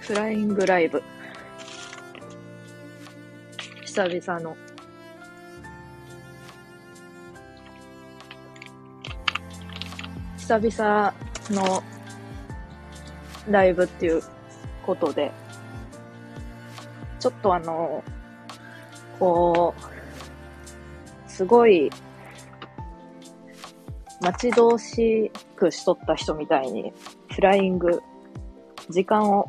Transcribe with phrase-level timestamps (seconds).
[0.00, 1.00] フライングライブ。
[3.84, 4.56] 久々の。
[10.36, 11.14] 久々
[11.50, 11.82] の
[13.48, 14.22] ライブっていう
[14.86, 15.32] ことで、
[17.18, 18.02] ちょっとあの、
[19.18, 19.74] こ
[21.26, 21.90] う、すごい、
[24.20, 26.92] 待ち遠しくしとった人みたいに、
[27.34, 28.02] フライング、
[28.90, 29.46] 時間を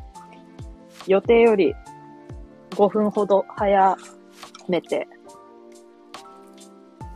[1.08, 1.76] 予定より
[2.72, 3.98] 5分ほど早
[4.68, 5.08] めて、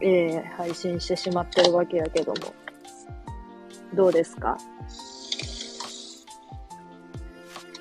[0.02, 2.38] えー、配信してしまってるわけやけども、
[3.96, 4.58] どうですか？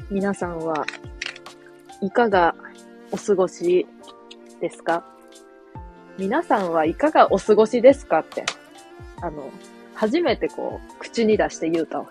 [0.09, 0.87] 皆さんは
[2.01, 2.55] いかが
[3.11, 3.89] お過ごし
[4.61, 5.05] ですか？
[6.17, 8.21] 皆さんはいかがお過ごしですか？
[8.21, 8.45] って、
[9.21, 9.51] あの、
[9.95, 12.07] 初めてこう、口に出して言うたわ。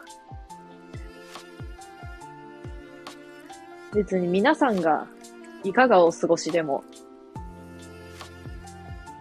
[3.93, 5.07] 別に皆さんが
[5.63, 6.83] いかがお過ごしでも、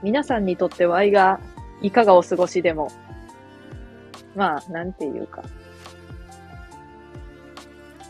[0.03, 1.39] 皆さんにとっては愛が
[1.81, 2.91] いかがお過ごしでも、
[4.35, 5.45] まあ、なんていうか、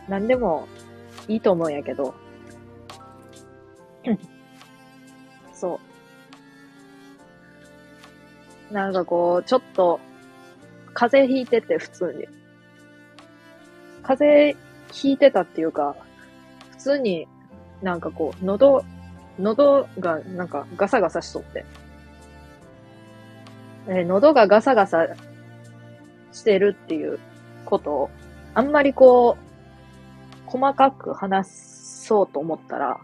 [0.09, 0.69] なんでも
[1.29, 2.15] いいと思うんやけど、
[5.53, 5.81] そ
[8.71, 8.75] う。
[8.75, 10.01] なんかこう、ちょっと、
[10.93, 12.27] 風邪ひいてて、普通に。
[14.03, 15.97] 風邪ひいてたっていうか、
[16.73, 17.27] 普通に
[17.83, 18.85] なんかこう、喉、
[19.39, 21.65] 喉がなんかガサガサしとって。
[23.87, 25.07] えー、喉がガサガサ
[26.33, 27.19] してるっていう
[27.65, 28.11] ことを、
[28.55, 29.44] あんまりこう、
[30.55, 33.01] 細かく話そうと思ったら、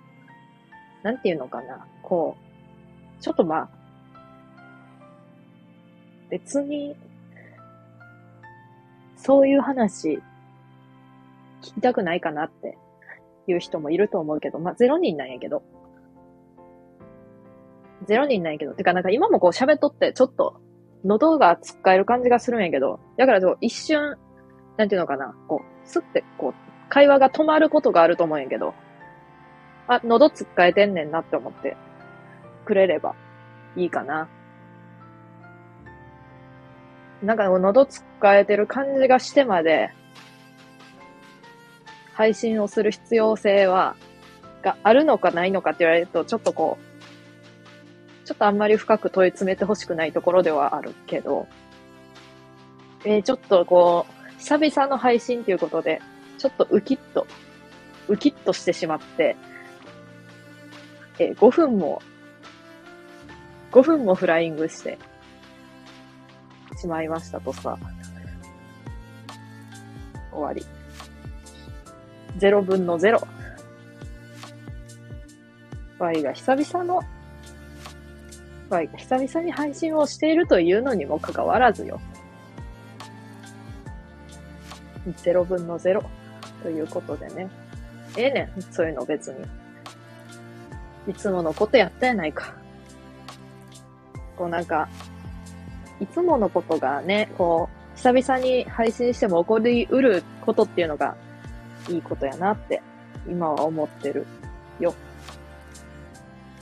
[1.03, 2.37] なんていうのかな、こ
[3.19, 3.69] う、ちょっとまあ、
[6.29, 6.95] 別に、
[9.17, 10.23] そういう話、
[11.61, 12.79] 聞きたくないかなって
[13.49, 15.65] いう人もいると思うけど、まあ、0人なんやけど。
[18.07, 18.75] 0人なんやけど。
[18.75, 20.61] てか、なんか今もこう喋っとって、ちょっと、
[21.05, 24.17] 喉がつっかえる感じがするんやけど、だから一瞬、
[24.77, 28.75] なんていうのかな、こう、すって、こう、会話が止まることがあると思うんやけど、
[29.89, 31.77] あ、喉つっかえてんねんなって思って
[32.67, 33.15] くれれば
[33.77, 34.29] いいかな。
[37.23, 39.91] なんか喉つっかえてる感じがしてまで、
[42.13, 43.97] 配信をする必要性は、
[44.63, 51.47] があるのかないのかって言われると、ちょっとこう、ちょっとあんまり深く問い詰めてほしくないところではあるけど、
[53.05, 56.01] えー、ちょっとこう、久々の配信ということで、
[56.41, 57.27] ちょっとウキッと、
[58.09, 59.37] ウキッとしてしまって、
[61.19, 62.01] え、5分も、
[63.73, 64.99] 5分もフライングして
[66.79, 67.77] しまいましたとさ、
[70.33, 70.65] 終わり。
[72.39, 73.21] 0分の0。
[75.99, 77.03] Y が久々の、
[78.71, 82.01] Y が久々に配信をしているというのにもかかわらずよ。
[85.07, 86.03] 0分の0
[86.63, 87.49] ということでね。
[88.17, 89.45] ええねん、そういうの別に。
[91.09, 92.55] いつものことやったやないか。
[94.37, 94.89] こうなんか、
[96.01, 101.17] いつものことがね、こう、久々に配信しても起こりうることっていうのが
[101.89, 102.83] いいことやなって、
[103.29, 104.27] 今は思ってる
[104.79, 104.95] よ。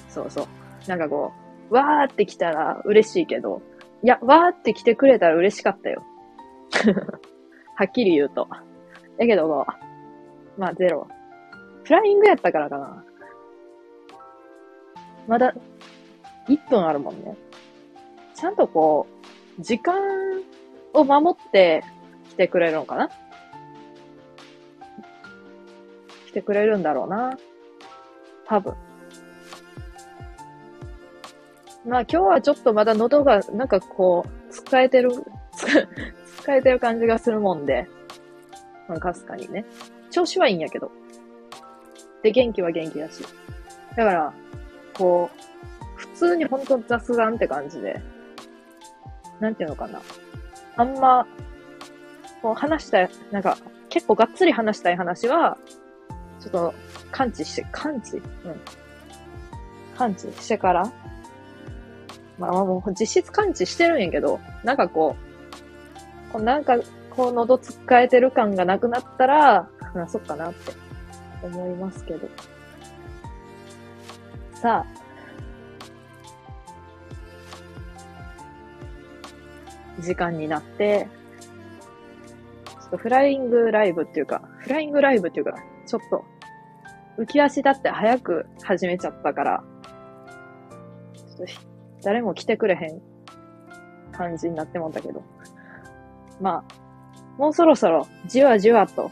[0.08, 0.46] そうそう。
[0.88, 1.32] なんかこ
[1.70, 3.62] う、わーって来たら嬉しいけど、
[4.02, 6.02] いや、わーって来てくれたら嬉しかったよ。
[7.76, 8.48] はっきり言うと。
[9.18, 9.66] やけど、
[10.58, 11.06] まあ、ゼロ。
[11.84, 13.04] フライングやったからかな。
[15.28, 15.54] まだ、
[16.48, 17.36] 1分あるもんね。
[18.34, 19.06] ちゃんとこ
[19.58, 19.94] う、時間
[20.92, 21.84] を守って
[22.30, 23.10] 来てくれるのかな
[26.26, 27.38] 来てくれるんだろうな。
[28.46, 28.74] 多分。
[31.86, 35.10] まあ今日はちょっとまだ喉がなんかこう、使えてる、
[36.40, 37.88] 使えてる感じがするもんで、
[38.88, 39.64] まあかすかにね。
[40.10, 40.90] 調子はいいんやけど。
[42.22, 43.22] で、元気は元気だし。
[43.96, 44.32] だから、
[44.94, 45.40] こう、
[45.96, 48.00] 普通にほんと雑談って感じで、
[49.40, 50.00] なんていうのかな。
[50.76, 51.26] あんま、
[52.42, 53.58] こう話したい、なんか、
[53.88, 55.58] 結構がっつり話したい話は、
[56.40, 56.74] ちょっと、
[57.10, 58.16] 感知して、感知？
[58.16, 58.22] うん。
[59.96, 60.92] 感知してから
[62.38, 65.16] まあもう実質感知してるんやけど、なんかこ
[66.28, 66.76] う、こうなんか、
[67.10, 70.72] こう喉つっかえてる感がなくなったら、話そうかなって
[71.42, 72.28] 思いますけど。
[74.54, 74.98] さあ、
[80.00, 81.08] 時間になって、
[82.66, 85.54] ちょっとフライングライブっていうか、フライングライブっていうか、
[85.86, 86.24] ちょっと、
[87.18, 89.64] 浮き足だって早く始めちゃったから、
[91.14, 91.52] ちょっと
[92.02, 93.00] 誰も来てくれへん
[94.12, 95.22] 感じになってもんだけど。
[96.40, 99.10] まあ、もうそろそろじわじわと、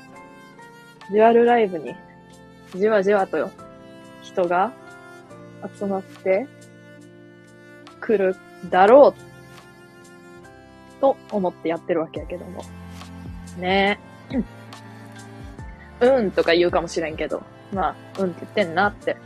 [1.10, 1.94] デュアルライブに、
[2.74, 3.50] じわじわと、
[4.22, 4.72] 人が
[5.78, 6.46] 集まって
[8.00, 8.36] くる
[8.70, 12.62] だろうと思ってやってるわけやけども。
[13.58, 13.98] ね
[16.00, 16.08] え。
[16.08, 17.42] うんとか言うかもしれんけど、
[17.72, 19.16] まあ、うんって言ってんなって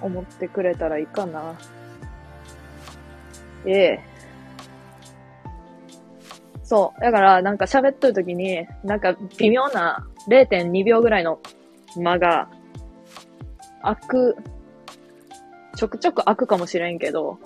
[0.00, 1.58] 思ってくれたらいいかな。
[3.66, 4.00] ええ。
[6.64, 7.00] そう。
[7.00, 11.40] だから、なんか喋っとるときに、なんか微妙な0.2秒ぐらいの
[11.96, 12.48] 間が、
[13.82, 14.36] 開く、
[15.76, 17.38] ちょくちょく開くかもしれんけど、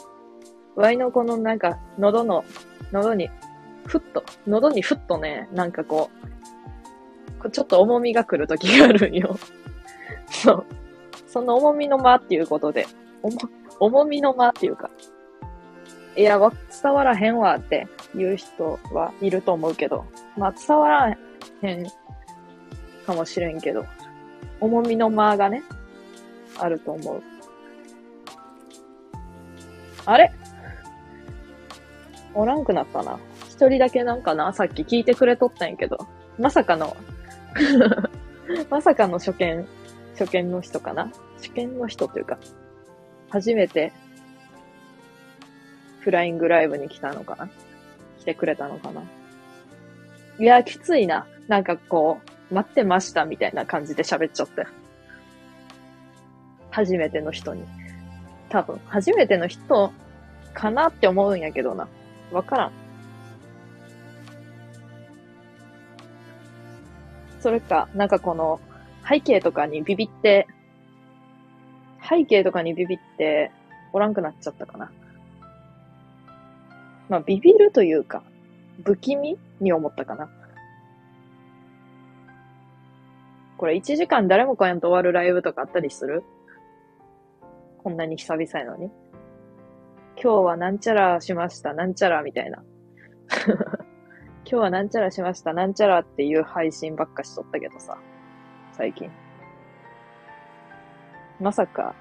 [0.76, 2.44] ワイのこのなんか喉の
[2.92, 3.30] 喉に、
[3.86, 6.10] ふっと、喉にふっとね、なんかこ
[7.44, 9.36] う、ちょっと重みが来る時があるんよ。
[10.26, 10.64] そう。
[11.26, 12.86] その重みの間っていうことで、
[13.80, 14.90] 重みの間っていうか、
[16.16, 16.38] いや、
[16.82, 20.04] 伝わらへんわって言う人はいると思うけど、
[20.36, 21.16] まあ伝わら
[21.62, 21.86] へん
[23.08, 23.86] かもしれんけど、
[24.60, 25.62] 重みの間がね、
[26.58, 27.22] あると思う。
[30.04, 30.30] あれ？
[32.34, 33.18] おらんくなったな。
[33.48, 36.06] 一人だけなんかな、さっき聞いてくれとったんやけど、
[36.38, 36.98] まさかの。
[38.68, 39.66] まさかの初見、
[40.18, 41.10] 初見の人かな？
[41.38, 42.38] 初見の人というか、
[43.30, 43.90] 初めて、
[46.00, 47.48] フライングライブに来たのかな？
[48.18, 49.02] 来てくれたのかな？
[50.38, 51.26] いや、きついな。
[51.48, 54.66] なんかこう、待ってましたみたいな感じで喋っちゃった。
[56.70, 57.64] 初めての人に。
[58.48, 59.92] 多分、初めての人
[60.54, 61.88] かなって思うんやけどな。
[62.32, 62.72] わからん。
[67.40, 68.60] それか、なんかこの、
[69.08, 70.46] 背景とかにビビって、
[72.08, 73.50] 背景とかにビビって、
[73.92, 74.90] おらんくなっちゃったかな。
[77.08, 78.22] まあ、ビビるというか、
[78.84, 80.28] 不気味に思ったかな。
[83.58, 86.24] これ1時間誰も来やんと終わるライブとかあったりする？
[87.82, 88.90] こんなに久々やのに。
[90.20, 92.62] 今日はなんちゃらしました、なんちゃらみたいな。
[93.46, 93.62] 今
[94.44, 97.98] 日はなんちゃらしました、なんちゃらっていう配信ばっかしとったけどさ、
[98.72, 99.10] 最近。
[101.40, 101.94] まさか、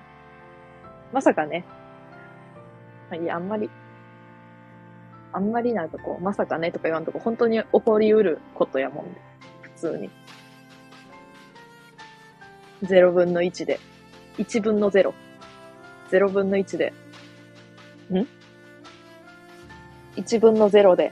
[1.12, 1.65] まさかね。
[3.21, 3.69] いや、あんまり、
[5.31, 9.21] あんまりなんかこう、まさかねとか言わんとこ、本当に起こりうることやもんで、
[9.62, 10.09] 普通に。
[12.83, 13.79] 0分の1で、
[14.38, 15.13] 1分の0。
[16.12, 16.94] 0分の1で
[18.12, 18.27] ん
[20.15, 21.12] ?1 分の0で。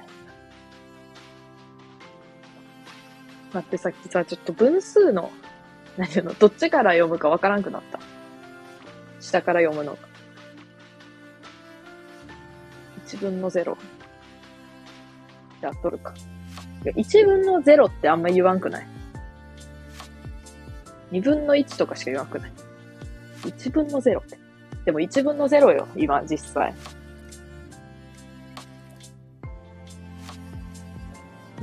[3.53, 5.31] 待って、さっきさ、ちょっと分数の、
[5.97, 7.99] 何ていうの、どっちから読むかわからんくなった。
[9.19, 10.07] 下から読むのか。
[13.07, 13.77] 1分の0。
[15.61, 16.13] やっとるか。
[16.83, 18.87] 1分の0ってあんま言わんくない？
[21.11, 22.51] ?2 分の1とかしか言わんくない。
[23.43, 24.37] 1分の0って。
[24.85, 26.73] でも1分の0よ、今、実際。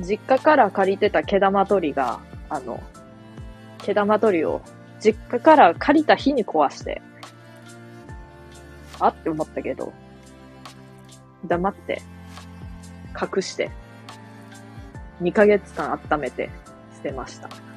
[0.00, 2.82] 実家から借りてた毛玉取りが、あの、
[3.78, 4.62] 毛玉取りを
[5.00, 7.02] 実家から借りた日に壊して、
[8.98, 9.92] あって思ったけど、
[11.46, 12.02] 黙って、
[13.20, 13.70] 隠して、
[15.20, 16.50] 2ヶ月間温めて
[16.94, 17.71] 捨てました。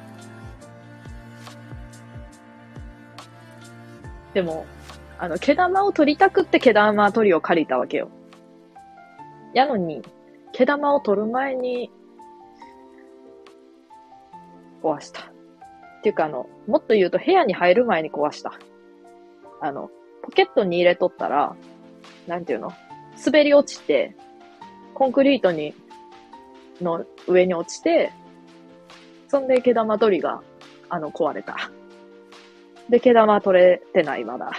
[4.36, 4.66] でも、
[5.18, 8.10] あの、毛玉を取りたくって毛玉取りを借りたわけよ。
[9.54, 10.02] やのに、
[10.52, 11.90] 毛玉を取る前に、
[14.82, 15.22] 壊した。
[15.22, 15.24] っ
[16.02, 18.52] ていうか、あの、もっと言うと部屋に入る前に壊した。
[19.62, 19.90] あの、
[20.20, 21.56] ポケットに入れとったら、
[22.26, 22.74] なんていうの？
[23.24, 24.14] 滑り落ちて、
[24.92, 25.74] コンクリートに、
[26.82, 28.12] の上に落ちて、
[29.28, 30.42] そんで毛玉取りが、
[30.90, 31.70] あの、壊れた。
[32.88, 34.52] で、毛玉取れてない、まだ。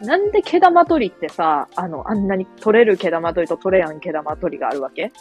[0.00, 5.12] なんで毛玉取りってさ、あの、あんなに取れる毛玉取りと取れやん毛玉取りがあるわけ？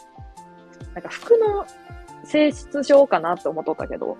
[0.93, 1.65] なんか服の
[2.23, 4.17] 性質上かなって思っとったけど、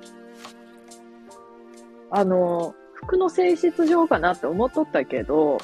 [2.10, 5.60] あの、服の性質上かなって思っとったけど、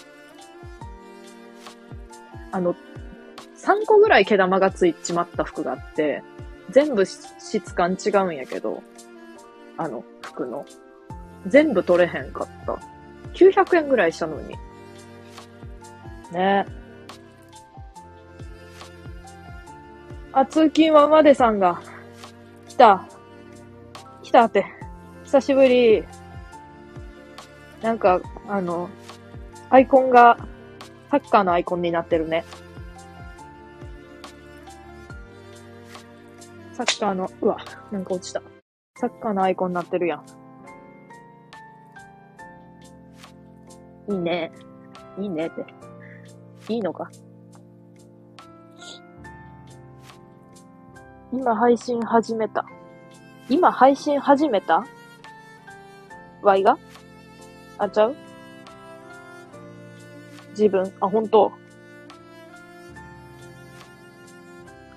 [2.51, 2.75] あの、
[3.55, 6.22] 3個ぐらい毛玉がついちまった服があって、
[6.70, 8.84] 全部質感違うんやけど、
[9.77, 10.65] あの、服の。
[11.48, 12.80] 全部取れへんかった。
[13.34, 14.56] 900円ぐらいしたのに。
[16.32, 16.66] ね
[20.32, 21.82] あ、通勤はマデさんが、
[22.68, 23.06] 来た。
[24.24, 24.66] 来たって。
[25.26, 26.04] 久しぶり。
[27.82, 28.90] なんか、あの、
[29.70, 30.38] アイコンが、
[31.12, 32.46] サッカーのアイコンになってるね。
[36.74, 37.58] サッカーの、うわ、
[37.92, 38.42] なんか落ちた。
[38.96, 40.43] サッカーのアイコンになってるやん。
[44.10, 44.52] いいね。
[45.18, 45.66] いいねって。
[46.74, 47.10] いいのか。
[51.32, 52.66] 今配信始めた。
[53.50, 54.86] 今配信始めた？
[56.42, 56.78] ワイが？
[57.78, 58.16] あちゃう？
[60.52, 60.94] 自分？
[61.02, 61.52] あ、本当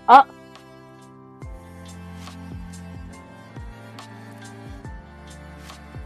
[0.07, 0.27] あ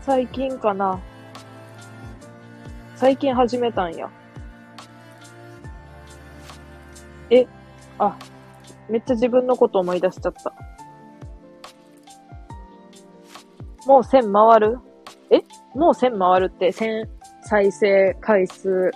[0.03, 0.99] 最近かな。
[3.01, 4.11] 最近始めたんや。
[7.31, 7.47] え、
[7.99, 8.15] あ、
[8.91, 10.53] めっちゃ自分のこと思い出しちゃった。
[13.87, 14.79] もう1000回る？
[15.31, 15.39] え？
[15.75, 17.09] もう1000回るって1000
[17.41, 18.91] 再生回数、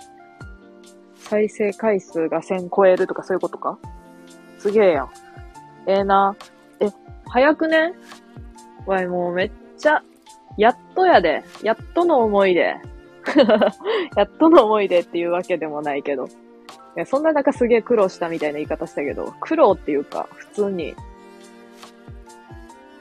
[1.15, 3.79] 再生回数が1000超えるとかそういうことか？
[4.59, 5.09] すげえやん。
[5.87, 6.35] ええー、な。
[6.79, 6.89] え、
[7.25, 7.93] 早くね？
[8.85, 10.03] わい、もうめっちゃ、
[10.59, 11.43] やっとやで。
[11.63, 12.75] やっとの思いで。
[14.15, 16.25] やっとの思いでっていうわけでもないけど。
[16.25, 20.95] いや、そんな中すげえ苦労したみたいな言い方したけど、苦労っていうか、普通に、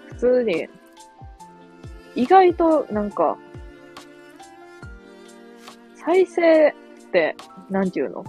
[0.09, 0.69] 普通に、
[2.16, 3.37] 意外となんか、
[5.95, 6.75] 再生っ
[7.12, 7.37] て、
[7.71, 8.25] なんていうの？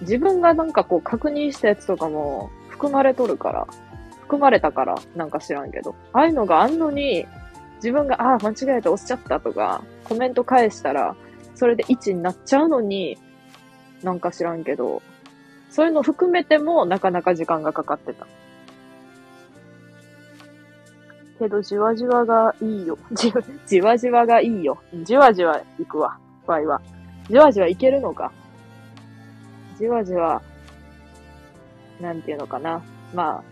[0.00, 3.66] 自分がなんかこう確認したやつとかも含まれとるから、
[4.22, 7.26] 含まれたからなんか知らんけど、ああいうのがあんのに、
[7.76, 11.16] 自分が、ああ、間違えて押しちゃったとか、コメント返したら、
[11.54, 13.18] それで1になっちゃうのに、
[14.02, 15.02] なんか知らんけど、
[15.70, 18.26] そういうの含めてもなかなか時間がかかってた。
[21.38, 22.98] けど、じわじわがいいよ。
[23.12, 24.78] じわ、じわじわがいいよ。
[25.04, 26.18] じわじわ行くわ。
[26.46, 26.80] 場合は。
[27.28, 28.32] じわじわいけるのか。
[29.78, 30.42] じわじわ、
[32.00, 32.82] なんていうのかな。
[33.14, 33.42] まあ、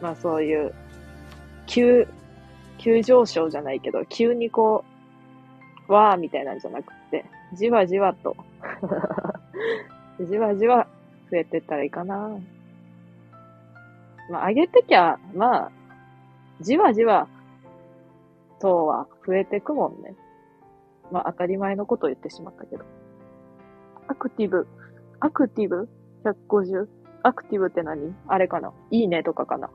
[0.00, 0.74] まあそういう、
[1.66, 2.06] 急、
[2.78, 4.84] 急上昇じゃないけど、急にこ
[5.88, 8.36] う、わーみたいなんじゃなくて、じわじわと
[10.20, 10.86] じわじわ
[11.30, 12.30] 増えてったらいいかな。
[14.30, 15.70] まあ、上げてきゃ、まあ、
[16.60, 17.28] じわじわ
[18.60, 20.14] とは増えてくもんね。
[21.12, 22.84] まあ、当たり前のことを言ってしまったけど。
[24.08, 24.66] アクティブ、
[25.20, 25.88] アクティブ
[26.24, 26.88] ?150?
[27.22, 28.14] アクティブって何？
[28.26, 28.72] あれかな？
[28.90, 29.70] いいねとかかな？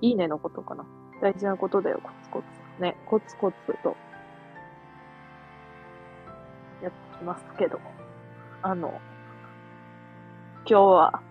[0.00, 0.84] いいねのことかな？
[1.20, 2.82] 大事なことだよ、コツコツ。
[2.82, 3.96] ね、コツコツと、
[6.82, 7.80] やってきますけど。
[8.62, 9.00] あの、
[10.66, 11.22] 今日は、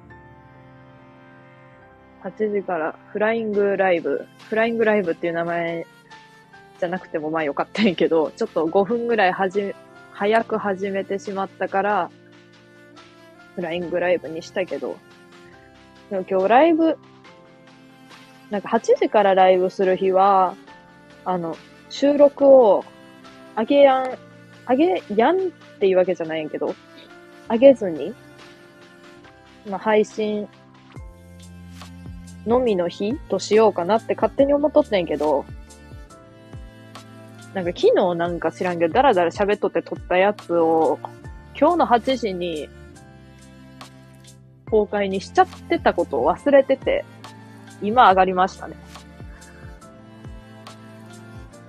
[2.23, 5.85] 8時からフライングライブ、フライングライブっていう名前
[6.79, 9.75] じゃなくてもまあよかったんやけど、ちょっと5分ぐらいはじ、
[10.11, 12.11] 早く始めてしまったから、
[13.55, 14.97] フライングライブにしたけど、
[16.09, 16.97] でも今日ライブ
[18.49, 20.55] なんか8時からライブする日は、
[21.25, 21.57] あの、
[21.89, 22.85] 収録を
[23.55, 24.17] あげやん、
[24.65, 25.41] あげやんっ
[25.79, 26.75] ていうわけじゃないんけど、
[27.47, 28.13] あげずに、
[29.67, 30.47] まあ、配信
[32.45, 35.45] のみの日としようかなって勝手に思っとってんけど、
[37.53, 40.99] なんか昨日なんか知らんけど、だらだら喋っとって撮ったやつを、
[41.59, 42.69] 今日の8時に
[44.69, 47.05] 公開にしちゃってたことを忘れてて、
[47.83, 48.77] 今上がりましたね。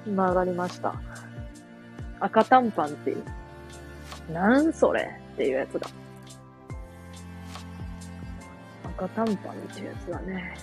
[0.07, 0.95] 今上がりました。
[2.21, 3.25] 赤短パンっていう。
[4.33, 5.89] なんそれっていうやつだ。
[8.97, 10.55] 赤短パンっていうやつだね。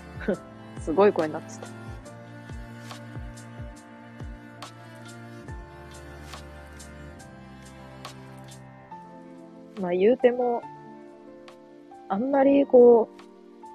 [0.80, 1.68] すごい声になってた。
[9.82, 10.62] まあ言うても、
[12.08, 13.23] あんまりこう、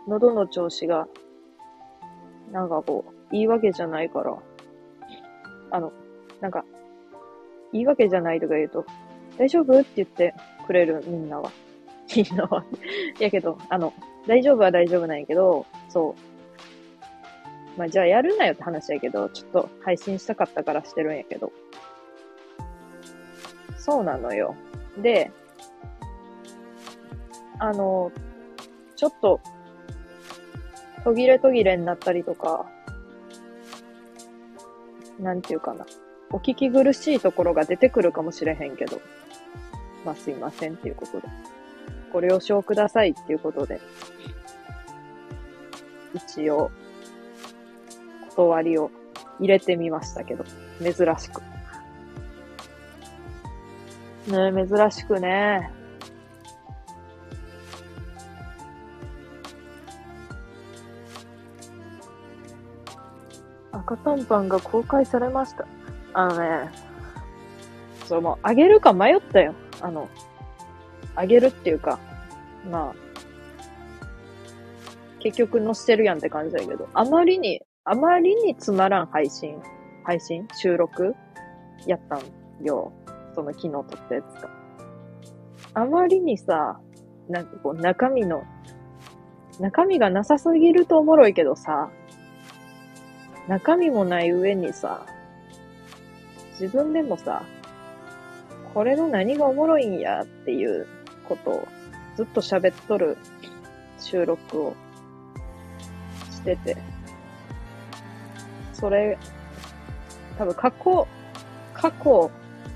[0.07, 1.07] 喉の調子が、
[2.51, 4.37] なんかこう、いいわけじゃないから、
[5.71, 5.91] あの、
[6.41, 6.65] なんか、
[7.71, 8.85] いいわけじゃないとか言うと、
[9.37, 9.79] 大丈夫？
[9.79, 10.33] って言って
[10.65, 11.51] くれる、みんなは。
[12.15, 12.63] みんなは。
[13.19, 13.93] やけど、あの、
[14.27, 16.15] 大丈夫は大丈夫なんやけど、そ
[17.77, 17.79] う。
[17.79, 21.51] まあ、じゃあやるなよって話やけど、ちょっと配信したかったからしてるんやけど。
[23.77, 24.55] そうなのよ。
[24.97, 25.31] で、
[27.59, 28.11] あの、
[28.95, 29.39] ちょっと
[31.09, 32.67] 途切れ途切れになったりとか、
[35.19, 35.87] なんていうかな。
[36.31, 39.01] お聞き苦しいところが出てくるかもしれへんけど、
[40.05, 41.27] まあすいませんっていうことで。
[42.13, 43.81] ご了承くださいっていうことで、
[46.13, 46.69] 一応、
[48.35, 48.91] 断りを
[49.39, 50.43] 入れてみましたけど、
[50.79, 51.41] 珍しく。
[54.31, 55.71] ね、珍しくね。
[63.89, 65.65] 赤短パンが公開されました。
[66.13, 66.69] あのね、
[68.05, 69.55] それもう、あげるか迷ったよ。
[69.81, 70.07] あの、
[71.15, 71.97] あげるっていうか、
[72.69, 72.95] まあ、
[75.19, 79.59] 結局載せてるやんって感じだけど、あまりに、あまりにつまらん配信、
[80.03, 80.47] 配信？
[80.53, 81.15] 収録？
[81.87, 82.21] やったん
[82.63, 82.91] よ。
[83.33, 84.49] その昨日撮ったやつが。
[85.73, 86.79] あまりにさ、
[87.27, 88.43] なんかこう中身の、
[89.59, 91.89] 中身がなさすぎるとおもろいけどさ、
[93.49, 95.07] 中身もない上にさ、
[96.59, 97.41] 自分でもさ、
[98.75, 100.85] これの何がおもろいんやっていう
[101.27, 101.67] ことを
[102.15, 103.17] ずっと喋っとる
[103.99, 104.75] 収録を
[106.29, 106.77] してて、
[108.71, 109.17] それ、
[110.37, 111.07] 多分過去、
[111.73, 112.31] 過去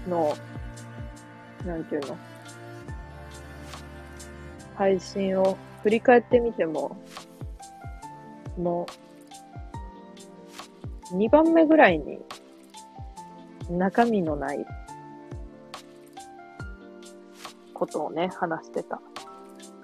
[0.09, 0.35] の、
[1.67, 2.17] なんていうの、
[4.73, 6.97] 配信を振り返ってみても、
[8.57, 9.02] もう、
[11.13, 12.19] 2番目ぐらいに、
[13.69, 14.65] 中身のない
[17.73, 18.99] ことをね、話してた。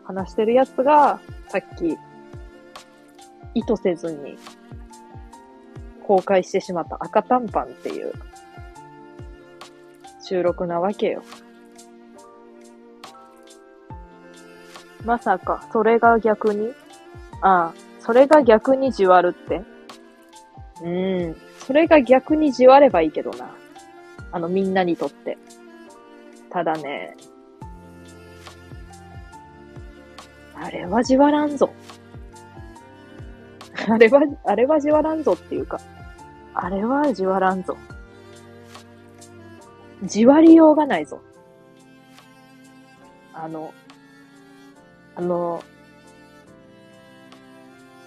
[0.03, 1.97] 話してるやつが、さっき、
[3.53, 4.37] 意図せずに
[6.05, 8.13] 公開してしまった赤短パンっていう
[10.23, 11.23] 収録なわけよ。
[15.05, 16.73] まさか、それが逆に？
[17.41, 19.63] ああ、それが逆にじわるって？
[20.81, 23.49] うん、それが逆にじわればいいけどな。
[24.31, 25.37] あの、みんなにとって。
[26.49, 27.15] ただね、
[30.55, 31.69] あれはじわらんぞ。
[33.87, 35.79] あれは、あれはじわらんぞっていうか、
[36.53, 37.77] あれはじわらんぞ。
[40.03, 41.21] じわりようがないぞ。
[43.33, 43.73] あの、
[45.15, 45.63] あの、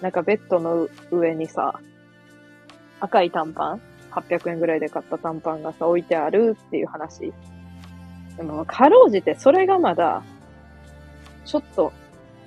[0.01, 1.79] なんかベッドの上にさ、
[3.03, 7.33] 赤い短パン ?800 円ぐらいで買った短パンがさ、置いてあるっていう話。
[8.37, 10.23] でも、かろうじてそれがまだ、
[11.43, 11.91] ちょっと、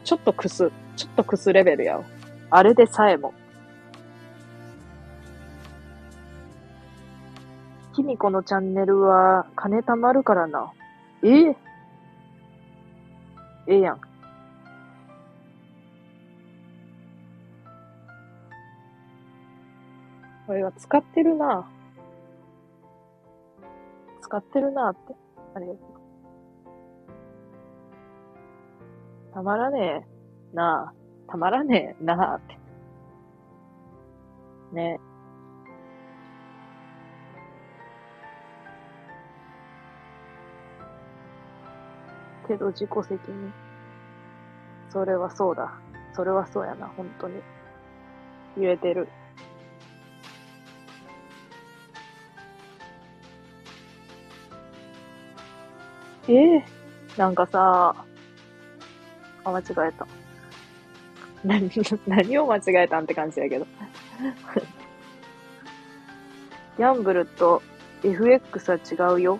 [0.03, 2.05] ちょっとくす、ちょっとくすレベルやわ。
[2.49, 3.35] あれでさえも。
[7.95, 10.73] きみこのチャンネルは金貯まるからな。
[11.23, 11.57] ええ？
[13.67, 14.01] ええやん。
[20.47, 21.69] これは使ってるな。
[24.21, 25.15] 使ってるなって。
[25.55, 25.83] ありがとう。
[29.35, 30.05] たまらね
[30.53, 31.31] えなあ。
[31.31, 32.59] たまらねえなあって。
[34.73, 35.01] ね
[42.47, 43.53] けど自己責任。
[44.91, 45.73] それはそうだ。
[46.15, 47.43] それはそうやな、本当に。
[48.57, 49.09] 言えてる。
[56.29, 56.65] ええ
[57.17, 57.95] なんかさ、
[59.45, 60.07] あ、間違えた。
[61.45, 61.71] 何、
[62.07, 63.67] 何を間違えたんって感じやけど。
[66.79, 67.63] ギャンブルと
[68.05, 68.81] FX は違
[69.15, 69.39] うよ。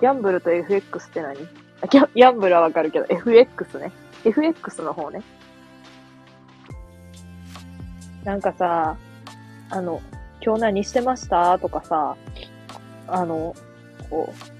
[0.00, 1.36] ギャンブルと FX って何？
[1.82, 3.92] あギャギャンブルはわかるけど、FX ね。
[4.24, 5.22] FX の方ね。
[8.24, 8.96] なんかさ、
[9.70, 10.00] あの、
[10.40, 11.58] 今日何してました？
[11.58, 12.16] とかさ、
[13.06, 13.54] あの、
[14.10, 14.55] こう、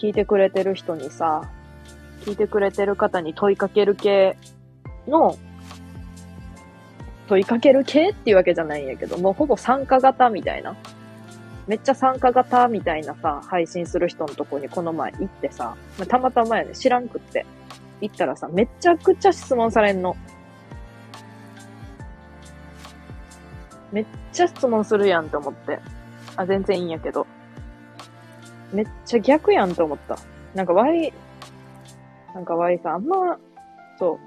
[0.00, 1.50] 聞いてくれてる人にさ、
[2.22, 4.38] 聞いてくれてる方に問いかける系
[5.06, 5.36] の、
[7.28, 10.74] 問いかける系っていうわけじゃないんやけど、もうほぼ参加型みたいな。
[11.66, 15.76] めっちゃ参加型みたいなさ、配信する人のとこにこの前行ってさ、
[16.08, 17.44] たまたまやね、知らんくって。
[18.00, 20.16] 行ったらさ、めちゃくちゃ質問されんの。
[23.92, 25.78] めっちゃ質問するやんって思って。
[26.36, 27.26] あ、全然いいんやけど。
[28.72, 30.16] めっちゃ逆やんと思った。
[30.54, 31.12] なんか Y、
[32.34, 33.38] なんか Y さん、あんま、
[33.98, 34.18] そう。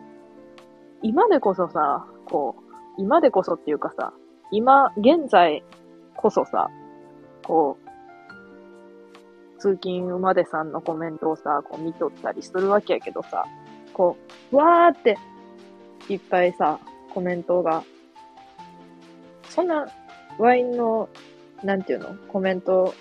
[1.02, 2.62] 今でこそさ、こう、
[2.98, 4.14] 今でこそっていうかさ、
[4.52, 5.64] 今、現在
[6.16, 6.70] こそさ、
[7.44, 7.78] こ
[9.58, 13.46] う、通勤までさんのコメントをさ、こう見とったりするわけやけどさ、
[13.94, 14.18] こ
[14.52, 15.18] う、わーって、
[16.10, 16.80] いっぱいさ、
[17.14, 17.84] コメントが、
[19.50, 19.88] そんな、
[20.38, 21.10] ワインの、
[21.64, 22.16] なんていうの？
[22.28, 22.94] コメント、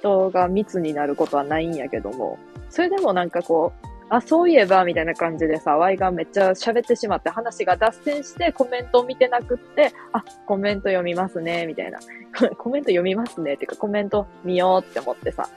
[0.00, 12.00] 人が密になることはないんやけども、それでもなんかこう、あ、そういえば、みたいな感じでさ、ワイがめっちゃ喋ってしまって話が脱線してコメントを見てなくって、あ、コメント読みますね、みたいな。
[12.58, 15.48] コメント読みますね、っていうかコメント見ようって思ってさ。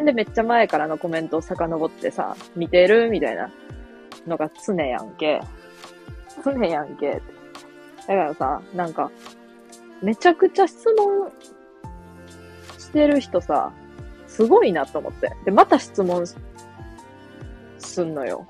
[0.00, 3.10] んで、めっちゃ前からのコメントを遡ってさ、見てる？
[3.10, 3.48] みたいな
[4.26, 5.40] のが常やんけ。
[6.44, 7.12] 常やんけ。
[7.12, 7.20] だ
[8.06, 9.10] からさ、なんか、
[10.02, 11.30] めちゃくちゃ質問
[12.76, 13.72] してる人さ、
[14.40, 15.30] すごいなと思って。
[15.44, 16.24] で、また質問
[17.76, 18.46] すんのよ。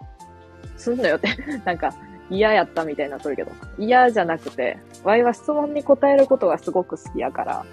[0.76, 1.28] すんのよって
[1.66, 1.92] なんか、
[2.30, 3.50] 嫌やったみたいなとるけど。
[3.76, 7.64] 嫌じゃなくて、ワイは質問に答えることがすごく好きやから、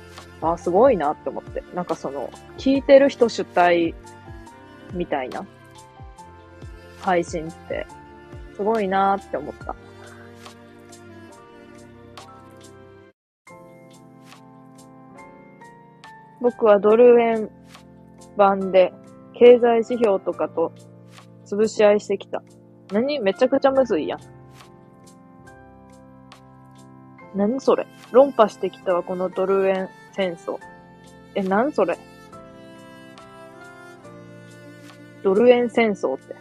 [0.41, 1.63] あ、すごいなって思って。
[1.75, 3.93] なんかその、聞いてる人主体
[4.93, 5.45] みたいな
[7.01, 7.85] 配信って、
[8.55, 9.75] すごいなって思った。
[16.41, 17.49] 僕はドル円
[18.37, 18.93] 版で
[19.33, 20.71] 経済指標とかと
[21.45, 22.41] 潰し合いしてきた。
[22.93, 23.19] 何？
[23.19, 24.19] めちゃくちゃむずいやん。
[27.35, 27.85] 何それ？
[28.11, 30.57] 論破してきたわ、このドル円戦争。
[31.35, 31.97] え、なんそれ？
[35.23, 36.35] ドル円戦争って。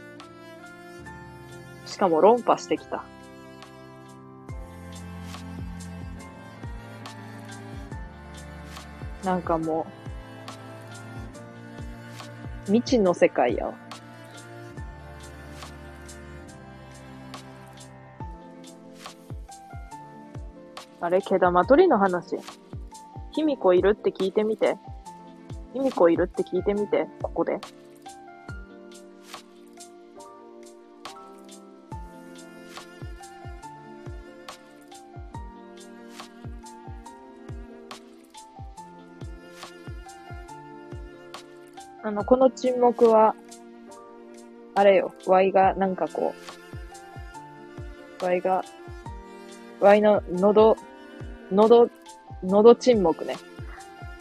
[1.87, 3.04] しかも論破してきた。
[9.24, 10.06] なんかもう、
[12.66, 13.74] 未知の世界やわ。
[21.00, 22.37] あれ、毛玉取りの話。
[23.33, 24.76] 卑弥呼いるって聞いてみて。
[25.74, 27.61] 卑弥呼いるって聞いてみて、ここで。
[42.07, 43.35] あの、この沈黙は、
[44.77, 46.37] あれよ、Y がなんかこ
[48.23, 48.64] う、Y が、
[49.81, 50.77] Y の喉、
[51.51, 51.90] 喉、
[52.45, 53.35] 喉沈黙ね。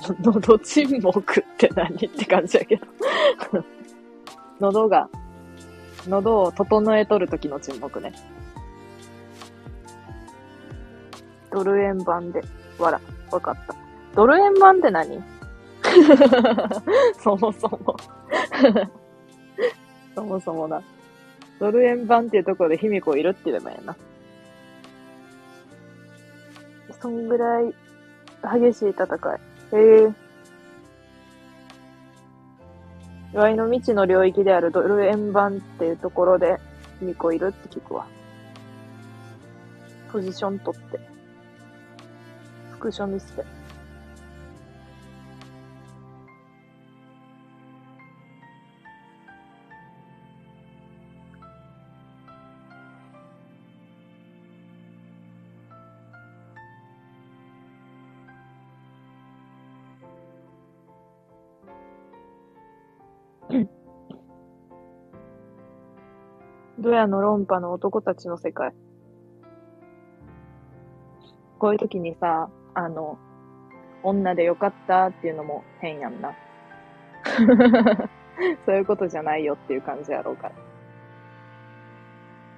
[0.19, 2.87] 喉沈黙って何って感じやけど
[4.59, 5.07] 喉が、
[6.07, 8.13] 喉を整えとる時の沈黙ね。
[11.51, 12.41] ドル円版で、
[12.79, 12.99] わら、
[13.31, 13.75] わかった。
[14.15, 15.34] ドル円版って何？
[17.19, 17.95] そもそも
[20.15, 20.81] そもそもな。
[21.59, 23.95] ドル円版っていうところで卑弥呼いるって言えばやな。
[27.01, 27.73] そんぐらい
[28.59, 29.09] 激しい戦い。
[29.75, 30.11] へえ。
[33.33, 36.57] 祝いの未知の領域であるドル円盤っていうところで、
[37.03, 38.07] 2個いるって聞くわ。
[40.11, 40.99] ポジション取って。
[42.71, 43.54] スクショ見せて。
[66.85, 68.71] ドヤの論破の男たちの世界。
[71.57, 73.17] こういう時にさ、あの、
[74.03, 76.35] 女でよかったっていうのも変やんな。
[78.67, 80.51] そういうことじゃないよっていう感じやろうか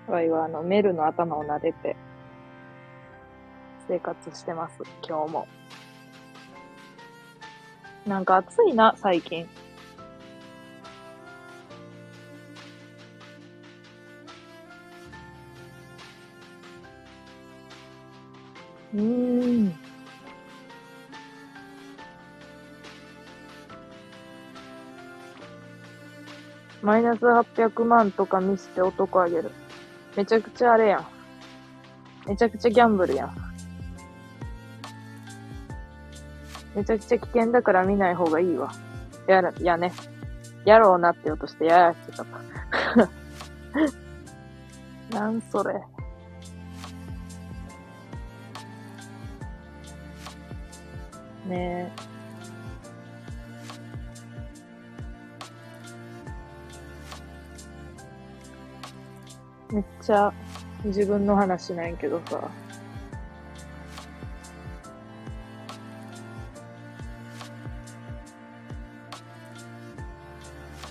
[0.07, 0.13] ら。
[0.13, 1.95] わいはあの、メルの頭を撫でて、
[3.87, 5.47] 生活してます、今日も。
[8.05, 9.47] なんか暑いな、最近。
[18.97, 19.73] うん。
[26.81, 29.51] マイナス800万とか見せて男あげる。
[30.15, 31.07] めちゃくちゃあれやん。
[32.27, 33.35] めちゃくちゃギャンブルやん。
[36.75, 38.73] めちゃくちゃ危険だから見ない方がいいわ。
[39.27, 39.91] やる、やね。
[40.65, 42.25] やろうなって言おうとしてややってた。
[45.19, 45.96] なんそれ。
[51.47, 51.91] ね
[59.71, 60.33] めっちゃ
[60.85, 62.49] 自分の話なんけどさ。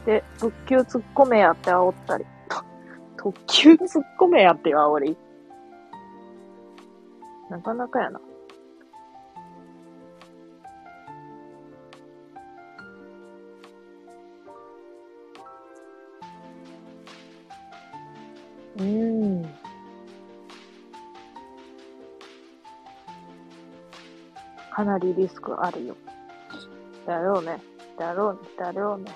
[0.04, 2.24] で、特急突っ込めやって煽ったり。
[3.16, 5.16] 特急突っ込めやって煽り
[7.50, 8.20] なかなかやな。
[18.78, 19.44] うん。
[24.70, 25.96] かなりリスクあるよ。
[27.06, 27.60] だろうね。
[27.98, 28.40] だろうね。
[28.58, 29.10] だろうね。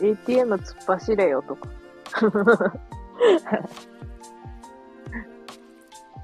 [0.00, 1.68] ATM 突っ走れよとか。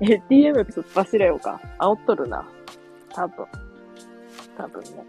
[0.01, 1.61] ATM 突っ走れよか。
[1.79, 2.49] 煽っとるな。
[3.11, 3.47] 多分。
[4.57, 5.05] 多分ね。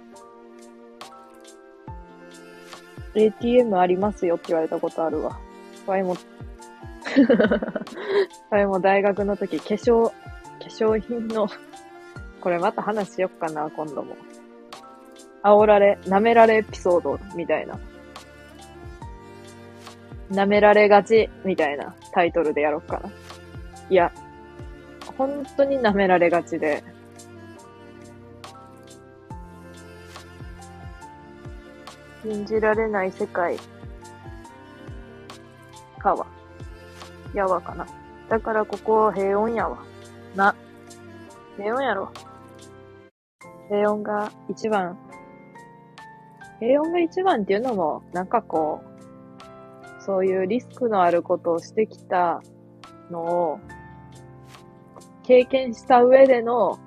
[3.16, 5.40] ATM ありますよって言われたことあるわ。
[5.88, 6.18] ワイも、
[8.50, 10.14] ワイも大学の時、化粧、化
[10.66, 11.48] 粧品の、
[12.42, 14.16] これまた話しよっかな、今度も。
[15.44, 17.80] 煽られ、舐められエピソードみたいな。
[20.32, 23.10] 舐められがちみたいなタイトルでやろうかな。
[23.90, 24.12] いや、
[25.18, 26.84] 本当に舐められがちで。
[32.22, 33.58] 信じられない世界
[36.00, 36.39] かわ。
[37.34, 37.88] やわかな。
[38.30, 39.80] だからここ平穏やわ。
[40.36, 40.56] な。
[41.58, 42.12] 平穏やろ。
[43.70, 44.98] 平穏が一番。
[46.60, 52.42] 平穏が一番っていうのも、なんかこう、そういうリスクのあることをしてきた
[53.12, 53.60] のを、
[55.24, 56.80] 経験した上での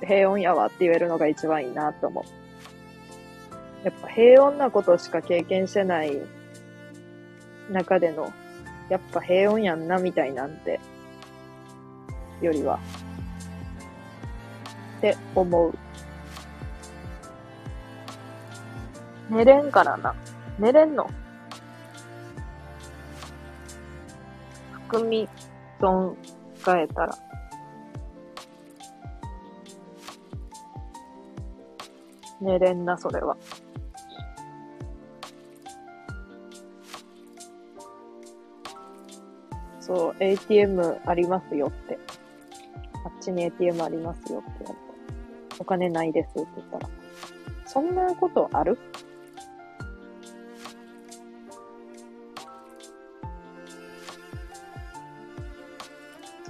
[0.00, 2.24] 平穏やわって言えるのが一番いいなと思う。
[3.84, 6.22] やっぱ平穏なことしか経験してない
[7.70, 8.32] 中での、
[8.88, 10.80] やっぱ平穏やんなみたいなんて、
[12.40, 12.78] よりは、
[14.98, 15.74] って思う。
[19.30, 20.14] 寝れんからな。
[20.58, 21.10] 寝れんの
[24.72, 25.28] 含み
[25.80, 26.16] 損
[26.60, 27.18] 使えたら。
[32.40, 33.36] 寝れんな、それは。
[39.86, 41.98] そう、ATM ありますよって。
[43.04, 44.78] あっちに ATM ありますよって言われ
[45.50, 45.56] た。
[45.58, 46.88] お金ないですって言ったら。
[47.66, 48.78] そんなことある？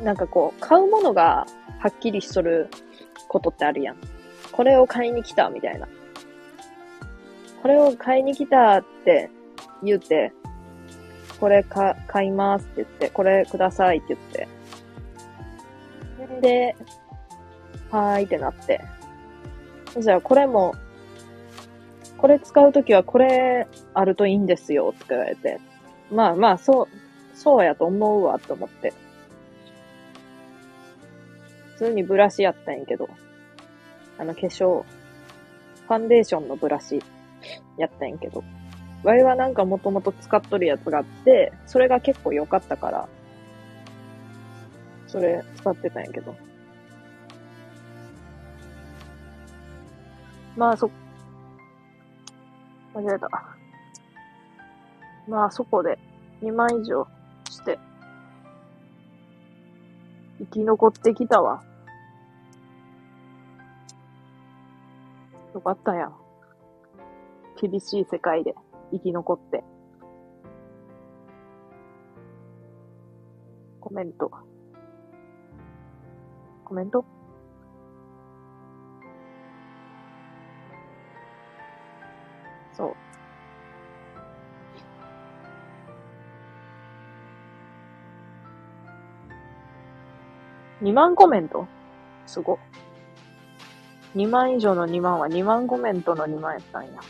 [0.01, 1.45] なんかこう、買うものが
[1.81, 2.69] はっきりしとる
[3.27, 3.97] ことってあるやん。
[4.53, 5.89] これを買いに来たみたいな。
[7.63, 9.29] これを買いに来たって
[9.83, 10.33] 言うて、
[11.41, 14.49] これか買いますって言って、これくださいって言って。
[16.41, 16.77] で、
[17.91, 18.81] はーいってなって。
[19.99, 20.75] じゃあこれも、
[22.19, 25.61] これ使うときはこれあるといいんですよって言われて。
[26.11, 26.89] まあまあ、そう、
[27.37, 28.93] そうやと思うわって思って。
[31.75, 33.09] 普通にブラシやったんやけど、
[34.19, 37.03] あの化粧、ファンデーションのブラシ
[37.77, 38.43] やったんやけど、
[39.05, 43.09] ワイはなんかもともと使っとるやつがあって、それが結構良かったから、
[45.07, 46.35] それ使ってたんやけど。
[50.57, 50.91] まあそ、
[52.95, 53.29] 間違えた。
[55.29, 55.99] まあそこで
[56.41, 57.07] 2万以上
[57.51, 57.79] して、
[60.39, 61.63] 生き残ってきたわ。
[65.53, 66.15] よかったやん。
[67.61, 68.55] 厳しい世界で
[68.95, 69.65] 生き残って。
[73.81, 74.31] コメント。
[76.65, 77.05] コメント？
[82.73, 82.95] そ
[90.81, 90.85] う。
[90.85, 91.67] 2万コメント？
[92.27, 92.59] すご。
[94.15, 97.01] 2万以上の2万は2万コメントの2万やったんや。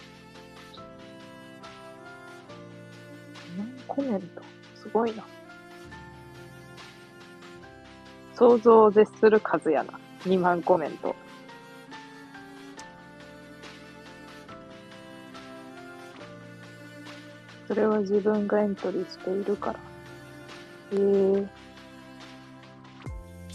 [3.95, 4.43] コメント
[4.75, 5.25] すごいな。
[8.35, 10.01] 想像を絶する数やな。
[10.25, 11.15] 2万コメント。
[17.69, 19.79] それは自分がエントリーしているから。
[20.93, 21.49] ええー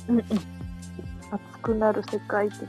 [0.08, 0.26] うんうん。
[1.32, 2.60] 熱くなる世界的。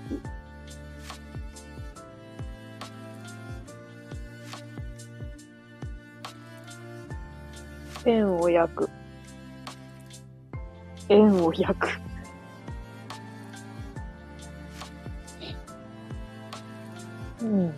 [8.07, 8.91] 円を焼く。
[11.09, 11.89] 円を焼く。
[17.43, 17.75] うん。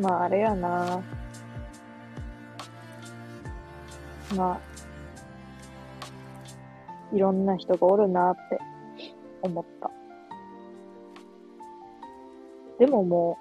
[0.00, 1.02] まあ、あれやな。
[4.34, 4.71] まあ、
[7.12, 8.58] いろんな人がおるなって
[9.42, 9.90] 思った。
[12.78, 13.38] でもも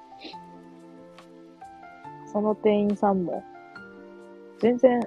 [2.28, 3.44] う、その店員さんも、
[4.60, 5.00] 全然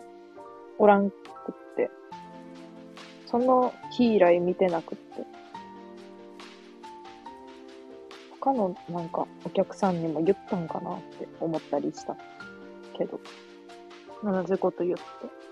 [0.79, 1.91] おらんくって、
[3.27, 5.25] その日以来見てなくって、
[8.41, 12.17] 他のなんかお客さんにも言ったんかなって思ったりした
[12.97, 13.21] けど、
[14.23, 15.44] 同じこと言って。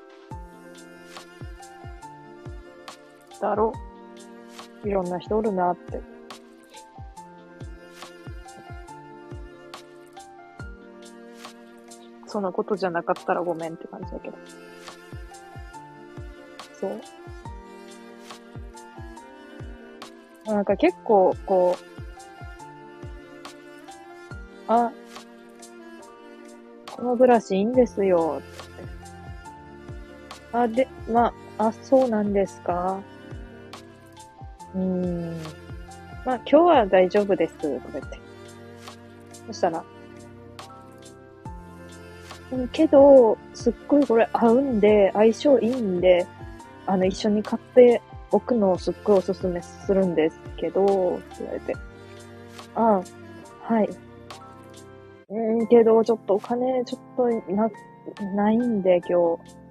[3.43, 3.73] だろ
[4.85, 6.01] ういろんな人おるなって
[12.27, 14.39] そんなことじゃなかったらごめんって感じだけど。
[16.81, 17.01] そう。
[20.47, 21.85] なんか結構、こう、
[24.67, 24.91] あ、
[26.91, 28.43] このブラシいいんですよ、っ
[30.51, 30.57] て。
[30.57, 32.99] あ、で、まあ、あ、そうなんですか？
[34.75, 35.37] うん。
[36.25, 38.19] まあ、今日は大丈夫です、とか言って。
[39.47, 39.85] そしたら、
[42.73, 46.27] けど、すっごいこれ合うんで、相性いいんで、
[46.87, 51.75] あの、一緒に買っておくのをすっごいおすすめするんですけど、って言われて。
[52.75, 53.89] ああ、はい。
[55.29, 57.71] うん、けど、ちょっとお金、ちょっとな、
[58.35, 59.63] ないんで、今日。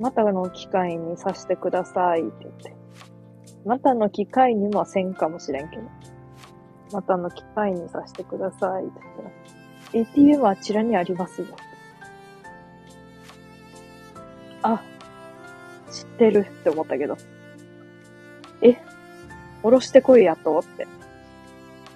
[0.00, 2.81] またの機会にさせてください、って言って。
[3.64, 5.82] またの機会にもせんかもしれんけど。
[6.92, 8.84] またの機会にさせてください、
[9.98, 11.46] ATM はあちらにありますよ。
[14.62, 14.82] あ、
[15.90, 17.16] 知ってるって思ったけど。
[18.60, 18.76] え、
[19.62, 20.86] おろしてこいやとって。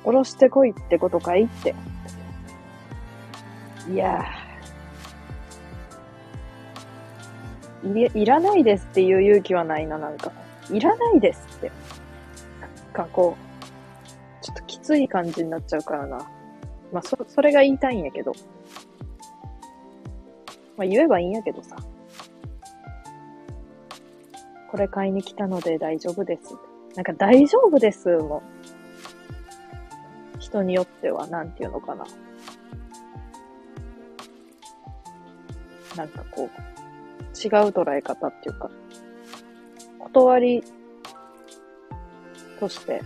[0.03, 1.75] おろしてこいってことかいって。
[3.91, 4.25] いや
[7.85, 10.33] い、いらないですっていう勇気はないな、なんか。
[10.71, 11.73] いらないですって。
[12.61, 16.19] なんかこう、ちょっときつい感じになっちゃうからな。
[16.93, 18.33] まあ、そ、それが言いたいんやけど。
[20.77, 21.77] まあ、言えばいいんやけどさ。
[24.71, 26.55] これ買いに来たので大丈夫です。
[26.97, 28.43] なんか大丈夫ですも
[30.39, 32.05] 人によっては、なんていうのかな。
[35.97, 36.49] なんかこう、
[37.37, 38.71] 違う捉え方っていうか、
[40.07, 40.63] 断り
[42.61, 43.03] として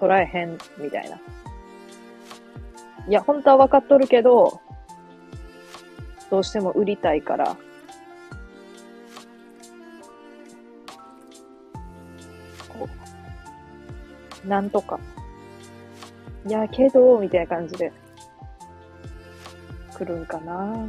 [0.00, 1.16] 捉えへんみたいな。
[3.06, 4.60] いや、本当は分かっとるけど、
[6.30, 7.56] どうしても売りたいから、
[12.68, 12.88] こ
[14.44, 14.98] うなんとか。
[16.46, 17.92] いや、けど、みたいな感じで、
[19.96, 20.86] 来るんかな。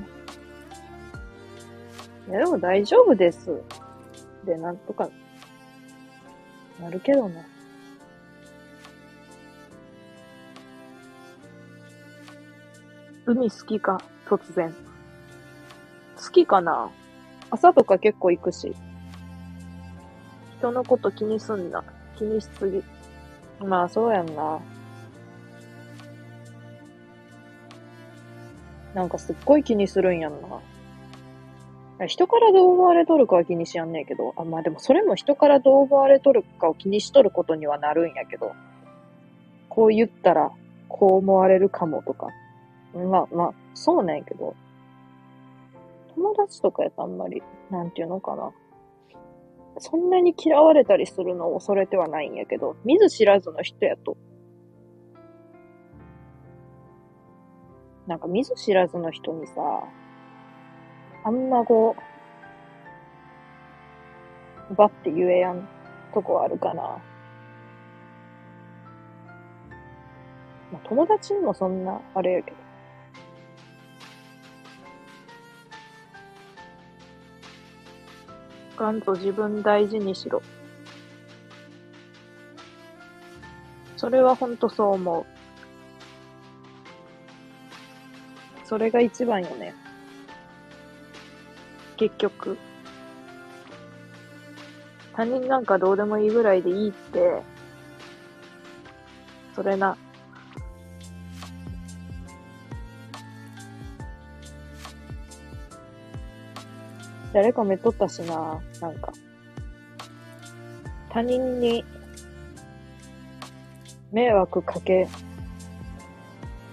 [2.27, 3.61] いや、でも大丈夫です。
[4.49, 5.07] で、なんとか、
[6.81, 7.45] なるけどな。
[13.27, 14.73] 海好きか、突然。
[16.17, 16.89] 好きかな？
[17.51, 18.75] 朝とか結構行くし。
[20.57, 21.83] 人のこと気にすんな。
[22.17, 22.83] 気にしすぎ。
[23.63, 24.59] まあ、そうやんな。
[28.95, 30.47] なんかすっごい気にするんやんな。
[32.07, 38.53] 人からどう思われとるかは気にしやんねえけど、あ、まあでもそれも人からどう思われとるかを気にしとることにはなるんやけど、
[39.67, 40.51] こう言ったら
[40.88, 42.27] こう思われるかもとか。
[42.93, 44.55] まあまあ、そうなんやけど、
[46.15, 48.51] 友達とかやとあんまり、なんていうのかな。
[49.77, 54.17] そんなに嫌われたりするのを恐れてはないんやけど、見ず知らずの人やと。
[58.07, 59.53] なんか見ず知らずの人にさ、
[61.30, 61.96] あんまこ
[64.71, 65.67] う、ばって言えやん
[66.12, 66.82] とこあるかな。
[70.71, 72.58] まあ、友達にもそんな、あれやけど。
[78.75, 80.42] かんと自分大事にしろ。
[83.98, 85.25] それはほんとそう思う。
[88.65, 89.75] それが一番よね。
[92.00, 92.58] 結局。
[95.13, 97.41] 他人なんかどうでもいいぐらいでいいって、
[99.54, 99.97] それな。
[107.33, 109.12] 誰かめとったしな、なんか。
[111.10, 111.83] 他人に
[114.13, 115.06] 迷惑かけ、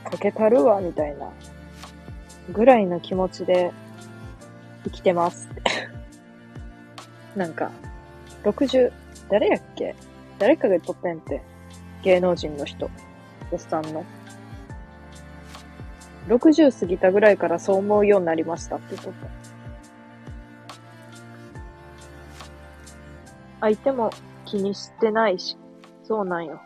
[0.05, 1.29] かけたるわ、みたいな
[2.53, 3.73] ぐらいの気持ちで
[5.07, 5.49] てます。
[7.37, 7.71] なんか、
[8.43, 8.93] 60、
[9.31, 9.95] 誰やっけ？
[10.41, 11.43] 誰かが撮ってんって。
[12.03, 12.91] 芸能人の人。
[13.53, 14.05] おっさんの。
[16.27, 19.13] 60過ぎたぐらいからそう思うようになりましたって言っと。
[23.61, 24.11] 相手も
[24.45, 25.57] 気にしてないし、
[26.03, 26.61] そうなんよ。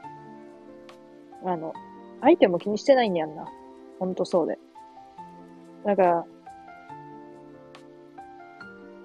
[1.45, 1.75] あの、
[2.23, 3.47] 相手も気にしてないんやんな。
[3.99, 4.59] ほんとそうで。
[5.85, 6.25] だから、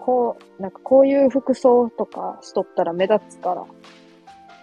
[0.06, 3.66] こう、なんかこういう服装とかしとったら目立つから、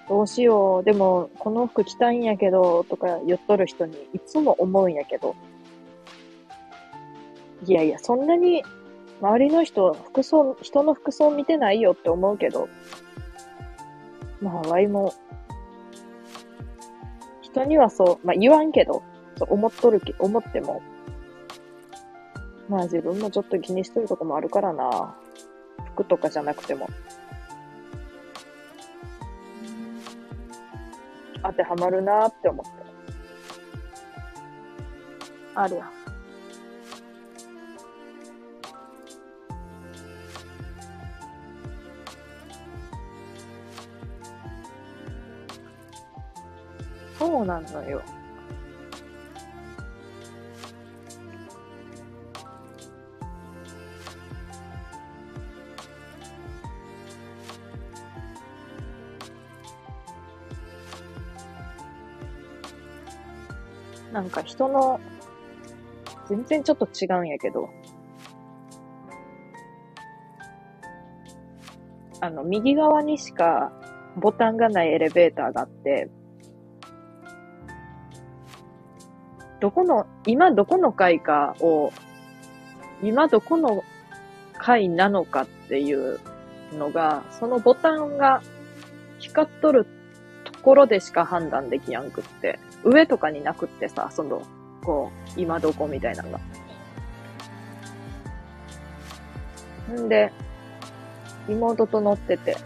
[0.09, 5.34] どうしよう、でもこの服着たいんやけど、とか言っとる人にいつも思うんやけど、
[7.64, 8.62] いやいや、そんなに
[9.20, 12.68] 周りの人、服装、人の服装見てないよって思うけど、
[14.40, 15.12] まあ、ワイも、
[17.40, 19.03] 人にはそう、まあ言わんけど、
[19.38, 20.82] そう思っとるけ、思っても、
[22.68, 25.16] まあ自分もちょっと気にしてるとこもあるからな。
[26.05, 26.88] とかじゃなくても。
[31.42, 32.70] 当てはまるなって思って。
[35.55, 35.90] あるやん。
[47.18, 48.03] そうなのよ。
[64.12, 65.00] なんか人の、
[66.28, 67.70] 全然ちょっと違うんやけど、
[72.20, 73.72] あの、右側にしか
[74.16, 76.10] ボタンがないエレベーターがあって、
[79.60, 81.90] どこの、今どこの階かを、
[83.02, 83.82] 今どこの
[84.58, 86.20] 階なのかっていう
[86.72, 88.42] のが、そのボタンが
[89.18, 89.86] 光っとる
[90.44, 94.43] ところでしか判断できやんくって、上とかになくってさ、その、
[94.85, 96.41] こう、今どこみたいなのが。
[100.01, 100.33] んで、
[101.49, 102.57] 妹と乗ってて、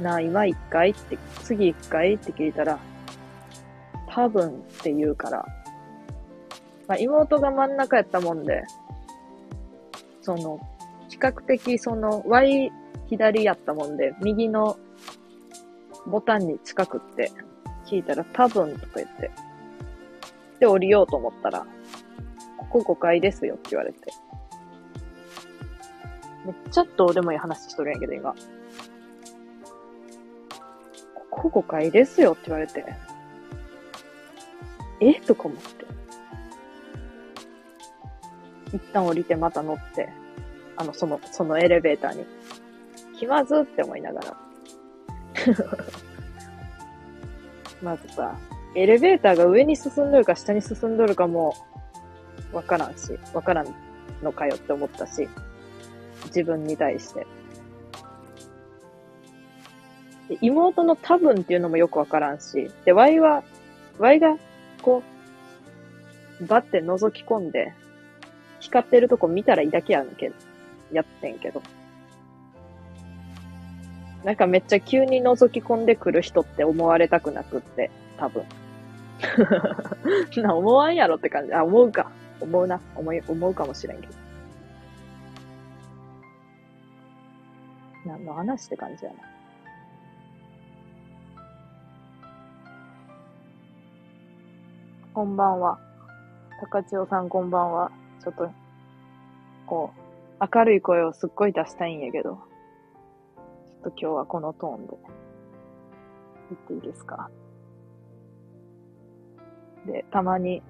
[0.00, 2.78] なあ、今一回って、次一回って聞いたら、
[4.08, 4.52] 多分っ
[4.82, 5.46] て言うから、
[6.88, 8.64] まあ、妹が真ん中やったもんで、
[10.20, 10.60] その、
[11.08, 12.72] 比較的その、Y
[13.08, 14.76] 左やったもんで、右の
[16.06, 17.30] ボタンに近くって、
[17.92, 19.30] 聞いたら多分とか言って、
[20.58, 21.66] で、降りようと思ったら、
[22.56, 23.98] ここ5階ですよって言われて。
[26.46, 28.34] めっちゃどうでもいい話しとるんやけど、今。
[31.30, 32.82] ここ5階ですよって言われて。
[35.00, 35.14] え？
[35.20, 35.84] とか思って。
[38.74, 40.08] 一旦降りてまた乗って、
[40.76, 42.24] あの、その、そのエレベーターに。
[43.18, 44.36] 気まずって思いながら。
[47.82, 48.38] まずさ、
[48.74, 51.54] エレベーターが上に進んどるか下に進んどるかも、
[52.52, 53.74] わからんし、わからん
[54.22, 55.28] のかよって思ったし、
[56.26, 57.26] 自分に対して。
[60.28, 63.42] で妹の多分っていうのもよくわからんし、で、Y は、
[63.98, 64.36] Y が、
[64.80, 65.02] こ
[66.40, 67.72] う、バって覗き込んで、
[68.60, 70.32] 光ってるとこ見たらいいだけやんけ、
[70.92, 71.62] やってんけど。
[74.24, 78.44] なんかめっちゃ急に覗き込んでくる人って思われたくなくって、多分。
[80.42, 81.54] な、思わんやろって感じ。
[81.54, 82.10] あ、思うか。
[82.40, 82.80] 思うな。
[82.94, 84.14] 思い、思うかもしれんけど。
[88.04, 89.16] 何の話って感じやな。
[95.14, 95.78] こんばんは。
[96.60, 97.90] 高千代さんこんばんは。
[98.22, 98.50] ちょっと、
[99.66, 99.92] こ
[100.40, 102.38] う、明るい声をすっごい出したいんやけど、
[103.82, 104.96] と今日はこのトーンで、
[106.50, 107.30] 言っていいですか？
[109.86, 110.62] で、たまに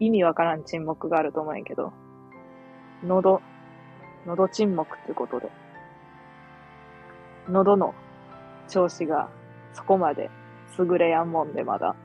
[0.00, 1.92] 意味わからん沈黙があると思うんやけど、
[3.04, 3.40] 喉、
[4.26, 5.50] 喉沈黙ってことで、
[7.48, 7.94] 喉の
[8.68, 9.28] 調子が
[9.72, 10.30] そこまで
[10.78, 11.96] 優れやんもんでまだ。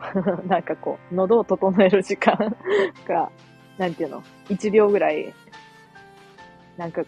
[0.48, 2.56] なんかこう、喉を整える時間
[3.06, 3.30] が、
[3.76, 5.34] なんていうの、1秒ぐらい、
[6.78, 7.02] なんか、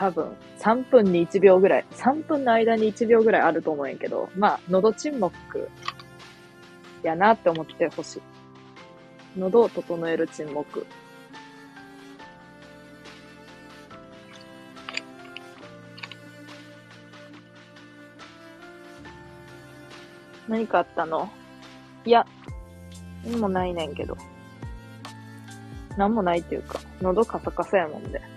[0.00, 5.68] 多分、3分に1秒ぐらい、3分の間に1秒ぐらいあると思うんやけど、まあ、喉沈黙
[7.02, 8.22] やなって思ってほしい。
[9.38, 10.86] 喉を整える沈黙。
[20.48, 21.30] 何かあったの？
[22.06, 22.26] いや、
[23.26, 24.16] 何もないねんけど。
[25.98, 28.29] なんもないっていうか、喉カサカサやもんで。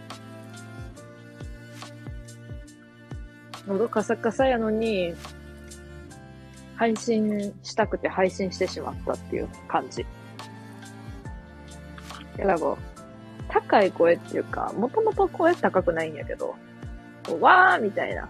[3.67, 5.13] 喉カサカサやのに、
[6.75, 10.05] 配信したくて配信してしまったっていう感じ。
[12.37, 16.55] だからこう、高い声っていうか、もともと声高くないんやけど、
[17.39, 18.27] わーみたいな、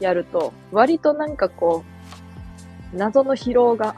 [0.00, 1.84] やると、割となんかこ
[2.94, 3.96] う、謎の疲労が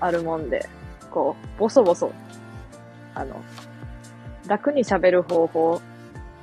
[0.00, 0.68] あるもんで、
[1.10, 2.12] こう、ボソボソ、
[3.14, 3.40] あの、
[4.46, 5.80] 楽に喋る方法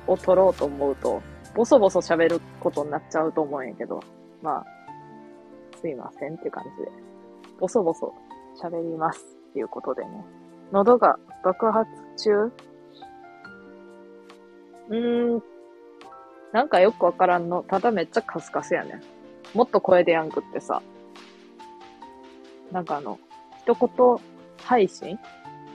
[0.06, 1.22] を取ろうと思うと、
[1.54, 4.00] ボソボソ喋ることになっちゃうと思うんやけど、
[4.42, 4.66] まあ、
[5.80, 6.90] すいませんって感じで、
[7.60, 8.12] ボソボソ
[8.60, 10.24] 喋りますっていうことでね。
[10.72, 12.52] 喉が爆発中？
[14.88, 15.42] うーん。
[16.52, 17.62] なんかよくわからんの。
[17.62, 19.00] ただめっちゃカスカスやね。
[19.54, 20.82] もっと声でやんくってさ。
[22.72, 23.18] なんかあの、
[23.60, 23.88] 一言
[24.62, 25.18] 配信？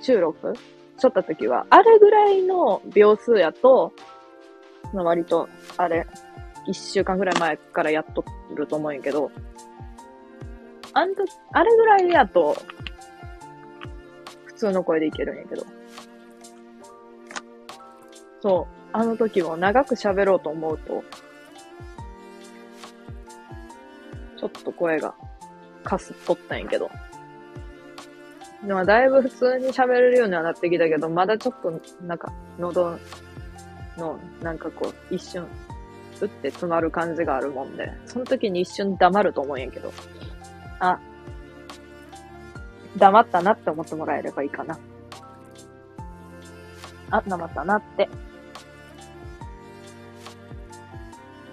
[0.01, 0.53] 収録？
[0.97, 3.93] しょった時は、あれぐらいの秒数やと、
[4.93, 6.05] 割と、あれ、
[6.65, 8.23] 一週間ぐらい前からやっと
[8.55, 9.32] ると思うんやけど、
[10.93, 11.23] あんと、
[11.53, 12.55] あれぐらいやと、
[14.45, 15.65] 普通の声でいけるんやけど。
[18.41, 18.80] そう。
[18.91, 21.03] あの時も長く喋ろうと思うと、
[24.38, 25.13] ちょっと声が
[25.84, 26.89] かすっとったんやけど。
[28.65, 32.97] でもだいぶ普通に喋れるようにはなってきたけど、まだちょっと、なんか、喉
[33.99, 35.45] の、なんかこう、一瞬、
[36.21, 39.91] うって詰まる感じがあるもんで、その時に一瞬黙ると思うんやけど、
[40.79, 40.99] あ、
[42.97, 44.77] 黙ったなって思ってもらえればいいかな。
[47.11, 48.09] あ、黙ったなって。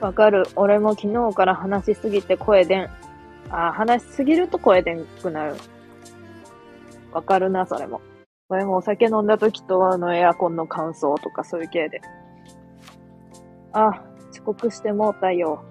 [0.00, 0.44] わかる。
[0.56, 2.90] 俺も昨日から話しすぎて声でん。
[3.50, 5.54] あ、話しすぎると声でんくなる。
[7.12, 8.00] わかるな、それも。
[8.48, 12.00] 俺もお酒飲んだ時とあのエアコンの乾燥とかそういう系で。
[13.72, 15.64] あ、遅刻してもうたよ。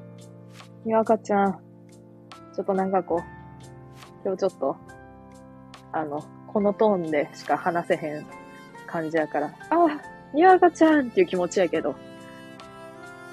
[0.86, 1.60] にわかちゃん。
[2.56, 3.20] ちょっとなんかこう、
[4.24, 4.78] 今日ちょっと
[5.96, 8.26] あの、このトーンでしか話せへん
[8.86, 9.54] 感じやから、あ、
[10.34, 11.96] にわかちゃんっていう気持ちやけど、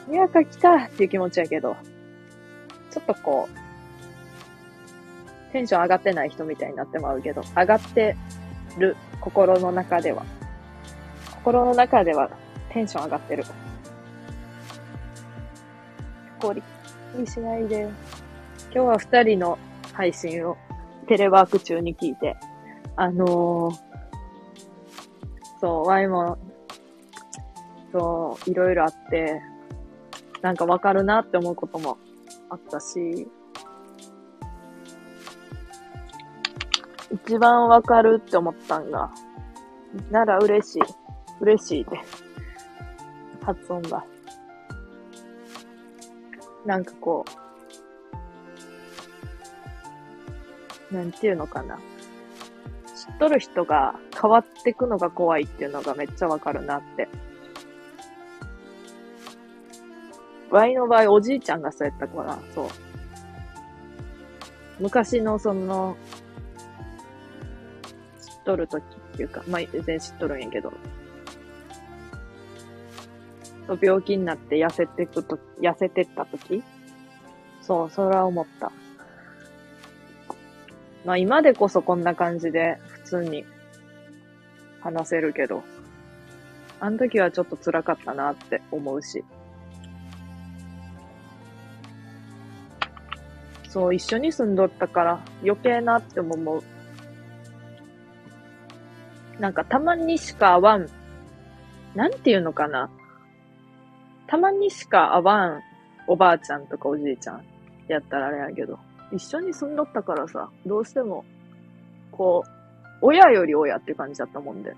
[0.07, 1.75] にわか来たっていう気持ちやけど、
[2.93, 8.17] ちょっとこう、テンション上がってない人みたいになってまうけど、上がって
[8.79, 10.25] る心の中では、
[11.35, 12.31] 心の中では
[12.71, 13.43] テンション上がってる。
[16.43, 16.62] こり
[17.26, 17.88] しないで。
[18.74, 19.59] 今日は二人の
[19.93, 20.57] 配信を
[21.07, 22.36] テレワーク中に聞いて、
[22.97, 23.74] あのー、
[25.61, 26.38] そう、ワイも、
[27.93, 29.40] そう、いろいろあって、
[30.40, 31.99] なんかわかるなって思うことも
[32.51, 33.28] あったし、
[37.12, 39.12] 一番わかるって思ったんが、
[40.11, 40.82] なら嬉しい。
[41.40, 42.01] 嬉しいって。
[43.45, 44.05] 発音が。
[46.65, 47.25] なんかこ
[50.91, 51.79] う、なんていうのかな。
[52.95, 57.09] 知っとる人が変わってくのが怖いっていうのがめっちゃわかるなって。
[60.51, 62.69] ワイの場合、おじいちゃんがそうやったから、そう。
[64.79, 65.97] 昔のその、
[68.21, 70.73] 知っとる時っていうか、まあ、全然知っとるんやけど、
[73.81, 76.63] 病気になって痩せてくと、痩せてった時？
[77.61, 78.73] そう、それは思った。
[81.05, 83.45] まあ今でこそこんな感じで普通に
[84.81, 85.63] 話せるけど、
[86.81, 89.25] あの時はちょっと辛かったなって思うし。
[93.69, 96.63] そう、一緒に住んどったから余計なって思う。
[99.41, 100.89] なんかたまにしか会わん、
[101.95, 102.91] なんていうのかな？
[104.33, 105.62] たまにしか会わん
[106.07, 107.45] おばあちゃんとかおじいちゃん
[107.87, 108.78] やったらあれやけど。
[109.12, 111.22] 一緒に住んどったからさ、どうしても、
[112.11, 112.51] こう、
[113.03, 114.74] 親より親って感じだったもんで。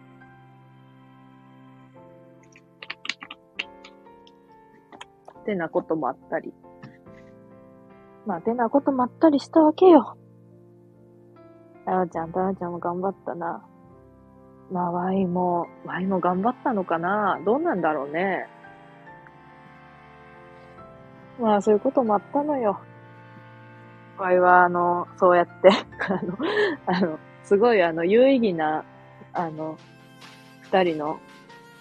[5.47, 6.53] てなこともあったり。
[8.27, 10.17] まあ、てなこともあったりしたわけよ。
[11.85, 13.65] たらちゃん、たらちゃんも頑張ったな。
[14.73, 18.49] まあ、ワイも、ワイも頑張ったのかなどうなんだろうね。
[21.39, 22.81] まあ、そういうこともあったのよ。
[24.19, 25.69] 場合は、あの、そうやって
[26.07, 26.39] あの、
[26.87, 28.85] あの、すごいあの、有意義な、
[29.33, 29.77] あの、
[30.63, 31.19] 二人の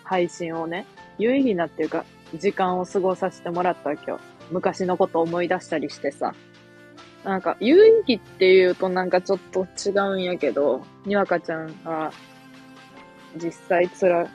[0.04, 0.86] 配信をね、
[1.18, 4.20] 有意義なっていうか、時間を過ごさせてもらったわけよ。
[4.52, 6.34] 昔のこと思い出したりしてさ。
[7.24, 12.12] なんか、有意義っていうとなんかちょっと違うんやけど、にわかちゃんが
[13.38, 14.28] 実際つら、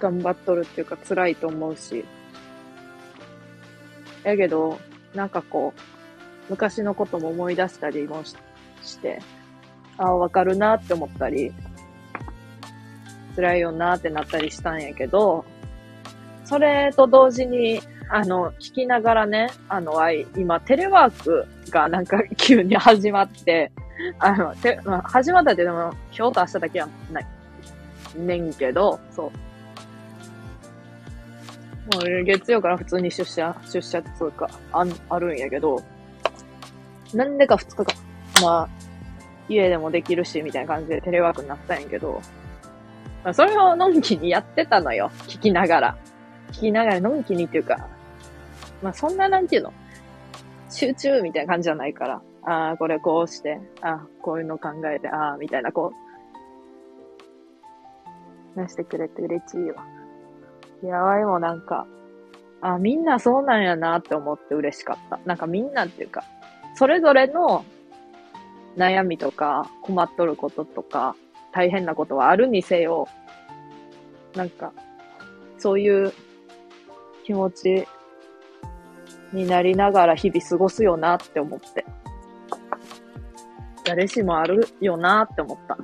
[0.00, 2.04] 頑張っとるっていうか辛いと思うし。
[4.24, 4.78] やけど、
[5.14, 5.80] なんかこう、
[6.50, 8.36] 昔のことも思い出したりもし
[8.82, 9.20] して、
[9.98, 11.52] ああ、わかるなって思ったり、
[13.36, 15.44] 辛いよなってなったりしたんやけど、
[16.44, 19.94] それと同時に、あの、聞きながらね、あの、
[20.36, 23.72] 今、テレワークがなんか 急に始まって、
[24.18, 27.26] あの、て、まあ、始まったってでも、今日と明日だけはない。
[28.16, 29.51] ねんけど、そう。
[31.90, 35.82] もう月曜から普通に出社、出社っつうか、ああるんやけど、
[37.12, 37.86] なんでか2日間、
[38.42, 38.68] まあ、
[39.48, 42.22] 家でもできるし、みたいな感じでテレワークになったんやけど、
[43.24, 45.10] まあ、それをのんきにやってたのよ。
[45.26, 45.96] 聞きながら。
[46.52, 47.88] 聞きながらのんきにっていうか、
[48.82, 49.72] まあそんななんていうの？
[50.70, 55.92] 集中みたいな感じじゃないから、ああ、これこうして、ああ、こういうの考えて、ああ、みたいな、こ
[58.56, 59.84] う、なしてくれて嬉しいわ。
[60.86, 61.86] や、わいもなんか、
[62.60, 65.20] あみんなそうなんやなって思って嬉しかった。
[65.24, 66.24] なんかみんなっていうか、
[66.74, 67.64] それぞれの
[68.76, 71.14] 悩みとか困っとることとか
[71.52, 73.08] 大変なことはあるにせよ、
[74.34, 74.72] なんか、
[75.58, 76.12] そういう
[77.24, 77.86] 気持ち
[79.32, 81.84] になりながら日々過ごすよなって思って。
[83.84, 85.76] 誰しもあるよなって思った。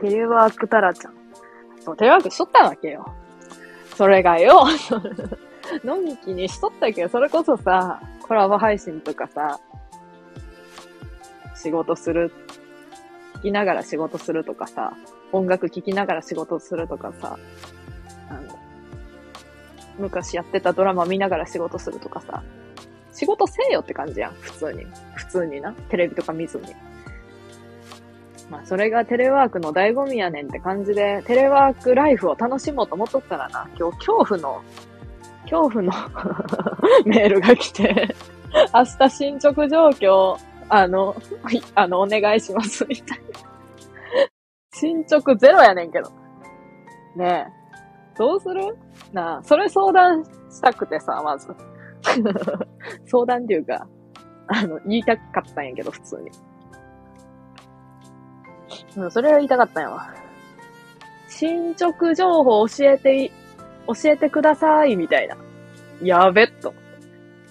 [0.00, 1.23] テレワークタラちゃん。
[1.84, 3.14] そう、テレワークしとったわけよ。
[3.96, 4.64] それがよ、
[5.84, 9.60] のんきにしとったけど、それこそさ、コラボ配信とかさ、
[11.54, 12.32] 仕事する、
[13.36, 14.94] 聞きながら仕事するとかさ、
[15.32, 17.38] 音楽聴きながら仕事するとかさ、
[18.30, 18.58] あの、
[19.98, 22.42] 昔やってたドラマ見ながら仕事するとかさ、
[23.12, 24.86] 仕事せえよって感じやん、普通に。
[25.14, 25.72] 普通にな。
[25.72, 26.74] テレビとか見ずに。
[28.50, 34.62] まあ、それがテレワークの醍醐味やねんって感じで、テレワークライフを楽しもうと思っとったらな、今日恐怖の、
[35.50, 35.92] 恐怖の
[37.06, 38.08] メールが来て
[38.74, 40.36] 明日進捗状況、
[40.68, 41.14] あの、
[41.74, 43.24] あの、お願いします、みたいな
[44.74, 46.10] 進捗ゼロやねんけど。
[47.16, 48.18] ねえ。
[48.18, 48.76] どうする？
[49.12, 51.48] なあ、それ相談したくてさ、まず。
[53.06, 53.86] 相談っていうか、
[54.48, 56.30] あの、言いたかったんやけど、普通に。
[58.96, 60.14] うん、それは言いたかったんやわ。
[61.28, 63.30] 進捗情報教えて、
[63.86, 65.36] 教えてください、みたいな。
[66.02, 66.72] やべっと。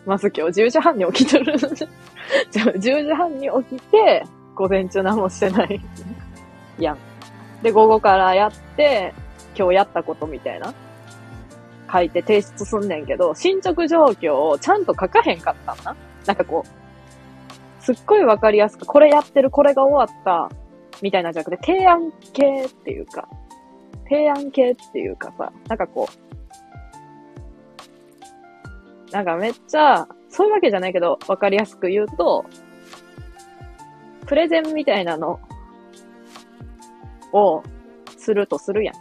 [0.05, 1.53] まず今日10時半に起きてる。
[2.51, 4.23] 10時半に起きて、
[4.55, 5.81] 午前中何もしてない。
[6.79, 6.97] やん。
[7.61, 9.13] で、午後からやって、
[9.57, 10.73] 今日やったことみたいな。
[11.91, 15.95] 書いて提出すんねんけど、進捗状況をちゃんと書かへんかったんな。
[16.25, 20.49] なんかこう、すっごいわかりやすく、これやってる、これが終わった、
[21.01, 23.27] みたいなんじゃなくて、提案系っていうか、
[24.09, 26.07] 提案系っていうかさ、なんかこ
[29.09, 32.45] う、なんかめっちゃ、そういうわけじゃないけど、わかりやすく言うと、
[34.25, 35.39] プレゼンみたいなの
[37.31, 37.61] を
[38.17, 38.95] するとするやん。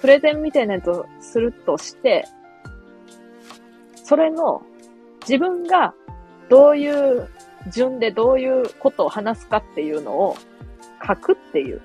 [0.00, 2.26] プレゼンみたいなやつをするとして、
[4.04, 4.62] それの
[5.22, 5.94] 自分が
[6.48, 7.28] どういう
[7.72, 10.36] 順でどういうことを話すかっていうのを
[11.06, 11.80] 書くっていう、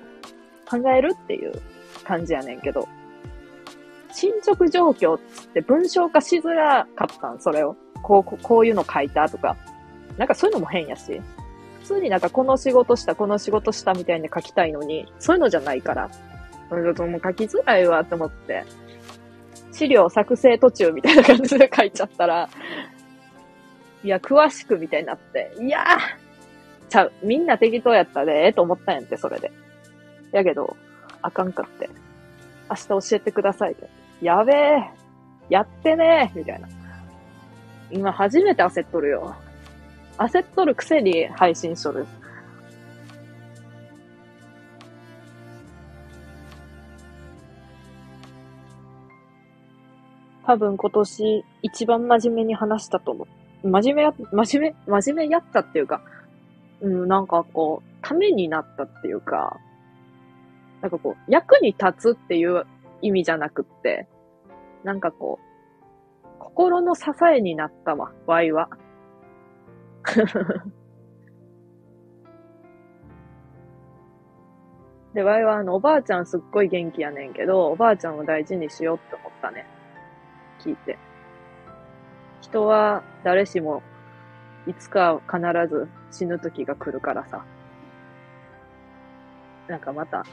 [0.68, 1.52] 考えるっていう
[2.04, 2.88] 感じやねんけど、
[4.12, 7.76] 進捗状況っつって文章化しづらかったん、それを。
[8.02, 9.56] こう、こういうの書いたとか。
[10.16, 11.20] なんかそういうのも変やし。
[11.80, 16.10] 普通になんかこの仕事した、この仕事したみたいに書きたいのに、そういうのじゃないから。
[16.68, 18.64] それともう書きづらいわと思って。
[19.72, 22.48] 資料作成途中みたいな感じで書いちゃったら、
[24.02, 26.27] いや、詳しくみたいになって、いやー
[26.88, 29.52] ちゃう、みんな適当やったで、ええと思ったんやって、それで。
[30.32, 30.76] やけど、
[31.22, 31.88] あかんかって。
[32.70, 33.88] 明日教えてくださいって。
[34.20, 34.90] やべえ
[35.48, 36.68] やってねえみたいな。
[37.90, 39.34] 今初めて焦っとるよ。
[40.18, 42.06] 焦っとるくせに配信しとる。
[50.44, 53.26] 多分今年一番真面目に話したと思
[53.62, 53.68] う。
[53.68, 56.00] 真面目や、真面目、真面目やったっていうか、
[56.80, 59.58] うん、なんかこう、ためになったっていうか、
[60.80, 62.64] なんかこう、役に立つっていう
[63.02, 64.06] 意味じゃなくって、
[64.84, 67.04] なんかこう、心の支
[67.36, 68.70] えになったわ、ワイは。
[75.14, 79.66] で、ワイはあの、おばあちゃんすっごい元気やねんけど、おばあちゃんを大事にしようって思ったね。
[80.60, 80.98] 聞いて。
[82.40, 83.82] 人は誰しも
[84.68, 87.42] いつか必ず死ぬ時が来るからさ。
[89.66, 90.24] なんかまた、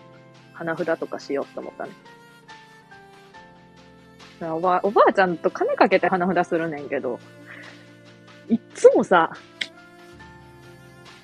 [0.54, 1.92] 花札とかしようと思ったね。
[4.42, 7.20] おばおばあちゃんと金かけて花札するねんけど、
[8.50, 9.32] いっつもさ、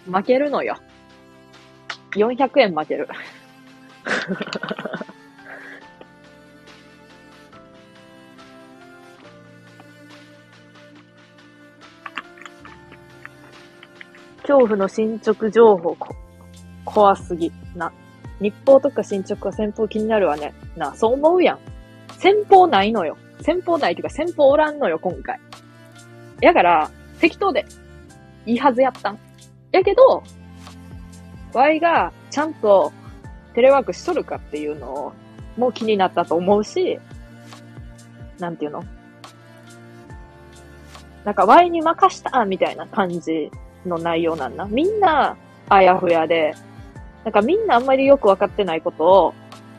[0.06, 0.78] 負けるのよ。
[2.16, 3.10] 400円負ける。
[14.52, 16.14] 恐怖の進捗情報こ、
[16.84, 17.54] 怖すぎ。
[17.74, 17.94] な。
[18.42, 20.54] 日報とか進捗は先方気になるわね。
[20.76, 21.60] な、そう思うやん。
[22.18, 23.18] 先方ないのよ。
[23.40, 25.40] 先方ないっていうか先方おらんのよ、今回。
[26.42, 26.92] やから、
[27.22, 27.66] 適当で、
[28.46, 29.20] いいはずやったん。
[29.72, 30.22] やけど、
[31.54, 32.92] Y がちゃんと
[33.54, 35.14] テレワークしとるかっていうのを、
[35.56, 37.00] もう気になったと思うし、
[38.40, 38.84] なんていうの？
[41.24, 43.52] なんか Y に任したみたいな感じ
[43.86, 44.66] の内容なんだ。
[44.66, 45.38] みんな、
[45.70, 46.54] あやふやで、
[47.24, 49.34] なんかみんなあんまりよくわかってないことを、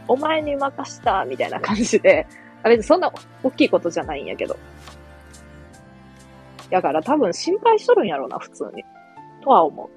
[0.08, 2.26] お前に任したみたいな感じで、
[2.62, 4.56] あれそんな大きいことじゃないんやけど。
[6.70, 8.84] だから多分心配しとるんやろうな、普通に。
[9.42, 9.90] とは思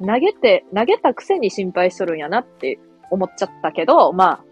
[0.00, 0.06] う。
[0.06, 2.78] 投げて、投げたくせに心配しとるんやなって
[3.10, 4.44] 思っちゃったけど、まあ、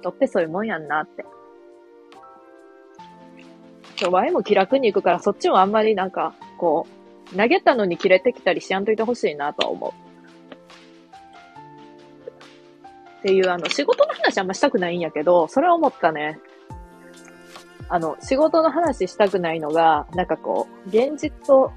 [0.00, 1.24] 人ってそういうもんやんなって。
[4.00, 6.86] 今日はも気楽に行くから、そっちもあんまりなんか、こ
[7.32, 9.92] う、投げたのに切れてきたりしやんといてほしいなとは思う。
[13.20, 16.38] っていう、あの、仕事の話あんましたくないんやけど、それは思ったね。
[17.88, 21.72] あの、仕事の話したくないのが、なんかこう、現実と、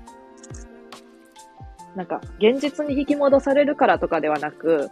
[1.96, 4.90] なんか、現実に引き戻されるからとかではなく、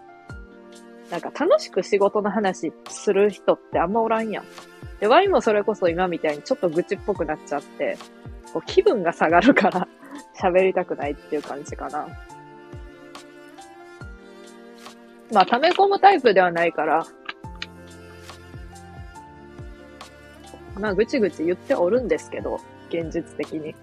[1.11, 4.43] なんか楽しく仕事の話する人ってあんまおらんやん。
[4.99, 7.97] で、ワインもそれこそ今みたいにちょっと愚痴っぽくなっちゃって、
[8.53, 9.87] こう気分が下がるから
[10.39, 12.07] 喋りたくないっていう感じかな。
[15.33, 17.05] まあ、溜め込むタイプではないから、
[20.79, 23.75] まあ、ぐちぐち言っておるんですけど、現実的に。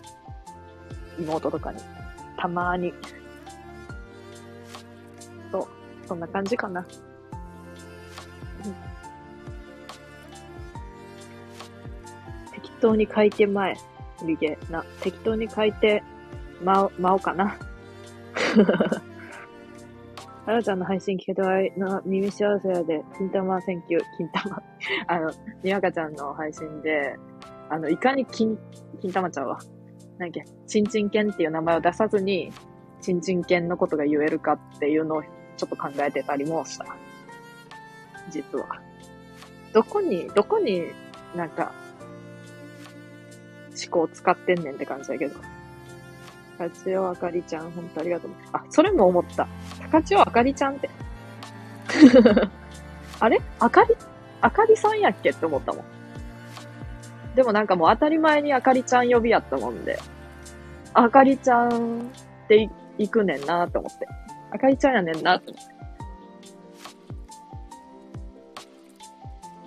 [1.18, 1.78] 妹とかに。
[2.36, 2.94] たまーに。
[5.50, 5.66] そう。
[6.06, 6.86] そんな感じかな。
[12.82, 13.74] 当に書いて前。
[14.26, 14.84] リゲな。
[15.00, 16.02] 適当に書いて、
[16.62, 17.56] ま、まおかな。
[20.44, 24.60] あらちゃんの配信聞けてわいの耳幸せやで、金玉センキュー、金玉。
[25.06, 27.16] あの、にわかちゃんの配信で、
[27.70, 28.58] あの、いかに金、
[29.00, 29.58] 金玉ちゃんは、
[30.18, 32.52] なんやっけ、ちんちん犬っていう名前を出さずに、
[33.00, 36.86] ちんちん犬のことが言えるかっていうのをちょっと考えてたりもした。
[38.30, 38.66] 実は。
[39.72, 40.86] どこに、どこに
[41.36, 41.72] なんか、
[43.80, 45.36] 思考使ってんねんって感じだけど。
[46.58, 48.30] 高千代あかりちゃん、ほんとありがとう。
[48.52, 49.48] あ、それも思った。
[49.90, 50.90] 高千代あかりちゃんって。
[53.20, 53.40] あれ？
[53.58, 53.96] あかり、
[54.40, 55.84] あかりさんやっけって思ったもん。
[57.34, 59.98] でもなんかもう当たり前にあかりちゃん呼びやったもんで、
[60.94, 62.02] あかりちゃんっ
[62.48, 62.68] て
[62.98, 64.06] 行くねんなと思って。
[64.50, 65.74] あかりちゃんやねんなと思って。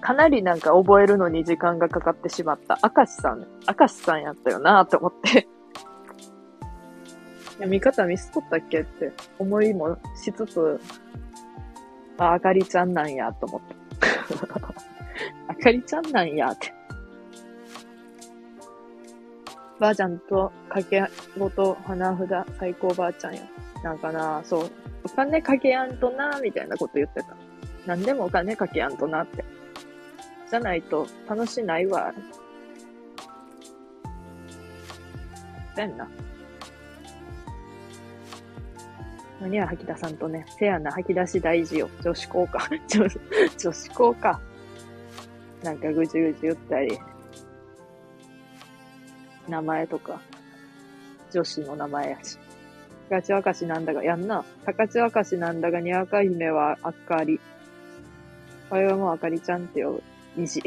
[0.06, 2.78] かなりなんか覚えるのに時間がかかってしまった。
[2.84, 5.48] 明石さん、明石さんやったよなと思って
[7.54, 10.80] 読み方ミスっとったっけって思いもしつつ、
[12.20, 13.76] あ、あかりちゃんなんやと思って。
[15.50, 16.72] あかりちゃんなんやって。
[19.80, 21.04] ばあちゃんと掛け
[21.36, 23.42] ごと花札最高ばあちゃんや。
[23.82, 24.70] なんかな、そう。
[25.04, 27.36] お金かけやんとな、みたいなこと言ってた。
[27.88, 29.44] なんでもお金かけやんとなって。
[30.50, 32.14] じゃないと楽しないわ。
[35.76, 36.08] せんな。
[39.42, 40.46] 何や、吐き出さんとね。
[40.58, 41.90] せやな、吐き出し大事よ。
[42.02, 42.68] 女子校か。
[42.88, 43.08] 女
[43.58, 44.40] 女子校か。
[45.64, 46.98] なんかぐじぐじ言ったり。
[49.50, 50.22] 名前とか。
[51.32, 52.40] 女子の名前やし。
[53.10, 54.46] 高千若しなんだが、やんな。
[54.66, 57.40] 高千若しなんだが、にわか姫はあかり。
[58.70, 60.04] これはもうあかりちゃんって呼ぶ。
[60.38, 60.62] 意地。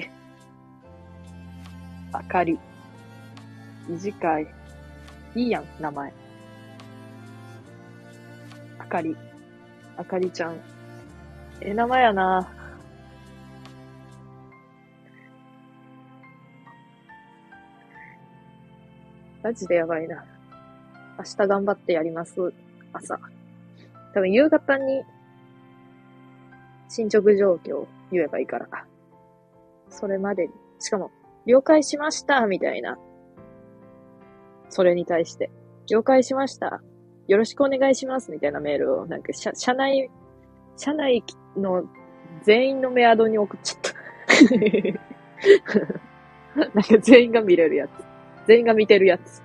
[2.12, 2.58] あかり。
[3.88, 4.46] 意地かい。
[5.34, 6.12] いいやん、名前。
[8.78, 9.16] あかり。
[9.96, 10.56] あかりちゃん。
[11.60, 12.48] え名前やな。
[19.42, 20.24] マジでやばいな。
[21.18, 22.34] 明日頑張ってやります。
[22.92, 23.18] 朝。
[24.14, 25.02] 多分夕方に
[26.88, 28.68] 進捗状況言えばいいから。
[29.90, 30.52] それまでに。
[30.78, 31.10] しかも、
[31.46, 32.98] 了解しましたみたいな。
[34.68, 35.50] それに対して。
[35.90, 36.82] 了解しました
[37.26, 40.10] よろしくお願いしますみたいなメールを、なんか、社、社内、
[40.76, 41.24] 社内
[41.56, 41.84] の
[42.42, 43.92] 全員のメアドに送っちゃった。
[46.58, 47.90] なんか全員が見れるやつ。
[48.46, 49.42] 全員が見てるやつ。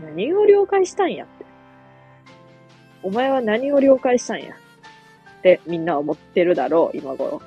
[0.00, 1.46] 何を了解したんやって。
[3.02, 4.54] お前は何を了解したんや。
[5.38, 7.40] ってみんな思ってるだろう、今頃。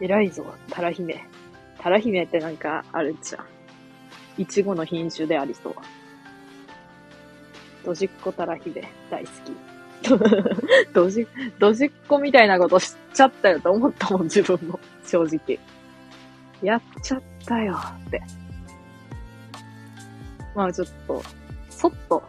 [0.00, 1.24] 偉いぞ、タラ姫。
[1.78, 4.42] タラ姫ってなんかあるじゃん。
[4.42, 5.74] いちごの品種でありそう。
[7.84, 9.56] ドジっ子タラ姫、大好き。
[10.92, 11.26] ドジ、
[11.58, 14.78] ドジっ子みたいなことしちゃったよと思ったもん、自分も。
[15.04, 15.58] 正直。
[16.62, 18.20] やっちゃったよって。
[20.54, 21.22] まあちょっと、
[21.70, 22.22] そっと、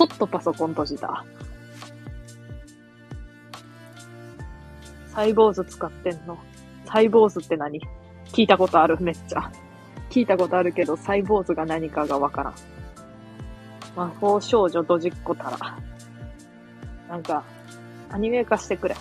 [0.00, 1.26] そっとパソコン閉じた。
[5.08, 6.38] サイボーズ使ってんの？
[6.86, 7.82] サイボーズって何？
[8.32, 8.96] 聞いたことある？
[8.98, 9.52] めっちゃ。
[10.08, 12.54] 聞いたことあるけど、サイボーズが何かがわからん。
[13.94, 15.58] 魔法少女ドジっ子たら。
[17.06, 17.44] なんか、
[18.08, 18.96] アニメ化してくれ。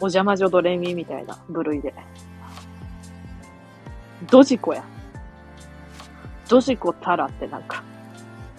[0.00, 1.94] お邪魔女ドレミみたいな部類で。
[4.28, 4.82] ドジコや。
[6.48, 7.84] ドジコタラってなんか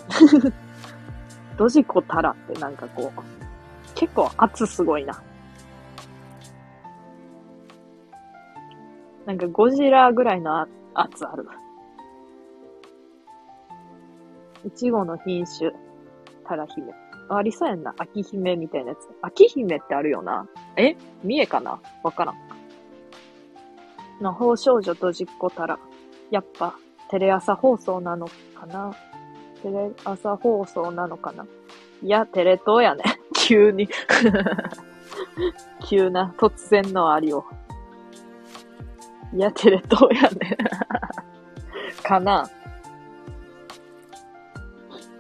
[1.60, 3.22] ドジコタラってなんかこう、
[3.94, 5.22] 結構圧すごいな。
[9.26, 10.62] なんかゴジラぐらいの
[10.94, 11.46] 圧ある。
[14.66, 15.72] いちごの品種、
[16.48, 16.94] タラ姫。
[17.28, 17.94] ありそうやんな。
[17.98, 19.00] 秋姫みたいなやつ。
[19.22, 20.48] 秋姫ってあるよな。
[20.78, 20.96] え？
[21.26, 21.82] 三重かな？
[22.04, 22.36] わからん。
[24.22, 25.78] 魔法少女と実行たら。
[26.32, 26.76] やっぱ、
[27.10, 28.96] テレ朝放送なのかな？
[29.62, 31.46] テレ朝放送なのかな？
[32.02, 33.04] いや、テレ東やね。
[33.36, 33.90] 急に
[35.90, 37.44] 急な、突然のありを。
[39.34, 40.58] いや、テレ東やね。
[42.04, 42.50] かな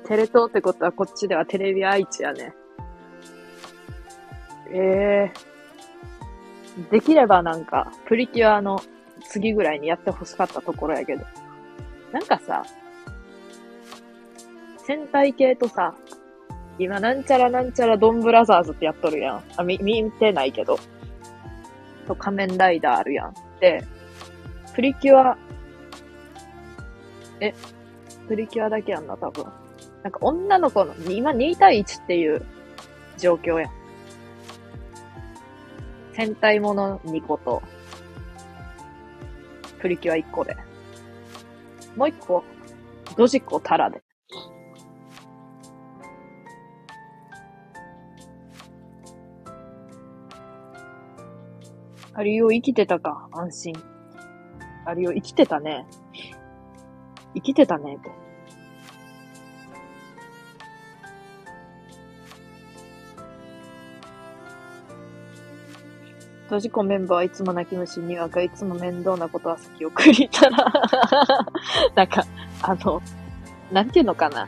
[0.06, 2.56] テレ東ってことはこっちではテレビ愛知やね。
[4.72, 8.82] ええー、できればなんか、プリキュアの
[9.28, 11.26] 次ぐらいにやってほしかったところやけど。
[12.12, 12.64] なんかさ、
[14.90, 15.94] 戦隊系とさ、
[16.80, 19.44] 今なんちゃらなんちゃらドンブラザーズってやっとるやん。
[19.56, 20.80] あ、み、見てないけど。
[22.08, 23.36] と仮面ライダーあるやん。
[23.60, 23.86] で、
[24.74, 25.38] プリキュア、
[27.40, 27.54] え、
[28.28, 29.46] プリキュアだけやんな、多分。
[30.02, 32.44] なんか女の子の、今2対1っていう
[33.20, 33.72] 状況やん。
[36.14, 37.62] 戦隊もの2個と、
[39.78, 40.58] プリキュア1個で。
[41.96, 42.44] もう1個、
[43.16, 44.02] ドジコタラで。
[52.20, 53.74] アリオ生きてたか、安心。
[54.86, 55.86] アリオ生きてたね。
[57.34, 58.12] 生きてたね、と。
[66.44, 70.58] 閉じ込メンバーはいつも泣き虫にわか、いつも面倒なことは先送りたら
[71.96, 72.26] なんか、
[72.62, 73.02] あの、
[73.72, 74.46] なんていうのかな。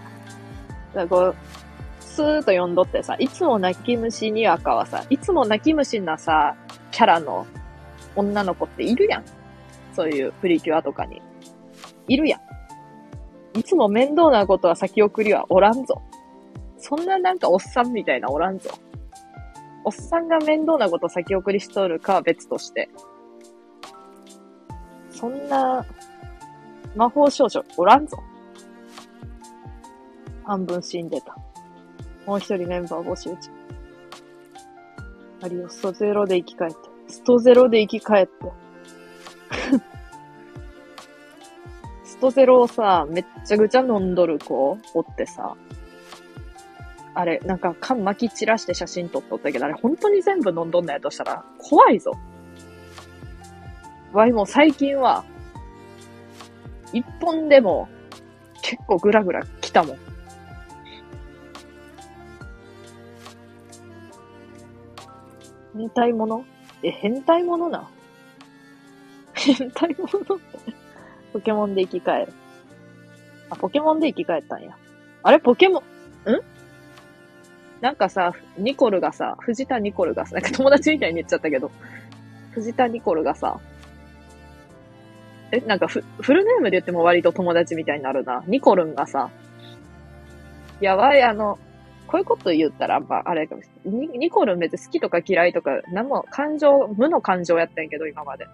[0.93, 1.35] だこう、
[2.01, 6.57] スーッと読んどってさ、いつも泣き虫にわかはさ、いつも泣き虫なさ、
[6.91, 7.47] キャラの
[8.15, 9.23] 女の子っているやん。
[9.93, 11.21] そういうプリキュアとかに。
[12.07, 13.59] いるやん。
[13.59, 16.01] いつも面倒なことは先送りはおらんぞ。
[16.77, 18.69] そんななんかおっさんみたいなおらんぞ。
[19.83, 22.89] おっさんが面倒なこと先送りしとるかは別として。
[25.09, 25.85] そんな、
[26.95, 28.17] 魔法少女おらんぞ。
[30.43, 31.35] 半分死んでた。
[32.25, 33.51] もう一人メンバー募集中。
[35.43, 36.90] ありよ、ストゼロで生き返って。
[37.11, 38.33] ストゼロで生き返って。
[42.03, 45.55] ストゼロをさ、めっちゃぐちゃ飲んどる子おってさ、
[47.13, 52.13] あれ、なんか缶巻き散らして写真撮っとったけど、あれ本当に全部飲んどんのやとしたら怖いぞ。
[54.13, 55.25] わいも最近は、
[56.93, 57.89] 一本でも
[58.61, 59.97] 結構グラグラ来たもん。
[65.75, 66.45] 変態もの？
[66.83, 67.87] え、変態ものな？
[69.33, 70.39] 変態もの
[71.33, 72.33] ポケモンで生き返る。
[73.49, 74.75] あ、ポケモンで生き返ったんや。
[75.23, 75.39] あれ？
[75.39, 75.83] ポケモ
[76.25, 76.41] ン、ん？
[77.81, 81.71] なんかさ、ニコルがさ、藤田ニコルがさ、なんか友達みたいに言っちゃったけど、
[82.51, 83.59] 藤田ニコルがさ、
[85.51, 88.43] え、なんかフフルネームで言っても割と友達みたいになるな。
[88.47, 89.29] ニコルンがさ、
[90.79, 91.59] やばい、あの、
[92.11, 94.07] こういうこと言ったら、まあ、あれかもしれない。
[94.17, 98.47] ニコルン別に好きとか嫌いとか、何も感情、無の感情やったんけど、今まで。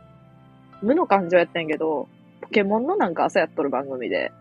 [0.83, 2.07] 無の感情やったんけど、
[2.41, 4.31] ポケモンのなんか朝やっとる番組で、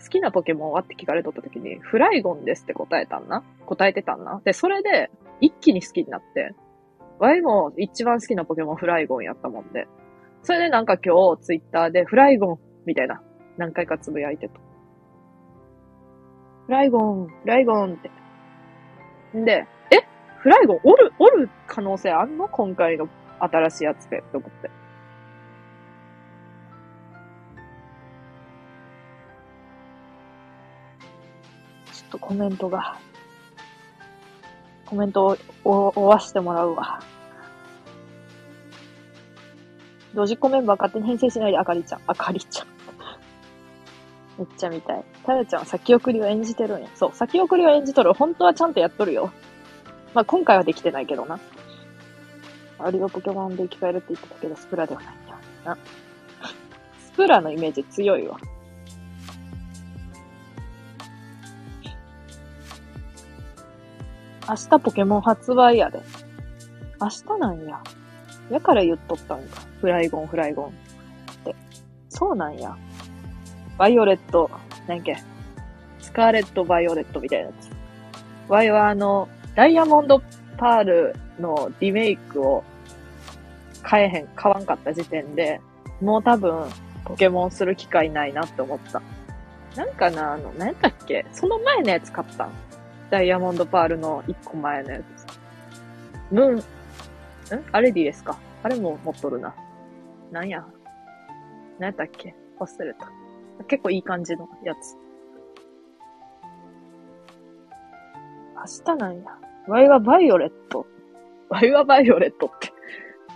[0.00, 3.42] 好きなポケモンはって聞かれとった時に、フライゴンですって答えたんな？
[3.66, 4.40] 答えてたんな？
[4.44, 5.10] で、それで、
[5.40, 6.54] 一気に好きになって、
[7.18, 9.88] ワイも一番好きなポケモンフライゴンやったもんで。
[10.44, 13.20] それでなんか今日ツイッターでフライゴンみたいな
[13.58, 14.54] 何回かつぶやいてと。
[16.66, 18.10] フライゴン、フライゴンって。
[19.36, 19.96] んで、え
[20.38, 22.48] フライゴンおる、おる可能性あんの？
[22.48, 23.08] 今回の
[23.38, 24.70] 新しいやつで、と思って。
[31.92, 32.98] ちょっとコメントが、
[34.86, 37.00] コメントをお追わしてもらうわ。
[40.14, 42.00] 同時コメンバー勝手に編成しないであかりちゃん。
[42.06, 42.66] あかりちゃん。
[44.40, 45.04] めっちゃ見たい。
[45.26, 46.88] たやちゃんは先送りを演じてるんや。
[46.94, 48.14] そう、先送りを演じとる。
[48.14, 49.30] 本当はちゃんとやっとるよ。
[50.14, 51.38] まあ、今回はできてないけどな。
[52.78, 55.36] あれはポケモンで生き返るって言ってたけど、スプラではないんだ
[55.66, 55.78] な。
[57.04, 58.38] スプラのイメージ強いわ。
[64.48, 66.00] 明日ポケモン発売やで。
[66.98, 67.82] 明日なんや。
[68.50, 69.60] やから言っとったんか。
[69.82, 70.66] フライゴン、フライゴン。
[70.68, 70.70] っ
[71.44, 71.54] て。
[72.08, 72.74] そうなんや。
[73.80, 74.50] バイオレット、
[74.86, 75.16] なんやっけ？
[76.00, 77.70] スカーレット・バイオレットみたいなやつ。
[78.46, 80.20] ワイはあの、ダイヤモンド・
[80.58, 82.62] パールのリメイクを
[83.82, 85.62] 買えへん、買わんかった時点で、
[86.02, 86.66] もう多分、
[87.06, 89.00] ポケモンする機会ないなって思った。
[89.74, 91.24] なんかな、あの、何やったっけ？
[91.32, 92.50] その前のやつ買ったん？
[93.08, 95.04] ダイヤモンドパールの一個前のやつ。
[96.30, 96.62] ムーン、ん？
[97.72, 99.54] あれでいいですかあれも持っとるな。
[100.30, 100.66] なんや？
[101.78, 102.34] 何やったっけ？
[102.58, 103.10] 忘れた。
[103.68, 104.96] 結構いい感じのやつ。
[108.56, 109.38] 明日なんや。
[109.68, 110.86] ワイはバイオレット。
[111.48, 112.72] ワイはバイオレットって。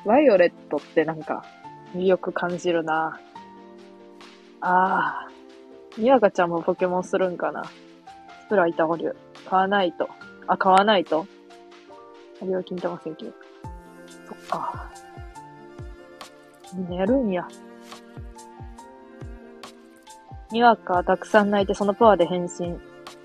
[0.05, 1.45] バイオレットってなんか
[1.95, 3.18] 魅力感じるな。
[4.61, 5.29] ああ。
[5.97, 7.64] にわかちゃんもポケモンするんかな。
[7.64, 9.14] スプライタ保留。
[9.49, 10.09] 買わないと。
[10.47, 11.27] あ、買わないと？
[12.43, 13.33] あれは金玉請求。
[14.27, 14.91] そっか。
[16.75, 17.47] みんなやるんや。
[20.55, 22.79] にわかたくさん泣いてそのパワーで変身。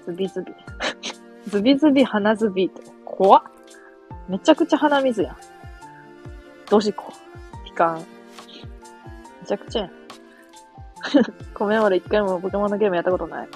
[0.05, 0.51] ズビズビ。
[1.47, 2.81] ズビズビ鼻ズビって。
[3.05, 3.43] 怖っ。
[4.27, 5.37] めちゃくちゃ鼻水やん。
[6.69, 7.13] どしこ。
[7.65, 7.97] ピカン。
[7.97, 8.03] め
[9.45, 9.91] ちゃくちゃやん。
[11.53, 13.47] ごめん、俺一回もポケモンのゲームやったことない。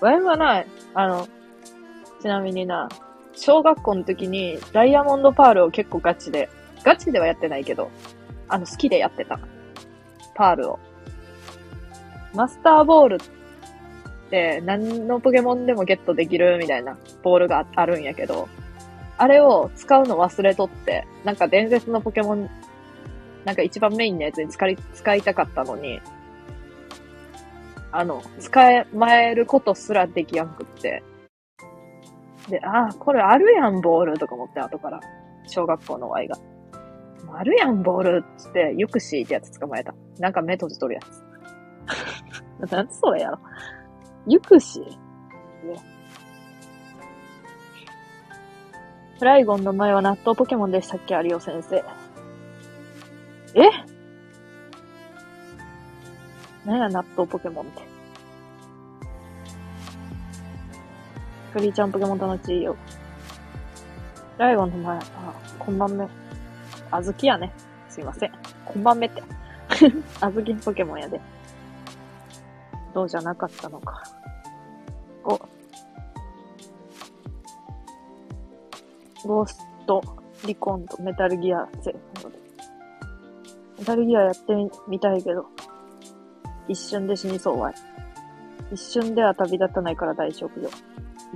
[0.00, 0.66] ワイムはない。
[0.92, 1.26] あの、
[2.20, 2.90] ちなみにな、
[3.32, 6.50] 小学校の時にダイヤモンドパールを結構ガチで、
[6.84, 7.90] ガチではやってないけど、
[8.48, 9.38] あの、好きでやってた。
[10.34, 10.78] パールを。
[12.34, 13.18] マスターボールっ
[14.30, 18.48] て何のポケモンでもゲットできるみたいなボールがあるんやけど、
[19.16, 22.50] あれを使うの忘れとって、なんか伝説のポケモン、
[23.44, 26.00] なんか一番メインのやつに使い、使いたかったのに、
[27.92, 31.04] あの、使え、まえることすらできやんくって。
[32.48, 35.00] で、ああ、これあるやん、ボールとか思って、後から。
[35.46, 36.36] 小学校の Y が。
[37.32, 39.94] あるやん、ボールっつって、ユクシーってやつ捕まえた。
[40.18, 41.23] なんか目閉じとるやつ。
[42.70, 43.38] なんそれやろ。
[44.26, 44.96] ゆくしね。
[49.18, 51.76] フライゴンの前は納豆ポケモンでしたっけ有オ先生。
[53.54, 53.70] え？
[56.64, 57.82] 何や納豆ポケモンって。
[61.52, 62.76] フリーちゃんポケモン楽しいよ。
[64.36, 65.02] フライゴンの前、あ、
[65.58, 66.08] こんばんめ。
[66.90, 67.52] あずきやね。
[67.88, 68.32] すいません。
[68.64, 69.22] こんばんめって。
[70.20, 71.20] あずきポケモンやで。
[72.94, 74.02] どうじゃなかったのか。
[75.24, 75.40] お。
[79.26, 80.02] ゴースト、
[80.46, 81.94] リコンとメタルギアゼ
[83.78, 84.54] メタルギアやって
[84.86, 85.46] みたいけど、
[86.68, 87.74] 一瞬で死にそうわい。
[88.72, 90.70] 一瞬では旅立たないから大丈夫よ。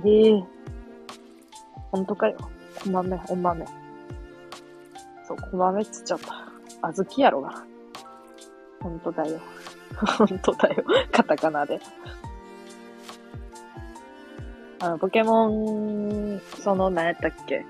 [0.05, 0.43] ええー。
[1.91, 2.37] ほんとかよ。
[2.83, 3.65] こんばんめ、ほんばんめ。
[5.27, 6.35] そう、こんばんめっつっちゃった。
[6.81, 7.63] あずきやろが。
[8.79, 9.39] ほんとだよ。
[9.95, 10.83] ほんとだよ。
[11.11, 11.79] カタカナで。
[14.81, 17.65] あの、ポケモン、その、何やったっけ？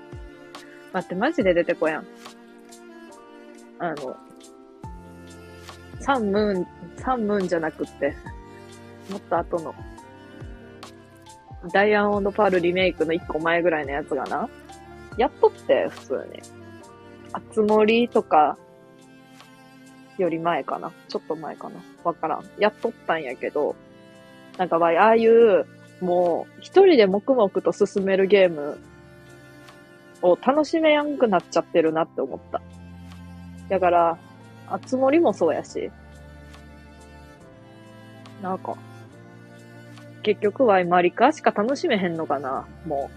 [0.92, 2.06] 待って、マジで出てこやん。
[3.78, 4.16] あの、
[5.98, 6.66] サンムーン、
[6.96, 8.14] サンムーンじゃなくって、
[9.10, 9.74] もっと後の、
[11.72, 14.48] ダイヤモンドパールリメイクの一個前ぐらいのやつがな、
[15.16, 16.40] やっとって、普通に。
[17.32, 18.56] あつ森とか、
[20.20, 20.92] より前かな。
[21.08, 21.76] ちょっと前かな。
[22.04, 22.44] わからん。
[22.58, 23.76] やっとったんやけど、
[24.58, 25.66] なんか、ああいう、
[26.00, 28.78] もう、一人で黙々と進めるゲーム
[30.22, 32.60] を楽しめやんくなっちゃってるなって思った。
[33.68, 34.18] だから、
[34.68, 35.90] あつ森もそうやし、
[38.42, 38.76] なんか、
[40.22, 43.10] 結局ワイマリカしか楽しめへんのかな、も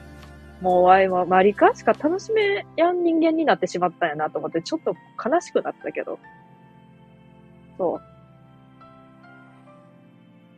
[0.61, 0.63] う。
[0.63, 4.95] もうワイはマリカしか楽しめやん人間になってしまったんやなと思って、ちょっと
[5.29, 6.19] 悲しくなったけど。
[7.77, 8.01] そう。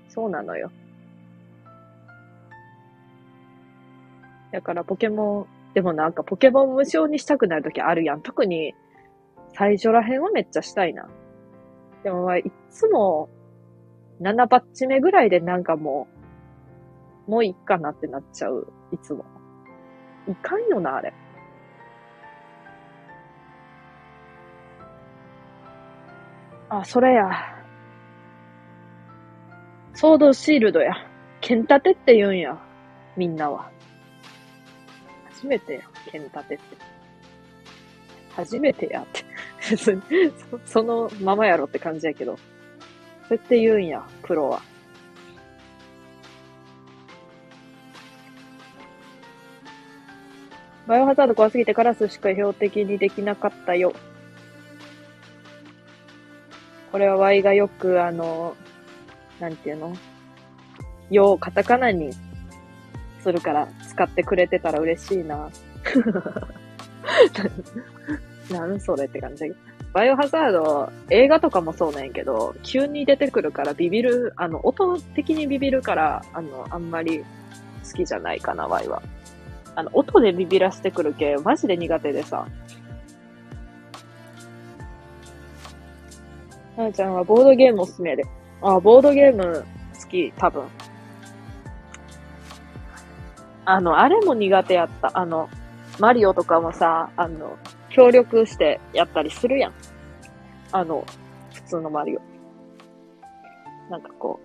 [0.09, 0.71] そうなのよ。
[4.51, 8.21] だからポケモン、でもなんかポケモン無償にしたくなるときあるやん。
[8.21, 8.73] 特に
[9.53, 11.09] 最初らへんはめっちゃしたいな。
[12.03, 13.29] でもまあいつも
[14.21, 16.07] 7バッチ目ぐらいでなんかも
[17.27, 18.71] う、もういっかなってなっちゃう。
[18.93, 19.25] いつも。
[20.29, 21.13] いかんよな、あれ。
[26.69, 27.31] あ、それや。
[29.93, 30.93] ソードシールドや。
[31.41, 32.57] 剣立てって言うんや。
[33.15, 33.69] みんなは。
[35.31, 35.79] 初めてや。
[36.11, 36.63] 剣立てって。
[38.35, 39.77] 初めてやって。
[39.77, 39.91] そ
[40.65, 42.37] そのままやろって感じやけど。
[43.27, 44.61] そうやって言うんや、プロは。
[50.87, 53.93] バイオハザード怖すぎてカラスしか標的にできなかったよ。
[56.95, 58.55] これは Y がよくあの、
[59.41, 59.93] なんていうの？
[61.11, 62.13] ようカタカナに
[63.19, 65.51] するから使ってくれてたら嬉しいな。
[68.49, 69.59] なんそれって感じだけど。
[69.91, 77.25] バイオハザード、映画とかもそうなんやけど、急に出てくるからビビる、あの、音的にビビるから、あの、あんまり
[77.83, 79.03] 好きじゃないかな、ワイは。
[79.75, 82.47] あの、音でビビらせてくる系、マジで苦手でさ。
[86.77, 88.25] ななちゃんはボードゲームおすすめで。
[88.61, 89.65] あ、ボードゲーム
[89.99, 90.67] 好き、多分。
[93.65, 95.11] あの、あれも苦手やった。
[95.17, 95.49] あの、
[95.99, 97.57] マリオとかもさ、あの、
[97.89, 99.73] 協力してやったりするやん。
[100.71, 101.05] あの、
[101.53, 102.21] 普通のマリオ。
[103.89, 104.39] なんかこ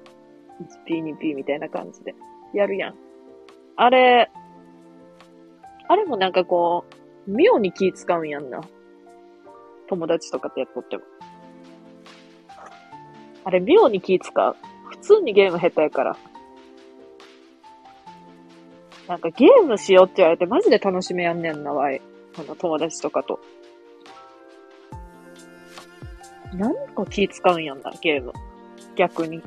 [0.60, 2.14] う、1P、2P みたいな感じで
[2.54, 2.94] やるやん。
[3.76, 4.30] あれ、
[5.88, 6.84] あれもなんかこ
[7.26, 8.60] う、妙に気使うんやんな。
[9.88, 11.02] 友達とかとやっとっても。
[13.44, 14.56] あれ妙に気使う。
[14.90, 16.16] 普通にゲーム下手やから。
[19.08, 22.00] なんかゲームしようって言われてマジで楽しめやんねんな、わい。
[22.38, 23.40] あの、友達とかと。
[26.54, 28.32] なんか気使うんやんな、ゲーム。
[28.96, 29.42] 逆に。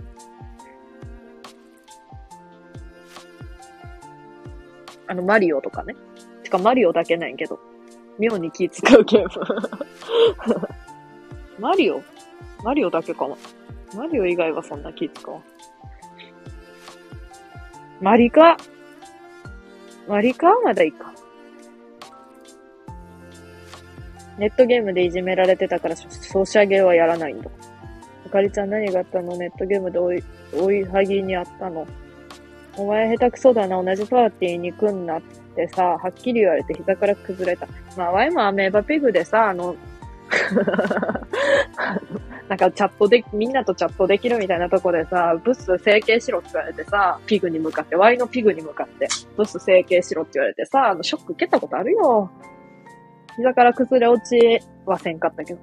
[5.07, 5.95] あの、マリオとかね。
[6.43, 7.59] てか、マリオだけないけど。
[8.19, 9.47] 妙に気使うゲーム。
[11.59, 12.01] マリオ？
[12.63, 13.37] マリオだけかも。
[13.95, 15.35] マリオ以外はそんな気使う。
[18.01, 18.57] マリカ？
[20.07, 21.13] マリカまだいいか。
[24.37, 27.49] ネットゲームでいじめられてたからソシャゲはやらないんだ。
[28.25, 29.37] あかりちゃん何があったの？
[29.37, 30.23] ネットゲームで追い、
[30.53, 31.85] 追いはぎにあったの
[32.75, 35.21] お前下手くそだな、同じパーティーに来んなっ
[35.55, 37.67] てさ、はっきり言われて膝から崩れた。
[37.95, 39.75] まあ、ワイもアメーバピグでさ、あの、
[42.49, 49.07] なんかチャットで、みんなとチャットできるみたいなとこでさ、ブス整形しろって言われてさ、ピグに向かって、ワイのピグに向かって、
[49.37, 52.29] ブス整形しろって言われてさ、あの、ショック受けたことあるよ。
[53.37, 55.59] 膝から崩れ落ちはせんかったけど。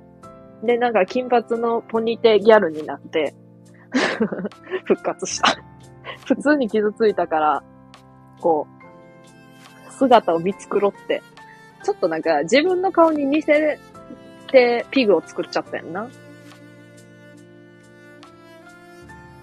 [0.64, 3.34] で、なんか金髪のポニテギャルになって、
[4.84, 5.56] 復活した。
[6.26, 7.62] 普通に傷ついたから、
[8.40, 8.66] こ
[9.88, 11.22] う、姿を見繕って、
[11.82, 13.78] ちょっとなんか自分の顔に似せ
[14.50, 16.08] てピグを作っちゃったやんな。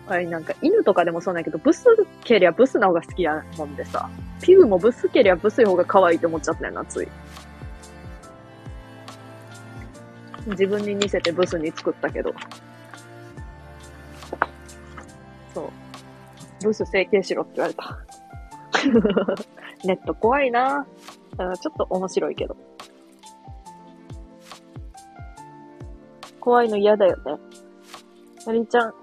[0.10, 1.86] あれなんか犬とかでもそうなんやけど、ブス
[2.24, 4.10] ケリアブスな方が好きやもんでさ、
[4.42, 7.08] ピグもブスケリアブスい方が可愛いって思っちゃったよな、つい。
[10.48, 12.34] 自分に似せてブスに作ったけど。
[15.54, 15.72] そう。
[16.64, 17.98] ブス整形しろって言われた。
[19.84, 20.88] ネット怖いな
[21.38, 22.56] ちょっと面白いけど。
[26.48, 27.24] 怖いの嫌だよね。
[28.46, 28.94] のりちゃん、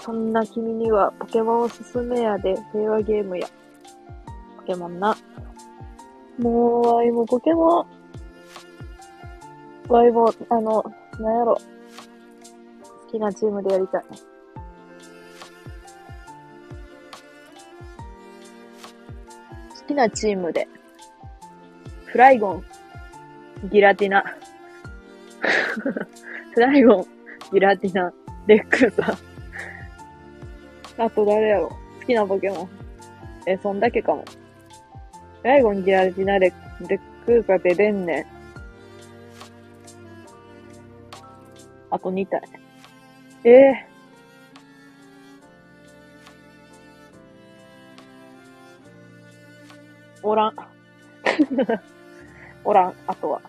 [0.00, 3.46] そんな君にはポケモンおすすめやで、平和ゲームや。
[4.56, 5.14] ポケモンな。
[6.38, 7.86] もう、あいもポケモン、
[9.92, 10.82] ワイも、あの、
[11.18, 11.58] なんやろ。
[13.04, 14.02] 好きなチームでやりたい。
[14.02, 14.08] 好
[19.86, 20.66] きなチームで。
[22.06, 22.64] フライゴン、
[23.70, 24.24] ギラティナ。
[26.54, 27.06] スライゴン、
[27.52, 28.12] ギラティナ、
[28.46, 29.18] レックさん。
[31.02, 31.68] あと誰やろ？
[31.68, 32.68] 好きなポケモン。
[33.46, 34.24] え、そんだけかも。
[35.42, 36.52] ライゴン、ギラティナ、レ
[36.88, 38.26] レックさ、デデンネ。
[41.90, 42.42] あと2体。
[43.44, 43.90] ええー
[50.22, 50.54] おらん。
[52.62, 53.40] おらん、あとは。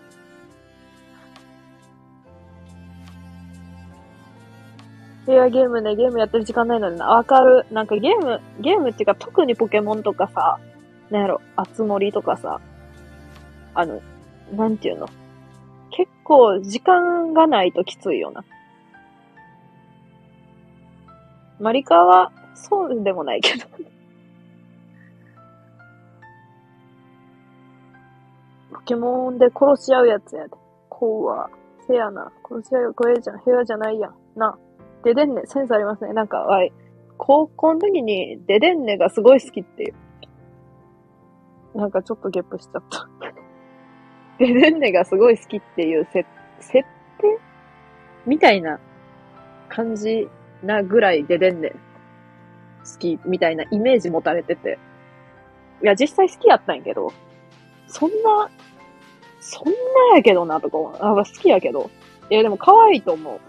[5.28, 7.06] いや、ゲームね、ゲームやってる時間ないのにな。
[7.06, 7.64] わかる。
[7.70, 10.58] なんかゲーム、ゲームっていうか特にポケモンとかさ、
[11.10, 12.60] なんやろ、あつ森とかさ、
[13.74, 14.02] あの、
[14.52, 15.06] なんていうの？
[15.90, 18.44] 結構時間がないときついよな。
[21.60, 23.66] マリカは、そうでもないけど。
[28.74, 30.56] ポケモンで殺し合うやつやで。
[30.88, 31.48] こうは、
[31.86, 32.32] せやな。
[32.48, 33.38] 殺し合う、これじゃん。
[33.40, 34.14] 平和じゃないやん。
[34.34, 34.58] な。
[35.04, 36.12] デデンネ、センスありますね。
[36.12, 36.72] なんか、わい、
[37.18, 39.94] 高校の時にデデンネがすごい好きっていう。
[41.78, 43.08] なんかちょっとゲップしちゃった。
[44.38, 46.26] デデンネがすごい好きっていう設
[46.70, 46.84] 定
[48.26, 48.80] みたいな
[49.68, 50.28] 感じ
[50.62, 54.78] なぐらいデデンネ好きみたいなイメージ持たれてて。
[55.82, 57.12] いや、実際好きやったんやけど、
[57.88, 58.50] そんな、
[59.40, 61.90] そんなやけどなとか、あ好きやけど。
[62.30, 63.40] いや、でも可愛いと思う。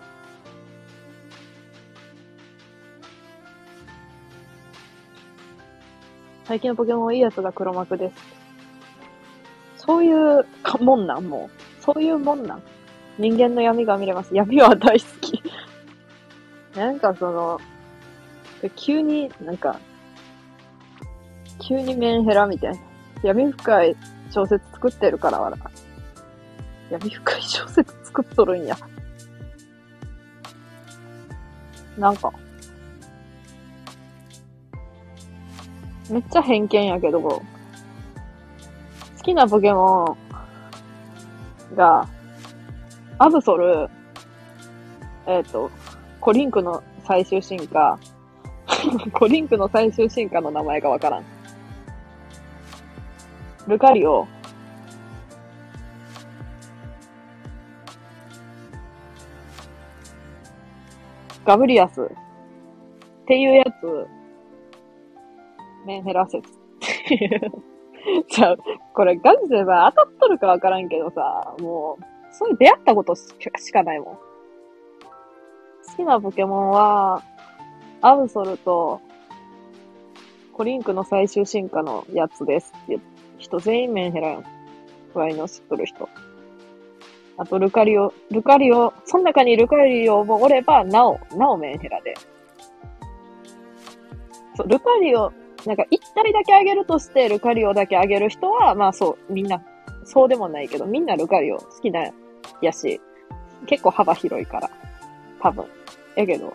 [6.46, 8.16] 最近のポケモンいいやつが黒幕です。
[9.78, 11.84] そういうかもんなん、もう。
[11.84, 12.62] そういうもんなん。
[13.18, 14.34] 人間の闇が見れます。
[14.36, 15.42] 闇は大好き。
[16.76, 17.62] なんかその、
[18.76, 19.80] 急になんか、
[21.60, 22.80] 急にメンヘラみたいな。
[23.24, 23.96] 闇深い
[24.32, 25.58] 小説作ってるからわら。
[26.90, 28.76] 闇深い小説作っとるんや。
[31.98, 32.34] なんか、
[36.10, 37.42] めっちゃ偏見やけど、好
[39.24, 40.18] きなポケモ
[41.72, 42.08] ンが、
[43.18, 43.90] アブソル、
[45.26, 45.72] えっ、ー、と、
[46.20, 47.98] コリンクの最終進化、
[49.14, 51.24] コリンクの最終進化の名前がわからん。
[53.68, 54.28] ルカリオ、
[61.46, 62.02] ガブリアス。
[62.02, 64.23] っていうやつ。
[65.86, 66.50] メンヘラ説。
[68.30, 68.58] じゃ あ、
[68.94, 74.16] これガチでば当たっとるかわからんけどさ、もう、そういう出会ったことしかないもん。
[74.16, 74.22] 好
[75.96, 77.22] きなポケモンは、
[78.02, 79.02] アブソルと、
[80.54, 83.00] コリンクの最終進化のやつですって
[83.38, 84.46] 人全員メンヘラやん。
[85.14, 86.10] ワイの知っとる人。
[87.38, 92.14] あと、ルカリオ、ルカリオ、その中にルカリオもおれば、なお、なおメンヘラで。
[94.56, 95.32] そう、ルカリオ、
[95.66, 99.62] なんか、一体だけあげるとして、ルカリオだけあげる人は、まあそう、みんな、
[100.04, 102.10] そうでもないけど、みんなルカリオ好きな、
[102.62, 103.00] やし、
[103.66, 104.70] 結構幅広いから。
[105.40, 105.66] 多分。
[106.16, 106.54] やけど、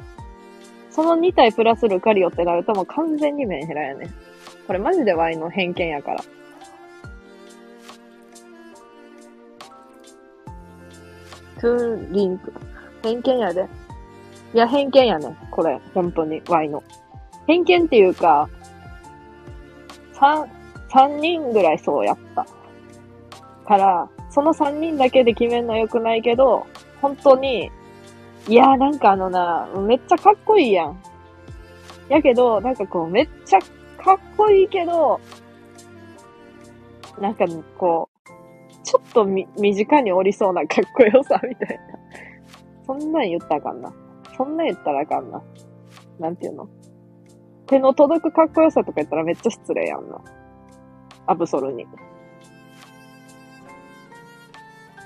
[0.91, 4.11] その2体プラスルカリオってなるともう完全にメンヘラやね。
[4.67, 6.25] これマジでワイの偏見やから。
[11.61, 12.53] トゥーリンク。
[13.03, 13.67] 偏見やで。
[14.55, 15.37] いや、偏見やね。
[15.51, 15.81] これ。
[15.95, 16.83] 本当に、ワイの。
[17.47, 18.49] 偏見っていうか、
[20.19, 20.49] 三、
[20.91, 22.47] 三人ぐらいそうやった。
[23.67, 26.67] から、その三人だけで決めるのは良くないけど、
[27.01, 27.71] 本当に、
[28.49, 31.03] いやーなんかあのな、めっちゃかっこいいやん。
[32.09, 33.59] やけど、なんかこう、めっちゃ
[34.03, 35.21] かっこいいけど、
[37.21, 37.45] なんか
[37.77, 38.19] こう、
[38.85, 41.85] ちょっとみ、身近におりそうなかっこよさみたいな。
[42.87, 43.93] そんなん言ったらあかんな。
[44.37, 45.43] そんなん言ったらあかんな。
[46.19, 46.69] なんていうの？
[47.69, 50.21] 手の届くかっこよさとか言ったらめっちゃ失礼やんな。
[51.27, 51.87] アブソルに。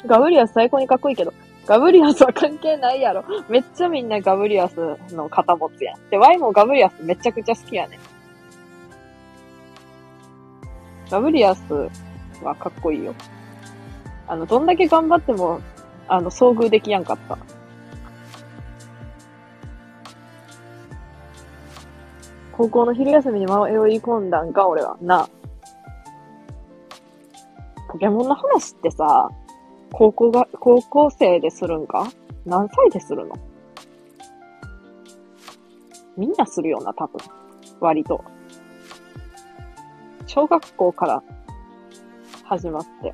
[0.06, 1.32] ガブリアス最高にかっこいいけど、
[1.66, 3.24] ガブリアスは関係ないやろ。
[3.48, 6.10] めっちゃみんなガブリアスの肩持つやん。
[6.10, 7.98] で、ワイもガブリアスめちゃくちゃ好きやね
[11.10, 11.62] ガブリアス
[12.42, 13.14] はかっこいいよ。
[14.26, 15.60] あの、どんだけ頑張っても、
[16.08, 17.38] あの、遭遇できやんかった。
[22.62, 23.54] 高校の昼休みに迷い
[23.98, 24.96] 込んだんか、俺は。
[25.00, 25.28] な。
[27.90, 29.30] ポケモンの話ってさ、
[29.92, 32.06] 高校が、高校生でするんか？
[32.46, 33.34] 何歳でするの？
[36.16, 37.18] みんなするよな、多分。
[37.80, 38.24] 割と。
[40.26, 41.22] 小学校から
[42.44, 43.12] 始まって。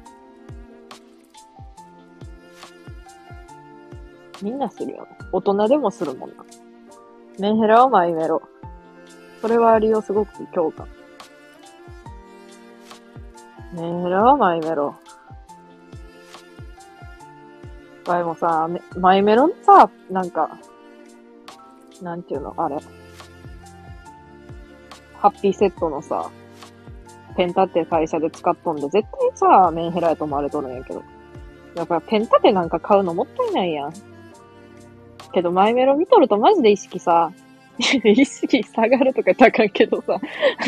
[4.43, 5.09] みんなするよね。
[5.33, 6.45] 大人でもするもんな。
[7.39, 8.43] メンヘラをマイメロ。
[9.41, 10.89] それはありよ、すごく共感。
[13.73, 14.95] メンヘラはマイメロ。
[18.07, 20.59] わいもさ、マイメロのさ、なんか、
[22.03, 22.79] なんていうの、あれ。
[25.19, 26.31] ハッピーセットのさ、
[27.37, 31.03] ペンタって会社で使っとんで、絶対さ、メンヘラやと思われとるんやけど。
[31.75, 33.93] やっぱペンタテなんか買うのもったいないやん。
[35.33, 37.33] けど、マイメロ見とるとマジで意識さ、
[37.79, 40.21] 意識下がるとか言ったらあかんけどさ、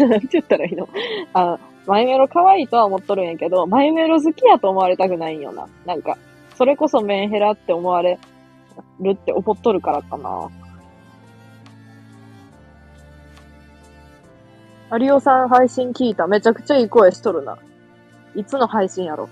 [0.06, 0.88] なんて言ったらいいの？
[1.34, 5.66] あ、マイメロ可愛いとは思っとるんやけど、マイメロ好きやと思われたくないんよな。
[5.86, 6.16] なんか、
[6.54, 8.18] それこそメンヘラって思われ
[9.00, 10.50] るって思っとるからかな。
[14.98, 16.26] 有オさん配信聞いた？
[16.26, 17.58] めちゃくちゃいい声しとるな。
[18.36, 19.28] いつの配信やろ？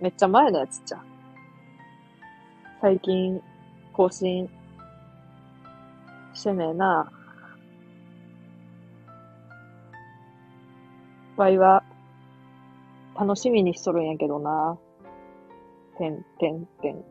[0.00, 1.04] めっちゃ前のやつじゃん。
[2.80, 3.40] 最近、
[3.94, 4.50] 更新
[6.34, 7.10] してねえな。
[11.36, 11.84] わいは、
[13.18, 14.76] 楽しみにしとるんやけどな。
[15.96, 17.04] てんてんてん。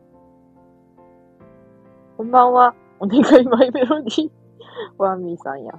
[2.18, 2.74] こんばんは。
[3.00, 4.30] お願いマイメロディー。
[4.98, 5.72] ワンミーさんや。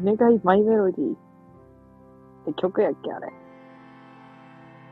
[0.00, 1.12] お願いマイメロディー。
[1.12, 1.16] っ
[2.46, 3.32] て曲やっけあれ。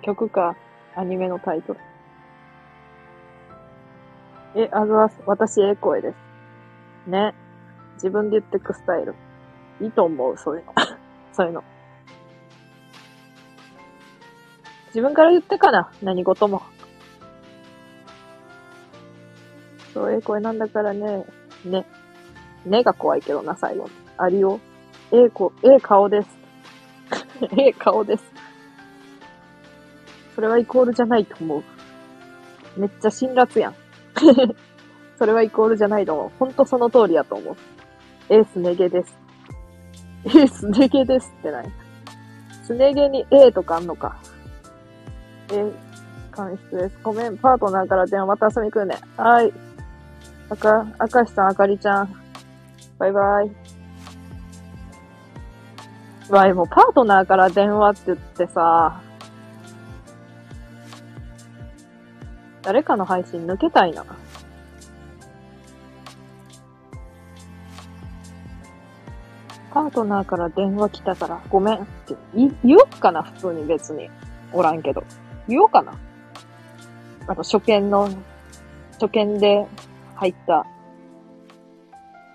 [0.03, 0.57] 曲か、
[0.97, 1.81] アニメのタイトル。
[4.55, 7.11] え、あずは、私、ええ声です。
[7.11, 7.35] ね。
[7.95, 9.15] 自分で言ってくスタイル。
[9.81, 10.73] いいと思う、そういうの。
[11.33, 11.65] そういうの。
[14.89, 16.63] 自分から言ってかな、何事も。
[19.95, 21.25] そう、ええ声なんだからね。
[21.65, 21.87] ね。
[22.67, 23.89] ねが怖いけどな、最後。
[24.19, 24.61] ありよ。
[25.11, 26.29] ええ子、ええ顔です。
[27.57, 28.25] ええ顔です。
[30.35, 31.63] それはイコールじゃないと思う。
[32.77, 33.75] めっちゃ辛辣やん。
[35.19, 36.31] それはイコールじゃないと思う。
[36.39, 37.57] ほんとその通りやと思う。
[38.29, 39.19] エースネゲです。
[40.25, 41.73] エースネゲですってない。
[42.65, 44.17] スネゲに A とかあんのか。
[45.53, 45.55] え、
[46.35, 46.99] 監視です。
[47.03, 48.97] ごめん、パートナーから電話また遊びに来るね。
[49.17, 49.53] はい。
[50.49, 52.15] あか、あかしさん、あかりちゃん。
[52.99, 53.51] バイバイ。
[56.31, 59.01] わい、もうパートナーから電話って言ってさ、
[62.63, 64.05] 誰かの配信抜けたいな。
[69.73, 74.11] パートナーから電話来たからごめんって言おうかな普通に別に。
[74.53, 75.03] おらんけど。
[75.49, 75.95] 言おうかな
[77.27, 78.11] あと初見の、
[79.01, 79.67] 初見で
[80.17, 80.67] 入った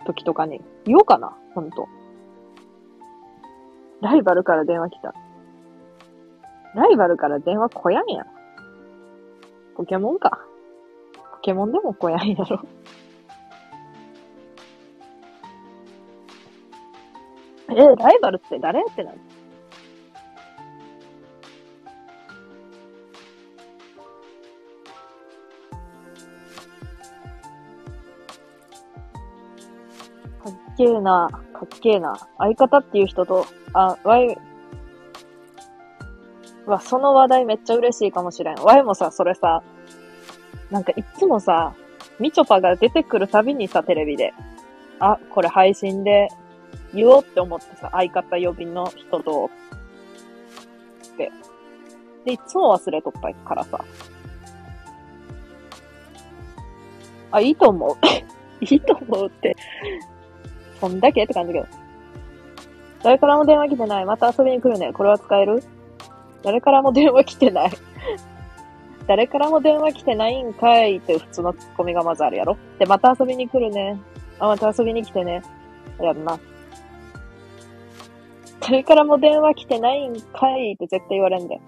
[0.05, 1.87] 時とかに言おうかなほんと。
[4.01, 5.13] ライバルから電話来た。
[6.73, 8.36] ライバルから電話来やんやん。
[9.77, 10.39] ポケモンか。
[11.33, 12.59] ポケモンでも来やんやろ。
[17.69, 19.19] え、ライバルって誰ってなる？
[30.43, 32.15] かっけえな、かっけえな。
[32.39, 34.17] 相方っていう人と、あ、わ
[36.67, 38.55] い、わ、その話題めっちゃ嬉しいかもしれん。
[38.55, 39.63] わいもさ、それさ、
[40.69, 41.73] なんかいつもさ、
[42.19, 44.33] みちょぱが出てくるたびにさ、テレビで、
[44.99, 46.29] あ、これ配信で
[46.93, 49.49] 言おうって思ってさ、相方呼びの人と、
[51.13, 51.31] って。
[52.25, 53.79] で、いつも忘れとったからさ。
[57.31, 57.95] あ、いいと思う。
[58.65, 59.55] いいと思うって。
[60.79, 61.23] そんだけ？
[61.23, 61.77] って感じだけど。
[63.03, 64.05] 誰からも電話来てない。
[64.05, 64.91] また遊びに来るね。
[64.93, 65.63] これは使える？
[66.43, 67.71] 誰からも電話来てない。
[69.07, 72.57] 誰からも電話来てないんかいって普通のツッコミがまずあるやろ。
[72.77, 73.99] で、また遊びに来るね。
[74.39, 75.41] あ、また遊びに来てね。
[76.01, 76.39] やるな。
[78.59, 81.59] 誰からも電話来てないんかいって絶対言われんで。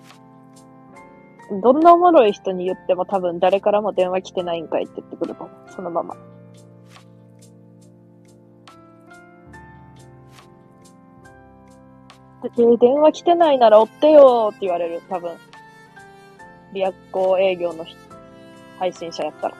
[1.63, 5.71] どんなおもろい人に言っても多分誰からも電話来てないんかいって言ってくると思う。
[5.71, 6.15] そのまま。
[12.43, 15.37] で、電話来てないなら追ってよって言われる、多分。
[16.73, 17.85] リアコ営業の
[18.77, 19.55] 配信者やったら。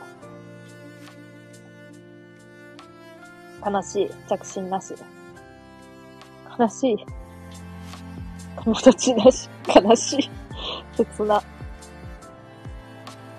[3.65, 4.09] 悲しい。
[4.29, 4.93] 着信なし。
[6.57, 7.05] 悲しい。
[8.63, 9.49] 友達なし。
[9.83, 10.29] 悲しい。
[10.95, 11.41] 切な。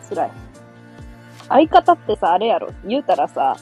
[0.09, 0.31] 辛い。
[1.49, 2.73] 相方ってさ、あれやろ。
[2.85, 3.57] 言うたらさ、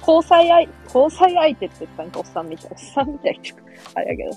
[0.00, 2.70] 交際相、交際相手って言ったんか、おっさんみたい。
[2.70, 3.54] おっさんみたいって
[3.94, 4.30] あれやけど。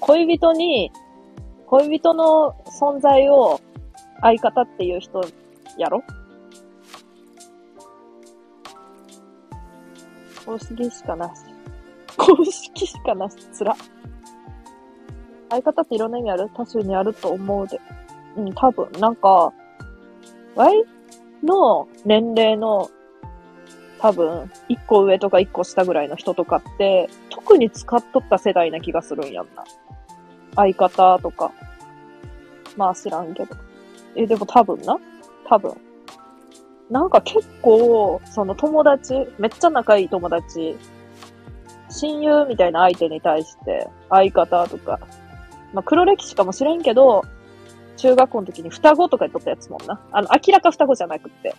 [0.00, 0.90] 恋人に、
[1.66, 3.60] 恋人の存在を
[4.20, 5.20] 相方っていう人
[5.78, 6.02] やろ？
[10.44, 11.42] 公式しかなし。
[12.16, 13.76] 公式しかなし、つら。
[15.50, 16.50] 相方っていろんな意味ある？
[16.54, 17.80] 多種にあると思うで。
[18.36, 19.52] うん、多分、なんか、
[20.56, 20.84] Y
[21.44, 22.90] の年齢の
[24.00, 29.64] 多分、一個上とか一個下ぐらいの人とかって、特に使っとった世代な気がするんやんな。
[30.60, 31.52] 相方とか。
[32.76, 33.56] まあ知らんけど。
[34.16, 34.98] え、でも多分な。
[35.48, 35.74] 多分。
[36.90, 40.76] なんか結構、その友達、めっちゃ仲いい友達、
[41.88, 44.98] 親友みたいな相手に対して、相方とか、
[45.72, 47.22] まあ黒歴史かもしれんけど、
[47.96, 50.00] 中学校の時に双子とか言っとったやつもんな。
[50.10, 51.54] あの、明らか双子じゃなくって、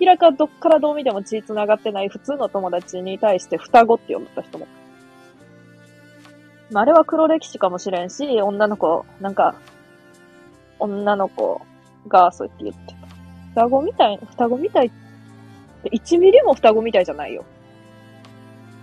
[0.00, 4.66] 明らかどっからどう見ても血繋がってない普通の友達に対して双子って呼んだ人も。
[6.70, 9.54] まあ、あれは黒歴史かもしれんし、女の子、なんか、
[10.78, 11.62] 女の子
[12.08, 12.94] がそう言って言って
[13.54, 13.62] た。
[13.62, 14.90] 双子みたい、双子みたいっ
[15.82, 17.44] て、1ミリも双子みたいじゃないよ。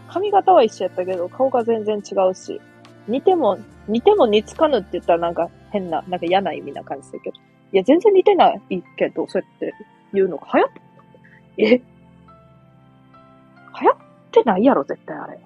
[0.09, 2.59] 髪型は一緒やったけど、顔が全然違うし、
[3.07, 7.37] 似ても、似ても似つかぬって言ったらなんか変な、なんか嫌な意味な感じするけど。
[7.71, 8.61] いや、全然似てない
[8.97, 9.73] けど、そうやって
[10.13, 10.81] 言うのが流行って
[11.57, 11.77] え？
[11.77, 11.83] 流
[13.87, 13.97] 行っ
[14.31, 15.39] てないやろ、絶対あれ。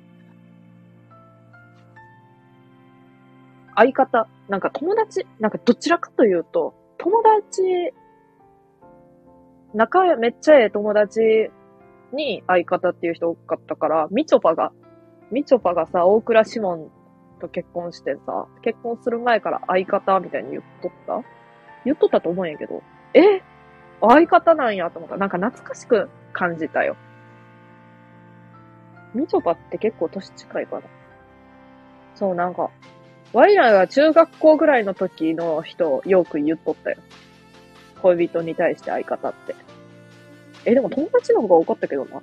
[3.79, 7.93] 相方、なんか友達、なんかどちらかというと、友達、
[9.73, 11.49] 仲めっちゃええ友達
[12.11, 14.73] に相方っていう人多かったから、みちょぱが、
[15.31, 16.91] みちょぱがさ、大倉志門
[17.39, 21.21] と結婚してさ、結婚する前から相方みたいに言っとった？
[21.85, 22.83] 言っとったと思うんやけど、
[23.13, 23.41] え？
[24.01, 25.15] 相方なんやと思った。
[25.15, 26.97] なんか懐かしく感じたよ。
[29.13, 30.81] みちょぱって結構年近いかな。
[32.15, 32.69] そう、なんか、
[33.31, 36.97] ワイラが中学校ぐらいの時の人、よく言っとったよ。
[38.01, 39.55] 恋人に対して相方って。
[40.65, 42.21] え、でも友達の方が多かったけどな。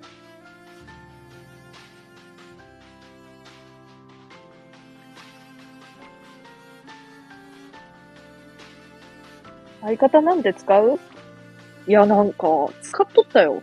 [9.83, 10.99] 相方なんて使う？
[11.87, 12.49] いや、なんか、
[12.83, 13.63] 使っとったよ。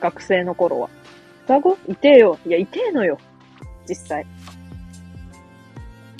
[0.00, 0.90] 学生の頃は。
[1.42, 1.78] 双子？
[1.86, 2.38] いてえよ。
[2.44, 3.18] いや、いてえのよ。
[3.88, 4.26] 実際。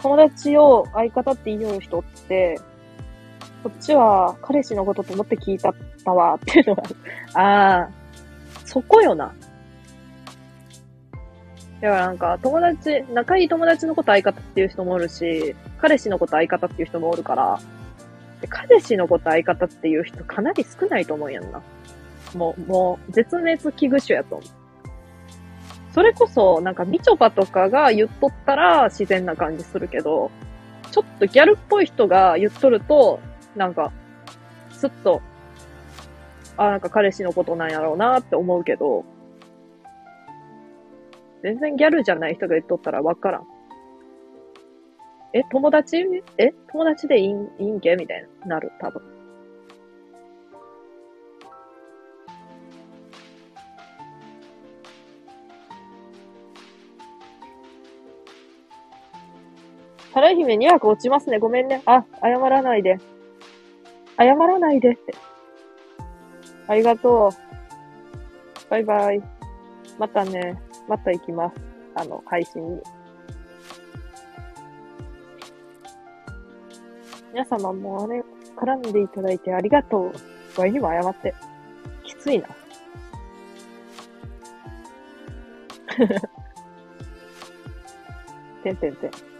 [0.06, 2.60] 友達を相方って言いよる人って、
[3.64, 5.74] こっちは彼氏のことと思って聞いたっ
[6.04, 6.82] たわっていうのが
[7.34, 7.90] ああ、
[8.64, 9.34] そこよな。
[11.80, 17.58] だからなんか、友達、仲いい友達のこと相方っていう人もおるし、彼氏のこと相方っていう人もおるから、
[18.48, 21.60] 彼氏のこと相方っていう人かなり少ないと思うんやんな。
[22.36, 24.48] もう、もう、絶滅危惧種やと思う。
[25.96, 30.30] それこそ、なんか、みちょぱとかが言っとったら自然な感じするけど、
[30.92, 33.18] ちょっとギャルっぽい人が言っとると、
[33.54, 33.90] なんか、
[34.72, 35.22] すっと、
[36.58, 39.06] あ、なんか彼氏のことなんやろうなって思うけど、
[41.42, 43.46] 全然ギャルじゃない人が言っとったらわからん。
[45.32, 46.04] え、友達？
[46.36, 47.96] え、友達でいいん、いいんけ？
[47.96, 49.15] みたいな、なる、多分。
[60.16, 61.38] 春姫2枠落ちますね。
[61.38, 61.82] ごめんね。
[61.84, 62.96] あ、謝らないで。
[64.16, 65.14] 謝らないでって。
[66.66, 68.70] ありがとう。
[68.70, 69.22] バイバイ。
[69.98, 70.58] またね。
[70.88, 71.56] また行きます。
[71.96, 72.82] あの、配信に。
[77.34, 78.24] 皆様もあれ、
[78.56, 80.12] 絡んでいただいてありがとう。
[80.58, 81.34] ワイにも謝って。
[82.04, 82.48] きついな。
[88.64, 89.35] てんてんてん。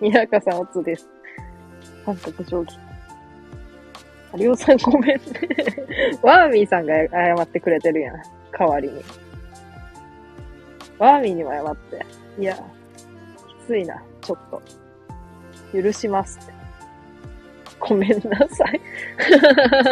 [0.00, 1.08] にやかさんおつです。
[2.04, 2.78] 三角定規。
[4.36, 5.22] 有吉さんごめんね。
[6.22, 8.22] ワーミーさんが謝ってくれてるやん。
[8.58, 9.02] 代わりに。
[10.98, 12.06] ワーミーにも謝って。
[12.38, 14.62] いや、きついな、ちょっと。
[15.72, 16.52] 許しますって。
[17.80, 18.80] ごめんなさい。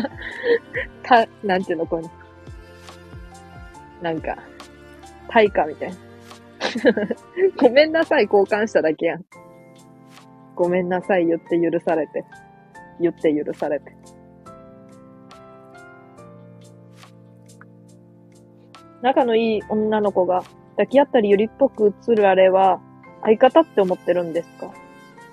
[1.02, 2.10] た、なんていうの、この、
[4.00, 4.38] なんか、
[5.28, 5.96] 対価みたいな。
[7.58, 9.24] ごめんなさい、交換しただけやん。
[10.60, 12.22] ごめんなさい、言って許されて。
[13.00, 13.96] 言って許されて。
[19.00, 20.42] 仲のいい女の子が
[20.72, 22.78] 抱き合ったりゆりっぽく映るあれは
[23.22, 24.70] 相方って思ってるんですか？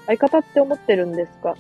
[0.06, 1.56] 相方って思ってるんですか？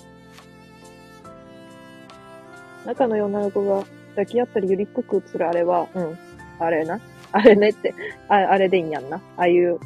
[2.85, 6.18] 仲のいい女の子が抱き合ったりゆりっぽく映るあれは、うん、
[6.60, 7.02] あれな？
[7.34, 7.94] あれねって、
[8.30, 9.18] ああれでいいんやんな。
[9.35, 9.77] ああいう、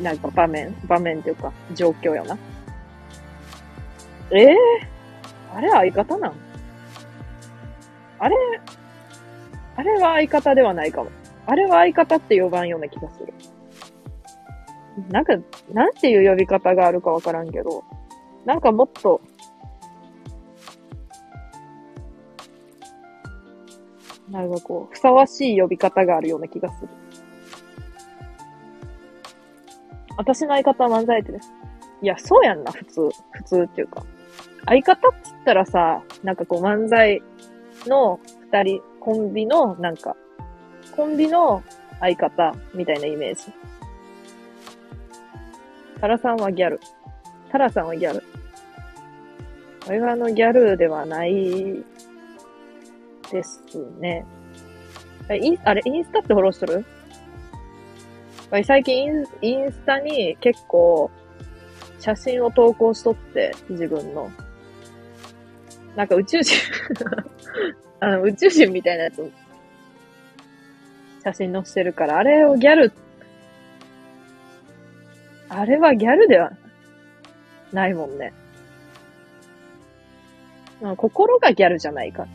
[0.00, 2.38] なんか場面、場面っていうか、状況よな。
[4.32, 6.34] ええー、あれ相方なん？
[8.18, 8.36] あれ、
[9.76, 11.10] あれは相方ではないかも。
[11.46, 13.32] あれは相方って呼ばんような気がする。
[15.08, 15.34] なんか、
[15.72, 17.82] なんていう呼び方があるかわからんけど、
[18.44, 19.20] なんかもっと、
[24.30, 26.88] なんかこう、ふさわしい呼び方があるような気がする。
[30.16, 31.52] 私の相方は漫才ってです。
[32.02, 33.08] いや、そうやんな、普通。
[33.32, 34.04] 普通っていうか。
[34.66, 37.22] 相方っつったらさ、なんかこう漫才
[37.86, 38.20] の
[38.52, 40.16] 二人、コンビの、なんか、
[40.94, 41.62] コンビの
[42.00, 43.52] 相方みたいなイメージ。
[46.00, 46.80] タラさんはギャル。
[47.50, 48.22] タラさんはギャル。
[49.88, 51.82] 俺はあのギャルではない
[53.32, 53.62] です
[53.98, 54.24] ね。
[55.28, 56.84] え、イン、あれ、インスタってフォローしとる？
[58.64, 61.10] 最近インインスタに結構
[61.98, 64.30] 写真を投稿しとって、自分の。
[65.96, 66.56] なんか宇宙人
[68.00, 69.30] あの、宇宙人みたいなやつ、
[71.22, 72.92] 写真載してるから、あれをギャル、
[75.48, 76.52] あれはギャルでは
[77.72, 78.32] ないもんね。
[80.80, 82.26] まあ心がギャルじゃないか。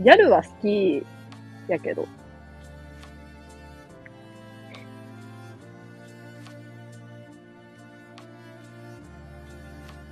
[0.00, 1.06] ギャルは好き
[1.68, 2.06] やけど。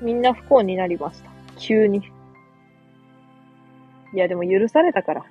[0.00, 1.30] みんな不幸になりました。
[1.58, 2.02] 急に。
[4.12, 5.24] いや、でも許されたから。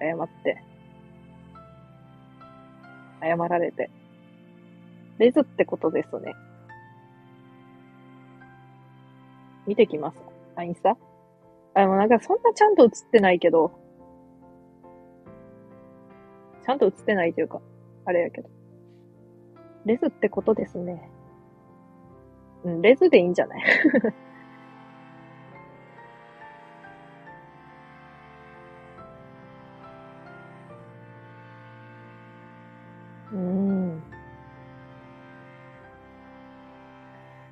[0.00, 0.62] 謝って。
[3.20, 3.90] 謝られて。
[5.18, 6.34] レズってことですね。
[9.66, 10.18] 見てきます。
[10.54, 10.96] あ、インスタ？
[11.74, 13.78] あ、でもなんかそんなちゃんと映ってないけど、
[16.64, 17.60] ちゃんと映ってないというか、
[18.04, 18.48] あれやけど。
[19.84, 21.10] レズってことですね。
[22.64, 23.62] うん、レズでいいんじゃない？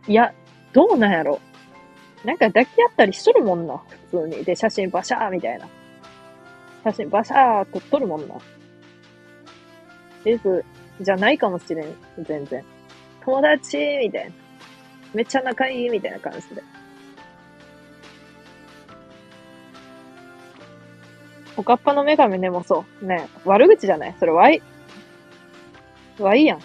[0.07, 0.35] いや、
[0.73, 1.41] どうなんやろ。
[2.25, 4.45] なんか抱き合ったりしとるもんな、普通に。
[4.45, 5.69] で、写真バシャーみたいな。
[6.85, 8.35] 写真バシャー撮っとるもんな。
[10.25, 10.65] レズ
[11.01, 12.65] じゃないかもしれん、全然。
[13.25, 14.33] 友達みたいな。
[15.15, 16.63] めっちゃ仲いいみたいな感じで。
[21.57, 23.07] おかっぱの女神ねもそう。
[23.07, 24.15] ね悪口じゃない？
[24.19, 24.63] それ Y。
[26.19, 26.61] Y やん。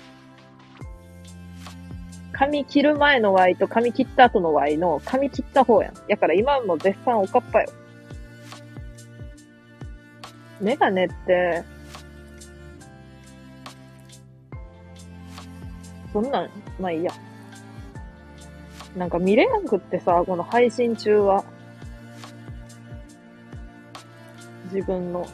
[2.40, 5.94] 髪切る前の Y と髪切った後の Y の髪切った方やん。
[6.08, 7.70] やから今も絶賛おかっぱよ。
[10.62, 11.66] メガネって、
[16.14, 16.50] そんなん、
[16.80, 17.12] まあいいや。
[18.96, 21.44] なんか見れなくってさ、この配信中は。
[24.72, 25.28] 自分の。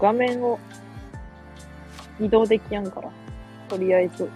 [0.00, 0.58] 画面を
[2.20, 3.10] 移動できやんから。
[3.68, 4.28] とりあえず。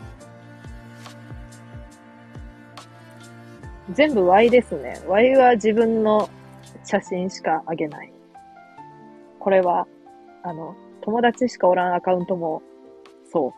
[3.93, 5.01] 全部 Y ですね。
[5.07, 6.29] Y は自分の
[6.85, 8.13] 写真しかあげない。
[9.39, 9.87] これは、
[10.43, 12.63] あの、友達しかおらんアカウントも、
[13.33, 13.53] そう。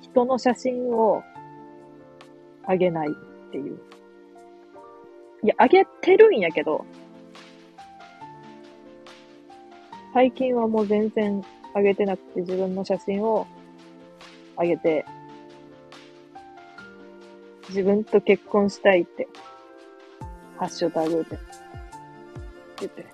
[0.00, 1.22] 人の写真を
[2.64, 3.78] あげないっていう。
[5.44, 6.84] いや、あげてるんやけど、
[10.12, 11.42] 最近はもう全然
[11.74, 13.46] あげてなくて自分の写真を
[14.56, 15.04] あげて、
[17.68, 19.28] 自分と結婚したいって、
[20.58, 21.38] ハッシュタグで
[22.80, 23.06] 言って。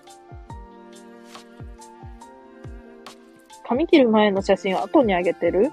[3.67, 5.71] 髪切る前の写真を後にあげてる？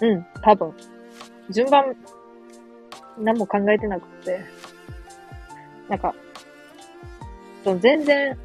[0.00, 0.74] うん、多分。
[1.50, 1.96] 順番、
[3.18, 4.40] 何も考えてなくて。
[5.88, 6.14] なんか、
[7.64, 8.38] その全然、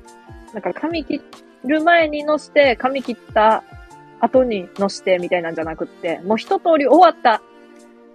[0.53, 1.19] なんか髪切っ
[1.65, 3.63] る前に乗して、髪切った
[4.19, 7.41] 後に乗してみたいなんじゃなくって、もう一通り終わった。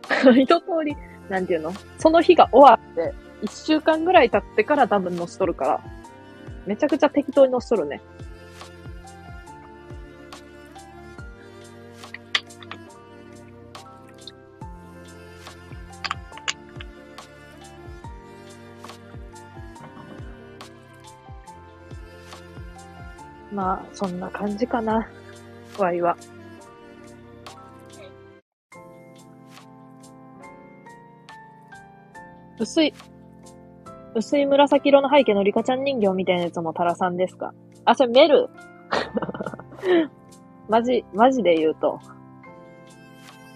[0.33, 0.97] 一通り、
[1.29, 1.73] なんていうの？
[1.99, 3.12] その日が終わって、
[3.43, 5.81] 一週間ぐらい経ってから多分乗しとるから、
[6.66, 8.01] めちゃくちゃ適当に乗しとるね。
[23.53, 25.09] まあ、そんな感じかな。
[25.79, 26.16] ワイは。
[32.61, 32.93] 薄い、
[34.15, 37.55] 薄い紫色の背景のリカちゃん人形みたいなやつもタラさんですか？
[37.85, 38.49] あ、それメル？
[40.69, 42.01] マジ、マジで言うと、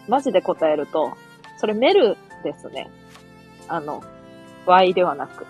[0.09, 1.13] マジで答えると、
[1.59, 2.91] それメルですね。
[3.69, 4.03] あの、
[4.67, 5.47] Y ではなく。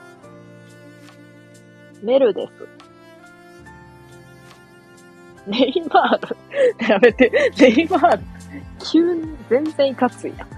[2.02, 2.52] メルです。
[5.46, 6.36] ネイマール
[6.88, 8.22] やめて、ネイマール。
[8.90, 10.48] 急に全然いかついやん。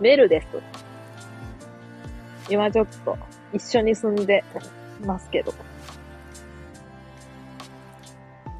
[0.00, 0.46] メルです。
[2.50, 3.16] 今ちょっと、
[3.52, 4.44] 一緒に住んで
[5.04, 5.52] ますけど。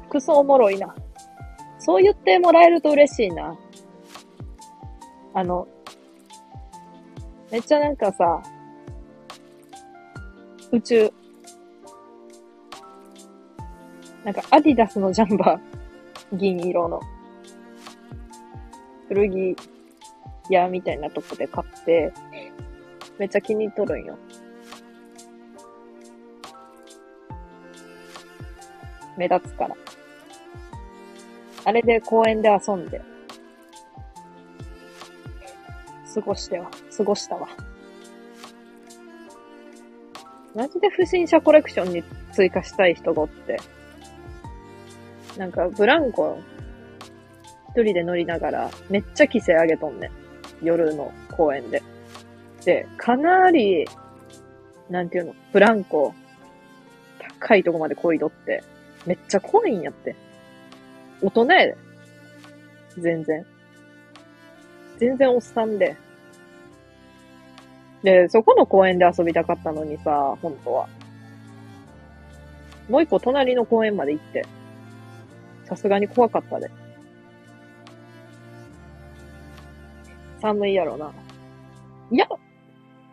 [0.07, 0.95] 服装おもろいな。
[1.77, 3.55] そう言ってもらえると嬉しいな。
[5.33, 5.67] あの、
[7.51, 8.41] めっちゃなんかさ、
[10.71, 11.11] 宇宙、
[14.23, 16.99] なんかアディダスのジャンバー、銀色の。
[19.07, 19.55] 古着
[20.49, 22.13] 屋みたいなとこで買って、
[23.17, 24.17] めっちゃ気に入っとるんよ。
[29.17, 29.75] 目立つから。
[31.65, 33.01] あれで公園で遊んで、
[36.13, 37.47] 過ごしては、過ごしたわ。
[40.55, 43.57] マジで不審者コレクションに追加したい人がおって、
[45.37, 46.39] なんかブランコ、
[47.69, 50.11] 一人で乗りながら、めっちゃ規制上げとんねん。
[50.61, 51.81] 夜の公園で。
[52.65, 53.85] で、かなり、
[54.89, 56.13] なんていうの、ブランコ、
[57.39, 58.63] 高いとこまでこいどって、
[59.05, 60.15] めっちゃ怖いんやって。
[61.21, 61.77] 大人やで。
[62.97, 63.45] 全然。
[64.97, 65.95] 全然おっさんで。
[68.03, 70.89] で、そこの公園で遊びたかったのにさ、本当は。
[72.89, 74.45] もう一個隣の公園まで行って。
[75.69, 76.69] さすがに怖かったで。
[80.41, 81.11] 寒いやろな。
[82.11, 82.27] いや、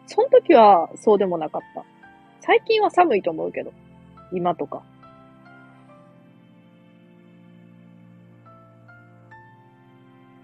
[0.06, 1.84] その時はそうでもなかった。
[2.40, 3.72] 最近は寒いと思うけど。
[4.32, 4.82] 今とか。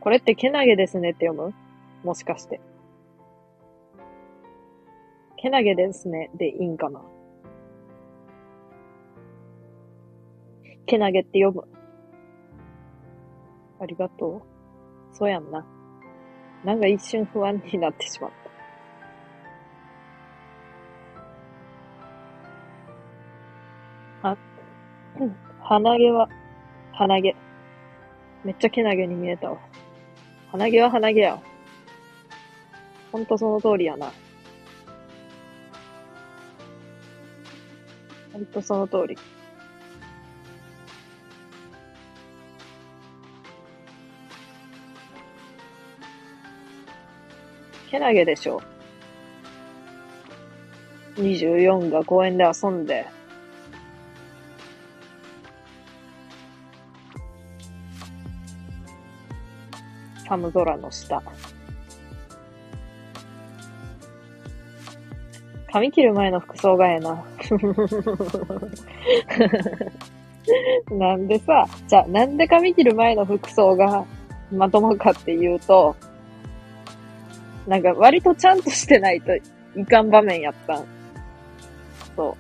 [0.01, 1.55] これってけなげですねって読む？
[2.05, 2.61] もしかして。
[5.37, 7.01] けなげですねでいいんかな？
[10.87, 11.72] けなげって読む？
[13.83, 14.41] ありがと
[15.13, 15.17] う。
[15.17, 15.67] そうやんな。
[16.65, 18.31] なんか一瞬不安になってしまっ
[24.23, 24.29] た。
[24.31, 24.37] あ、
[25.63, 26.29] 鼻毛は、
[26.93, 27.37] 鼻毛。
[28.45, 29.59] めっちゃけなげに見えたわ。
[30.53, 31.43] 鼻毛は鼻毛や。
[33.11, 34.13] ほんとその通りやな。
[38.33, 39.19] ほんとその通り。
[47.93, 48.63] けなげでしょ。
[51.17, 53.07] 24が公園で遊んで、
[60.27, 61.23] 寒空の下。
[65.71, 67.23] 髪切る前の服装がええな。
[70.97, 74.07] なんでさ、じゃあなんで髪切る前の服装が
[74.51, 75.95] まともかっていうと、
[77.67, 79.35] なんか割とちゃんとしてないと
[79.77, 80.85] いかん場面やったん。
[82.17, 82.37] そ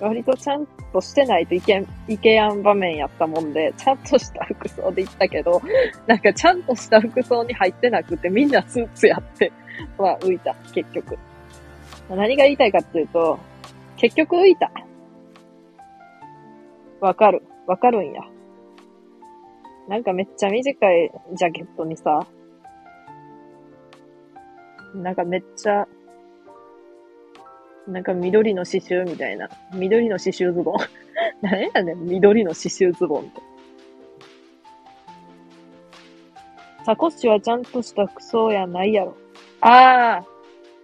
[0.00, 0.04] う。
[0.04, 5.62] 割とちゃんとしてないといけん、いけやん場面やったもんで、ちゃんとした服装で行ったけど、
[6.06, 9.52] なんかちゃんとした服装に入ってなくて、みんなスーツやって、
[9.98, 11.18] まあ浮いた、結局。
[12.08, 13.38] 何が言いたいかっていうと、
[13.96, 14.72] 結局浮いた。
[17.00, 17.42] わかる。
[17.66, 18.22] わかるんや。
[19.88, 22.26] なんかめっちゃ短いジャケットにさ、
[24.94, 25.86] なんかめっちゃ
[27.86, 29.48] なんか緑の刺繍みたいな。
[29.74, 30.76] 緑の刺繍ズボン。
[31.42, 33.42] 何やねん、緑の刺繍ズボンって。
[36.84, 39.16] サコッシュはちゃんとした服装やないやろ。
[39.60, 40.24] ああ。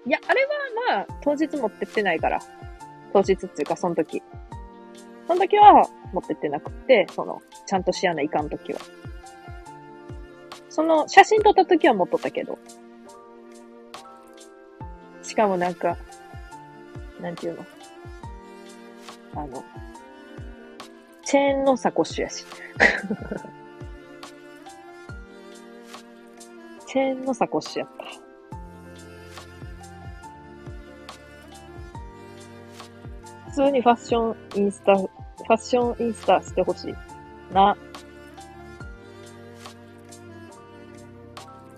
[0.06, 0.50] いや、あれは
[0.90, 2.40] まあ、当日持ってってないから。
[3.12, 4.22] 当日っていうか、その時。
[5.26, 8.80] その時は持ってってなくて、その、ちゃんとしやないかん時は。
[10.68, 12.58] その、写真撮った時は持っとったけど。
[15.28, 15.98] しかもなんか、
[17.20, 17.66] なんていうの？
[19.34, 19.62] あの、
[21.22, 22.46] チェーンのサコッシュやし。
[26.86, 28.04] チェーンのサコッシュやった。
[33.50, 36.94] 普通にファッションインスタ、ファッションインスタしてほしい。
[37.52, 37.76] な。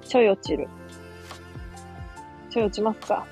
[0.05, 0.69] ちょい落ちる。
[2.51, 3.27] ちょい落ちますか？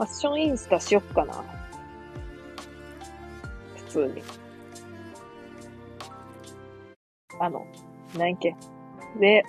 [0.00, 1.34] ファッションインスタしよっかな。
[3.76, 4.22] 普通に。
[7.38, 7.66] あの、
[8.16, 8.56] なんやっけ。
[9.16, 9.42] ウェ、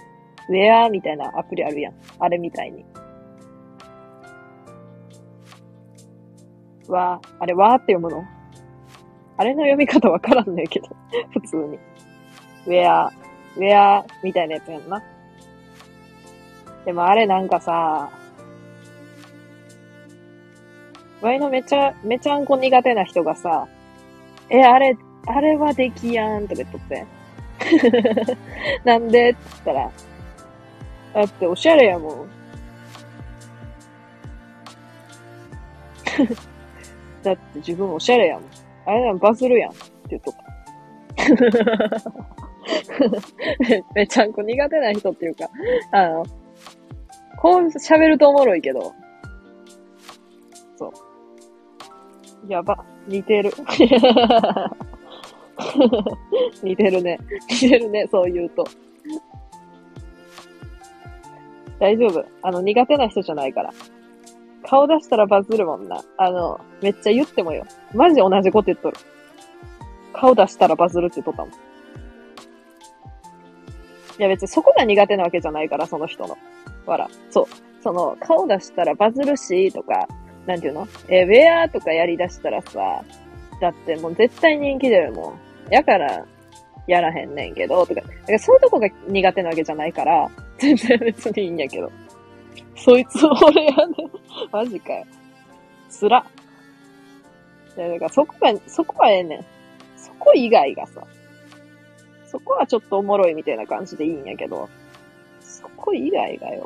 [0.50, 1.94] ウェアみたいなアプリあるやん。
[2.20, 2.84] あれみたいに。
[6.90, 8.26] わあれわーって読むの？
[9.38, 10.90] あれの読み方わからんねんけど。
[11.32, 11.80] 普通に。
[12.68, 13.14] ウェア、
[13.56, 15.02] ウェアみたいなやつやんな。
[16.84, 18.10] でもあれなんかさ、
[21.22, 23.68] ワイのめちゃ、めちゃんこ苦手な人がさ、
[24.50, 27.06] え、あれ、あれはできやんとか言っとって。
[28.84, 29.92] なんでって言ったら、
[31.14, 32.30] だっておしゃれやもん。
[37.24, 38.44] だって自分おしゃれやもん。
[38.86, 39.72] あれなんバズるやん。
[39.72, 40.52] って言っとった。
[43.94, 45.50] めちゃんこ苦手な人っていうか、
[45.92, 46.26] あの、
[47.38, 48.94] こう喋るとおもろいけど、
[50.78, 50.92] そう。
[52.48, 53.52] やば、似てる。
[56.64, 57.20] 似てるね。
[57.50, 58.66] 似てるね、そう言うと。
[61.80, 62.26] 大丈夫。
[62.42, 63.72] あの、苦手な人じゃないから。
[64.64, 66.04] 顔出したらバズるもんな。
[66.18, 67.66] あの、めっちゃ言ってもよ。
[67.94, 68.98] マジ同じこと言っとる。
[70.14, 71.52] 顔出したらバズるって言っとったもん。
[71.52, 71.56] い
[74.20, 76.38] や別にそこが苦手なわけじゃないから、その人の。
[76.86, 77.10] わら。
[77.32, 77.46] そう。
[77.82, 80.08] その、顔出したらバズるし、とか、
[80.46, 80.88] なんていうの？
[81.08, 83.04] え、ウェアとかやり出したらさ、
[83.60, 85.36] だってもう絶対人気だよ、も
[85.70, 85.74] う。
[85.74, 86.26] やから、
[86.88, 88.02] やらへんねんけど、とか。
[88.02, 91.92] だからそういうとこが苦手なわけじゃないから、全然別にいいんやけど。
[92.76, 94.12] そいつ俺やねん。
[94.52, 95.06] マジかよ。
[95.90, 96.26] つら。
[97.78, 99.46] いや、だからそこが、そこはええねん。
[99.96, 101.04] そこ以外がさ。
[102.26, 104.68] そこはちょっとおもろいみたいな感じでいいんやけど、
[105.42, 106.64] そこ以外がよ。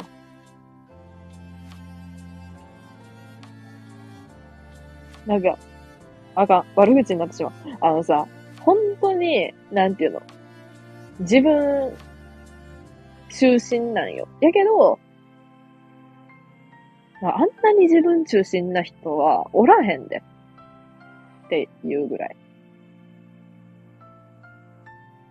[5.26, 5.58] なんか、
[6.36, 6.66] あかん。
[6.76, 7.54] 悪口になってしまう。
[7.82, 8.28] あのさ、
[8.62, 10.22] 本当に、なんていうの。
[11.20, 11.94] 自分、
[13.30, 14.28] 中心なんよ。
[14.42, 15.00] やけど、
[17.22, 17.32] あん
[17.64, 20.22] なに自分中心な人はおらへんで。
[21.46, 22.36] っていうぐらい。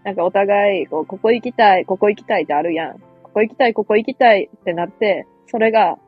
[0.04, 2.98] なんかお互い、こう、ここ行きたい、ここ行きたいってあるやん。
[3.22, 5.98] ここ行きたい、ここ行きたいってなって、それが、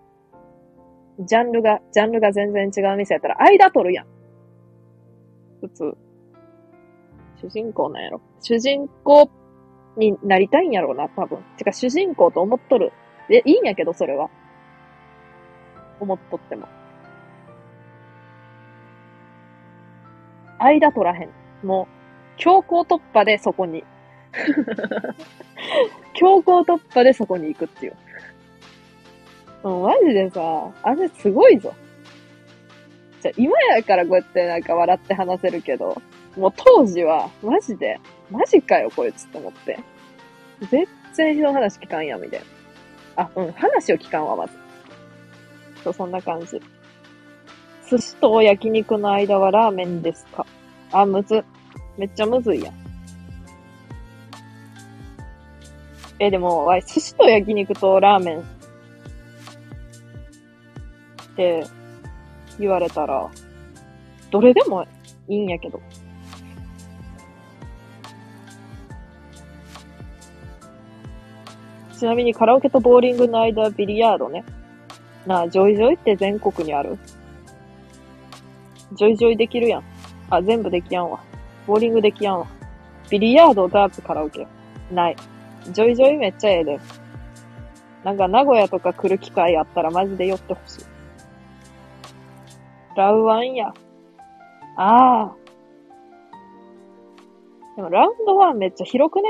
[1.20, 4.06] ジャンルが、ジャンルが全然違う店やったら、間取るやん。
[5.60, 5.96] 普通。
[7.40, 8.20] 主人公なんやろ。
[8.40, 9.30] 主人公
[9.96, 11.38] になりたいんやろうな、多分。
[11.56, 12.92] てか、主人公と思っとる。
[13.30, 14.28] え、いいんやけど、それは。
[16.00, 16.68] 思っとっても。
[20.58, 21.30] 間取らへん。
[21.62, 21.88] も
[22.36, 23.84] う、強行突破でそこに。
[26.14, 27.96] 強行突破でそこに行くっていう。
[29.66, 30.40] もうマジでさ、
[30.84, 31.74] あれすごいぞ。
[33.20, 36.00] じゃ、今やからこうやってなんか笑って話せるけど、
[36.36, 37.98] もう当時は、マジで、
[38.30, 39.76] マジかよ、こいつって思って。
[40.70, 42.40] 全然人の話聞かんや、みたい
[43.16, 43.24] な。
[43.24, 44.52] あ、うん、話を聞かんわ、まず。
[45.82, 46.62] そう、そんな感じ。
[47.90, 50.46] 寿司と焼肉の間はラーメンですか？
[50.92, 51.44] あ、むず。
[51.98, 52.74] めっちゃむずいやん。
[56.20, 58.55] え、でも、わい、寿司と焼肉とラーメン
[61.36, 61.66] って
[62.58, 63.30] 言われたら、
[64.30, 64.84] どれでも
[65.28, 65.82] いいんやけど。
[71.98, 74.44] ちなみにカラオケとボーリングの間はビリヤードね。
[75.26, 76.98] なあ、ジョイジョイって全国にある？
[78.94, 79.84] ジョイジョイできるやん。
[80.30, 81.20] あ、全部できやんわ。
[81.66, 82.46] ボーリングできやんわ。
[83.10, 84.46] ビリヤード、ダーツ、カラオケ。
[84.90, 85.16] ない。
[85.72, 86.80] ジョイジョイめっちゃええで。
[88.04, 90.84] なんか名古屋とか来る機会あったらマジで寄ってほしい。
[92.96, 93.74] ラウワンや。
[94.76, 95.36] ああ。
[97.76, 99.28] でもラウンドワンめっちゃ広くね？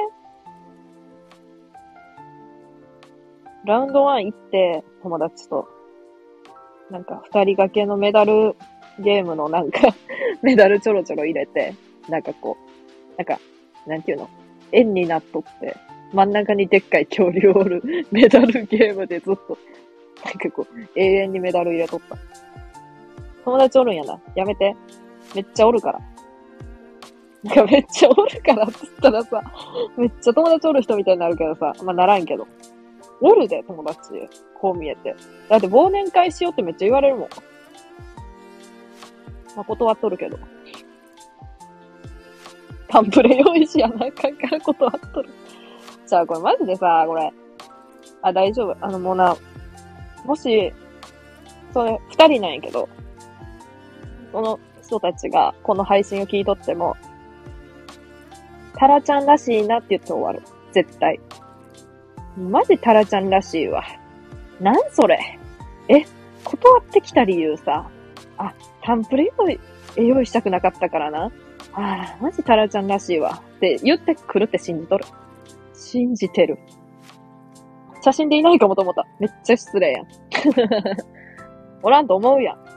[3.64, 5.68] ラウンドワン行って、友達と。
[6.90, 8.54] なんか、二人掛けのメダル
[9.00, 9.80] ゲームのなんか
[10.42, 11.74] メダルちょろちょろ入れて、
[12.08, 13.40] なんかこう、なんか、
[13.86, 14.28] なんていうの？
[14.70, 15.76] 円になっとって、
[16.12, 17.82] 真ん中にでっかい恐竜おる
[18.12, 19.58] メダルゲームでずっと、
[20.24, 22.16] なんかこう、永遠にメダル入れとった。
[23.46, 24.18] 友達おるんやな。
[24.34, 24.74] やめて。
[25.34, 26.00] めっちゃおるから。
[27.44, 29.42] なんかめっちゃおるからって言ったらさ、
[29.96, 32.48] めっちゃ友達おる人みたいになるけどさ、まあならんけど。
[33.20, 34.28] おるで、友達。
[34.60, 35.14] こう見えて。
[35.48, 37.28] だって忘年会しようってめっちゃ言われるもん。
[39.54, 40.38] まあ、断っとるけど。
[42.88, 45.30] タンプレ用意しやなあかんから断っとる。
[46.04, 47.32] じゃあこれマジでさ、これ。
[48.22, 48.76] あ、大丈夫。
[48.80, 49.36] あのもうな、
[50.24, 50.72] もし、
[51.72, 52.88] それ、二人なんやけど、
[54.36, 56.94] その人たちがこの配信を聞いとっても、
[58.74, 60.42] タラちゃんらしいなって言って終わる。
[60.72, 61.18] 絶対。
[62.36, 63.82] マジタラちゃんらしいわ。
[64.60, 65.38] なんそれ
[65.88, 66.04] え、
[66.44, 67.88] 断ってきた理由さ。
[68.36, 68.52] あ、
[68.82, 69.58] タンプレ用意、
[69.96, 71.32] 用意したくなかったからな。
[71.72, 73.42] ああ、マジタラちゃんらしいわ。
[73.56, 75.06] って言ってくるって信じとる。
[75.72, 76.58] 信じてる。
[78.02, 79.06] 写真でいないかもと思った。
[79.18, 80.06] めっちゃ失礼やん。
[81.82, 82.76] おらんと思うやん。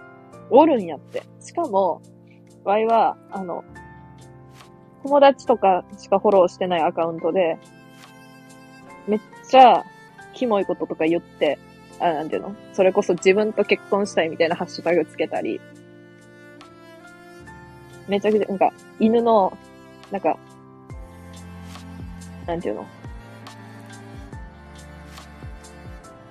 [0.49, 1.23] おるんやって。
[1.39, 2.01] しかも、
[2.63, 3.63] ワイは、あの、
[5.03, 7.57] 友達とかしかフォローしてないアカウントで、
[9.07, 9.19] めっ
[9.49, 9.85] ちゃ、
[10.33, 11.57] キモいこととか言って、
[11.99, 12.55] あ、なんていうの？
[12.73, 15.59] それこそ自分と結婚したいみたいなハッシュタグつけたり、
[18.07, 19.57] めちゃくちゃ、なんか、犬の、
[20.11, 20.37] なんか、
[22.47, 22.85] なんていうの？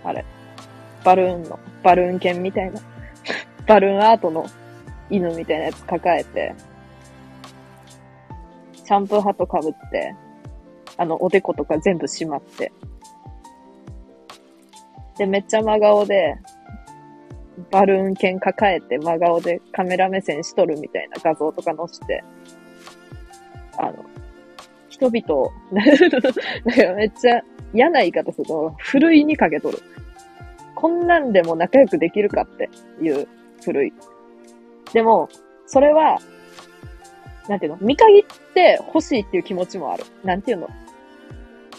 [0.04, 0.24] あれ。
[1.04, 2.80] バルーンの、バルーン犬みたいな。
[3.68, 4.46] バルーンアートの
[5.10, 6.54] 犬みたいなやつ抱えて、
[8.74, 10.14] シャンプーハットかぶって、
[10.96, 12.72] あの、おでことか全部しまって。
[15.18, 16.36] で、めっちゃ真顔で、
[17.70, 22.24] バルーン犬抱えて真顔でカメラ目線しとるみたいな画像とか載して、
[23.76, 24.04] あの、
[24.88, 25.50] 人々、
[26.64, 27.42] なんかめっちゃ
[27.74, 29.78] 嫌な言い方すると、ふるいにかけとる。
[30.74, 32.70] こんなんでも仲良くできるかって
[33.02, 33.28] いう
[33.62, 33.92] ふるい。
[34.92, 35.28] でも、
[35.66, 36.18] それは、
[37.48, 37.78] なんていうの？
[37.80, 38.24] 見限っ
[38.54, 40.04] て欲しいっていう気持ちもある。
[40.24, 40.68] なんていうの？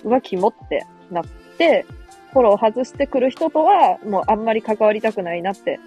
[0.03, 1.23] うわ、キモってなっ
[1.57, 1.85] て、
[2.31, 5.79] フォロー外してくる人とは、もうあんまり関わりたくないなって。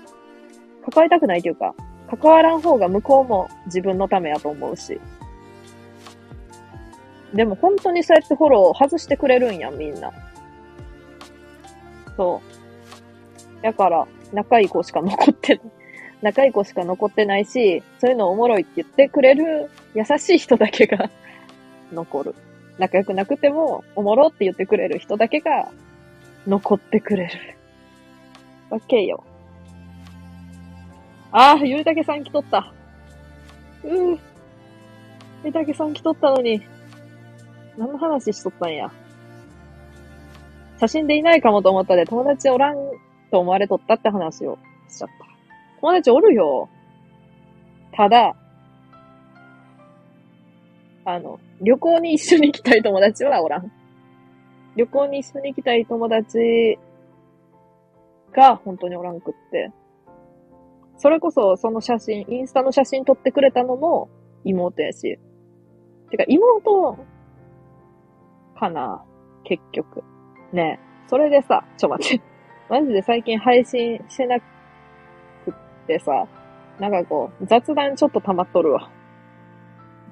[0.84, 1.74] 関わりたくないというか、
[2.10, 5.00] 関わらん方が向こうも自分のためやと思うし。
[7.32, 10.12] でも本当にそうやってフォローを外してくれるんや、みんな。
[12.16, 12.42] そ
[13.60, 13.62] う。
[13.62, 15.62] だから、仲いい子しか残ってない。
[16.22, 21.10] 仲いい子しか残ってないし、そういうのおもろいって言ってくれる優しい人だけが
[21.92, 22.34] 残る。
[22.78, 25.68] 仲良くなくても、おもろって言ってくれる人だけが
[26.46, 27.32] 残ってくれる。
[28.70, 29.24] わけよ。
[31.32, 32.72] ああ、ゆうたけさん来とった。
[33.84, 34.18] うぅ。
[35.44, 36.62] ゆうたけさん来とったのに、
[37.76, 38.90] 何の話しとったんや。
[40.78, 42.76] 写真でいないかもと思ったで、友達おらん
[43.30, 44.58] と思われとったって話を
[44.88, 45.31] しちゃった。
[45.82, 46.68] 友達おるよ。
[47.92, 48.36] ただ、
[51.04, 53.72] あの、旅行に一緒に行きたい友達はおらん。
[54.76, 56.78] 旅行に一緒に行きたい友達
[58.32, 59.72] が本当におらんくって。
[60.98, 64.08] それこそその写真、インスタの写真撮ってくれたのも
[64.44, 65.18] 妹やし。
[66.10, 66.96] てか妹
[68.56, 69.04] かな
[69.42, 70.04] 結局。
[70.52, 70.78] ね。
[71.08, 72.24] それでさ、ちょ待って。
[72.70, 74.51] マジで最近配信してなく
[75.82, 76.26] ってさ、
[76.78, 78.90] なんかこう、雑談ちょっと溜まっとるわ。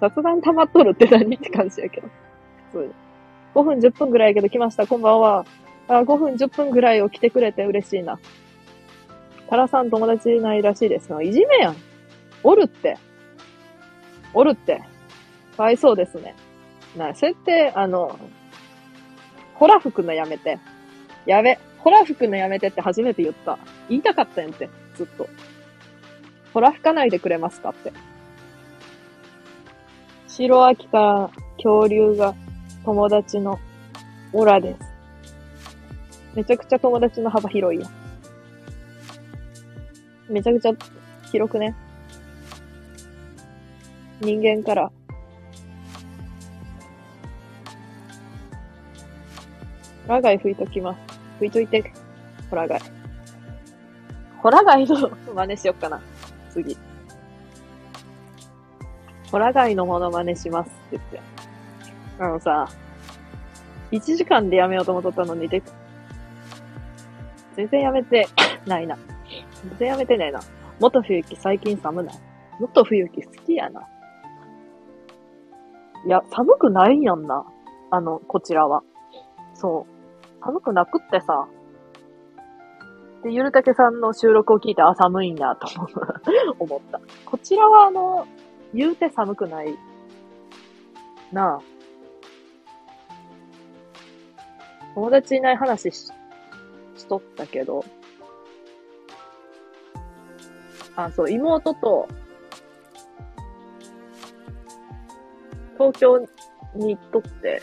[0.00, 2.08] 雑談溜まっとるって何って感じやけど。
[2.72, 2.94] 普通に。
[3.54, 4.86] 5分10分ぐらいやけど来ました。
[4.86, 5.44] こんばんは。
[5.88, 8.18] あ、5分10分ぐらいを来てくれて嬉しいな。
[9.48, 11.76] タラさん友達いないらしいですが、いじめやん。
[12.44, 12.96] おるって。
[14.32, 14.82] おるって。
[15.56, 16.36] かわいそうですね。
[16.96, 18.18] な、そうやって、あの、
[19.54, 20.58] ホラ吹くのやめて。
[21.26, 21.58] やべ。
[21.78, 23.58] ホラ吹くのやめてって初めて言った。
[23.88, 24.70] 言いたかったんやって。
[24.94, 25.28] ずっと。
[26.52, 27.92] ほら吹かないでくれますかって。
[30.26, 32.34] 白秋から恐竜が
[32.84, 33.58] 友達の
[34.32, 34.78] オラです。
[36.34, 37.88] めちゃくちゃ友達の幅広いや。
[40.28, 40.72] めちゃくちゃ
[41.30, 41.74] 広くね？
[44.20, 44.92] 人間から。
[50.06, 51.00] ホラ貝吹いときます。
[51.38, 51.92] 吹いといて、
[52.50, 52.80] ホラ貝。
[54.38, 56.00] ホラ貝の真似しよっかな。
[56.50, 56.76] 次。
[59.30, 61.20] ホラ貝のモノマネしますって言って。
[62.18, 62.68] あのさ、
[63.92, 65.62] 1時間でやめようと思っとったのに、で、
[67.56, 68.26] 全然やめて
[68.66, 68.96] ないな。
[69.68, 70.40] 全然やめてねえな。
[70.80, 72.14] 元冬木最近寒ない。
[72.58, 73.86] 元冬木好きやな。
[76.06, 77.44] いや、寒くないやんな。
[77.90, 78.82] あの、こちらは。
[79.54, 80.44] そう。
[80.44, 81.48] 寒くなくってさ、
[83.22, 85.66] で、ゆるたけさんの収録を聞いて、あ、寒いなと
[86.58, 87.00] 思った。
[87.26, 88.26] こちらは、あの、
[88.72, 89.76] 言うて寒くない
[91.32, 91.60] なあ。
[94.94, 96.12] 友達いない話し、
[96.96, 97.84] しとったけど、
[100.96, 102.08] あ、そう、妹と、
[105.74, 106.18] 東京
[106.74, 107.62] に行っとって、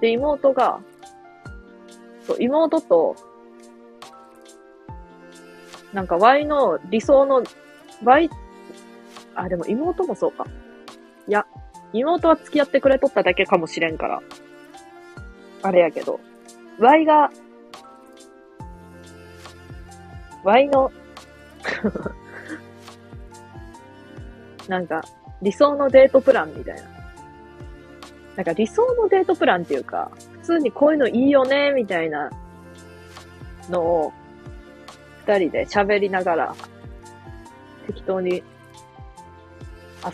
[0.00, 0.80] で、妹が、
[2.26, 3.16] そう、妹と、
[5.92, 7.42] なんか Y の理想の、
[8.04, 8.30] Y、
[9.34, 10.46] あ、でも妹もそうか。
[11.28, 11.46] いや、
[11.92, 14.22] 妹は付き合ってくれとっただけかもしれんから。
[15.62, 16.18] あれやけど。
[16.78, 17.30] Y が、
[20.44, 20.90] Y の
[24.68, 25.02] なんか、
[25.40, 26.82] 理想のデートプランみたいな。
[28.36, 30.10] なんか理想のデートプランっていうか、
[30.40, 32.30] 普通にこういうのいいよね、みたいな
[33.68, 34.12] のを、
[35.26, 36.54] 二人で喋りながら、
[37.86, 38.42] 適当に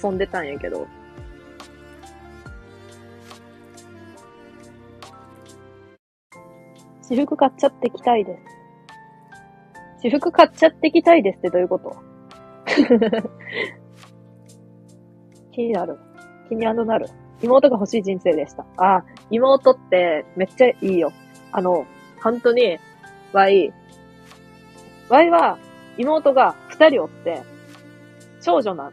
[0.03, 0.87] 遊んでたんやけど、
[7.03, 8.43] 私服買っちゃってきたいです。
[10.03, 11.97] 私服買っちゃってきたいですってどういうこと？
[15.53, 15.99] 気になる。
[16.49, 17.07] 気になる。
[17.43, 18.67] 妹が欲しい人生でした。
[18.77, 21.13] あ、妹ってめっちゃいいよ。
[21.53, 21.87] あの、
[22.23, 22.79] 本当に、
[23.33, 23.73] ワイ、
[25.09, 25.59] ワイは
[25.97, 27.43] 妹が二人おって、
[28.41, 28.93] 少女なん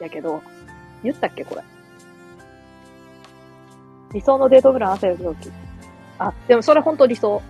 [0.00, 0.42] やけど、
[1.02, 1.62] 言ったっけこれ？
[4.12, 5.52] 理想のデートプラン朝より起き。
[6.18, 7.42] あ、でもそれ本当理想。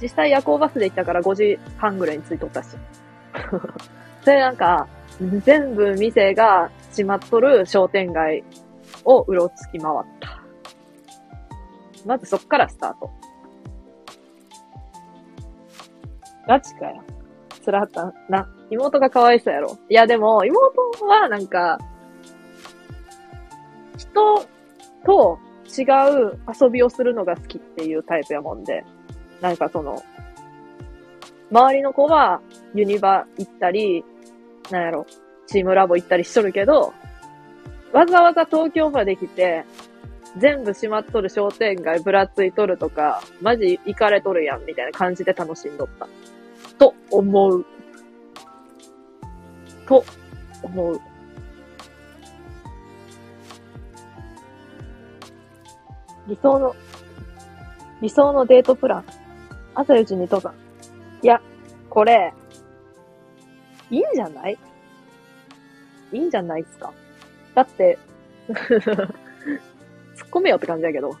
[0.00, 2.68] 実際夜行バスで行ったから5時半ぐらいに着いとったし。
[4.24, 4.88] それなんか、
[5.44, 8.42] 全部店が閉まっとる商店街
[9.04, 10.42] をうろつき回った。
[12.06, 13.19] まずそっからスタート。
[16.50, 17.00] ガチかよ。
[17.62, 18.48] つらったな。
[18.70, 19.78] 妹がかわいそうやろ。
[19.88, 21.78] いやでも、妹はなんか、
[23.96, 24.48] 人
[25.06, 25.82] と違
[26.32, 28.84] う遊びをするのが好きっていうタイプやもんで、
[29.40, 30.02] なんかその、
[31.52, 32.40] 周りの子は
[32.74, 34.04] ユニバ行ったり、
[34.72, 35.06] なんやろ、
[35.46, 36.92] チームラボ行ったりしとるけど、
[37.92, 39.64] わざわざ東京まで来て、
[40.36, 46.08] 全部閉まっとる商店街ぶらついとるとか、マジ行かれとるやん、みたいな感じで楽しんどった。
[46.80, 47.66] と思う。
[49.86, 50.02] と
[50.62, 51.00] 思う。
[56.26, 56.74] 理想の、
[58.00, 59.04] 理想のデートプラン。
[59.74, 60.54] 朝4時に登山。
[61.22, 61.40] いや、
[61.90, 62.32] これ、
[63.90, 64.58] いいんじゃない？
[66.12, 66.92] いいんじゃないっすか？
[67.54, 67.98] だって、
[68.48, 69.08] 突っ
[70.30, 71.14] 込めよって感じだけど。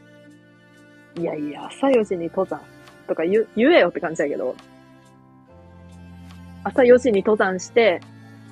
[1.16, 2.60] いやいや、朝4時に登山
[3.06, 4.56] とか言、言えよって感じだけど。
[6.64, 8.00] 朝4時に登山して、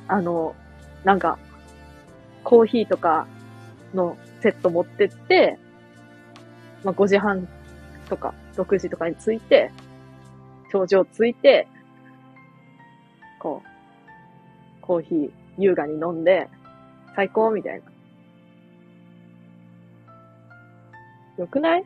[0.06, 0.54] あの、
[1.04, 1.38] なんか、
[2.44, 3.26] コーヒーとか
[3.94, 5.58] のセット持ってって、
[6.84, 7.46] まあ、5時半
[8.08, 9.70] とか6時とかに着いて、
[10.70, 11.68] 頂上着いて、
[13.38, 13.68] こう、
[14.80, 16.48] コーヒー優雅に飲んで、
[17.14, 17.84] 最高みたいな。
[21.36, 21.84] よくない？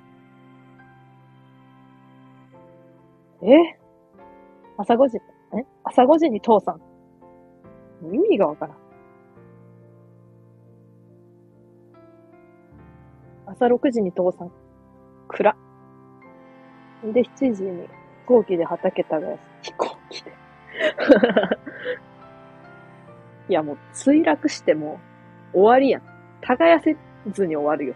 [3.43, 3.79] え？
[4.79, 5.19] 朝5時、
[5.55, 6.81] え朝5時に父さん。
[8.15, 8.77] 意味がわからん。
[13.47, 14.53] 朝6時に父さん。
[15.29, 15.57] 暗。
[17.05, 17.89] で、7時に飛
[18.27, 19.71] 行機で畑耕す。
[19.71, 20.33] 飛行機で。
[23.49, 24.99] いや、もう墜落しても
[25.53, 26.03] 終わりやん。
[26.41, 26.97] 耕せ
[27.31, 27.95] ずに終わるよ。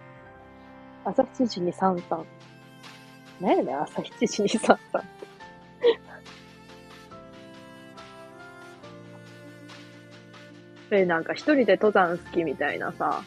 [1.05, 2.25] 朝7時に三々。
[3.41, 10.99] 何やねん、朝7時に三々。
[10.99, 13.23] え、なんか一人で登山好きみたいなさ、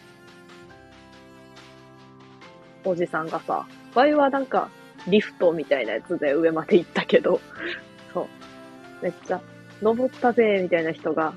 [2.83, 4.69] おじさんがさ、場合はなんか、
[5.07, 7.39] リフトみたいなやつで上まで行ったけど、
[8.13, 8.27] そう。
[9.03, 9.41] めっちゃ、
[9.81, 11.33] 登ったぜ、みたいな人が、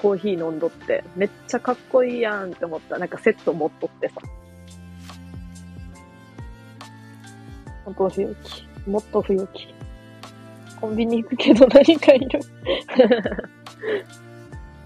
[0.00, 2.98] コーヒー飲んどって、めっちゃかっこいいやんって思った。
[2.98, 4.14] なんかセット持っとってさ。
[7.84, 8.68] もっと冬木。
[8.88, 9.74] もっと冬木。
[10.80, 12.40] コンビニ行くけど何かいる。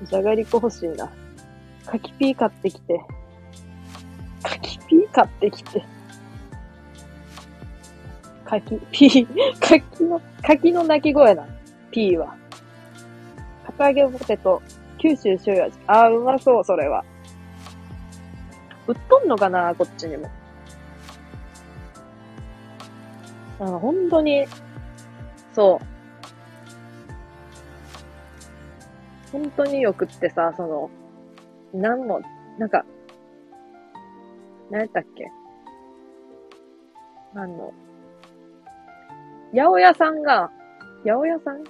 [0.02, 1.10] じゃがりこ欲しいな。
[1.86, 3.00] 柿ピー買ってきて。
[4.42, 5.84] 柿ピー買ってきて。
[8.44, 9.26] 柿、ピー、
[9.60, 11.46] 柿の、柿の鳴き声な。
[11.90, 12.34] ピーは。
[13.66, 14.62] 堅揚げポテト、
[14.98, 15.78] 九州塩味。
[15.86, 17.04] あー、うまそう、それは。
[18.86, 20.30] 売っとんのかな、こっちにも。
[23.60, 24.46] あ本当に、
[25.54, 25.93] そう。
[29.34, 30.90] 本当によくってさ、その、
[31.72, 32.20] なんも、
[32.56, 32.84] なんか、
[34.70, 35.28] 何やったっけ？
[37.34, 37.72] あの、
[39.52, 40.52] 八百屋さんが、
[41.04, 41.64] 八百屋さん？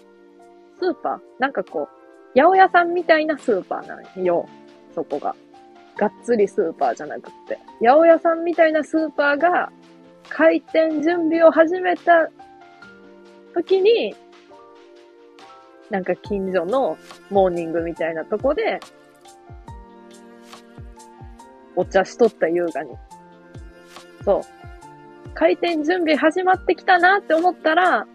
[0.78, 1.40] スーパー？
[1.40, 1.88] なんかこ
[2.36, 4.46] う、八百屋さんみたいなスーパーなんよ。
[4.94, 5.34] そこが。
[5.96, 7.58] がっつりスーパーじゃなくって。
[7.80, 9.72] 八百屋さんみたいなスーパーが、
[10.28, 12.28] 開店準備を始めた
[13.54, 14.14] 時に、
[15.90, 16.96] なんか近所の
[17.30, 18.80] モーニングみたいなとこで、
[21.76, 22.96] お茶しとった優雅に。
[24.24, 24.40] そう。
[25.34, 28.06] 開店準備始まってきたなって思ったら、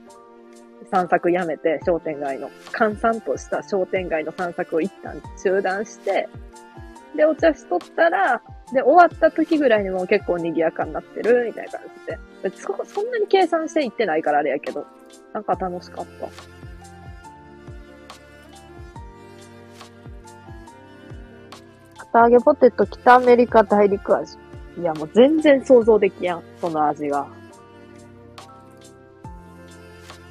[0.92, 6.30] 散策やめて商店街の、閑散とした商店街の散策を一旦中断して、
[7.16, 8.42] で、お茶しとったら、
[8.74, 11.82] で、終わった時ぐらいにも結構賑やかになってるみたいな感
[12.42, 12.58] じで。
[12.58, 14.86] そそんなに計算していってないからあれやけど、
[15.34, 16.59] なんか楽しかった。
[22.12, 24.38] 片揚げポテト北アメリカ大陸味。
[24.80, 27.28] いやもう全然想像できやん、その味が。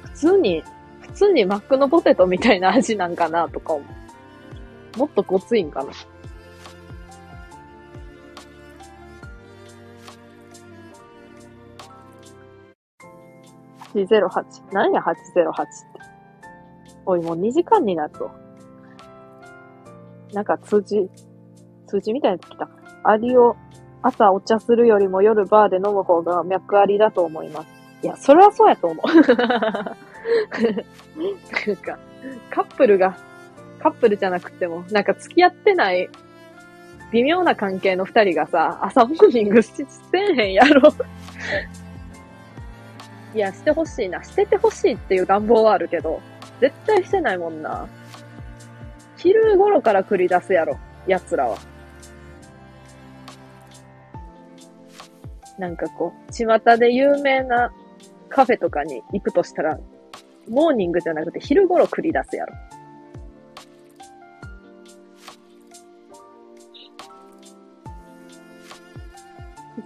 [0.03, 0.63] 普通に、
[0.99, 3.85] 普通にマックのポテトみたいな味なんかなとか思
[4.95, 4.99] う。
[4.99, 5.91] もっとごついんかな。
[13.93, 14.73] 808。
[14.73, 15.19] 何や808って。
[17.05, 18.29] おい、もう2時間になると。
[20.33, 21.09] なんか通知、
[21.89, 22.69] 通知みたいなってきた。
[23.03, 23.55] アリを
[24.01, 27.67] 朝お茶するよりも夜バーで飲む方が脈ありだと思います。
[28.01, 29.07] いや、それはそうやと思う。
[29.07, 29.13] な
[31.73, 31.99] んか、
[32.49, 33.17] カップルが、
[33.79, 36.09] カップルじゃなくても、なんか付き合ってない
[37.11, 40.93] 微妙な関係の二人がさ、朝モーニングししてんへんやろ
[43.35, 44.23] いや、してほしいな。
[44.23, 46.21] しててほしいっていう願望はあるけど、
[46.61, 47.87] 絶対してないもんな。
[49.17, 51.57] 昼頃から繰り出すやろ、奴らは。
[55.59, 57.71] なんかこう、巷で有名な
[58.29, 59.77] カフェとかに行くとしたら、
[60.47, 62.55] モーニングじゃなくて昼頃繰り出すやろ。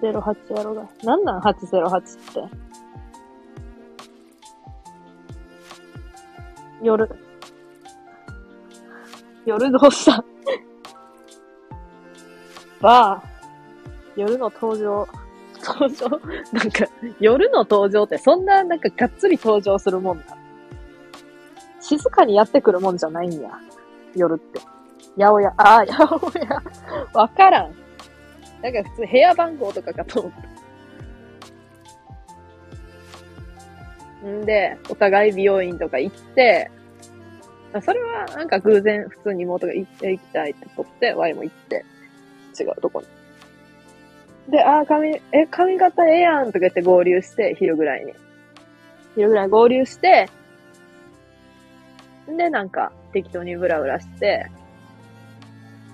[0.02, 0.90] 08やろが。
[1.04, 2.58] なんなん ?808 って。
[6.82, 7.10] 夜。
[9.46, 10.24] 夜どうした？
[12.82, 14.20] バー。
[14.20, 15.08] 夜の登場。
[15.64, 16.10] 登場
[16.52, 16.86] なんか、
[17.20, 20.38] 夜の登場ってそんななんかがっつり登場するもんだ。
[21.80, 23.52] 静かにやってくるもんじゃないんや。
[24.16, 24.60] 夜って。
[25.18, 26.62] やおや、ああ、やおや。
[27.14, 27.74] わからん。
[28.62, 30.32] なんか普通部屋番号とかかと思っ
[34.22, 34.28] た。
[34.28, 36.72] んで、お互い美容院とか行って、
[37.82, 41.84] それはなんか偶然普通に妹が行って行きたいって取って、ワイも行って、
[42.60, 43.08] 違うとこに。
[44.50, 48.14] で、ああ、髪、え、髪型ええやんとか言って合流して、昼ぐらいに。
[49.16, 50.30] 昼ぐらい合流して、
[52.28, 54.50] で、なんか、適当にブラブラして、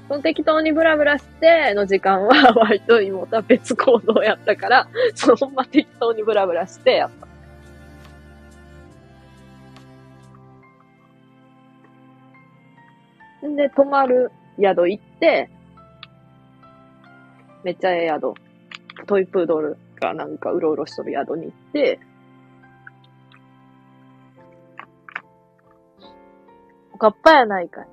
[0.07, 7.09] その適当にブラブラしての時間は、ワイと妹は別行動やったから、そのまま適当にブラブラしてやっ
[13.41, 13.47] た。
[13.47, 15.49] んで、泊まる宿行って、
[17.63, 18.33] めっちゃええ宿。
[19.05, 21.99] トイプードルがなんかうろうろしとる宿に行って、
[26.93, 27.87] おかっぱやないかい。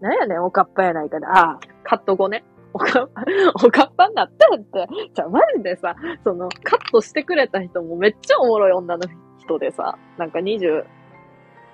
[0.00, 1.26] なんやねん、おかっぱやないかで。
[1.26, 2.44] ああ、カット後ね。
[2.72, 3.08] おか、
[3.64, 4.86] おかっぱになったって。
[5.14, 9.04] じゃあマジでさ、その、カットしてくれた人もめっちゃおもろい女の
[9.38, 10.84] 人でさ、なんか20、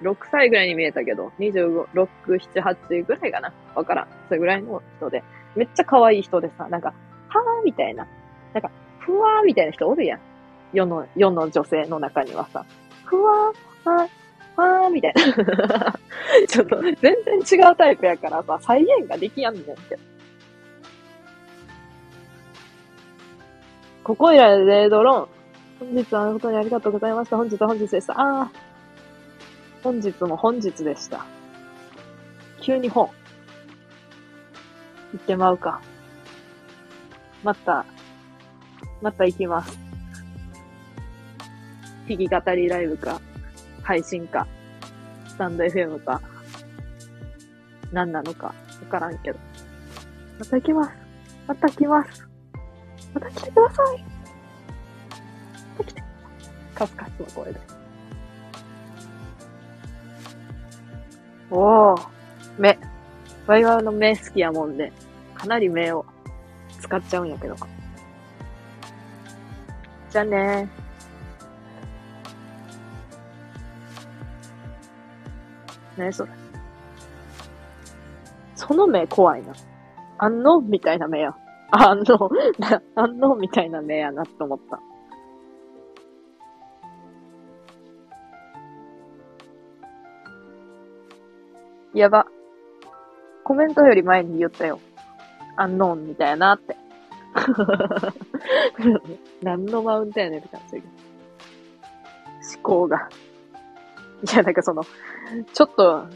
[0.03, 4.09] 6歳ぐらいに見えたけど、26、7、8ぐらいかなわからん。
[4.29, 5.25] それぐらいの人で。
[5.57, 8.07] めっちゃ可愛い人でさ、なんか、ぁみたいな。
[8.53, 10.21] なんか、ふわーみたいな人おるやん。
[10.73, 12.65] 世の、世の女性の中にはさ。
[13.05, 15.95] ふわー、はー、はーみたいな。
[16.49, 17.15] ちょっと、全然
[17.61, 19.99] 違うタイプやからさ、再現ができやんねんって。
[24.05, 25.87] ここいらでドローン。
[25.95, 27.37] 本日は本当にありがとうございました。
[27.37, 28.15] 本日は本日でした。
[28.17, 28.49] あー。
[29.83, 31.25] 本日も本日でした。
[32.61, 33.11] 急に本。
[35.13, 35.81] 行ってまうか。
[37.43, 37.85] また、
[39.01, 39.79] また行きます。
[42.09, 43.21] 弾き語りライブか、
[43.83, 44.47] 配信か、
[45.27, 46.21] スタンド FM か、
[47.93, 48.55] 何なのか、わ
[48.91, 49.39] からんけど。
[50.39, 50.93] また行きます。
[51.47, 52.29] また来ます。
[53.15, 54.05] また来てください。
[55.79, 56.03] また来て。
[56.75, 57.61] カスカスの声で。
[61.51, 62.09] おー、
[62.59, 62.79] 目。
[63.47, 64.93] ワイワイの目好きやもんで、
[65.35, 66.07] かなり目を
[66.83, 67.57] 使っちゃうんやけど。
[70.11, 76.05] じゃあねー。
[76.05, 76.31] ねそれ。
[78.57, 79.55] その目怖いな。
[80.19, 81.37] あんのみたいな目や。
[81.71, 82.31] あんの、
[82.97, 84.81] あんのみたいな目やなって思った。
[91.95, 92.27] やば。
[93.45, 94.81] コメントより前に言ったよ。
[95.57, 96.77] アンノーンみたいなって。
[99.43, 100.93] 何のマウントやねんって感じだけど。
[102.55, 103.09] 思考が。
[104.33, 104.85] いや、なんかその、
[105.53, 106.07] ちょっと、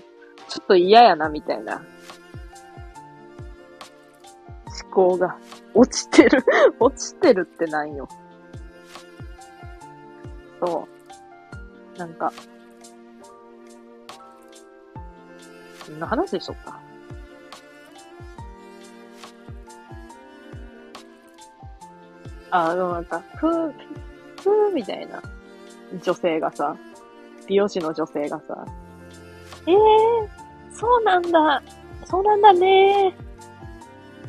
[0.49, 1.83] ちょっと嫌やな、みたいな。
[4.85, 5.37] 思考が。
[5.75, 6.43] 落ちてる
[6.81, 8.09] 落ちてるってなんよ。
[10.61, 10.89] そ
[11.95, 11.99] う。
[11.99, 12.33] なんか、
[15.85, 16.81] そんな話でしょうか。
[22.51, 23.73] あ、でもなんか、ふー、
[24.43, 25.23] ふーみたいな。
[26.03, 26.77] 女性がさ、
[27.47, 28.67] 美容師の女性がさ、
[29.67, 29.79] ええー、
[30.73, 31.63] そうなんだ、
[32.05, 33.15] そうなんだね。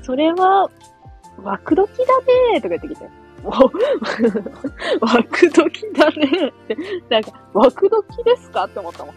[0.02, 0.70] それは、
[1.44, 2.20] 枠時だ
[2.54, 3.10] ねとか言ってきて。
[5.02, 6.78] 枠時だねって、
[7.10, 9.16] なんか、枠時ですかって思ったもん。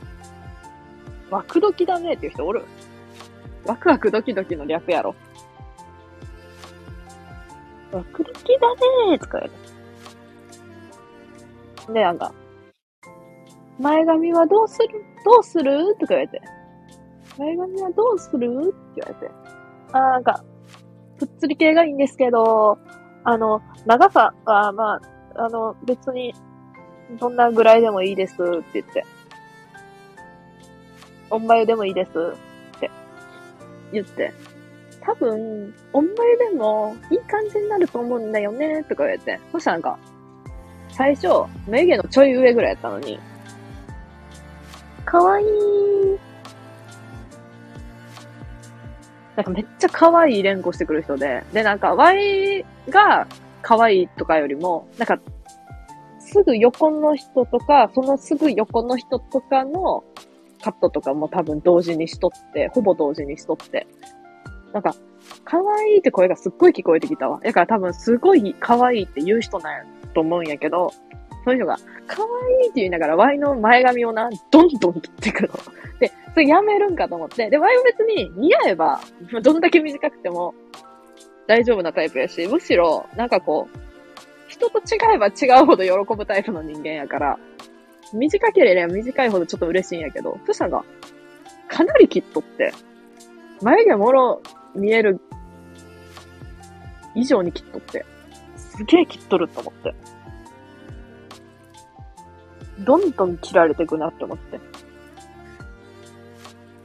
[1.31, 2.65] 枠時だねっていう人おる？
[3.67, 5.15] ワクワクドキドキの略やろ。
[7.93, 9.51] ワクドキだねーとか言
[11.89, 11.93] う。
[11.93, 12.33] で、なんか、
[13.81, 14.89] 前髪はどうする？
[15.25, 15.97] どうする？
[15.99, 16.41] とか言われて。
[17.39, 18.39] 前髪はどうする？
[18.39, 19.35] って言われて。
[19.93, 20.45] あ、なんか、
[21.19, 22.79] ぷっつり系がいいんですけど、
[23.25, 25.01] あの、長さは、まあ、
[25.35, 26.35] あの、別に、
[27.19, 28.37] どんなぐらいでもいいですっ
[28.73, 29.05] て言って。
[31.29, 32.91] おんまゆでもいいですって
[33.93, 34.33] 言って。
[35.03, 39.41] 多分、おんまゆでもいい感じになると思うんだよねとか言われて。
[39.53, 39.99] そしたらなんか、
[40.91, 41.29] 最初、
[41.69, 43.19] 眉毛のちょい上ぐらいやったのに、
[45.05, 45.47] かわいい。
[49.37, 53.27] なんかめっちゃ可愛い連呼してくる人で、で、なんか Y が
[53.63, 55.19] 可愛いとかよりも、なんか、
[56.19, 60.05] すぐ横の人とか、そのすぐ横の人とかの
[60.63, 63.87] カットとかも多分同時にしとって、ほぼ同時にしとって、
[64.73, 64.95] なんか、
[65.45, 67.41] 可愛いって声がすっごい聞こえてきたわ。
[67.43, 69.85] だから多分すごい可愛いって言う人なんや
[70.15, 70.93] と思うんやけど、
[71.45, 71.77] そういうのが、
[72.07, 75.49] 可愛いって言いながら、ワイの前髪をな、どんどん切ってくの。
[75.99, 77.49] で、それやめるんかと思って。
[77.51, 79.01] で、ワイは別に似合えば、
[79.43, 80.55] どんだけ短くても
[81.47, 83.79] 大丈夫なタイプやし、むしろ、なんかこう、
[84.49, 87.39] 人と違えば違うほど喜ぶタイプの人間やから、
[88.13, 90.85] 短ければ短いほどちょっと嬉しいんやけど、そしたら、
[91.69, 92.73] かなり切っとって、
[93.63, 94.43] 眉毛もろ
[94.75, 95.21] 見える
[97.15, 98.05] 以上に切っとって、
[98.57, 99.95] すげえ切っとると思って。
[102.81, 104.61] どんどん切られてくなって思って。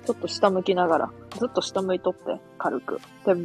[0.05, 2.99] ちょっと下向きながら、ずっと下向いとって、軽く。
[3.25, 3.35] で、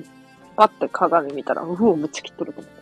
[0.57, 2.81] パッて鏡見たら、うお、めっちゃ切っとると思って。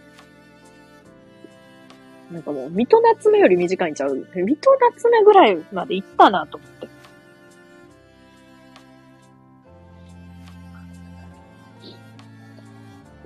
[2.33, 4.27] なんかもう、水戸夏目より短いんちゃう？
[4.35, 6.89] 水戸夏目ぐらいまで行ったなと思って。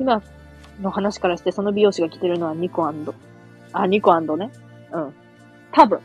[0.03, 0.21] 今
[0.81, 4.51] の話からして、その美容師が着てるのはニコあ、ニコね。
[4.91, 5.15] うん。
[5.71, 6.01] 多分。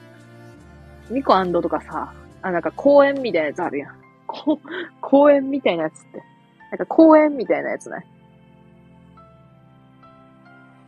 [1.09, 1.33] ニコ
[1.63, 2.13] とかさ、
[2.43, 3.95] あ、なんか公園みたいなやつあるやん。
[4.27, 4.59] こ
[5.01, 6.21] 公園みたいなやつって。
[6.69, 8.05] なんか公園みたいなやつね。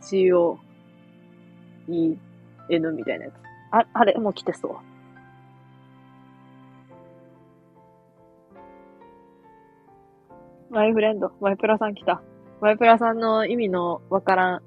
[0.02, 0.56] CO、
[1.88, 2.16] E、
[2.68, 3.34] N みたいなやつ。
[3.72, 4.76] あ、あれ、もう来てそう。
[10.72, 12.22] マイフレンド、マイプラさん来た。
[12.60, 14.62] マイプラさんの意味のわからん。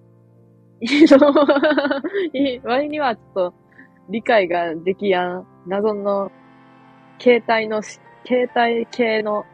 [0.81, 1.33] 意味の
[2.63, 3.53] ワイにはちょっと
[4.09, 6.31] 理解ができやん、謎の、
[7.19, 9.45] 携帯の、携帯系の、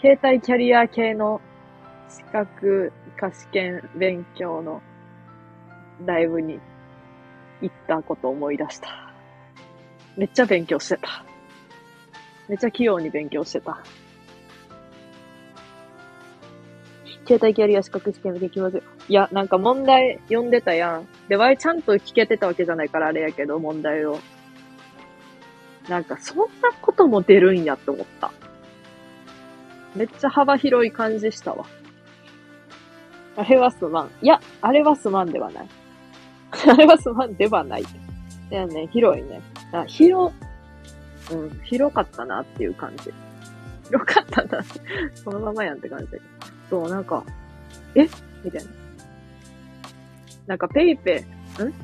[0.00, 1.40] 携帯キャリア系の
[2.08, 4.82] 資格か試験勉強の
[6.04, 6.60] ライブに
[7.62, 8.88] 行ったこと思い出した。
[10.16, 11.24] めっちゃ勉強してた。
[12.48, 13.82] めっちゃ器用に勉強してた。
[17.26, 18.82] 携帯キャリア資格試験できます。
[19.08, 21.08] いや、なんか問題読んでたやん。
[21.28, 24.18] で、わいちゃんと聞けてたわけじゃないからあれやけど、問題を。
[25.88, 28.32] なんか、そんなことも出るんやって思った。
[29.94, 31.66] めっちゃ幅広い感じしたわ。
[33.36, 34.10] あれはすまん。
[34.22, 35.68] いや、あれはすまんではない。
[36.68, 37.84] あれはすまんではない。
[38.50, 39.40] だよね、広いね。
[39.72, 40.32] あ広、
[41.32, 43.12] うん、広かったなっていう感じ。
[43.84, 44.62] 広かったな。
[45.14, 46.55] そのままやんって感じだけど。
[46.68, 47.24] そう、なんか、
[47.94, 48.08] え？
[48.44, 48.70] みたいな。
[50.46, 51.24] なんかペイペ
[51.60, 51.74] イ、ん？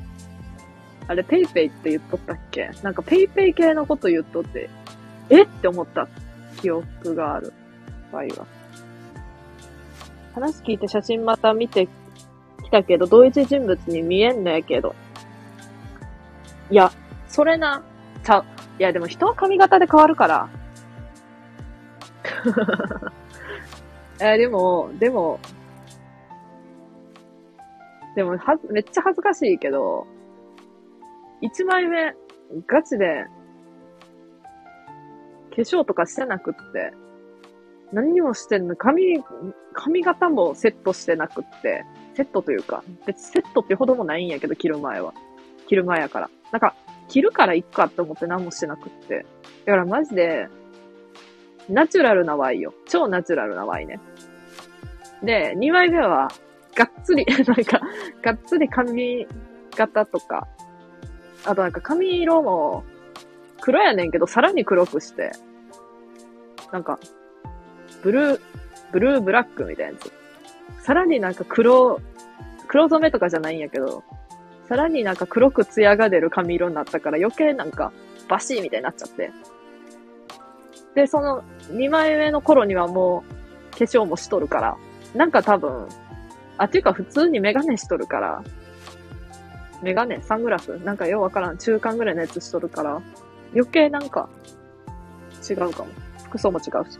[1.07, 2.69] あれペイペイって言っとったっけ？
[2.81, 4.69] なんかペイペイ系のこと言っとって、
[5.29, 5.43] え？
[5.43, 6.07] って思った
[6.61, 7.53] 記憶がある。
[8.11, 8.47] 場合は。
[10.35, 11.87] 話聞いて写真また見て
[12.63, 14.95] きたけど、同一人物に見えんのやけど。
[16.71, 16.91] いや、
[17.27, 17.83] それな、
[18.23, 18.45] ちゃう。
[18.79, 20.49] いや、でも人は髪型で変わるから。
[24.25, 25.39] えでも、でも、
[28.15, 30.07] でも、は、めっちゃ恥ずかしいけど、
[31.41, 32.15] 一枚目、
[32.67, 33.25] ガチで、
[35.49, 36.93] 化粧とかしてなくって、
[37.91, 39.21] 何にもしてんの、髪、
[39.73, 41.83] 髪型もセットしてなくって、
[42.15, 45.13] セットというか、別セットってほどもないんやけど、着る前は。
[45.67, 46.29] 着る前やから。
[46.51, 46.75] なんか、
[47.09, 49.25] 着るから行くかって思って何もしてなくって。
[49.65, 50.47] だからマジで、
[51.69, 52.73] ナチュラルなワイよ。
[52.87, 53.99] 超ナチュラルなワイね。
[55.23, 56.29] で、2枚目は、
[56.75, 57.81] がっつり、 なんか、
[58.21, 59.27] がっつり髪
[59.75, 60.47] 型とか、
[61.45, 62.83] あとなんか髪色も、
[63.61, 65.31] 黒やねんけど、さらに黒くして、
[66.71, 66.99] なんか、
[68.01, 68.39] ブルー、
[68.91, 70.11] ブルーブラックみたいなやつ。
[70.83, 71.99] さらになんか黒、
[72.67, 74.03] 黒染めとかじゃないんやけど、
[74.67, 77.91] さらになんか黒く艶が出る髪色になったから余計なんか
[78.27, 79.31] バシーみたいになっちゃって。
[80.95, 84.77] で、その2枚目の頃にはもう化粧もしとるから、
[85.15, 85.87] なんか多分、
[86.57, 88.43] あ、ていうか普通にメガネしとるから、
[89.81, 91.57] メガネサングラスなんかようわからん。
[91.57, 93.01] 中間ぐらいのやつしとるから、
[93.53, 94.29] 余計なんか
[95.47, 95.89] 違うかも。
[96.25, 96.99] 服装も違うし。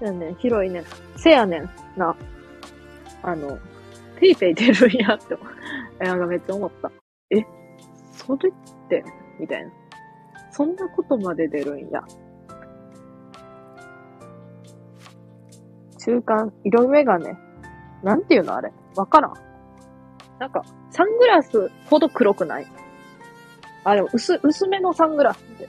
[0.00, 0.84] やねん、広いね。
[1.16, 2.16] せやねん、な。
[3.22, 3.58] あの、
[4.18, 5.36] ペイペイ出るんやって、
[6.04, 6.90] なんかめっちゃ思った。
[7.30, 7.44] え、
[8.12, 9.04] それって、
[9.38, 9.70] みたいな。
[10.50, 12.02] そんなことまで出るんや。
[16.06, 17.36] 中間、色眼鏡。
[18.04, 18.72] なんていうのあれ？
[18.94, 19.34] わからん。
[20.38, 20.62] なんか、
[20.92, 22.66] サングラスほど黒くない？
[23.82, 25.68] あ、でも薄、薄めのサングラスって。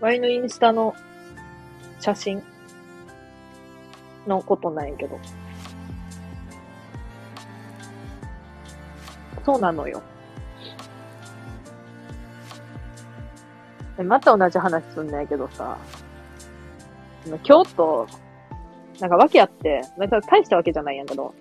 [0.00, 0.94] ワイのインスタの
[2.00, 2.42] 写真
[4.26, 5.18] のことないけど。
[9.44, 10.00] そうなのよ。
[14.04, 15.76] また同じ話すんないけどさ、
[17.24, 18.06] その京都、
[19.00, 19.82] なんか訳あって、
[20.28, 21.34] 大したわけじゃないやんけど、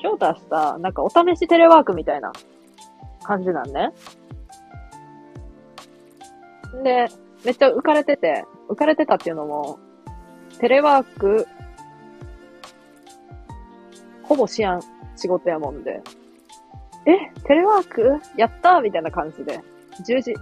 [0.00, 2.32] 京都はさ、なんかお試しテレワークみたいな
[3.22, 3.90] 感じなんね。
[6.82, 7.06] で、
[7.44, 9.78] めっちゃ浮かれてて、浮かれてたっていうのも、
[10.58, 11.46] テレワーク、
[14.22, 14.80] ほぼしやん
[15.16, 16.02] 仕事やもんで、
[17.04, 18.20] え、テレワーク？
[18.36, 19.60] やったみたいな感じで、
[20.06, 20.34] 10時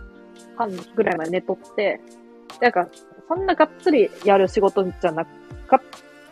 [0.57, 2.01] 半ぐらいまで寝とって、
[2.61, 2.87] なんか、
[3.31, 5.81] そんながっつりやる仕事じゃなかっ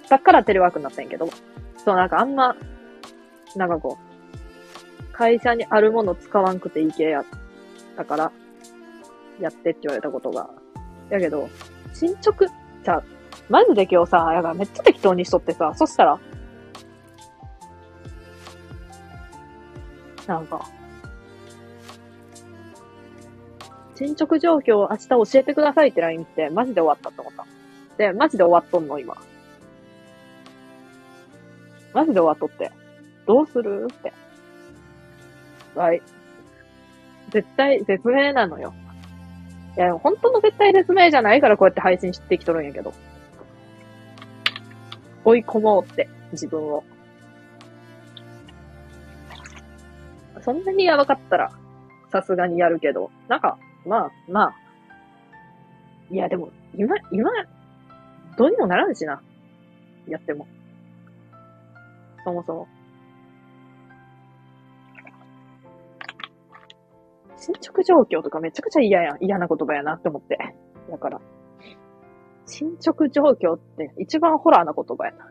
[0.09, 1.31] たからテレワークになったんやけど、
[1.77, 2.57] そう、なんかあんま、
[3.55, 3.97] なんかこ
[5.01, 7.25] う、会社にあるもの使わんくていい系やっ
[7.97, 8.33] たから、
[9.39, 10.51] やってって言われたことが。
[11.09, 11.49] やけど、
[11.95, 13.01] 進捗、じゃ
[13.49, 16.19] マジで今日さ、やがめっちゃ適当にしとってさ、そしたら、
[20.27, 20.69] なんか、
[23.99, 27.45] 進捗状況を明日教えてくださいって LINE ってマジで終わったって思った。
[27.97, 29.17] で、マジで終わっとんの今。
[31.93, 32.71] マジで終わっとって。
[33.27, 34.13] どうするって。
[35.75, 36.01] はい。
[37.31, 38.73] 絶対絶命なのよ。
[39.77, 42.95] いや、本当の絶対絶命じゃないからこうやって配信してきとるんやけど。
[45.25, 46.85] 追い込もうって、自分を。
[50.41, 51.51] そんなにやばかったら、
[52.13, 54.55] さすがにやるけど、なんか、まあ、まあ。
[56.11, 57.31] いや、でも、今、今、
[58.37, 59.21] どうにもならんしな。
[60.07, 60.47] やっても。
[62.25, 62.69] そもそも。
[67.37, 70.39] 進捗状況とかめちゃくちゃ嫌やん、嫌な言葉やなって思って。
[70.91, 71.21] だから。
[72.47, 75.28] 進捗状況って一番ホラーな言葉やな。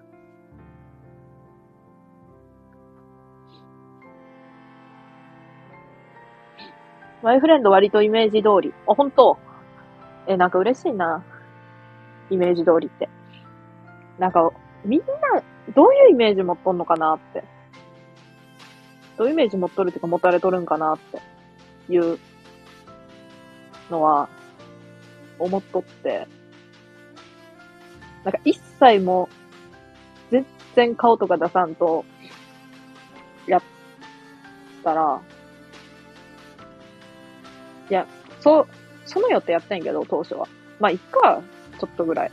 [7.24, 8.74] マイフレンド割とイメージ通り。
[8.88, 9.38] あ、本当？
[10.28, 11.24] え、なんか嬉しいな。
[12.30, 13.10] イメージ通りって。
[14.20, 14.52] なんか、
[14.86, 15.06] みんな、
[15.74, 17.44] どういうイメージ持っとんのかなって。
[19.18, 21.22] どういうイメージ持っとるっていうか持たれとるんかなって。
[21.90, 22.20] いう
[23.90, 24.28] のは
[25.40, 26.28] 思っとって、
[28.24, 29.30] なんか一切も
[30.30, 30.46] 全
[30.76, 32.04] 然顔とか出さんと
[33.48, 33.62] やっ
[34.84, 35.22] たら、
[37.90, 38.06] いや、
[38.42, 38.68] そう、
[39.06, 40.48] そのよってやったんけど、当初は。
[40.80, 41.42] まあ、いっか、
[41.80, 42.32] ちょっとぐらい。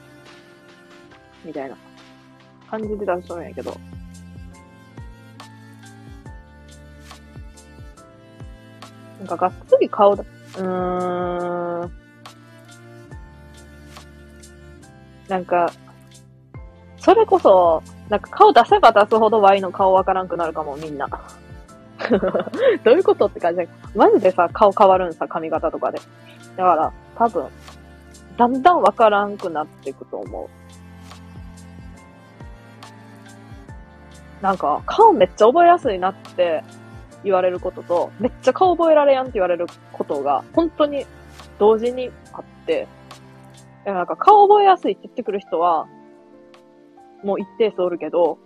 [1.44, 1.76] みたいな
[2.70, 3.78] 感じで出しとるんやけど。
[9.18, 10.24] なんかがっつり顔だ、
[10.58, 11.92] うーん。
[15.28, 15.72] なんか、
[16.98, 21.08] それこそ、なんか顔出せば出すほど Y の顔わからんくなるかも、みんな。
[22.84, 25.98] どういうことって感じだマジでさ、顔変わるんさ、髪型とかで。
[26.56, 27.46] だから、多分、
[28.36, 30.64] だんだんわからんくなっていくと思う。
[34.42, 36.64] なんか、顔めっちゃ覚えやすいなって
[37.22, 41.06] 言われることと、めっちゃ顔覚えられやんって言われることが、本当に
[41.58, 42.88] 同時にあって、
[43.86, 45.86] いや、なんか顔覚えやすいって言ってくる人は、
[47.22, 48.38] もう一定数おるけど、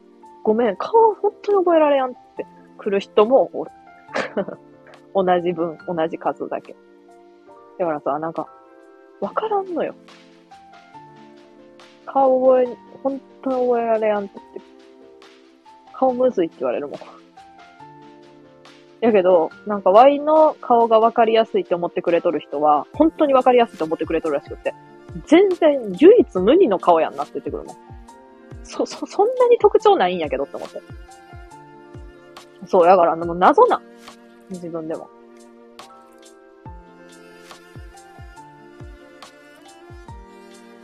[0.44, 2.46] ごめん、顔本当に覚えられやんって
[2.78, 3.70] 来る人もおる。
[5.24, 6.74] 同じ分、同じ数だけ。
[7.78, 8.48] だからさ、なんか、
[9.20, 9.94] わからんのよ。
[12.06, 14.60] 顔覚え、本当に覚えられやんって言って。
[15.92, 17.00] 顔むずいって言われるもん。
[19.00, 24.74] やけど、なんか Y の顔がわかりやすいって思ってくれとる人は、本当にわかりやすいって思ってくれとるらしくて。
[25.26, 27.76] 全然唯一無二の顔やんなって言ってくるもん。
[28.64, 30.80] そ、そ、そんなに特徴ないんやけどって思って。
[32.66, 33.80] そう、だから、もう謎な。
[34.50, 35.08] 自分でも。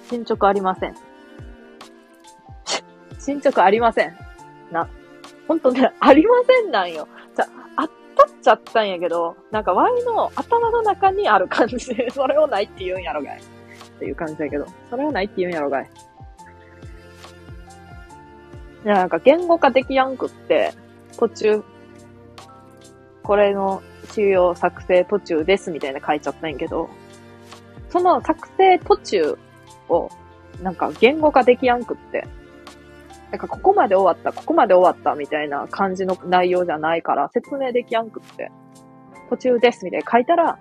[0.08, 0.94] 進捗ありません。
[3.18, 4.16] 進捗ありません。
[4.70, 4.88] な。
[5.48, 7.08] ほんとね、ありませんなんよ。
[7.34, 7.46] じゃ、
[7.76, 13.38] あったっちゃったんやけど、なんか Y の頭の中にある感じで、 それをないって言うんやろがい。
[13.38, 15.90] っていう感じだけど、それをないって言うんやろがい。
[18.84, 20.72] いや、なんか言語化できやんくって、
[21.16, 21.64] 途中、
[23.24, 23.82] これの
[24.12, 26.90] 資料作成途中ですみたいな書いちゃったんやけど、
[27.88, 29.38] その作成途中
[29.88, 30.10] を、
[30.62, 32.28] なんか言語化できやんくって、
[33.30, 38.52] なんかここまで終わった、ここまで終わったみたいな感じの内容じゃないから説明できやんくって、
[39.30, 40.58] 途中ですみたいな書いたら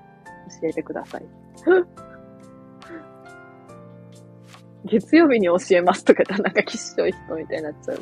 [0.61, 1.25] 教えてください。
[4.85, 7.99] 月曜日に教えますとか言ったらなんかきっしょい人みたいになっちゃう。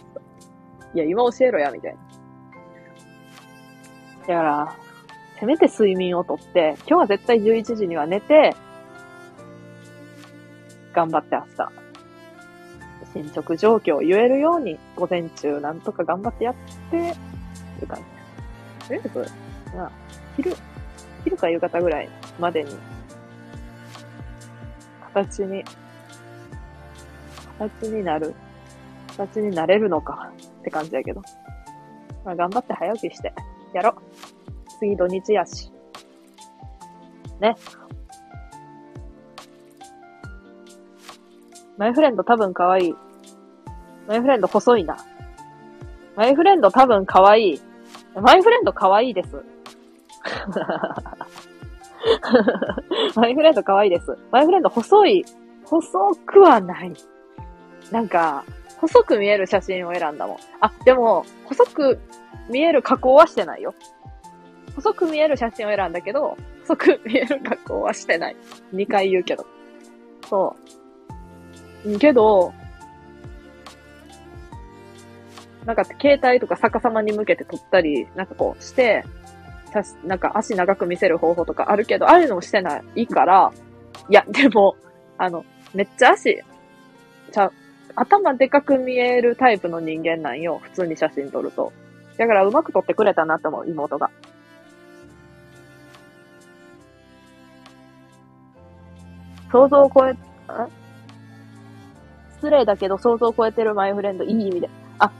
[0.93, 1.99] いや、今教えろや、みたいな。
[4.22, 4.76] だから、
[5.39, 8.56] せめて睡眠をとって、今日は絶対11時には寝て、
[10.93, 11.41] 頑張って明
[13.15, 16.56] 日、進捗状況を言えるように、午前中なんとか頑張ってやっ
[16.91, 16.99] て、い
[17.84, 17.99] う感
[18.80, 18.88] じ。
[18.88, 19.31] とりあえず、
[19.76, 19.91] まあ、
[20.35, 20.56] 昼、
[21.23, 22.76] 昼か夕方ぐらいまでに、
[25.14, 25.64] 形に
[27.69, 28.34] 形になる。
[29.18, 31.22] 形になれるのかって感じやけど。
[32.26, 33.34] まあ、頑張って早起きして、
[33.73, 33.95] やろ。
[34.80, 35.72] 次土日やし。
[37.39, 37.56] ね。
[41.77, 42.95] マイフレンド多分可愛い。
[44.07, 44.98] マイフレンド細いな。
[46.15, 47.61] マイフレンド多分可愛い。
[48.15, 49.43] マイフレンド可愛いです。
[53.15, 54.18] マイフレンド可愛いです。
[54.31, 55.26] マイフレンド細い。
[55.65, 56.93] 細くはない。
[57.91, 58.43] なんか、
[58.81, 60.37] 細く見える写真を選んだもん。
[60.59, 61.99] あ、でも、細く
[62.49, 63.75] 見える加工はしてないよ。
[64.75, 68.35] 細く見える写真を選んだけど、細く見える加工はしてない。
[68.73, 69.45] 2回言うけど。
[70.27, 70.55] そ
[71.85, 71.99] う。
[71.99, 72.53] けど、
[75.65, 79.05] なんか携帯とか逆さまに向けて撮ったり、なんかこうして、
[80.03, 83.53] なんか足長く見せる方法とかあるけど、ああいうのもしてないから、
[84.09, 84.75] いや、でも、
[85.19, 85.45] あの、
[85.75, 86.41] めっちゃ足、
[87.31, 87.51] ちゃ、
[87.95, 90.59] 頭でかく見えるタイプの人間なんよ。
[90.59, 91.72] 普通に写真撮ると。
[92.18, 94.09] だからうまく撮ってくれたなと思う、妹が。
[99.51, 100.15] 想像を超え、
[100.47, 100.68] あ？
[102.35, 104.69] 失礼だけど想像を超えてるマイフレンド、いい意味で。
[104.97, 105.11] あ、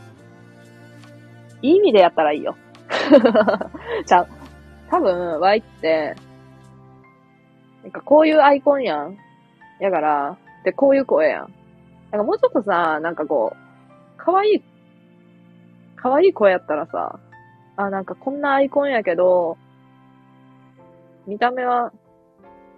[1.61, 2.56] いい意味でやったらいいよ。
[4.06, 4.27] じゃう
[4.89, 6.15] 多分、Y って、
[7.84, 9.18] なんかこういうアイコンやん。
[9.80, 11.53] やから、で、こういう声やん。
[12.11, 14.63] なんかもうちょっとさ、なんかこう、かわいい、
[15.95, 17.19] かわいい声やったらさ、
[17.77, 19.57] あ、なんかこんなアイコンやけど、
[21.25, 21.93] 見た目は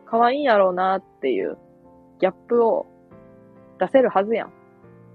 [0.05, 1.57] 可愛いんやろうなっていう
[2.19, 2.85] ギャップを
[3.80, 4.53] 出せるはずやん。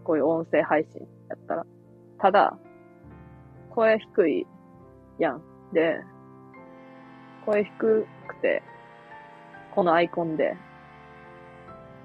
[0.02, 1.66] こういう音声配信やったら。
[2.18, 2.58] ただ、
[3.70, 4.46] 声低い
[5.18, 5.42] やん。
[5.72, 6.00] で、
[7.46, 8.62] 声低くて、
[9.74, 10.56] このアイコンで、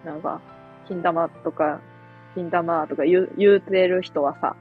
[0.06, 0.40] なんか、
[0.88, 1.82] 金玉とか
[2.36, 4.56] 金玉とか言う、言うてる人はさ、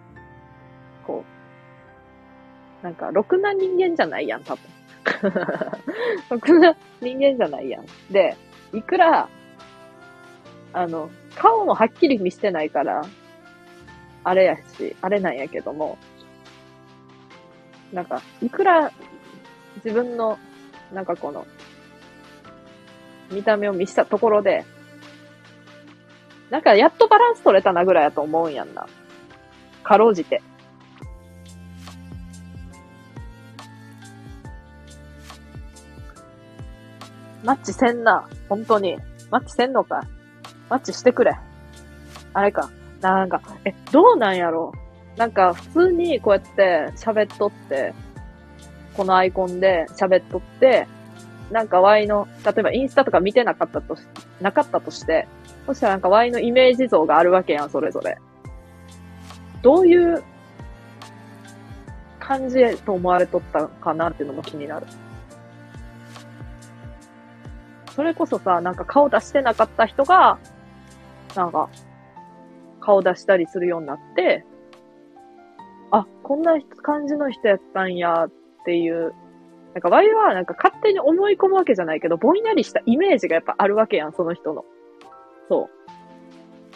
[1.07, 1.25] こ
[2.83, 4.63] う、なんか、ろくな人間じゃないやん、多分。
[6.31, 7.87] ろくな人間じゃないやん。
[8.11, 8.37] で、
[8.73, 9.29] いくら、
[10.73, 13.03] あの、顔もはっきり見してないから、
[14.25, 15.99] あれやし、あれなんやけども、
[17.93, 18.91] なんか、いくら
[19.77, 20.39] 自分の、
[20.93, 21.47] なんかこの、
[23.31, 24.65] 見た目を見したところで、
[26.53, 28.87] なんかやっとバランス取れたなぐらいやと思うんやんな。
[29.83, 30.43] かろうじて。
[37.43, 38.29] マッチせんな。
[38.51, 38.99] 本当に。
[39.31, 40.03] マッチせんのか。
[40.69, 41.39] マッチしてくれ。
[42.35, 42.71] あれか。
[43.01, 44.75] なんか、え、どうなんやろ
[45.17, 47.95] なんか、普通にこうやって喋っとって、
[48.95, 50.87] このアイコンで喋っとって、
[51.53, 54.03] なんか Y の、例えばインスタとか見てなかったとし、
[54.41, 55.29] なかったとして、
[55.67, 58.19] そしたらなんか Y のイメージ像があるわけやん、それぞれ。
[59.61, 60.23] どういう
[62.19, 64.87] 感じと思われとったかなっていうのも気になる。
[67.95, 70.39] それこそさ、なんか顔出してなかった人が、
[71.37, 71.69] なんか、
[72.81, 74.45] 顔出したりするようになって、
[75.91, 78.31] あ、こんな感じの人やったんやっ
[78.65, 79.13] ていう、
[79.75, 84.65] なんか、ワイはなんか勝手に思い込むわけじゃないけど、ぼんやりしたイメージがやっぱあるわけやん、その人の。
[85.49, 85.71] そう。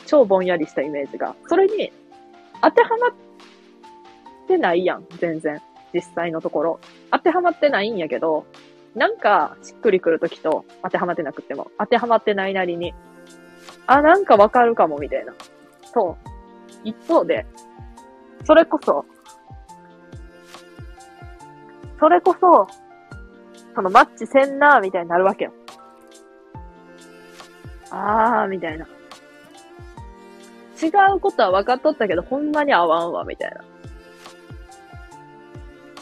[0.07, 1.35] 超ぼんやりしたイメージが。
[1.47, 1.93] それに、
[2.63, 3.11] 当てはまっ
[4.49, 5.61] てないやん、全然。
[5.93, 6.81] 実際のところ。
[7.11, 8.47] 当てはまってないんやけど、
[8.95, 12.95] なんか、しっくりくるときと、当てはまってなくても、当てはまってないなりに、
[13.87, 15.35] あ、なんかわかるかも、みたいな。
[15.93, 16.31] そう。
[16.83, 17.47] 一方で、
[18.45, 19.05] それこそ、
[21.99, 22.67] それこそ、
[23.77, 25.53] そのマッチせんなーみたいになるわけよ。
[27.91, 28.87] あー、みたいな。
[30.83, 33.63] 違うことは分かっとったけど、ほんまに合わんわ、みたいな。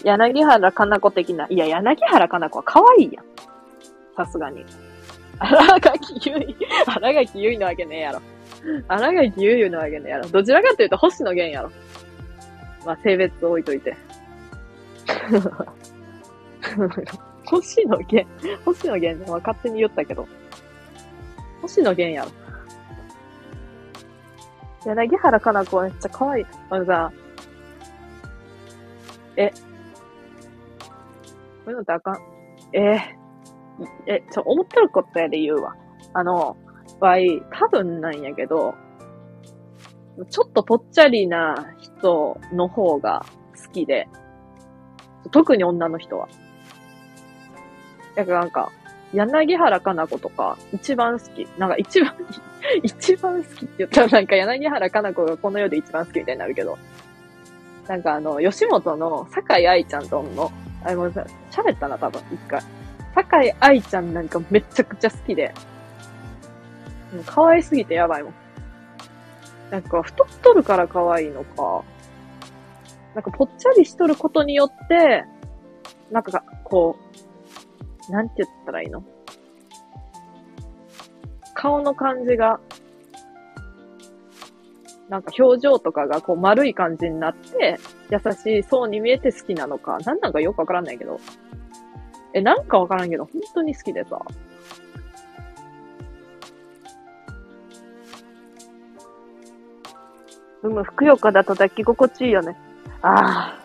[0.04, 1.48] 柳原かな子的な。
[1.50, 3.24] いや、柳原かな子は可愛いやん。
[4.16, 4.64] さすがに。
[5.40, 6.54] 荒垣結衣、
[6.86, 8.20] 荒垣結衣なわけねえやろ。
[8.86, 10.28] 荒垣結衣なわけねえやろ。
[10.28, 11.72] どちらかというと星野源やろ。
[12.86, 13.96] まあ、性別置いといて。
[17.54, 18.26] 星野源、
[18.64, 20.26] 星野源は勝手に言ったけど。
[21.62, 22.30] 星野源やろ。
[24.84, 26.46] 柳原かな子めっちゃ可愛い。
[26.70, 27.12] あのさ、
[29.36, 29.56] え、こ
[31.66, 32.16] ういうのってあかん。
[32.72, 33.16] え？
[34.08, 35.76] ー、え、ちょ、思ってることやで言うわ。
[36.12, 36.56] あの、
[36.98, 38.74] わい、多分なんやけど、
[40.28, 43.24] ちょっとぽっちゃりな人の方が
[43.64, 44.08] 好きで、
[45.30, 46.28] 特に女の人は。
[48.14, 48.70] だからなんか、
[49.12, 51.46] 柳原かな子とか、一番好き。
[51.58, 52.14] なんか一番
[52.82, 56.78] 一番好きって言ったらなんか柳原かな子がこの世で一番好きみたいになるけど、
[57.86, 60.50] なんかあの、吉本の坂井愛ちゃんとの、
[60.82, 62.62] あれもさ、喋ったな、多分、一回。
[63.14, 65.54] 坂井愛ちゃんなんかめちゃくちゃ好きで、
[67.12, 68.34] もう可愛すぎてやばいもん。
[69.70, 71.84] なんか、太っとるから可愛いのか、
[73.14, 75.24] なんかぽっちゃりしとることによって、
[76.10, 77.03] なんか、こう、
[78.10, 79.02] なんて言ったらいいの？
[81.54, 82.60] 顔の感じが、
[85.08, 87.78] なんか表情とかがこう丸い感じになって、
[88.10, 91.18] 優しそうに見えて好きなのか、なんなんかよくわからないけど。
[92.34, 94.20] え、なんかわからんけど、本当に好きでさ。
[100.62, 102.56] うむ、ふくよかだと抱き心地いいよね。
[103.02, 103.64] ああ。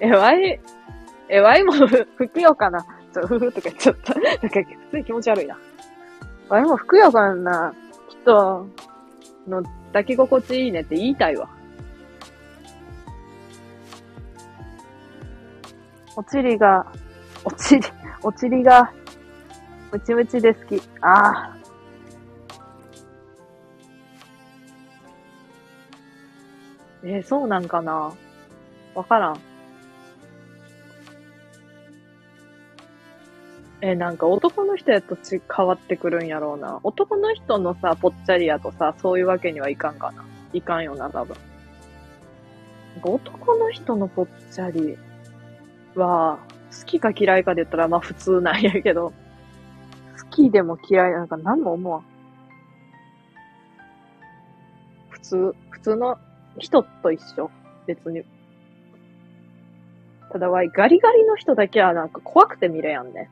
[0.00, 0.60] え、わい、
[1.28, 2.84] え、わいもふくよかな。
[3.16, 4.14] ちょ、ふふとか言っちゃった。
[4.14, 5.58] なんか、普通に気持ち悪いな。
[6.50, 7.74] わいもふくよかな
[8.08, 8.68] 人
[9.48, 11.48] の抱き心地いいねって言いたいわ。
[16.14, 16.86] おちりが、
[17.44, 17.82] おちり、
[18.22, 18.92] おちりが、
[19.92, 20.82] ムチムチで好き。
[21.00, 21.56] ああ。
[27.02, 28.12] えー、そうなんかな
[28.94, 29.55] わからん。
[33.82, 36.80] え、なんか男の人やとち変わってくるんやろうな。
[36.82, 40.24] 男の人のさ、ぽっちゃりやとさ、そういうわけにはいかんかな。
[40.52, 41.36] いかんよな、多分。
[43.02, 44.96] 男の人のぽっちゃり
[45.94, 46.38] は、
[46.78, 49.12] 好きか嫌いかで言ったらまあ普通なんやけど、
[50.18, 52.04] 好きでも嫌いなんか何も思わん。
[55.10, 56.18] 普通、普通の
[56.58, 57.50] 人と一緒。
[57.86, 58.24] 別に。
[60.32, 63.30] ただわい、ガリガリの人だけはなんか怖くて見れやんね。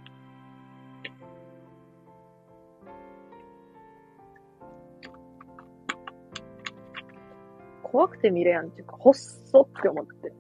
[7.95, 10.33] 怖くて見れやんっていうか、ほっそって思って。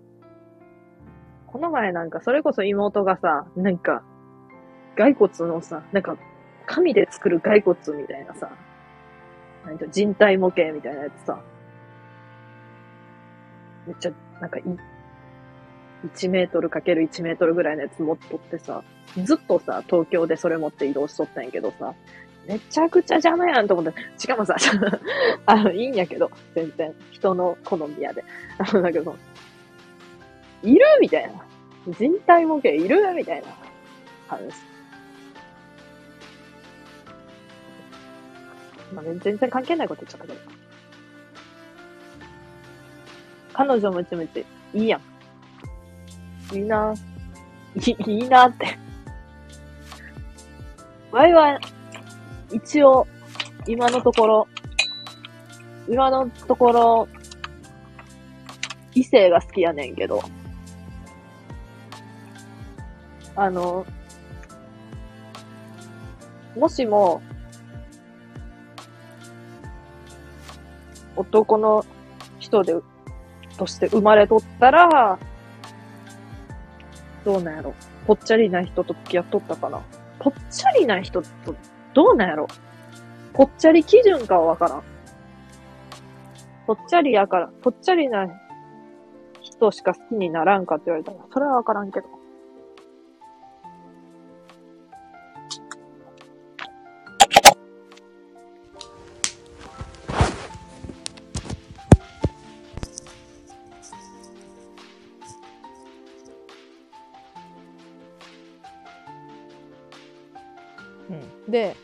[1.46, 4.02] この前なんか、それこそ妹がさ、なんか、
[4.96, 6.16] 骸骨のさ、なんか、
[6.66, 8.50] 紙で作る骸骨みたいなさ、
[9.64, 11.40] なんて人体模型みたいなやつさ、
[13.86, 14.62] めっちゃ、なんかい、
[16.08, 18.82] 1メートルかける1メートルぐらいのやつ持っとってさ、
[19.22, 21.94] ずっとさ、東京でそれ持って移動しとったんやけどさ、
[22.46, 24.56] めちゃくちゃ邪魔やんと思って、しかもさ、
[25.46, 28.24] あの、いいんやけど、全然、人の好みやで。
[28.58, 29.16] あの、だけど、
[30.62, 31.44] いるみたいな。
[31.98, 33.48] 人体模型いるみたいな
[34.28, 34.74] 話。
[38.94, 40.38] まあ、ね、全然関係ないこと言っちゃったけど。
[43.52, 44.98] 彼女ムチムチ、いいや
[46.52, 46.56] ん。
[46.56, 46.94] いいな。
[47.76, 48.78] いいいなって。
[51.10, 51.60] ワイは、
[52.54, 53.08] 一応、
[53.66, 54.48] 今のところ、
[55.88, 57.08] 今のところ、
[58.94, 60.22] 異性が好きやねんけど、
[63.34, 63.84] あの、
[66.56, 67.20] もしも、
[71.16, 71.84] 男の
[72.38, 72.76] 人で、
[73.58, 75.18] として生まれとったら、
[77.24, 77.74] どうなんやろ。
[78.06, 79.82] ぽっちゃりな人と付き合っとったかな。
[80.20, 81.28] ぽっちゃりな人と、
[81.94, 82.48] どうなんやろ？
[83.32, 84.82] ぽっちゃり基準かはわからん。
[86.66, 88.26] ぽっちゃりやから、ぽっちゃりな
[89.40, 92.08] 人しか好きにならんかって言われたら、それはわからんけど。
[111.10, 111.76] うん、で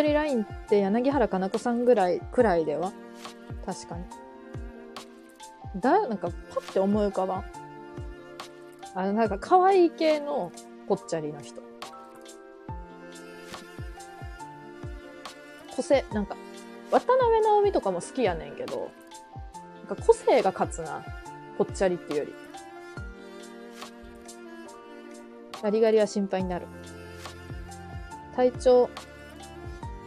[0.00, 2.90] ぽっちゃりラインって柳原加奈子さんぐらいくらいでは？
[3.66, 4.04] 確かに。
[5.78, 7.44] だなんかパッて思い浮かばん。
[8.94, 10.52] あのなんか可愛い系の
[10.88, 11.60] ぽっちゃりな人。
[15.76, 16.34] 個性なんか
[16.90, 18.90] 渡辺直美とかも好きやねんけど
[19.86, 21.04] なんか個性が勝つな
[21.58, 22.34] ぽっちゃりっていうより。
[25.62, 26.66] ガリガリは心配になる。
[28.34, 28.88] 体調、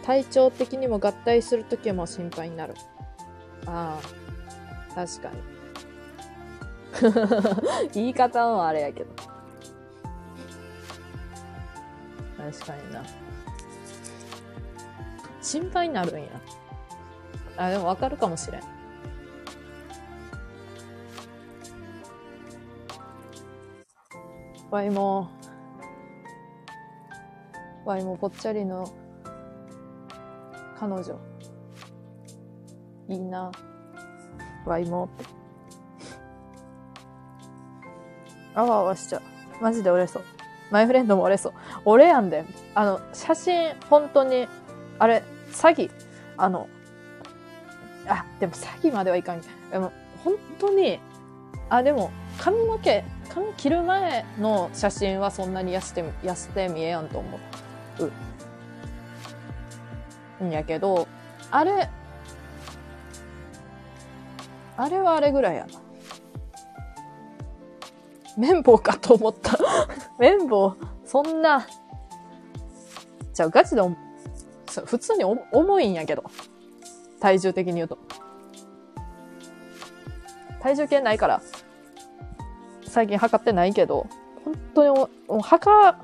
[0.04, 2.74] 体調的にも合体するときも心配になる。
[3.66, 4.00] あ
[4.92, 5.38] あ、確かに。
[7.94, 9.10] 言い方もあれやけど。
[12.38, 13.03] 確かにな。
[15.42, 16.27] 心配になるんや。
[17.56, 18.61] あ、でもわかるかもしれん。
[24.69, 25.30] わいも、
[27.86, 28.92] わいもぽっちゃりの
[30.88, 31.18] 彼女。
[33.08, 33.52] いいな。
[34.66, 35.26] わいもって。
[38.53, 39.22] あわあわしちゃう。
[39.62, 40.24] マジで折れそう。
[40.72, 41.53] マイフレンドも折れそう。
[41.86, 42.44] 俺やんで。
[42.76, 44.48] あの、写真、本当に、
[45.00, 45.90] あれ、詐欺。
[46.36, 46.68] あの、
[48.08, 49.42] あ、でも詐欺まではいかん。
[49.72, 51.00] でも、本当に、
[51.70, 58.12] あ、でも、髪の毛、髪切る前の写真はそんなに痩せて、痩せて見えやんと思う。
[60.42, 61.08] んやけど、
[61.52, 61.90] あれ、
[64.78, 65.82] あれはあれぐらいやな。
[68.38, 69.58] 綿棒かと思った。
[70.18, 71.68] 綿棒、そんな、
[73.34, 73.82] じゃあガチで
[74.86, 76.24] 普通に重いんやけど。
[77.20, 77.98] 体重的に言うと。
[80.60, 81.42] 体重計ないから、
[82.88, 84.08] 最近測ってないけど、
[84.44, 85.98] 本当にお、もう測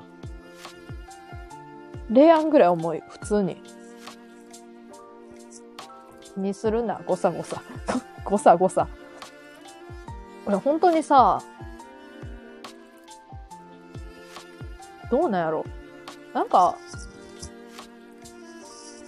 [2.08, 3.02] れやんぐらい重い。
[3.08, 3.62] 普通に。
[6.34, 7.62] 気にするな、ごさごさ。
[8.24, 8.88] ごさごさ。
[10.46, 11.42] 俺本当にさ、
[15.10, 15.64] どうなんやろ
[16.32, 16.76] なんか、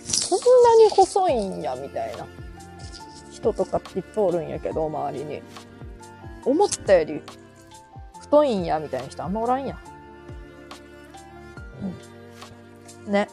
[0.05, 2.27] そんなに細いんや、みたいな
[3.31, 5.43] 人とかっていっぱいおるんやけど、周りに。
[6.45, 7.23] 思ったより
[8.21, 9.79] 太いんや、みたいな人あんまおらんや。
[13.07, 13.13] うん。
[13.13, 13.29] ね。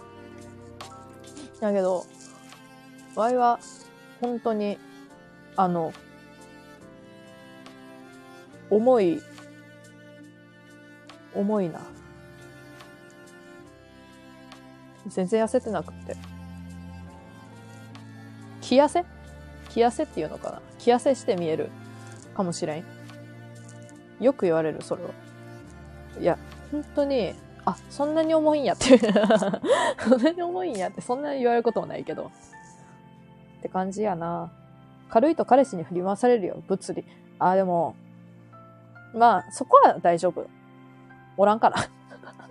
[1.59, 2.05] だけど、
[3.15, 3.59] ワイは、
[4.21, 4.77] 本当に、
[5.55, 5.93] あの、
[8.69, 9.21] 重い、
[11.33, 11.79] 重いな。
[15.07, 16.15] 全然痩せてなくって。
[18.61, 19.03] 気痩せ？
[19.69, 20.61] 気痩せっていうのかな？
[20.77, 21.69] 気痩せして見える
[22.35, 22.83] かもしれん。
[24.19, 25.09] よく言われる、それは。
[26.19, 26.37] いや、
[26.71, 27.33] 本当に、
[27.65, 28.97] あ、そんなに重いんやって。
[30.07, 32.31] そんなに重いんやって、そんなに言われることもないけど。
[33.59, 34.51] って感じやな。
[35.09, 37.05] 軽いと彼氏に振り回されるよ、物理。
[37.39, 37.95] あ、でも、
[39.13, 40.47] まあ、そこは大丈夫。
[41.37, 41.77] おらんから。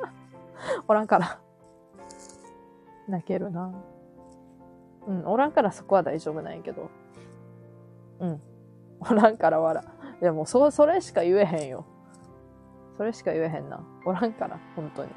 [0.87, 1.39] おらんから。
[3.09, 3.73] 泣けるな。
[5.07, 6.91] うん、おらんからそこは大丈夫なんやけど。
[8.21, 8.41] うん。
[9.01, 9.85] おらんから笑。
[10.21, 11.85] いやもうそ、それしか言えへんよ。
[12.97, 13.81] それしか言えへんな。
[14.05, 15.11] おらんから、本当に。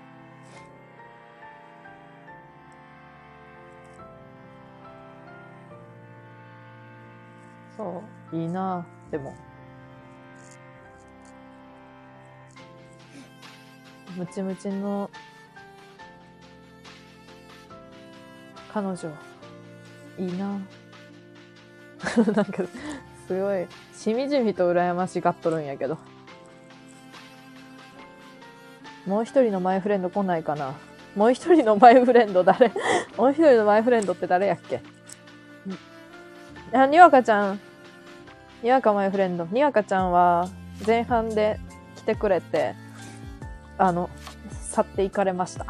[7.82, 9.34] そう、いいなでも。
[14.16, 15.10] ムチムチの
[18.72, 18.98] 彼女、
[20.20, 20.60] いいな
[22.36, 22.64] なんか、
[23.28, 25.98] すごい、しみじみと羨ましがっとるんやけど。
[29.08, 30.76] もう一人のマイフレンド来ないかな。
[31.16, 32.72] もう一人のマイフレンド誰？
[33.18, 34.82] もう一人のマイフレンドって誰やっけ？
[36.74, 37.60] あ、にわかちゃん？
[38.64, 39.46] にわかマイフレンド。
[39.46, 40.48] にわかちゃんは
[40.86, 41.60] 前半で
[41.96, 42.76] 来てくれて、
[43.78, 44.10] あの、
[44.70, 45.66] 去っていかれました。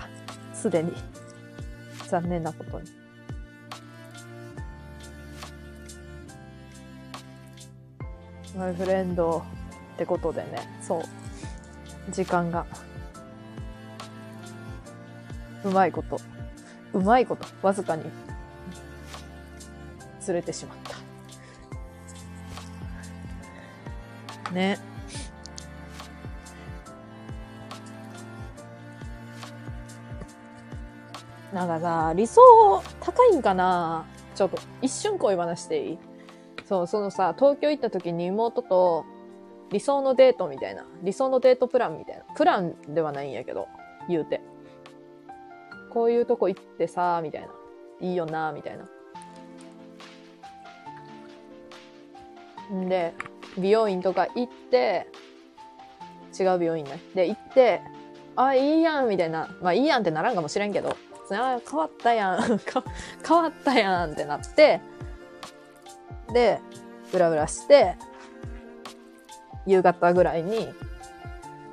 [0.54, 0.94] すでに。
[2.08, 2.90] 残念なことに。
[8.58, 9.44] マイフレンド
[9.94, 11.04] ってことでね、そう。
[12.12, 12.66] 時間が。
[15.64, 16.20] うまいこと。
[16.94, 17.46] うまいこと。
[17.62, 18.04] わずかに。
[20.20, 21.01] ずれてしまった。
[24.52, 24.80] ね。
[31.54, 32.42] なんかさ、理想
[33.02, 34.06] 高いんかな？
[34.36, 35.98] ちょっと一瞬恋話していい？
[36.66, 39.06] そう、そのさ、東京行った時に妹と
[39.72, 43.68] 理想のデートみたいな、理想のデートプランみたいな、プランではないんやけど、
[44.08, 44.42] 言うて。
[45.94, 47.48] こういうとこ行ってさ、みたいな。
[48.00, 48.86] いいよな、みたいな。
[52.74, 53.14] んで、
[53.58, 55.08] 美容院とか行って、
[56.40, 57.00] 違う美容院ね。
[57.14, 57.82] で、行って、
[58.36, 59.50] あ、いいやん、みたいな。
[59.62, 60.96] まあ、いいやんってならんかもしれんけど、
[61.32, 62.60] あ、変わったやん、
[63.28, 64.82] 変わったやんってなって、
[66.34, 66.60] で、
[67.12, 67.96] ブラブラして、
[69.66, 70.74] 夕方ぐらいに、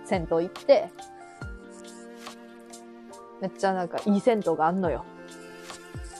[0.05, 0.89] 銭湯行って、
[3.41, 5.05] めっちゃなんかいい銭湯があんのよ。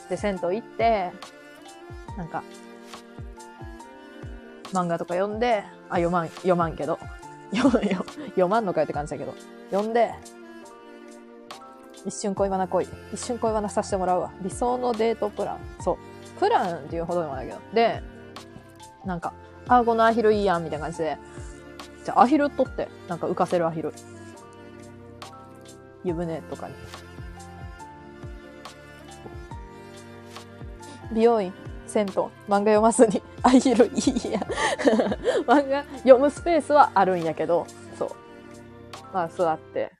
[0.09, 1.11] で、銭湯行って、
[2.17, 2.43] なんか、
[4.73, 6.99] 漫画とか読んで、あ、読まん、読まんけど、
[7.53, 9.33] 読読まんのかよって感じだけど、
[9.71, 10.13] 読んで、
[12.05, 12.87] 一瞬恋バナ恋。
[13.13, 14.31] 一瞬恋バナさせてもらうわ。
[14.41, 15.57] 理想のデートプラン。
[15.81, 16.39] そう。
[16.39, 17.59] プランっていうほどでもないけど。
[17.73, 18.01] で、
[19.05, 19.33] なんか、
[19.67, 21.17] あ、このアヒルいいやん、みたいな感じで。
[22.05, 23.93] じゃあ、アヒル取って、なんか浮かせるアヒル。
[26.03, 26.73] 湯船とかに。
[31.11, 31.53] 美容院、
[31.89, 34.39] 銭湯、漫画読まずに、アヒルいいや。
[35.47, 37.65] 漫画読むスペースはあるんやけど、
[37.97, 38.09] そう。
[39.11, 39.91] まあ、座って。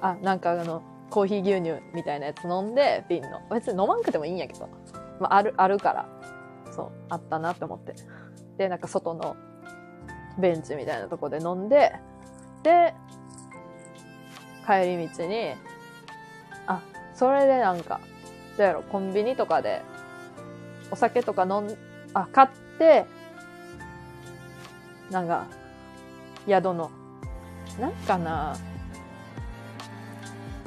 [0.00, 3.40] あ、なんかあの、コーヒー牛乳みたいなやつ飲んで、瓶の。
[3.50, 4.68] 別に飲まんくてもいいんやけど。
[5.18, 6.06] まあ、ある、あるから。
[6.70, 7.94] そう、あったなって思って。
[8.58, 9.36] で、なんか外の
[10.38, 11.94] ベンチみたいなとこで飲んで、
[12.62, 12.94] で、
[14.66, 15.54] 帰り道に、
[16.66, 16.82] あ、
[17.14, 18.00] それでなんか、
[18.58, 19.82] どうやろ、コンビニとかで、
[20.90, 21.76] お酒とか飲ん、
[22.14, 23.06] あ、買って、
[25.10, 25.46] なんか、
[26.46, 26.90] 宿の、
[27.80, 28.56] なんかな、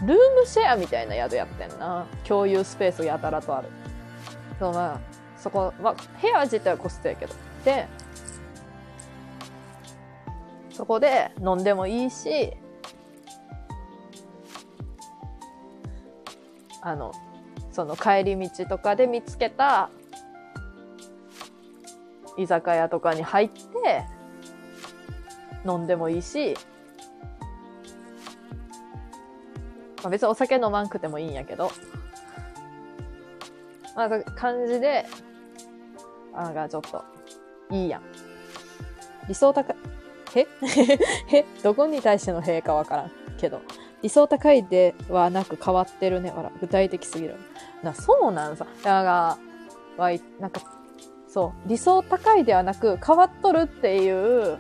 [0.06, 2.08] ルームシェアみたいな宿やってんな。
[2.27, 3.69] 共有スペースやたらとある。
[4.59, 5.00] そう、まあ、
[5.38, 7.33] そこ、まあ、部屋自体は個室やけど。
[7.64, 7.88] で、
[10.72, 12.53] そこで飲んでもいいし、
[16.82, 17.11] あの、
[17.72, 19.91] その帰り道とかで見つけた
[22.38, 24.06] 居酒屋とかに入って
[25.66, 26.56] 飲んでもいいし、
[29.98, 31.72] まあ、別にお酒飲まんくてもいいんやけど、
[33.95, 35.06] まあ、そう感じで、
[36.34, 37.03] あなんかちょっと、
[37.69, 38.01] いいやん。
[39.27, 39.76] 理想高い、
[40.35, 40.48] へ
[41.27, 43.61] へ どこに対してのへかわからんけど。
[44.01, 46.32] 理想高いではなく変わってるね。
[46.32, 47.35] ほら、具体的すぎる。
[47.84, 48.66] な、そうなんさ。
[48.84, 49.38] だから、
[49.98, 50.61] わい、なんか、
[51.32, 54.58] そう、理想高いではなく変わっとるっていう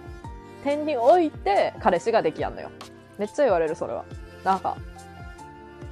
[0.63, 2.71] 点において彼氏ができやんのよ。
[3.17, 4.05] めっちゃ言われる、それは。
[4.45, 4.77] なんか、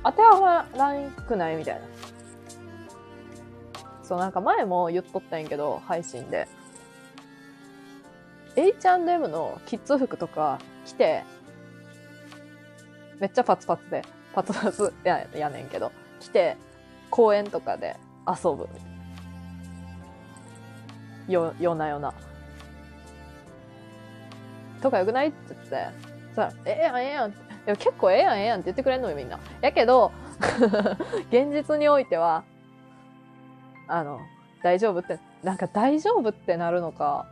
[0.05, 1.81] 当てはまらんくないみたいな。
[4.03, 6.47] そう、なんか前も言っとったんやけど、配信で。
[8.55, 11.25] H&M のキッズ服とか着て、
[13.19, 14.01] めっちゃパツパツで、
[14.33, 15.91] パツパツややねんけど、
[16.21, 16.55] 着て、
[17.09, 18.69] 公園とかで遊ぶ。
[21.31, 22.13] よ、夜な夜な。
[24.81, 25.27] とかよくない？
[25.27, 25.87] って言って、
[26.35, 27.31] さ、ええやんええやん。
[27.31, 27.33] い
[27.65, 29.39] や結構ええやんええやんって言ってくれんのよみんな。
[29.61, 30.11] やけど、
[31.29, 32.43] 現実においては、
[33.87, 34.19] あの、
[34.63, 37.25] 大丈夫って、なんか大丈夫ってなるのか、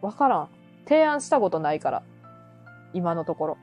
[0.00, 0.48] わからん。
[0.86, 2.02] 提案したことないから。
[2.92, 3.58] 今のところ。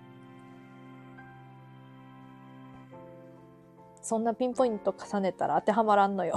[4.01, 6.35] そんなピンポイント重ねたら当てはまらんのよ。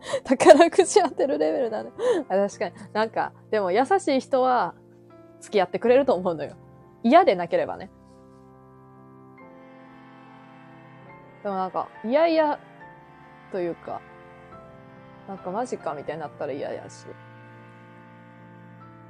[0.24, 1.90] 宝くじ当てるレベルだね。
[2.28, 2.74] あ確かに。
[2.92, 4.74] なんか、でも優しい人は
[5.40, 6.54] 付き合ってくれると思うのよ。
[7.02, 7.90] 嫌でなければね。
[11.42, 12.58] でもなんか、いやいや、
[13.50, 14.00] というか、
[15.28, 17.06] なんかマジかみたいになったら嫌やし。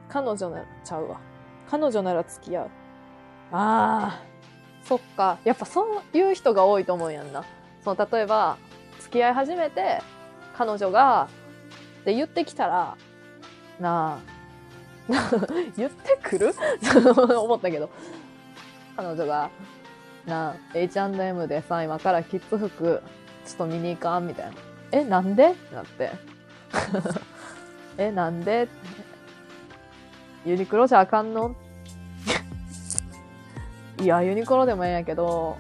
[0.09, 1.21] 彼女ならちゃうわ。
[1.69, 2.67] 彼女なら付き合う。
[3.53, 4.31] ああ。
[4.83, 5.39] そっか。
[5.45, 7.45] やっぱそういう人が多いと思うやんな。
[7.85, 8.57] その、例えば、
[8.99, 10.01] 付き合い始めて、
[10.61, 11.27] 彼女が、
[12.03, 12.95] って言ってきたら、
[13.81, 14.19] なあ、
[15.75, 16.55] 言ってくる？
[17.41, 17.89] 思ったけど。
[18.95, 19.49] 彼女が、
[20.27, 23.03] なあ、H&M でさ、今からキッズ服、
[23.47, 24.27] ちょっと見に行かん？
[24.27, 24.53] みたいな。
[24.93, 25.53] え、なんで？
[25.53, 26.11] ってなって。
[27.97, 28.69] え、なんで？
[30.45, 31.55] ユニクロじゃあかんの？
[34.03, 35.57] いや、ユニクロでもええんやけど、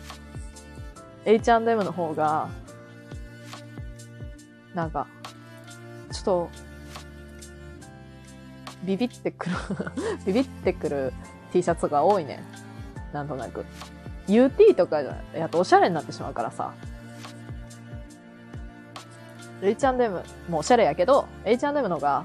[1.25, 2.49] H&M の方が、
[4.75, 5.07] なんか、
[6.13, 6.51] ちょっと、
[8.85, 9.57] ビビってくる
[10.27, 11.13] ビビってくる
[11.53, 12.43] T シャツが多いね。
[13.13, 13.65] なんとなく。
[14.27, 16.73] UT とかやっとおしゃれになってしまうからさ。
[19.63, 22.25] H&M もおしゃれやけど、H&M のが、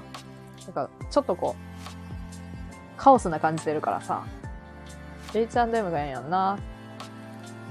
[0.64, 4.24] なんか、ちょっとこう、カオスな感じてるからさ、
[5.34, 6.58] H&M がええんやんな。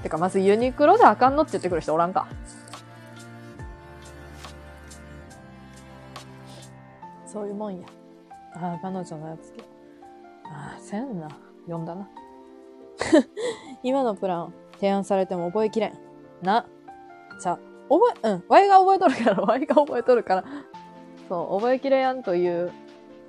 [0.02, 2.28] てか、まずユニクロであかんのって言ってくる人おらんか。
[7.36, 7.86] そういうもんや。
[8.54, 9.62] ああ、彼女のやつけ。
[10.46, 11.28] ああ、せんな。
[11.66, 12.08] 読んだな。
[13.82, 15.98] 今のプラン、提案されても覚えきれん。
[16.40, 16.64] な。
[17.38, 17.58] じゃ、
[17.90, 18.44] 覚え、うん。
[18.48, 20.44] ワイが覚えとるから、 ワイが覚えとるから。
[21.28, 22.72] そう、覚えきれやんという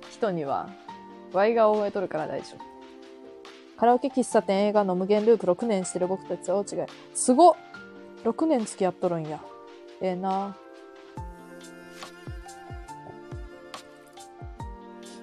[0.08, 0.70] 人には、
[1.34, 2.64] ワイが覚えとるから大丈夫。
[3.76, 6.86] カラオケ喫茶店映画の無限ループ6年してる僕たちは大違い。
[7.12, 7.54] すごっ
[8.24, 9.38] !6 年付き合っとるんや。
[10.00, 10.56] ええー、な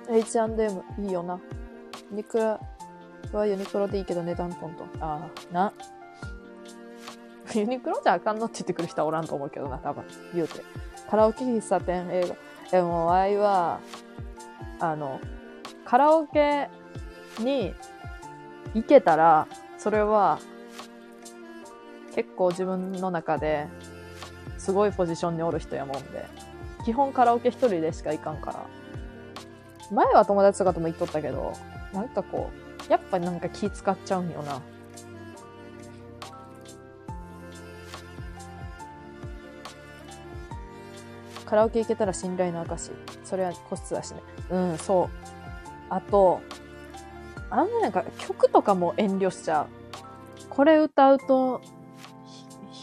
[0.09, 1.40] H&M いいよな。
[2.11, 2.59] ユニクロ
[3.34, 4.90] はユニクロでいいけど値段トントン。
[5.01, 5.74] ああ、な。
[7.53, 10.03] ユニクロじゃあかんのって言ってくる人はおらんと思うけどな、多分。
[10.34, 10.64] 言うて。
[11.09, 12.35] カラオケ喫茶店映画。
[12.72, 13.80] でも、ワイは、
[14.80, 15.19] あの、
[15.85, 16.69] カラオケ
[17.40, 17.74] に
[18.74, 20.40] 行けたら、それは、
[22.14, 23.67] 結構自分の中で
[24.58, 26.25] すごいポジションにおる人やもんで、
[26.85, 28.66] 基本カラオケ一人でしか行かんから。
[29.92, 31.54] 前は友達とかとも行っとったけど、
[31.94, 32.50] なんかこ
[32.88, 34.62] う、やっぱなんか気使っちゃうんよな。
[41.46, 42.92] カラオケ行けたら信頼の証。
[43.24, 44.22] それは個室だしね。
[44.50, 45.10] うん、そう。
[45.90, 46.42] あと、
[47.50, 49.68] あんまなんか曲とかも遠慮しちゃう。
[50.50, 51.62] これ歌うと、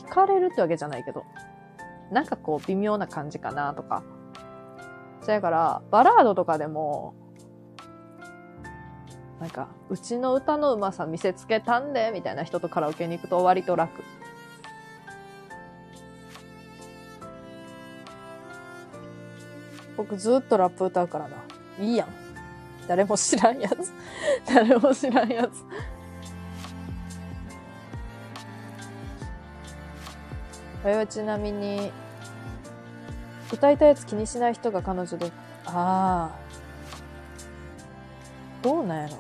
[0.05, 1.25] 惹かれるってわけじゃないけど、
[2.13, 4.03] なんかこう微妙な感じかなとか。
[5.23, 7.15] そやから、バラードとかでも、
[9.41, 14.03] なんか、うちの歌のうまさ見せつけたんで、みたいな人とカラオケに行くと割と楽。
[19.97, 21.37] 僕ずっとラップ歌うからな。
[21.79, 22.09] いいやん。
[22.89, 23.93] 誰も知らんやつ。
[24.53, 25.63] 誰も知らんやつ。
[30.83, 31.93] これはちなみに、
[33.53, 35.31] 歌いたいやつ気にしない人が彼女で、
[35.67, 36.31] ああ。
[38.63, 39.19] どうなんやろ。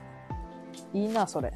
[0.94, 1.52] いいな、それ。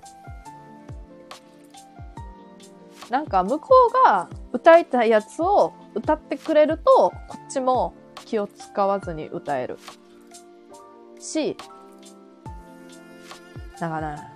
[3.11, 9.79] なんか向こうが歌いたいやつを歌ってくれると、こっちも気を使わずに歌える。
[11.19, 11.57] し、
[13.79, 14.31] だから、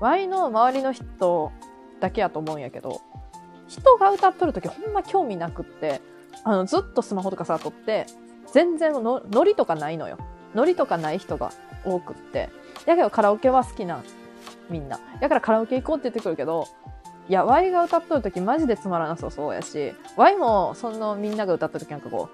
[0.00, 1.50] Y の周りの人
[2.00, 3.00] だけやと思うんやけど、
[3.66, 6.00] 人が歌っとるときほんま興味なくって、
[6.44, 8.06] あの、ずっとスマホとかさ、撮って、
[8.52, 10.18] 全然の、ノリとかないのよ。
[10.54, 11.52] ノリとかない人が
[11.84, 12.50] 多くって。
[12.86, 14.02] だけどカラオケは好きな、
[14.70, 14.98] みんな。
[15.20, 16.66] だからカラオケ行こうって言ってくるけど、
[17.28, 22.30] いや、Y が歌っとるときマジでつまらなさそうやし、Y もそのみんなが歌ったときなんかこ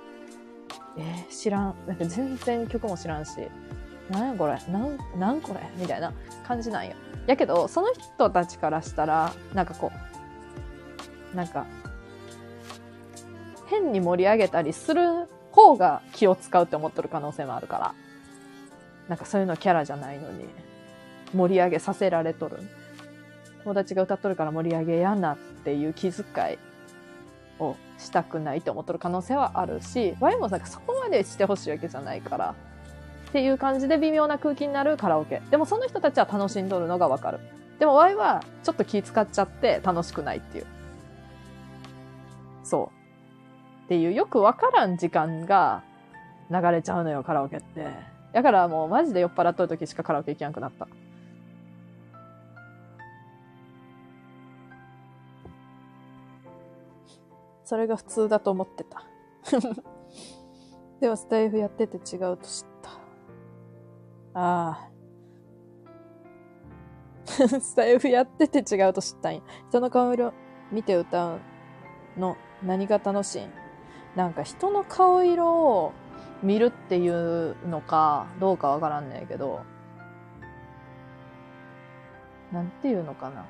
[0.97, 1.75] う、えー、知らん。
[1.87, 3.33] なんか全然曲も知らんし、
[4.11, 4.53] なんやこれ？
[4.71, 5.61] なん、なんこれ？
[5.77, 6.13] みたいな
[6.47, 6.95] 感じなんよ。
[7.27, 9.91] やけど、その人たちからしたら、なんかこ
[11.33, 11.67] う、なんか、
[13.67, 17.95] 変に盛り上げたりする方が気を使うって思ってる可能性もあるから。
[19.09, 20.47] なんかそういうのキャラじゃないのに、
[21.35, 22.59] 盛り上げさせられとる。
[23.65, 26.59] 友達が歌っとるから盛り上げやなっていう気遣い
[27.63, 32.55] をしたくないって思っとる可能性はあるし、ワイもなんかそこまでしてほしいわけじゃないから、
[33.29, 35.43] っていう感じで微妙な空気になるカラオケ。
[35.51, 37.41] でもその人たちは楽しんどるのがわかる。
[37.79, 40.67] でもワイはちょっと気使っちゃって楽しくないっていう。
[42.63, 43.04] そう。
[43.85, 45.83] っていうよくわからん時間が
[46.51, 47.87] 流れちゃうのよ、カラオケって。
[48.33, 50.89] だからもうマジで酔っ払っとる時しかカラオケ行きなくなった。
[57.65, 59.05] それが普通だと思ってた。
[61.01, 62.91] でもスタイフやってて違うと知った。
[64.41, 64.91] ああ。
[67.61, 69.43] スタイフやってて違うと知ったんや。
[69.69, 70.33] 人の顔色
[70.71, 71.41] 見て歌う
[72.17, 73.64] の何が楽しいん？
[74.17, 75.93] なんか人の顔色を
[76.43, 79.63] 見るっていうのかどうかわからんねんけど、
[82.53, 83.45] なんていうのかな。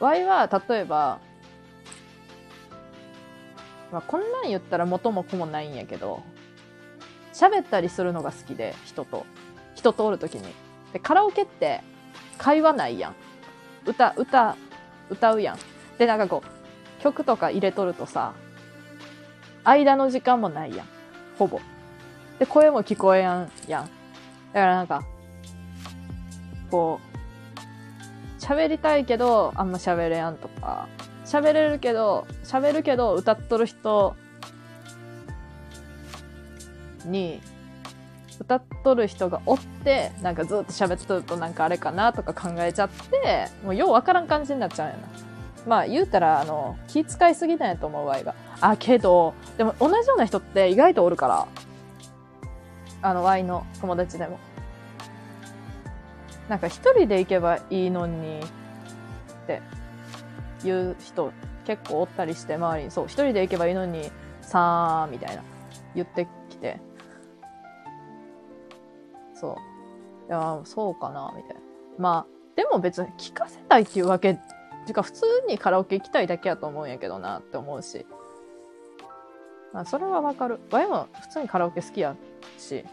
[0.00, 1.20] ワイは、例えば、
[3.92, 6.22] まあ、こんなん言ったら元も子もないんやけど、
[7.32, 9.24] 喋ったりするのが好きで、人と。
[9.74, 10.54] 人とおるときに。
[10.92, 11.82] で、カラオケって
[12.38, 13.14] 会話ないやん。
[13.86, 14.56] 歌、歌、
[15.10, 15.58] 歌うやん。
[15.98, 16.55] で、なんかこう、
[17.06, 18.32] 曲とか入れとるとさ、
[19.64, 20.86] 間の時間もないやん。
[21.38, 21.60] ほぼ。
[22.40, 23.84] で、声も聞こえやんやん。
[23.84, 23.88] だ
[24.60, 25.04] からなんか、
[26.68, 26.98] こ
[28.40, 30.88] う、喋りたいけど、あんま喋れやんとか、
[31.24, 34.16] 喋れるけど、喋るけど、歌っとる人
[37.04, 37.40] に、
[38.40, 45.35] 歌っとる人がおって、なんかずっと喋っとるとなんかあれかなとか考えちゃって、もうようわからん感じになっちゃうんやな。
[45.66, 48.34] まあ言うたら、あの、気遣いすぎなんやと思うわいが。
[48.60, 51.48] あ、けど、でも同じような人って意外とおるから、
[53.02, 54.38] あの、ワイの友達でも。
[56.48, 59.60] なんか一人で行けばいいのにって
[60.62, 61.32] 言う人
[61.66, 64.10] 結構おったりして周りに、そう、一人で行けばいいのに
[64.42, 65.42] さーみたいな
[65.96, 66.80] 言ってきて、
[69.34, 69.58] そ
[70.28, 70.28] う。
[70.28, 71.60] いや、そうかな、みたいな。
[71.98, 74.38] まあ、でも別に聞かせたいっていうわけ、
[74.86, 78.06] てか普通にカラオケ行きたいだけやと思うんやけどなって思うし。
[79.72, 80.58] まあ、それはわかる。
[80.70, 82.16] わいも普通にカラオケ好きや
[82.58, 82.84] し。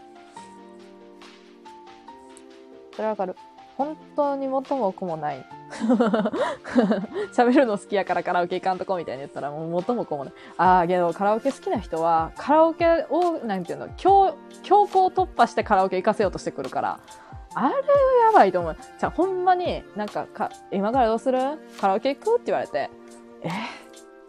[2.92, 3.36] それはわかる。
[3.76, 5.44] 本当に元も子もない。
[7.34, 10.34] 喋るの好きやからカラオケ行かんとこみたいに言ったらもう元も子もない。
[10.56, 17.00] ああ、けどカラオケ好きな人はカラオケを、なんていうの、強、強行突破してカラオケ行かせようとしてくるから、
[17.56, 17.74] あれは
[18.26, 18.76] やばいと思う。
[18.98, 21.38] じゃあほんまになんかか、今からどうする？
[21.80, 22.34] カラオケ行く？
[22.36, 22.90] って言われて、
[23.42, 23.48] え？
[23.48, 23.54] ー、っ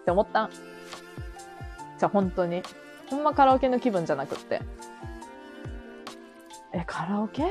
[0.05, 0.49] て思ったん。
[0.51, 2.61] じゃあ本当に。
[3.09, 4.61] ほんまカラオケの気分じゃなくって。
[6.73, 7.45] え、カラオケ？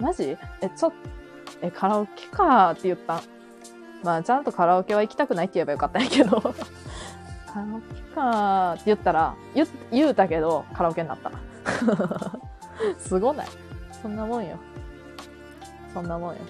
[0.00, 0.36] マジ？
[0.60, 0.92] え、ちょっ、
[1.60, 3.20] え、カラオケかーって言ったん。
[4.02, 6.40] まあ、ちゃんとカラオケは行きたくないって言えばよかったんやけど。
[6.40, 11.30] カラオケかーって言ったら、言、言うたけど、カラオケになった。
[12.98, 13.46] すごない？
[14.00, 14.56] そんなもんよ。
[15.92, 16.40] そんなもんよ。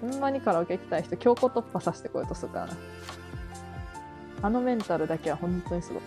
[0.00, 2.72] ほんまにカラオケ行きたい人、強行突破させてこようとするからな。
[4.42, 6.02] あのメンタルだけは本当にすごい。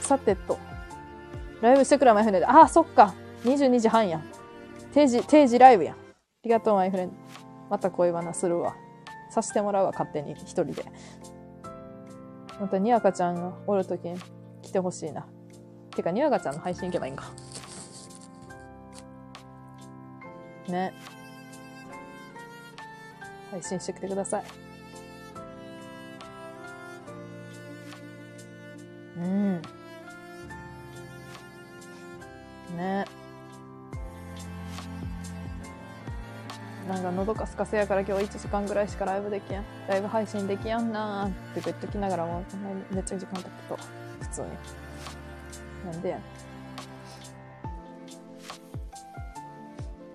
[0.00, 0.58] さてと。
[1.60, 2.48] ライブしてくれ、マイフレンド。
[2.48, 3.14] ああ、そっか。
[3.44, 4.22] 22時半や。
[4.94, 5.92] 定時、定時ライブや。
[5.92, 5.96] あ
[6.44, 7.14] りがとう、マイフレンド。
[7.68, 8.74] また恋バナするわ。
[9.30, 10.84] さしてもらうわ、勝手に、一人で。
[12.58, 14.18] また、にわかちゃんがおるときに
[14.62, 15.26] 来てほしいな。
[15.94, 17.24] てか、にわかちゃんの配信行けばいいんか。
[20.70, 20.92] ね。
[23.50, 24.44] 配信してきてください。
[29.16, 29.62] うん。
[32.76, 33.04] ね
[36.88, 42.42] なんか喉かすかせやから今日1時間ぐらいしかライブできやんライブ配信できやんなーって言っときながらも
[42.90, 43.78] めっちゃ時間経ったと
[44.20, 44.48] 普通に
[45.92, 46.47] なんでやま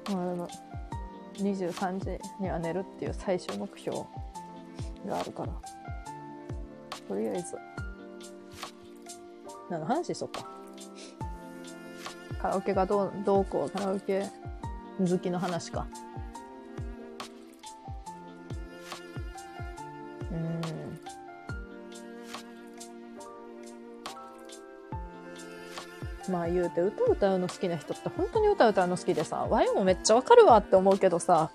[0.07, 0.47] あでも
[1.35, 3.97] 23時には寝るっていう最終目標
[5.07, 5.53] があるから
[7.07, 7.57] とりあえず
[9.69, 10.53] 何の話しとった
[12.43, 14.29] カラオケがどう、どうこう、カラオケ
[14.99, 15.87] 好きの話か。
[20.29, 20.61] うん。
[26.29, 31.51] まあ言うて歌歌うの好きな人って本当に歌歌うの好きでさ、ワイもめっちゃわかるわって思うけどさ、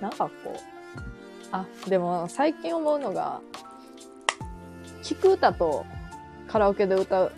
[0.00, 0.58] なんかこう、
[1.52, 3.40] あ、でも最近思うのが、
[5.02, 5.84] 聞く歌と
[6.48, 7.32] カラオケで歌う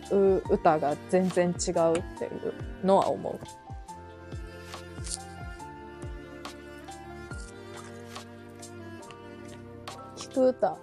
[0.49, 3.39] 歌が全然違うっていうのは思う。
[10.16, 10.76] 聞く歌。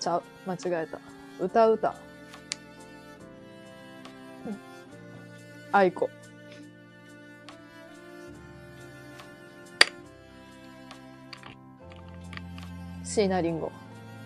[0.00, 0.22] ちゃう？
[0.46, 1.13] 間違えた。
[1.40, 1.94] 歌う歌。
[5.72, 6.08] あいこ。
[13.02, 13.70] 椎名林檎。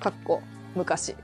[0.00, 0.42] かっこ、
[0.74, 1.16] 昔。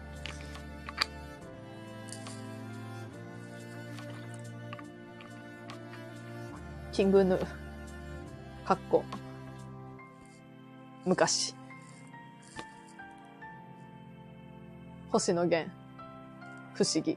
[6.93, 7.47] キングヌー。
[8.65, 9.05] かっこ。
[11.05, 11.55] 昔。
[15.15, 15.70] 星野源。
[16.75, 17.17] 不思議。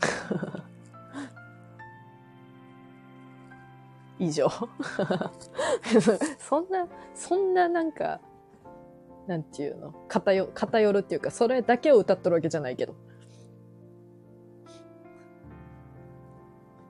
[4.18, 4.48] 以上。
[6.40, 8.18] そんな、そんななんか、
[9.28, 9.94] なんていうの？
[10.08, 12.96] 偏、偏るっていうか、それだけを歌っとるわけじゃないけど。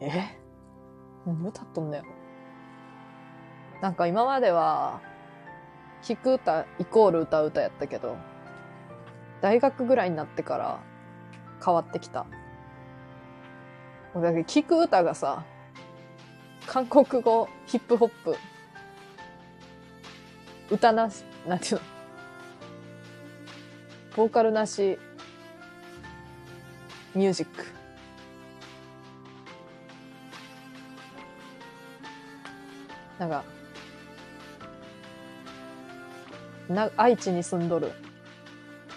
[0.01, 0.39] え？
[1.27, 2.05] 何歌っとんだよ。
[3.83, 5.03] なんか今までは、
[6.01, 8.17] 聴く歌イコール歌う歌やったけど、
[9.41, 10.81] 大学ぐらいになってから
[11.65, 12.27] 変わってきた。
[14.15, 15.45] だけ聴く歌がさ、
[16.67, 18.37] 韓国語、ヒップホップ、
[20.71, 21.81] 歌なし、なんていうの？
[24.17, 24.99] ボーカルなし、
[27.15, 27.67] ミュージック。
[33.19, 33.45] なんか、
[36.69, 37.93] な、愛知に住んどる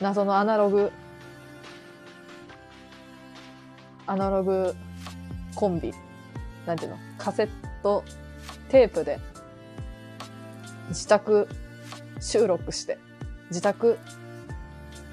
[0.01, 0.91] 謎のアナログ、
[4.07, 4.75] アナログ
[5.55, 5.93] コンビ。
[6.65, 6.97] なんていうの？
[7.17, 7.49] カセッ
[7.83, 8.03] ト
[8.69, 9.19] テープで。
[10.89, 11.47] 自宅
[12.19, 12.97] 収録して、
[13.49, 13.99] 自宅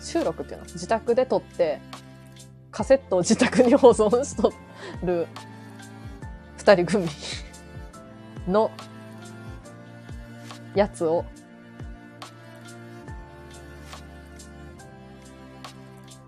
[0.01, 0.65] 収録っていうの？
[0.67, 1.81] 自宅で撮って、
[2.71, 4.53] カセットを自宅に保存しと
[5.03, 5.27] る。
[6.57, 7.09] 二人組
[8.49, 8.71] の。
[10.75, 11.25] やつを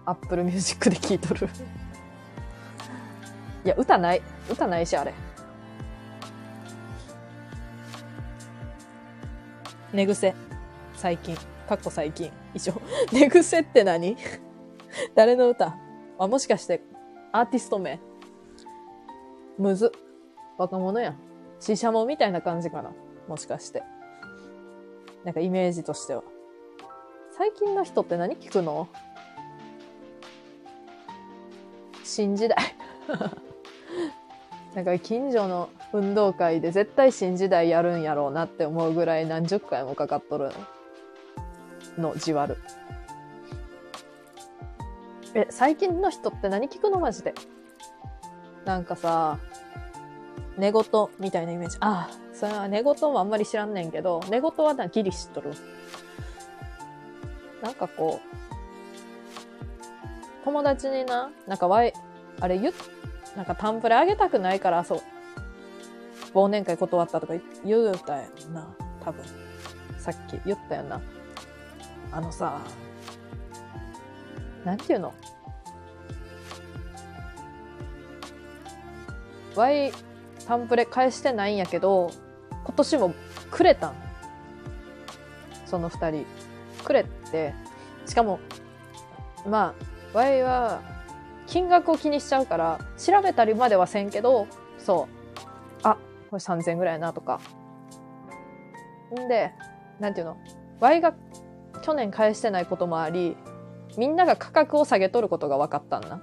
[0.08, 1.50] アップルミュージックで聴いとる。
[3.62, 4.22] いや、歌ない。
[4.50, 5.12] 歌ないし、あれ。
[9.92, 10.34] 寝癖。
[10.94, 11.36] 最近。
[11.68, 12.32] かっこ最近。
[12.54, 12.72] 以上。
[13.12, 14.16] 寝癖って何？
[15.14, 15.76] 誰の歌？
[16.18, 16.80] あ、もしかして、
[17.30, 18.00] アーティスト名？
[19.58, 19.92] むず。
[20.56, 21.18] 若者やん。
[21.60, 22.92] シシャモみたいな感じかな。
[23.28, 23.82] もしかして。
[25.24, 26.22] なんかイメージとしては。
[27.36, 28.88] 最近の人って何聞くの？
[32.08, 32.56] 新時代。
[34.74, 40.50] なんか近所の運動会で絶対新時代やるんやろうなって思うぐらい何十回もかかっとる
[41.98, 42.56] の、じわる。
[45.34, 47.34] え、最近の人って何聞くのマジで？
[48.64, 49.38] なんかさ、
[50.56, 50.82] 寝言
[51.18, 51.76] みたいなイメージ。
[51.80, 55.52] ああ、それは寝言もあんまり知らんねんけど、寝言はな、ギリ知っとる。
[57.62, 58.47] なんかこう、
[60.48, 61.92] 友達にな、なんかわい、
[62.40, 62.74] あれ言っ、
[63.36, 65.02] なんかタンプレあげたくないから、そう、
[66.32, 67.34] 忘年会断ったとか
[67.66, 68.66] 言うたやんな、
[69.04, 69.22] 多分。
[69.98, 71.02] さっき言ったやんな。
[72.12, 72.62] あのさ、
[74.64, 75.12] なんていうの？
[79.54, 79.92] ワイ、
[80.46, 82.10] タンプレ返してないんやけど、
[82.64, 83.14] 今年も
[83.50, 83.94] くれたん。
[85.66, 86.26] その二人。
[86.82, 87.52] くれって、
[88.06, 88.40] しかも、
[89.46, 90.80] まあ、ワイは、
[91.46, 94.46] 金額を気にしちゃうから、調べたりまではせんけど、
[94.78, 95.14] そう。
[95.82, 95.94] あ、
[96.30, 97.40] これ3000円ぐらいなとか。
[99.18, 99.52] んで、
[99.98, 100.36] なんていうの
[100.80, 101.14] ?Y が
[101.82, 103.36] 去年返してないこともあり、
[103.96, 106.20] みんなが価格を下げとることが分かったんな。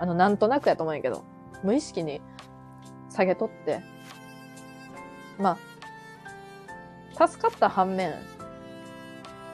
[0.00, 1.24] あの、なんとなくやと思うんやけど、
[1.62, 2.20] 無意識に
[3.10, 3.80] 下げとって、
[5.38, 5.56] ま
[7.16, 8.14] あ、助かった反面、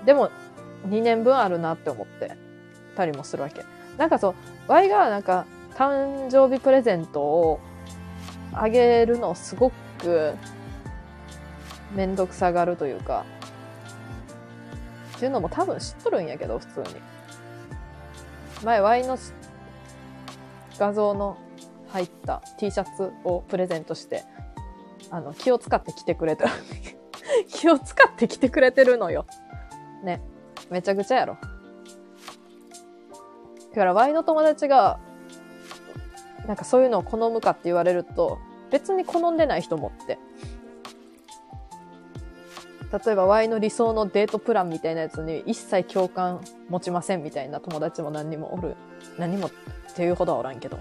[0.05, 0.31] でも、
[0.87, 2.48] 2年分あるなって思って
[2.99, 3.65] たりもするわけ。
[3.97, 4.35] なんかそう、
[4.67, 7.61] Y がなんか、誕生日プレゼントを
[8.53, 9.71] あげるのすご
[10.01, 10.35] く
[11.95, 13.25] めんどくさがるというか、
[15.17, 16.87] っていうのも多分知っとるんやけど、普通に。
[18.65, 19.17] 前、Y の
[20.79, 21.39] 画像の
[21.89, 24.25] 入った T シャツをプレゼントして、
[25.11, 26.49] あの、気を使って着てくれた。
[27.49, 29.27] 気を使って着てくれてるのよ。
[30.03, 30.21] ね。
[30.71, 31.37] めちゃくちゃやろ。
[33.71, 34.99] だから、Y の友達が、
[36.47, 38.39] なんかそういうのを好むかって言われると、
[38.71, 40.19] 別に好んでない人もって。
[42.91, 46.41] 例えば Y の理想のデートプランみたいなやつに一切共感
[46.71, 48.77] 持ちませんみたいな友達も何にもおる。
[49.19, 49.51] 何もっ
[49.95, 50.79] ていうほどはおらんけど。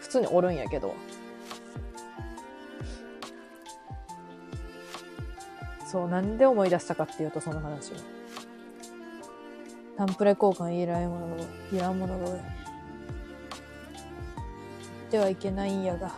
[0.00, 0.94] 普通におるんやけど。
[5.86, 8.13] そう、なんで思い出したかっていうとその話を。
[9.96, 11.42] タンプレ交換いらんものが、
[11.72, 12.26] いらんものが。
[15.10, 16.12] ではいけないんやが。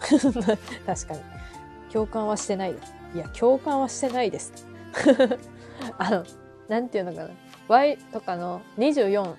[0.86, 1.20] 確かに。
[1.90, 2.94] 共感はしてないです。
[3.14, 4.52] いや、共感はしてないです。
[5.98, 6.24] あの、
[6.68, 7.30] なんていうのかな。
[7.68, 9.34] Y とかの24、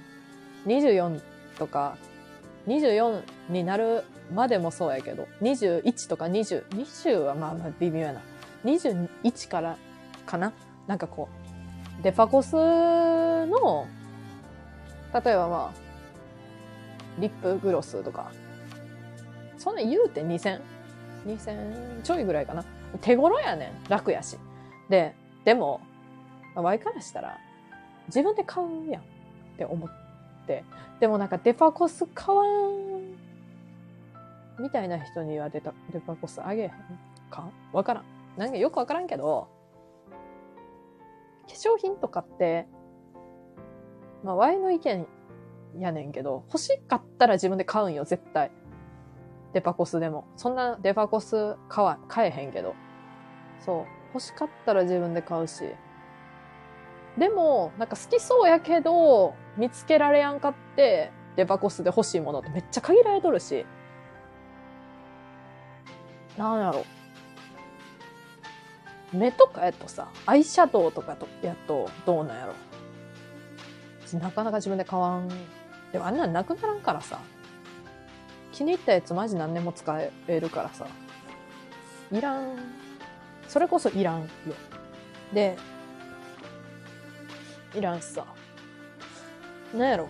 [0.65, 1.21] 24
[1.57, 1.97] とか、
[2.67, 4.03] 24になる
[4.33, 8.21] までもそうやけど、21とか20、20はまあまあ微妙やな。
[8.65, 9.77] 21から
[10.25, 10.51] かな
[10.87, 11.46] なんかこう、
[12.01, 13.87] デファコスの、
[15.13, 15.79] 例えばまあ、
[17.19, 18.31] リップグロスとか。
[19.57, 20.61] そんな言うて2000、
[21.25, 22.63] 2000ちょいぐらいかな。
[23.01, 23.89] 手頃やねん。
[23.89, 24.37] 楽やし。
[24.89, 25.81] で、でも、
[26.55, 27.37] ワイからしたら、
[28.07, 29.05] 自分で買うやんっ
[29.57, 29.89] て思っ
[30.45, 30.63] て。
[30.99, 33.15] でもなんかデパコス買わん、
[34.59, 36.71] みたいな人にはデタデパコスあげへん
[37.29, 37.49] か？
[37.73, 38.03] わからん。
[38.37, 39.47] なんかよくわからんけど、
[41.47, 42.67] 化粧品とかって、
[44.23, 45.07] まあ、ワイの意見
[45.79, 48.51] やねんけど、欲しかったら自分で買うんよ、絶対。
[49.53, 50.27] デパコスでも。
[50.35, 52.75] そんなデパコス買わ、買えへんけど。
[53.59, 53.85] そう。
[54.13, 55.63] 欲しかったら自分で買うし。
[57.17, 63.65] でも、なんか好きそうやけど、見つけられやんかって、デパコスで欲しいものってめっちゃ限られとるし。
[66.37, 66.85] なんやろ。
[69.13, 72.53] 目とかやとさ、アイシャドウとかとやとどうなんやろ。
[74.19, 75.29] なかなか自分で買わん。
[75.91, 77.19] でもあんなんなくならんからさ。
[78.51, 80.87] 気に入ったやつマジ何年も使えるからさ。
[82.11, 82.57] いらん。
[83.47, 84.27] それこそいらんよ。
[85.33, 85.57] で、
[87.75, 88.25] いらんさ。
[89.73, 90.07] なんやろ。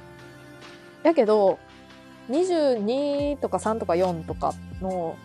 [1.03, 1.59] やけど、
[2.30, 5.17] 22とか3とか4とかの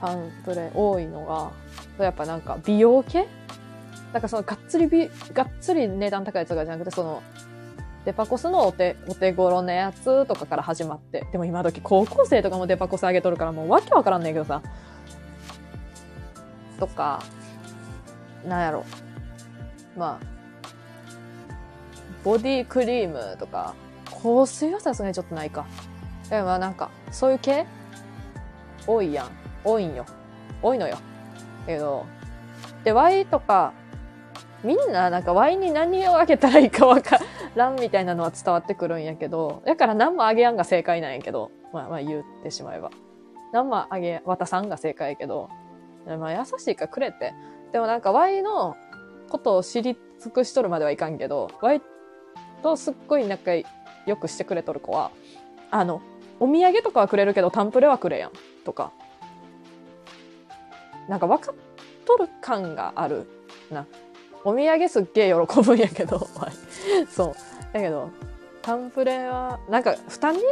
[0.00, 1.50] パンプレ多いのが、
[2.04, 3.26] やっぱなんか美容系？
[4.12, 7.22] なんかそのがっつり美、がっつり値段高いやつとかじゃなくて、その、
[8.04, 11.26] デパコスのお手、お手頃なやつとかから始まって。
[11.30, 14.62] でも今時高校生とかもデパコス上げとるからもうわけわからんねんけどさ。
[16.80, 17.22] とか、
[18.46, 18.84] なんやろ。
[19.96, 20.26] まあ、
[22.24, 23.74] ボディクリームとか、
[24.22, 25.66] 香水はさすがにちょっとないか。
[26.30, 27.66] でもまあなんか、そういう系？
[28.86, 29.28] 多いやん。
[29.64, 30.06] 多いんよ。
[30.62, 30.98] 多いのよ。
[31.68, 32.06] けど、
[32.82, 33.74] で、ワイとか、
[34.64, 37.20] みんななんかワイに何をあげたらいいかわか
[37.54, 42.90] らんみたいなのは伝わってくるんやけど、だから何もあげやんが正解なんやけど、まあまあ言ってしまえば。
[43.52, 45.50] 何もあげ、渡さんが正解やけど、
[46.06, 47.34] まあ優しいからくれて。
[47.70, 48.76] でもなんかワイの
[49.28, 51.82] ことを知り尽くしとるまではいかんけど、ワイ
[52.62, 53.52] とすっごい仲
[54.06, 55.10] 良くしてくれとる子は、
[55.70, 56.00] あの、
[56.40, 58.32] お土産とかはくれるけど、タンプレはくれやん。
[58.64, 58.92] とか。
[61.08, 61.54] なんか分かっ
[62.04, 63.26] とる感がある
[63.70, 63.86] な。
[64.44, 66.28] お土産すっげえ喜ぶんやけど、
[67.10, 67.34] そう。
[67.72, 68.10] だけど、
[68.62, 70.42] タンプレは、なんか負担に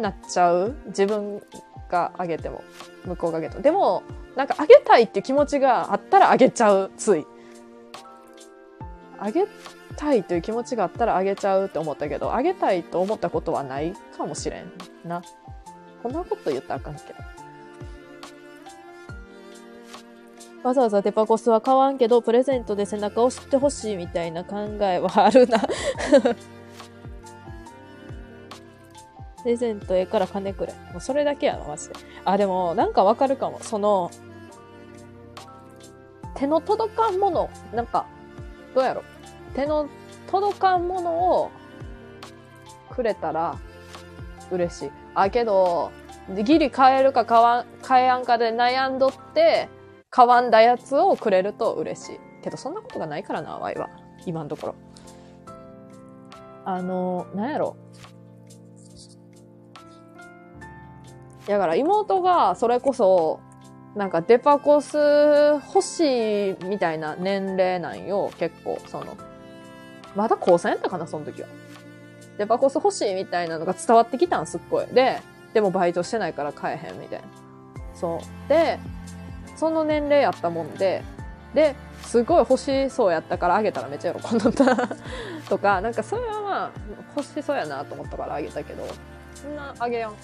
[0.00, 0.74] なっちゃう？
[0.86, 1.42] 自分
[1.88, 2.62] があげても、
[3.04, 3.62] 向こうがあげても。
[3.62, 4.02] でも、
[4.36, 7.26] なんかあげたいっていう気持ちがあったらあげちゃう、つい。
[9.18, 9.46] あげ
[9.96, 14.72] たいという気持ちがあったらあげちゃうって思ったけど、あげたいと思ったことはないかもしれん
[15.04, 15.22] な。
[16.02, 17.29] こんなこと言ったらあかんけど。
[20.62, 25.58] わざわざデパコスは買わんけど、プレゼントで背中を知ってほしいみたいな考えはあるな。
[29.42, 30.74] プレゼントええから金くれ。
[30.92, 31.94] もうそれだけやな、マジで。
[32.26, 33.58] あ、でも、なんかわかるかも。
[33.62, 34.10] その、
[36.34, 38.04] 手の届かんもの、なんか、
[38.74, 39.02] どうやろ。
[39.54, 39.88] 手の
[40.30, 41.50] 届かんものを
[42.90, 43.56] くれたら
[44.50, 44.90] 嬉しい。
[45.14, 45.90] あ、けど、
[46.44, 49.70] ギリ買えるか買わん、買えやんかで悩んどって、
[50.10, 52.20] 買わんだやつをくれると嬉しい。
[52.42, 53.88] けど、そんなことがないからな、ワイは。
[54.26, 54.74] 今のところ。
[56.64, 57.76] あの、なんやろ。
[61.46, 63.40] だから妹がそれこそ、
[63.94, 69.16] なんかデパコス欲しいみたいな年齢なんよ、結構、その。
[70.16, 71.48] まだ高3やったかな、その時は。
[72.36, 74.86] デパコス欲しいみたいなのが伝わってきたん、すっごい。
[74.86, 75.20] で、
[75.54, 77.26] でもバイトしてないから買えへんみたいな。
[77.94, 78.48] そう。
[78.48, 78.78] で、
[79.60, 81.02] その年齢やったもんで、
[81.52, 84.88] で、すごい欲しそうやったからあげたらめっちゃ喜んだった
[85.50, 86.70] とか、なんかそれはまあ
[87.14, 88.86] 欲しそうやなと思ったからあげたけど、
[89.34, 90.12] そんなあげやん。
[90.12, 90.14] っ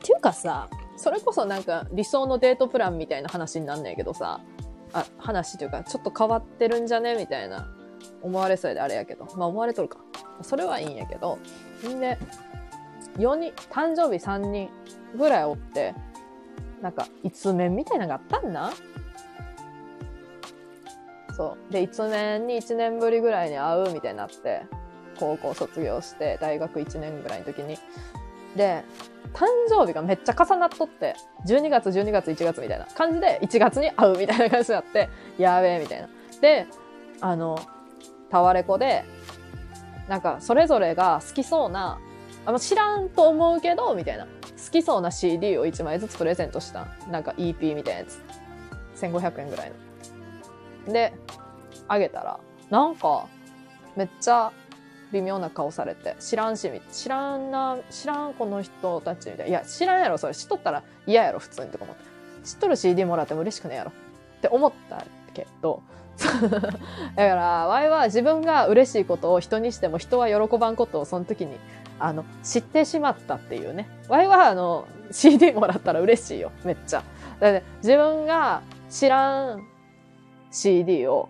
[0.00, 4.40] ていうかさ、それこそなんか理想のデートプランみたいな話になんねんけどさ、
[4.92, 7.66] あ、話というかちょっと変わってるんじゃねみたいな
[8.22, 9.24] 思われそうやであれやけど。
[9.36, 9.98] まあ思われとるか。
[10.42, 11.40] それはいいんやけど。
[11.84, 12.16] んで、
[13.18, 14.70] 4人、誕生日3人
[15.16, 15.94] ぐらいおって、
[16.80, 18.72] なんか、一面みたいなのがあったんな？
[21.36, 21.72] そう。
[21.72, 24.62] で、一面に1年ぶりぐらいに会うみたいになって、
[25.18, 27.78] 高校卒業して、大学1年ぐらいの時に。
[28.56, 28.84] で、
[29.32, 31.14] 誕生日がめっちゃ重なっとって、
[31.46, 35.08] 12月、12月、1月みたいな感じで、1月に会うみたいな感じになって、
[35.38, 36.08] やべえ、みたいな。
[36.40, 36.66] で、
[37.20, 37.58] あの、
[38.30, 39.04] タワレコで、
[40.08, 41.98] なんか、それぞれが好きそうな、
[42.44, 44.26] あんま知らんと思うけど、みたいな。
[44.26, 46.86] 好きそうな CD を1枚ずつプレゼントした。
[47.10, 48.20] なんか EP みたいなやつ。
[48.96, 49.72] 1500円ぐらい
[50.86, 50.92] の。
[50.92, 51.12] で、
[51.88, 52.38] あげたら、
[52.70, 53.26] なんか、
[53.96, 54.52] めっちゃ
[55.12, 59.46] 微妙な顔されて、知らんし、知らんな、知らんこの人たちみたいな。
[59.46, 60.34] いや、知らんやろ、それ。
[60.34, 62.02] 知っとったら嫌やろ、普通にとか思って。
[62.44, 63.92] 知っとる CD もらっても嬉しくねえやろ。
[64.38, 65.04] って思った
[65.34, 65.82] けど、
[66.18, 71.58] だから、ワイは自分が嬉しいことを人にしても人は喜ばんことをその時に、
[72.04, 73.88] あの、知ってしまったっていうね。
[74.08, 77.04] ワイは、あの、CD もらったら嬉しいよ、めっちゃ。
[77.38, 79.68] だって自分が知らん
[80.50, 81.28] CD を、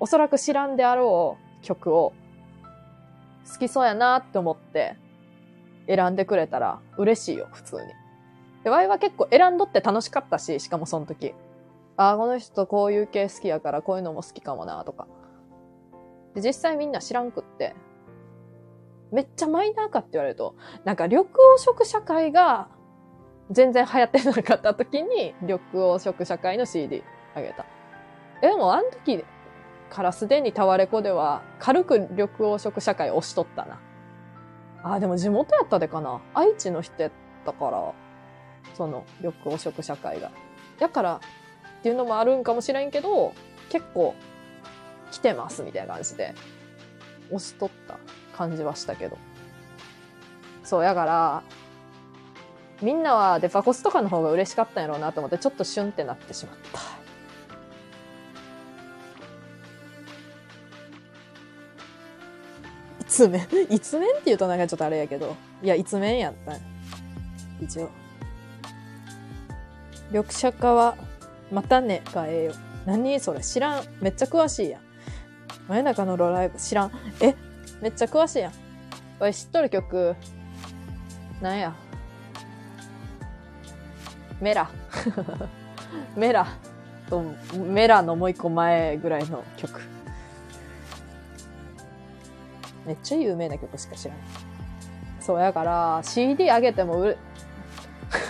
[0.00, 2.12] おそらく知らんであろう曲を、
[3.50, 4.96] 好きそうやなって思って、
[5.86, 7.82] 選んでくれたら嬉しいよ、普通に。
[8.64, 11.34] で、ワイは結構選んどって楽しかったし、しかもその時。
[11.96, 15.06] ああ、この人こういう系好きやからこういうのも好きかもな、とか。
[16.34, 17.76] で、実際みんな知らんくって、
[19.12, 22.68] めっちゃマイナーかって言われると、なんか緑黄色社会が
[23.50, 27.66] 全然流行ってなかった時に、緑黄色社会の CD あげた。
[28.42, 29.24] え、でもあの時
[29.90, 33.80] からすでにタワレコでは軽く緑黄色社会押しとったな。
[34.82, 36.20] あ、でも地元やったでかな。
[36.34, 37.12] 愛知の人やっ
[37.44, 37.92] たから、
[38.74, 40.30] その緑黄色社会が。
[40.78, 41.20] だから
[41.78, 43.32] っていうのもあるんかもしれんけど、
[43.68, 44.14] 結構
[45.10, 46.34] 来てますみたいな感じで
[47.30, 47.98] 押しとった
[48.36, 49.18] 感じはしたけど。
[50.64, 51.42] そう、やから、
[52.82, 56.80] みんなはデパコスとかの方が嬉しかったんやろうなと思って、ちょっとシュンってなってしまった。
[63.00, 65.36] 一面一面って言うとなんかちょっとあれやけど。
[65.62, 66.60] いや、一面やったん
[67.62, 67.90] 一応。
[70.10, 70.96] 緑茶化は、
[71.52, 72.52] またねがええよ。
[72.86, 73.84] 何それ知らん。
[74.00, 74.80] めっちゃ詳しいやん。
[75.68, 76.90] 真夜中のロライブ知らん。
[77.20, 77.34] え
[77.84, 78.52] めっちゃ詳しいやん。
[79.20, 80.16] おい、知っとる曲、
[81.42, 81.74] なんや。
[84.40, 84.70] メラ。
[86.16, 86.46] メラ
[87.10, 87.22] と、
[87.58, 89.82] メラのもう一個前ぐらいの曲。
[92.86, 94.22] めっちゃ有名な曲しか知らない。
[95.20, 97.18] そう、やから、CD あげても売れ、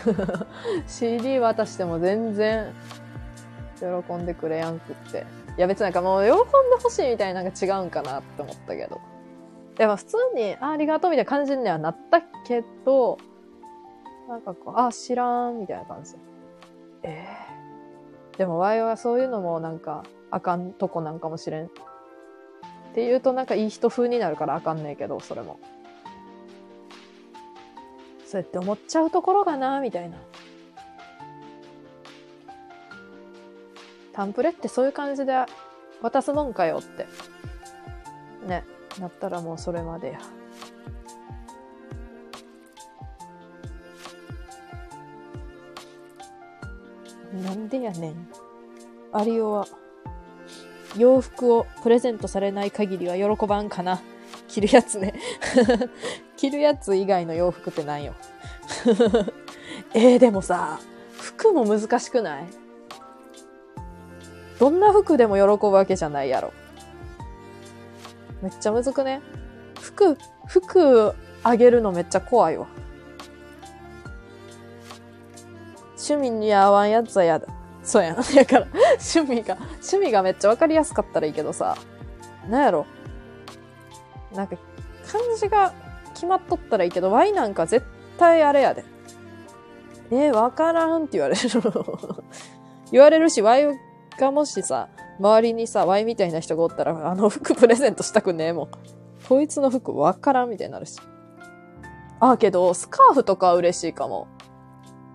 [0.88, 2.72] CD 渡しても全然
[3.78, 5.24] 喜んでくれやんくって。
[5.56, 6.42] いや別になんかもう喜んで
[6.82, 9.13] ほしいみたいなのが違うんかなって思ったけど。
[9.76, 13.18] でも普通に、あありがとうみたいな感じにはなったけど、
[14.28, 16.14] なんかこう、あ、知らんみたいな感じ。
[17.02, 17.54] ええ
[18.38, 21.66] でもワイはそういうのもなんかあかんとこなんかもしれん。
[21.66, 21.68] っ
[22.94, 25.58] て言うとなんかいい人風になるからあかんねえけど、それも。
[28.26, 30.16] そうやって思っちゃうところがな、みたいな。
[34.12, 35.34] タンプレってそういう感じで
[36.00, 37.06] 渡すもんかよって。
[38.46, 38.64] ね。
[39.00, 40.18] なったらもうそれまでや。
[47.42, 48.28] なんでやねん。
[49.12, 49.66] アリオは、
[50.96, 54.00] 洋服をプレゼントされない限りは喜ばんかな。
[54.46, 55.14] 着るやつね。
[56.36, 58.14] 着るやつ以外の洋服ってなんよ。
[59.94, 60.78] えー、でもさ、
[61.18, 62.44] 服も難しくない？
[64.60, 66.52] どんな服でも喜ぶわけじゃないやろ。
[68.44, 69.22] めっちゃむずくね？
[69.80, 72.66] 服、服あげるのめっちゃ怖いわ。
[75.96, 77.46] 趣味に合わんやつはやだ。
[77.82, 78.16] そうやん。
[78.20, 78.66] だから、
[79.14, 81.78] 趣味が、趣味がめっちゃわかりやすかったらいいけどさ、
[82.50, 82.84] なんやろ？
[84.34, 84.56] なんか、
[85.10, 85.72] 漢字が
[86.12, 87.86] 決まっとったらいいけど、Y なんか絶
[88.18, 88.84] 対あれやで。
[90.10, 91.40] え、わからんって言われる。
[92.92, 93.68] 言われるし、Y
[94.18, 98.68] がもしさ、周りにさ、Y みたいな人がおったら、あの服 プレゼントしたくねえもん。
[99.28, 101.00] こいつの服わからんみたいになるし。
[102.20, 104.28] あ、けど、スカーフとか嬉しいかも。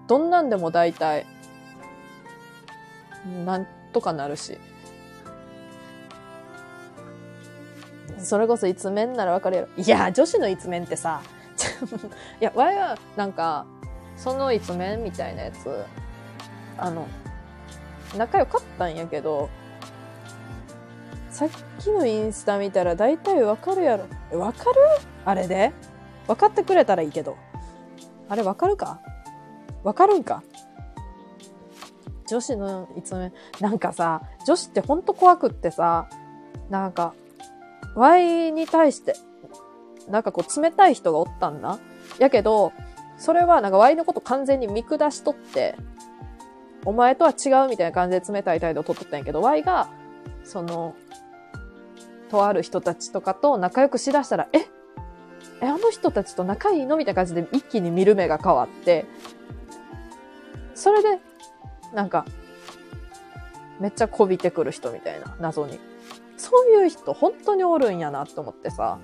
[0.07, 1.25] どんなんでも大体、
[3.45, 4.57] なんとかなるし。
[8.17, 9.67] それこそ一面ならわかるやろ。
[9.77, 11.21] いや、女子の一面ってさ、
[12.41, 13.65] いや、わいは、なんか、
[14.17, 15.85] その一面みたいなやつ、
[16.77, 17.07] あの、
[18.17, 19.49] 仲良かったんやけど、
[21.39, 21.49] さっ
[21.81, 24.07] きのインスタ見たら大体わかるやろ。
[24.29, 24.75] え、わかる？
[25.23, 25.71] あれで？
[26.27, 27.37] 分かってくれたらいいけど。
[28.27, 28.99] あれわかるか？
[29.85, 30.43] わかるんか？
[32.27, 33.31] 女子の一面。
[33.61, 36.09] なんかさ、女子ってほんと怖くってさ、
[36.69, 37.13] なんか、
[37.95, 39.15] Y に対して、
[40.09, 41.79] なんかこう冷たい人がおったんだ。
[42.17, 42.73] やけど、
[43.17, 45.77] それはなんか Y のこと完全に見下しとって、
[46.83, 49.87] お前とは違うみたいな感じで冷たい態度を取っとったんやけど、Y が、
[50.43, 50.95] その、
[52.29, 54.59] とある人たちとかと仲良くしだしたら、え？
[55.61, 56.95] え、あの人たちと仲いいの？
[56.95, 59.05] みたいな感じで一気に見る目が変わって、
[60.75, 61.19] それで、
[61.93, 62.25] なんか、
[63.79, 65.79] めっちゃこびてくる人みたいな、謎に。
[66.37, 68.97] そういう人本当におるんやなって思ってさ。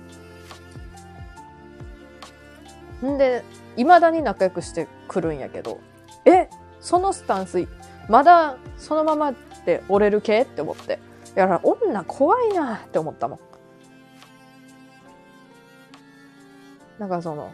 [3.04, 3.44] んで、
[3.76, 5.80] 未だに仲良くしてくるんやけど、
[6.24, 6.48] え、
[6.80, 7.66] そのスタンス、
[8.08, 9.34] まだそのまま
[9.66, 10.42] で折れる系？
[10.42, 10.98] って思って。
[11.36, 13.38] だから女怖いなって思ったもん。
[16.98, 17.52] なんかその、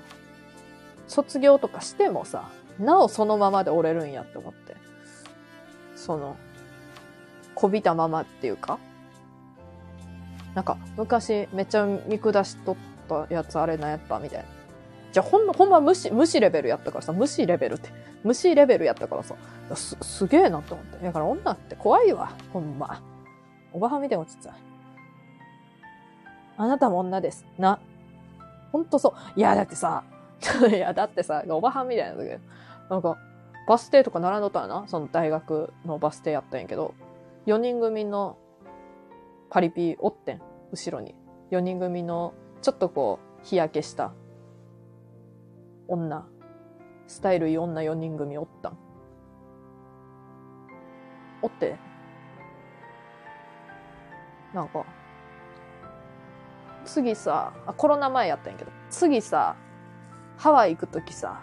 [1.09, 4.77] 卒業とかしてもさ、なおそのままで折れるんやって思って。
[5.97, 6.37] その、
[7.57, 8.79] こびたままっていうか。
[10.55, 12.77] なんか、昔めっちゃ見下しとっ
[13.09, 14.45] たやつあれなんやったみたいな。
[15.13, 17.91] じゃあほんの、ほんま無視、無視レベルやったからさ、無視レベルって。
[18.23, 19.35] 無視レベルやったからさ、
[19.75, 21.05] す、すげえなって思って。
[21.05, 23.03] だから女って怖いわ、ほんま。
[23.73, 24.55] おばはみでもちっちゃい。
[26.57, 27.47] あなたも女です。
[27.59, 27.81] な。
[28.71, 29.39] ほんとそう。
[29.39, 30.05] いや、だってさ、
[30.71, 32.41] いや、だってさ、おばはんみたいなんだけど、
[32.91, 33.19] なんか、
[33.67, 36.95] バス停とか並んどったらな、その大学のバス停やったんやけど、
[37.47, 38.37] 4人組の
[39.51, 40.43] パリピおってん、
[40.73, 41.15] 後ろに。
[41.51, 44.13] 4人組の、ちょっとこう、日焼けした
[45.89, 46.27] 女、
[47.07, 48.79] スタイルいい女4人組おったん。
[51.43, 51.77] おって、
[54.55, 54.85] なんか、
[56.85, 59.57] 次さ、あコロナ前やったんやけど、次さ、
[60.37, 61.41] ハワイ行くときさ、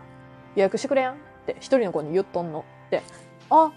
[0.55, 1.13] 予約してくれやん？
[1.15, 2.65] って一人の子に言っとんの。
[2.91, 3.01] で、
[3.49, 3.71] あ、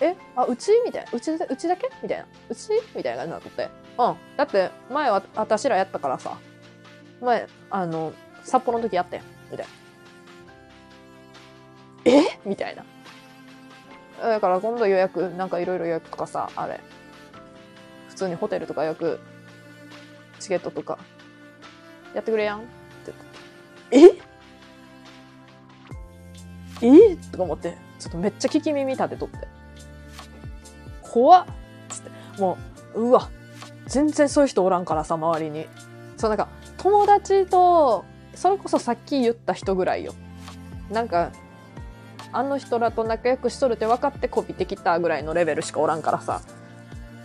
[0.00, 0.72] えあ、うち？
[0.84, 1.10] みたいな。
[1.12, 1.90] うち、うちだけ？
[2.02, 2.26] みたいな。
[2.48, 2.70] うち？
[2.96, 3.70] みたいな感じになって。
[3.98, 4.36] うん。
[4.36, 6.38] だって、前は私らやったからさ、
[7.20, 9.26] 前、あの、札幌の時やったやん。
[9.50, 9.66] みたい
[12.06, 12.12] な。
[12.12, 12.38] え？
[12.44, 12.84] みたいな。
[14.22, 16.80] だから今度予約、なんかいろいろ予約とかさ、あれ。
[18.20, 19.18] 普通にホテルとか予約、
[20.40, 20.98] チケットとか、
[22.14, 22.58] やってくれやん？
[22.58, 22.68] って
[23.92, 24.18] 言って。
[26.82, 27.12] え？
[27.12, 27.16] え？
[27.32, 29.48] とか思って、ちょっとめっちゃ聞き耳立てとって。
[31.00, 31.46] 怖っ
[31.88, 32.10] つって。
[32.42, 32.58] も
[32.94, 33.30] う、うわ、
[33.86, 35.66] 全然そういう人おらんからさ、周りに。
[36.18, 40.12] そう、なんか、友達と、それこそさっき言った人ぐらいよ。
[40.90, 41.32] なんか、
[42.32, 46.42] あの人らと仲良くしとるって分かってこびてきたぐらいのレベルしかおらんからさ。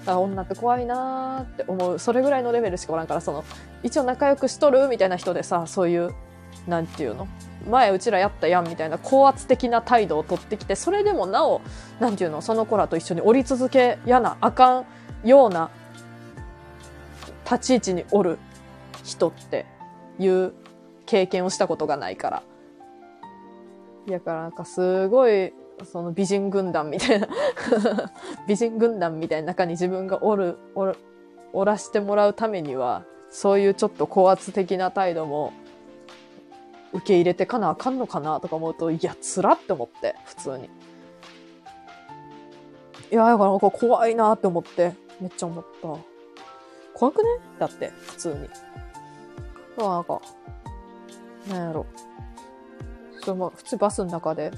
[0.05, 1.99] あ女って怖いなーって思う。
[1.99, 3.43] それぐらいのレベルしかおらんから、その、
[3.83, 6.13] 一応仲良くしとるみたいな人でさ、そういう、
[6.67, 7.27] なんていうの？
[7.69, 11.61] 前うちらやったやんみたいな高圧的な態度を取ってきて、それでもなお、
[11.99, 12.41] なんていうの？
[12.41, 14.85] その子らと一緒に降り続けやなあかん
[15.23, 15.69] ような
[17.43, 18.37] 立ち位置におる
[19.03, 19.65] 人って
[20.19, 20.53] いう
[21.05, 22.43] 経験をしたことがないから。
[24.07, 27.27] やからなんかすごい、その美人軍団みたいな
[28.47, 30.95] 美人軍団みたいな中に自分がおる、おる、
[31.53, 35.51] おらしてもらうためには、そういうちょっと高圧的な態度も
[36.93, 40.69] 受け入れてかなあかんのかなとか思うと、いや、つらって思って、普通に。
[43.11, 45.87] いや、だからなんか怖いなって思って、めっちゃ思った。
[46.93, 47.29] 怖くね？
[47.59, 48.49] だって、普通に。
[49.77, 50.21] まあなんか、
[51.49, 51.85] なんやろ。
[53.21, 54.51] それも普通バスの中で、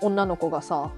[0.00, 0.90] 女の子がさ、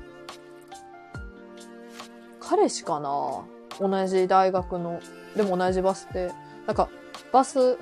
[2.41, 3.45] 彼氏かな？
[3.79, 5.01] 同じ大学の、
[5.37, 6.33] でも同じバス停。
[6.67, 6.89] なんか、
[7.33, 7.79] バス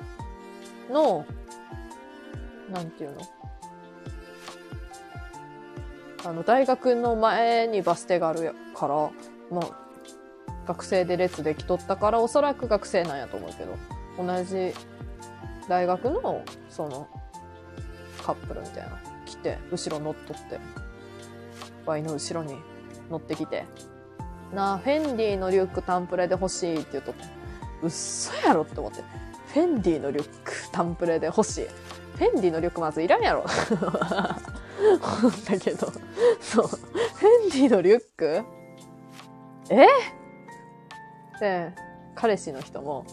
[0.91, 1.25] の、
[2.71, 3.21] なんていうの？
[6.25, 9.09] あの、大学の前にバス停があるから、
[9.49, 9.69] まあ、
[10.67, 13.77] 学生で列できとったから、おそらく学生なんやと思うけど、
[14.21, 14.73] 同じ
[15.69, 17.07] 大学の、その、
[18.25, 20.59] カップルみたいな、来て、後ろ乗っとって、
[21.87, 22.55] ワイの後ろに
[23.09, 23.65] 乗ってきて、
[24.53, 27.15] なあ、フェンディのリュックタンプレで欲しいって言うとっ、
[27.83, 29.01] うっそやろって思って、
[29.53, 31.67] フェンディのリュックタンプレで欲しい。
[32.15, 33.45] フェンディのリュックまずいらんやろ。
[35.21, 35.91] 思ったけど、
[36.39, 36.67] そう。
[36.67, 38.43] フェンディのリュック？
[39.69, 39.87] え？
[41.39, 41.73] で、
[42.15, 43.05] 彼氏の人も、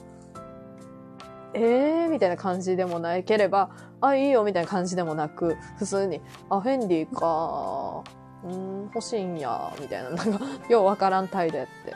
[1.52, 2.08] えー？
[2.08, 3.70] みたいな感じでもなければ、
[4.00, 8.04] あ、いいよみたいな感じでもなく、普通に、あ、フェンディか、
[8.44, 11.94] うん、欲しいんや、みたいな、なんか、 ようわからん態度やって。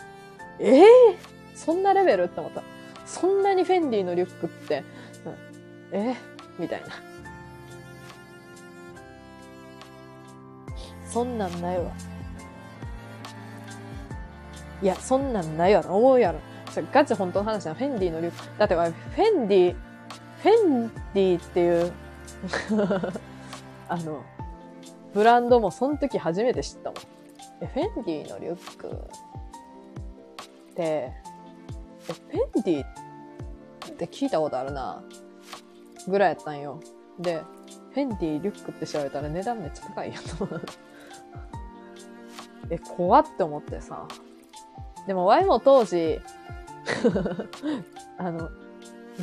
[0.58, 0.84] えー、
[1.54, 2.24] そんなレベル？
[2.24, 2.62] って思った。
[3.04, 4.82] そんなにフェンディのリュックって、
[5.24, 5.34] うん、
[5.92, 6.16] えー、
[6.58, 6.88] みたいな。
[11.06, 11.90] そんなんないわ。
[14.82, 16.40] いや、そんなんないわと思うやろ。
[16.92, 17.74] ガチ本当の話だ。
[17.74, 18.58] フェンディのリュック。
[18.58, 19.76] だって、フェンディ、
[20.42, 21.92] フェンディっていう
[23.88, 24.22] あの、
[25.18, 26.98] ブランドもその時初めて知ったもん。
[27.60, 31.12] え、フェンディのリュックって、え、
[32.06, 35.02] フェンディって聞いたことあるな。
[36.06, 36.78] ぐらいやったんよ。
[37.18, 37.42] で、
[37.94, 40.62] フェンディリュックって調べたら値段めっちゃ高いやと思う。
[42.70, 44.06] え、怖って思ってさ。
[45.08, 46.20] でも、ワイも当時、
[48.18, 48.50] あの、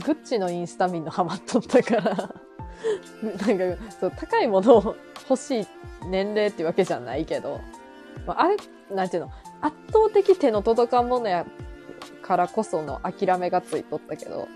[0.04, 2.36] グッチのインスタ見んのハマっとったから
[3.48, 4.96] なんか、そう、高いものを
[5.30, 5.68] 欲しい
[6.08, 7.62] 年齢ってわけじゃないけど、
[8.26, 8.58] まあ、あれ、
[8.94, 9.32] なんていうの、
[9.62, 11.46] 圧倒的手の届かんものや
[12.22, 14.48] からこその諦めがついとったけど、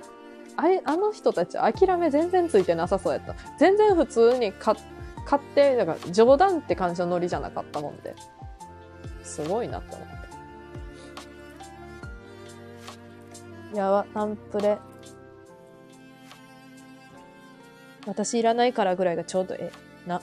[0.56, 3.36] あれ、あの人たち諦め全然ついてなさそうやった。
[3.58, 4.76] 全然普通に買
[5.26, 8.16] 買って、だから冗談って感じのノリじゃなかったもんで。
[9.24, 10.08] すごいなって思っ
[13.72, 13.78] て。
[13.78, 14.80] やば、タンプレ。
[18.10, 19.72] 私いらないからぐらいがちょうどえ
[20.06, 20.22] えな。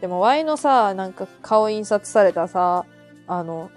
[0.00, 2.84] でも、ワイのさ、なんか顔印刷されたさ、
[3.28, 3.70] あの、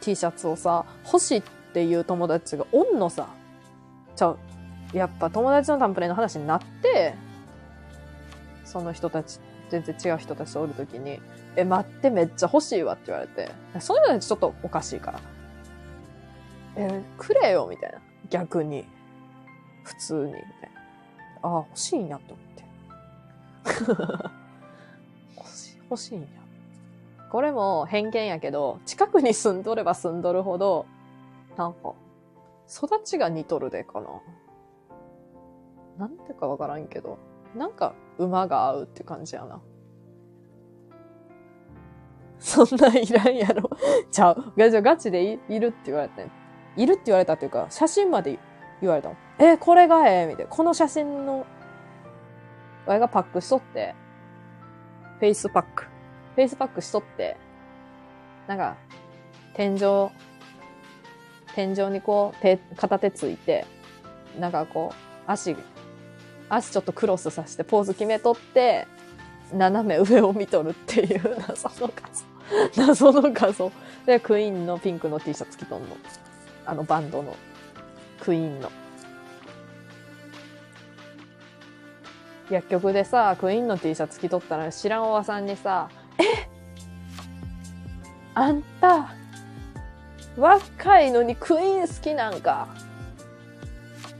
[0.00, 1.42] T シャツをさ、欲しいっ
[1.74, 3.28] ていう友達がおんのさ。
[4.16, 4.38] ちゃう。
[4.94, 7.14] やっぱ友達のタンプレの話になって、
[8.64, 11.20] その人たち、全然違う人たちとおるときに、
[11.54, 13.50] え、待って、めっちゃ欲しいわって言われて、
[13.80, 15.20] そういうのちょっとおかしいから。
[16.76, 17.98] え、くれよ、みたいな。
[18.30, 18.86] 逆に。
[19.84, 20.40] 普通に、みたい
[21.42, 21.48] な。
[21.48, 22.45] ああ、欲しいんやと思って。
[25.90, 26.26] 欲しい、んや。
[27.30, 30.86] これも偏見やけど、近くに住んどれば住んどるほど、
[31.56, 31.94] なんか、
[32.68, 34.08] 育ちが似とるでかな。
[35.98, 37.18] なんてかわからんけど、
[37.54, 39.60] なんか馬が合うって感じやな。
[42.38, 43.70] そんなんいらんやろ。
[44.10, 44.52] ちゃう。
[44.56, 46.26] ガチでいるって言われて。
[46.76, 48.38] いるって言われたっていうか、写真まで
[48.80, 49.18] 言われたもん。
[49.38, 50.50] え、これがええみたいな。
[50.50, 51.46] この写真の、
[52.86, 53.94] 親がパックしとって、
[55.18, 55.84] フェイスパック。
[56.34, 57.36] フェイスパックしとって、
[58.46, 58.76] なんか、
[59.54, 60.10] 天井、
[61.54, 63.66] 天井にこう、手、片手ついて、
[64.38, 65.56] なんかこう、足、
[66.48, 68.86] 足ちょっとクロスさせてポーズ決めとって、
[69.52, 72.86] 斜め上を見とるっていう 謎の画像。
[72.86, 73.72] 謎の画像。
[74.04, 75.96] で、クイーンのピンクの T シャツ着とんの。
[76.64, 77.34] あのバンドの。
[78.20, 78.70] クイーンの。
[82.50, 86.48] 薬局でさ、クイーンの T シャツ着とったら知らんおばさんにさ、え
[88.34, 89.14] あんた、
[90.36, 92.68] 若いのにクイーン好きなんか？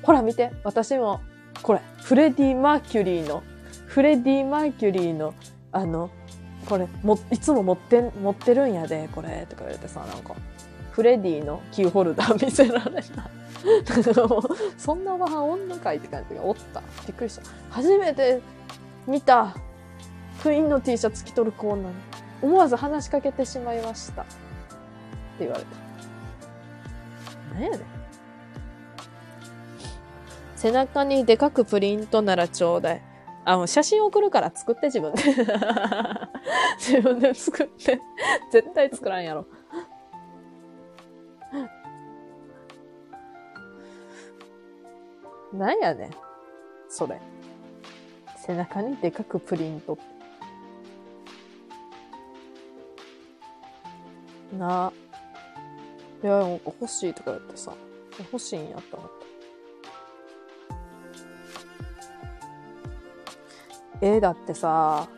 [0.02, 1.20] ほら見て、私も、
[1.62, 3.42] これ、フレディ・マーキュリーの、
[3.86, 5.34] フレディ・マーキュリーの、
[5.72, 6.10] あの、
[6.68, 10.34] これ、も、いつも持って、持ってるんやで、これ、とか言われてさ、なんか、
[10.92, 13.28] フレディのキーホルダー見せられた。
[14.78, 16.83] そんなおばはんおんのかいって感じがおった。
[17.07, 17.43] びっくりした。
[17.70, 18.41] 初めて
[19.07, 19.55] 見た、
[20.43, 21.91] クイーンの T シャツ着とる子なの。
[22.43, 24.23] 思わず話しかけてしまいました。
[24.23, 24.35] って
[25.41, 25.68] 言われた。
[27.55, 27.81] 何やねん。
[30.57, 33.02] 背中にでかくプリントならちょうだい。
[33.44, 35.23] あ、もう写真送るから作って自分で。
[36.78, 38.01] 自分で作って。
[38.51, 39.47] 絶対作らんやろ。
[45.52, 46.10] なんやねん。
[46.89, 47.20] それ。
[48.36, 49.99] 背中にでかくプリント。
[54.57, 54.92] なあ。
[56.23, 57.73] いや、なんか欲しいとか言ってさ。
[58.18, 59.16] 欲しいんやと思った。
[64.02, 65.08] えー、だってさ、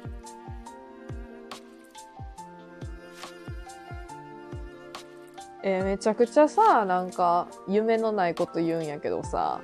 [5.63, 9.61] えーめちゃくちゃさ、なんか、夢のないこと言うんやけどさ、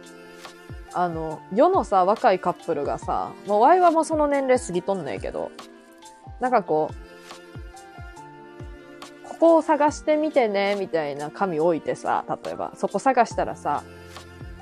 [0.95, 5.51] あの、世のさ、若いカップルがさ、もうワイはもうその年齢過ぎとんねんけど、
[6.41, 6.95] なんかこう、
[9.29, 13.83] ここを探してみてね、みたいな紙置いてさ、例えば、そこ探したらさ、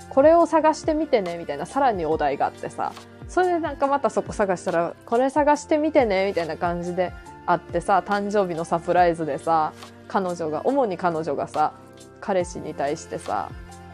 [0.09, 2.93] これを探してみてね、みたいな、さらにお題があってさ、
[3.29, 7.13] それでなんかまたそこ探したら、これ探してみてね、みたいな感じで
[7.47, 9.73] あってさ、誕生日のサプライズでさ、
[10.09, 11.73] 彼女が、主に彼女がさ、
[12.21, 13.51] 彼氏に対してさ、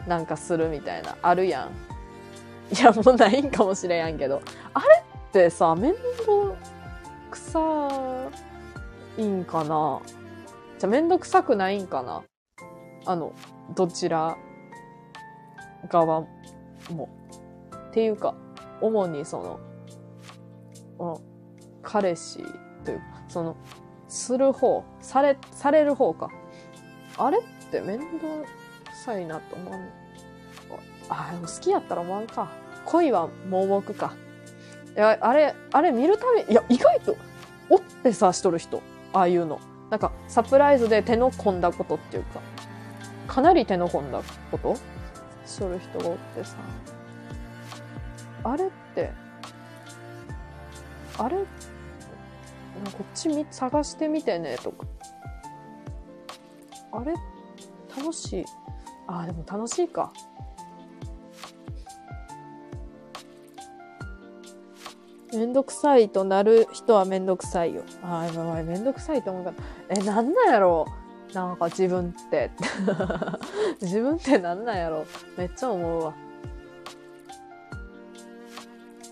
[0.07, 1.88] なんかするみたいな、あるやん。
[2.71, 4.41] いや、もうないんかもしれんけど。
[4.73, 6.55] あれってさ、面倒
[7.31, 7.89] くさ
[9.17, 10.01] いんかな？
[10.77, 12.23] じゃ、面倒くさくないんかな？
[13.05, 13.33] あの、
[13.75, 14.37] どちら
[15.89, 16.21] 側
[16.91, 17.09] も。
[17.89, 18.35] っていうか、
[18.81, 19.59] 主にそ
[20.99, 21.21] の、うん、
[21.81, 22.37] 彼氏
[22.85, 23.57] というか、その、
[24.07, 26.29] する方、され、される方か。
[27.17, 27.41] あれっ
[27.71, 28.45] て面倒く
[29.05, 29.73] さいなと思う。
[31.09, 32.49] あ、でも好きやったら思わんか。
[32.85, 34.13] 恋は盲目か。
[34.95, 37.15] いや、あれ、あれ見るたび、いや、意外と、
[37.69, 38.81] おってさ、しとる人。
[39.13, 39.59] ああいうの。
[39.89, 42.41] なんか、サプライズで手の込んだことっていうか、
[43.27, 44.21] かなり手の込んだ
[44.51, 44.75] こと？
[45.45, 46.57] しとる人がおってさ。
[48.43, 49.11] あれって、
[51.17, 51.43] あれ、こ
[53.03, 54.85] っちみ探してみてね、とか。
[56.91, 57.13] あれ、
[57.95, 58.45] 楽しい。
[59.07, 60.13] あ、でも楽しいか。
[65.33, 67.83] めんどくさいとなる人はめんどくさいよ。
[68.01, 69.55] ああ、やばい、めんどくさいと思うから。
[69.89, 70.85] え、なんなんやろ？
[71.33, 72.51] なんか自分って。
[73.81, 75.05] 自分ってなんなんやろ？
[75.37, 76.13] めっちゃ思うわ。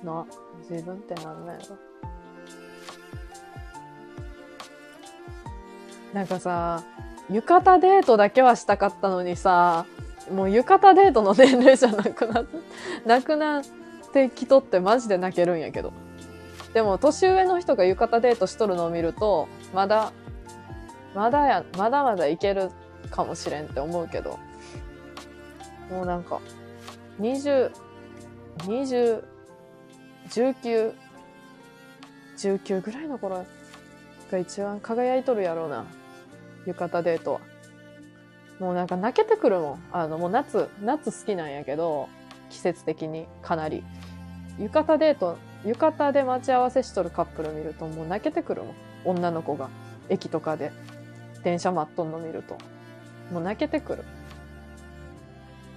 [0.04, 0.26] な、
[0.70, 1.78] 自分ってなんなんやろ？
[6.14, 6.82] なんかさ、
[7.30, 9.86] 浴衣デートだけはしたかったのにさ、
[10.34, 12.44] もう浴衣デートの年齢じゃなくな、
[13.06, 13.64] なくなっ
[14.12, 15.94] てきとってマジで泣けるんやけど。
[16.74, 20.12] でも年上の人が浴衣デートしとるのを見ると、まだ、
[21.16, 22.70] まだや、まだまだいける
[23.10, 24.38] かもしれんって思うけど、
[25.90, 26.42] もうなんか、
[27.20, 27.72] 20、
[28.60, 29.24] 20、
[30.30, 30.94] 19、
[32.38, 33.46] 19ぐらいの頃
[34.32, 35.86] が一番輝いとるやろうな。
[36.66, 37.40] 浴衣デートは。
[38.60, 39.84] もうなんか泣けてくるもん。
[39.92, 42.10] あの、もう夏、夏好きなんやけど、
[42.50, 43.84] 季節的にかなり。
[44.60, 48.76] 浴衣デート、浴衣で待ち合わせしとるカップル見るともう泣けてくるもん。
[49.06, 49.70] 女の子が。
[50.10, 50.72] 駅とかで
[51.44, 52.58] 電車待っとんの見ると。
[53.32, 54.06] もう泣けてくる。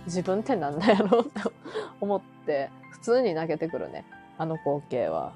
[0.07, 1.20] 自分ってなんだやろ？
[1.20, 1.41] うって
[2.00, 4.05] 思って、普通に泣けてくるね。
[4.39, 5.33] あの光景は。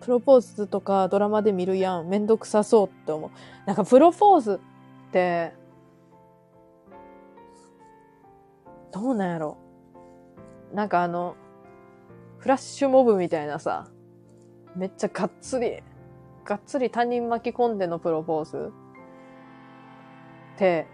[0.00, 2.08] プロポーズとかドラマで見るやん。
[2.08, 3.30] めんどくさそうって思う。
[3.66, 4.60] なんかプロポーズ
[5.08, 5.52] って、
[8.92, 9.56] どうなんやろ？
[10.72, 11.36] なんかあの、
[12.38, 13.88] フラッシュモブみたいなさ、
[14.76, 15.82] めっちゃがっつり、
[16.44, 18.72] がっつり他人巻き込んでのプロポーズ？
[20.54, 20.86] って、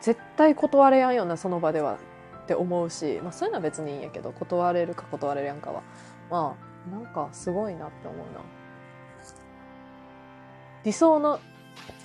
[0.00, 1.98] 絶対断れやんよな、その場では。
[2.44, 5.82] って思うし、まあそういうのは別にいいんやけど、断れるか断れるやんかは。
[6.30, 6.56] ま
[6.88, 8.40] あ、なんかすごいなって思うな。
[10.84, 11.40] 理想の、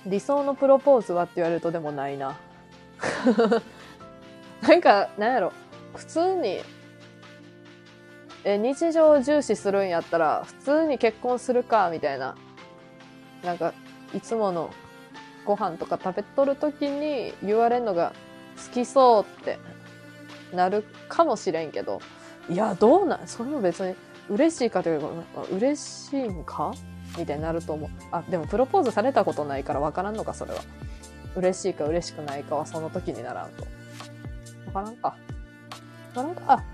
[0.06, 2.38] 理想のプロポーズはって言われるとでもないな。
[4.66, 5.52] なんか、なんやろ。
[5.94, 6.60] 普通に、
[8.44, 12.36] え、日常を重視するんやったら、普通に結婚するか、みたいな。
[13.44, 13.74] なんか、
[14.14, 14.70] いつもの
[15.44, 18.12] ご飯とか食べとるときに言われるのが
[18.56, 19.58] 好きそうって
[20.54, 22.00] なるかもしれんけど、
[22.48, 23.26] いや、どうなん？
[23.26, 23.94] それも別に
[24.28, 24.82] 嬉しいか？
[24.82, 25.08] というか、
[25.52, 26.72] 嬉しいんか？
[27.16, 27.90] みたいになると思う。
[28.10, 30.60] あ、でもプロポーズされたことないから分からんのか、それは。
[31.36, 33.64] 嬉しいか嬉しくないかはその時にならんと。
[34.66, 35.16] 分からんか。
[36.14, 36.42] 分からんか。
[36.54, 36.64] あ、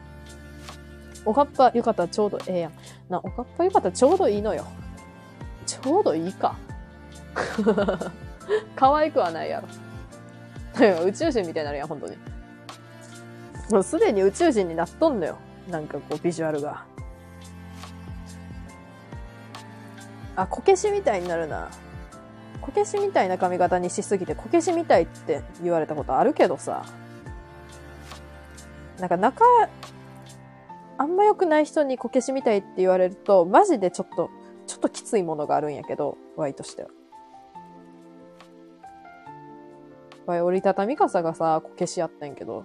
[1.27, 2.73] おかっぱ浴衣ちょうどええやん。
[3.09, 4.65] な、おかっぱ浴衣ちょうどいいのよ。
[5.67, 6.57] ちょうどいいか。
[8.77, 9.69] 可愛くはないやろ。
[11.05, 12.17] 宇宙人みたいになるやん、本当に。
[13.71, 15.37] もうすでに宇宙人になっとんのよ。
[15.69, 16.85] なんかこう、ビジュアルが。
[20.37, 21.69] あ、こけしみたいになるな。
[22.61, 26.85] こけしみたいな髪型にしすぎて、こけしみたいって言われたことあるけどさ。
[29.01, 29.45] なんか仲、
[30.99, 34.31] あんま良くない人にこけしみたいって言われると、マジでちょっと、
[34.67, 36.89] ちょっときついものがあるんやけど、ワイとしては。
[40.27, 42.65] わい、折りたたみ傘がさ、こけしやったんやけど、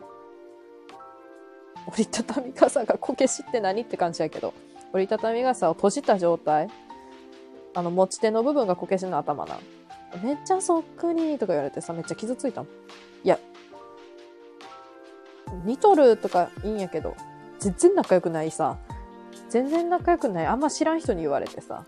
[1.88, 4.54] 折りたたみ傘がこけしって何って感じやけど、
[4.94, 6.70] 折りたたみ傘を閉じた状態
[7.74, 9.58] あの、持ち手の部分がこけしの頭な。
[10.24, 12.70] めっちゃそっくりとか言われてさ、めっちゃ傷ついたもん。
[13.24, 13.40] いや、
[15.64, 17.16] 似とるとかいいんやけど、
[17.62, 18.80] 全然仲良くないさ、
[19.50, 21.86] 全然仲良くない、あんま知らん人に言われてさ、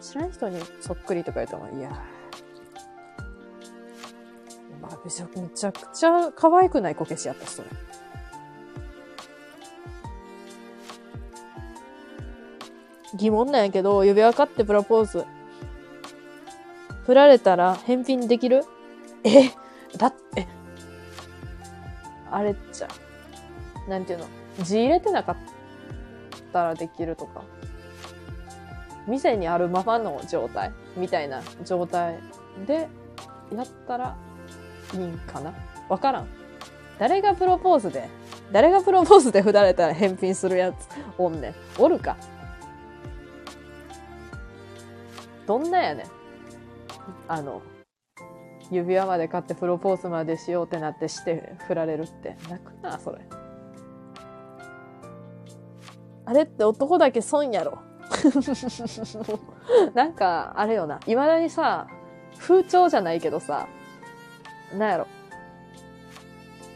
[0.00, 1.90] 知らん人にそっくりとか言っても、いや。
[4.80, 5.26] まあ、めちゃ
[5.72, 7.68] くちゃ可愛くないこけしやったし、それ。
[13.14, 15.26] 疑問なんやけど、指輪買ってプロポーズ。
[17.04, 18.64] 振られたら返品できる？
[19.22, 19.50] え
[19.98, 20.48] だって、
[22.30, 22.88] あれっちゃ、
[23.86, 24.26] なんていうの？
[24.60, 25.36] 字入れてなかっ
[26.52, 27.42] たらできるとか。
[29.06, 32.18] 店にあるままの状態みたいな状態
[32.66, 32.88] で
[33.54, 34.16] やったら
[34.94, 35.52] いいんかな
[35.88, 36.28] わからん。
[36.98, 38.08] 誰がプロポーズで、
[38.52, 41.54] 誰がプロポーズで振られたら返品するやつおんねん。
[41.78, 42.16] おるか。
[45.46, 46.06] どんなやねん。
[47.28, 47.60] あの、
[48.70, 52.36] 指輪まで買ってプロポーズまでしようってなってして振られるって。
[52.48, 53.18] 泣くな、それ。
[56.26, 57.78] あれって男だけ損やろ。
[59.94, 60.98] なんか、あれよな。
[61.00, 61.86] 未だにさ、
[62.38, 63.66] 風潮じゃないけどさ、
[64.76, 65.06] なんやろ。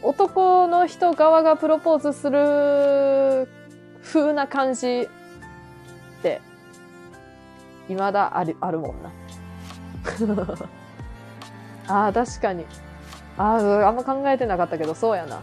[0.01, 3.49] 男の人側がプロポーズする
[4.01, 6.41] 風な感じって、
[7.87, 9.11] 未だある、あるもんな。
[11.87, 12.65] ああ、確かに。
[13.37, 15.41] ああ、あんま考えてなかったけど、そうやな。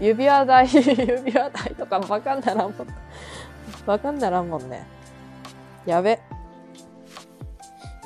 [0.00, 2.88] 指輪代、 指輪代とかバカにならんもん。
[3.86, 4.84] バカにならんもんね。
[5.86, 6.20] やべ。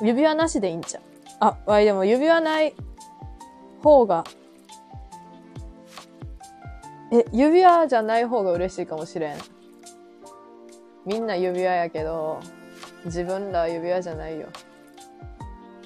[0.01, 1.03] 指輪なしでいいんちゃう？
[1.39, 2.75] あ、わいでも指輪ない
[3.81, 4.23] 方が、
[7.11, 9.37] え、指輪じゃない方が嬉しいかもしれん。
[11.05, 12.39] みんな指輪やけど、
[13.05, 14.47] 自分らは指輪じゃないよ。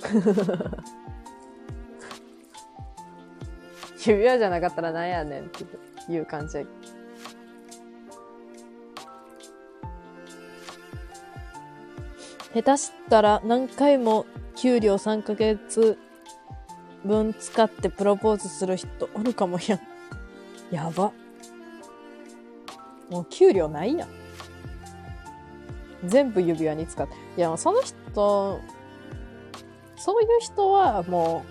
[4.05, 5.63] 指輪じゃなかったらなんやねんって
[6.09, 6.63] いう感じや
[12.53, 14.25] 下手したら何回も
[14.55, 15.97] 給料3ヶ月
[17.03, 19.79] 分使ってプロポーズする人おるかもやん。
[20.73, 21.11] やば。
[23.09, 24.09] もう給料ないやん。
[26.05, 27.13] 全部指輪に使って。
[27.37, 28.59] いや、その人、
[29.97, 31.45] そういう人はも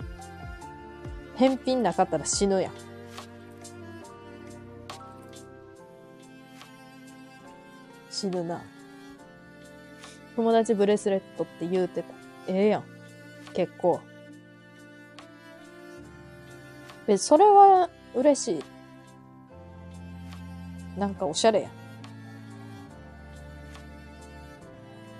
[1.35, 2.71] う、返品なかったら死ぬやん。
[8.23, 8.61] 死ぬな。
[10.37, 12.13] 友達ブレスレットって言うてた。
[12.47, 12.83] ええやん。
[13.53, 13.99] 結構。
[17.07, 18.63] え、それは嬉しい。
[20.97, 21.71] なんかおしゃれやん。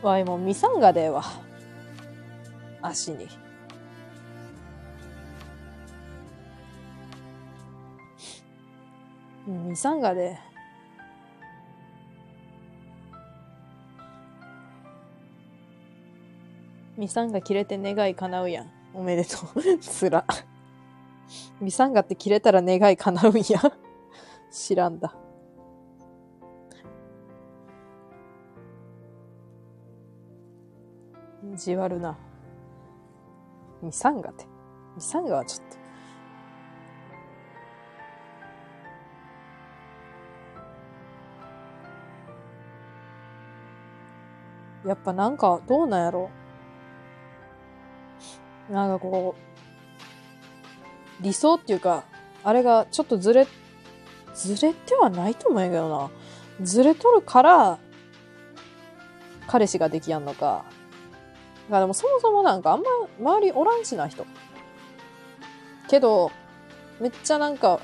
[0.05, 1.23] わいもミサンガでは。
[2.81, 3.27] 足に。
[9.45, 10.52] ミサンガで。
[17.03, 18.71] ミサンガ切れて願い叶うやん。
[18.93, 19.61] おめでとう。
[19.79, 20.23] つら。
[21.59, 23.43] ミサンガって切れたら願い叶うんや。
[24.49, 25.13] 知らんだ。
[31.55, 32.17] じわるな。
[33.81, 34.45] ミサンガって。
[34.95, 35.67] ミサンガはちょっ
[44.83, 44.87] と。
[44.87, 46.42] やっぱなんか、どうなんやろう
[48.69, 49.35] なんかこ
[51.19, 52.03] う、理想っていうか、
[52.43, 53.47] あれがちょっとずれ、
[54.35, 56.09] ずれてはないと思うんやけどな。
[56.61, 57.79] ずれとるから、
[59.47, 60.65] 彼氏ができやんのか。
[61.69, 62.87] がでもそもそもなんかあんま
[63.19, 64.25] 周りおらんしな人。
[65.87, 66.31] けど、
[66.99, 67.79] めっちゃなんか、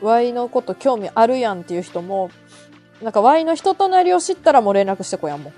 [0.00, 2.30] Y のこと興味あるやんっていう人も、
[3.02, 5.52] なんか Y の人となりを知ったらもう連絡してこやんもん。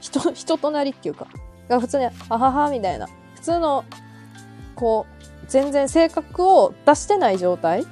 [0.00, 1.26] 人、人となりっていうか。
[1.68, 3.08] が普通に、あははみたいな。
[3.42, 3.84] 普通の、
[4.76, 7.84] こう、全然性格を出してない状態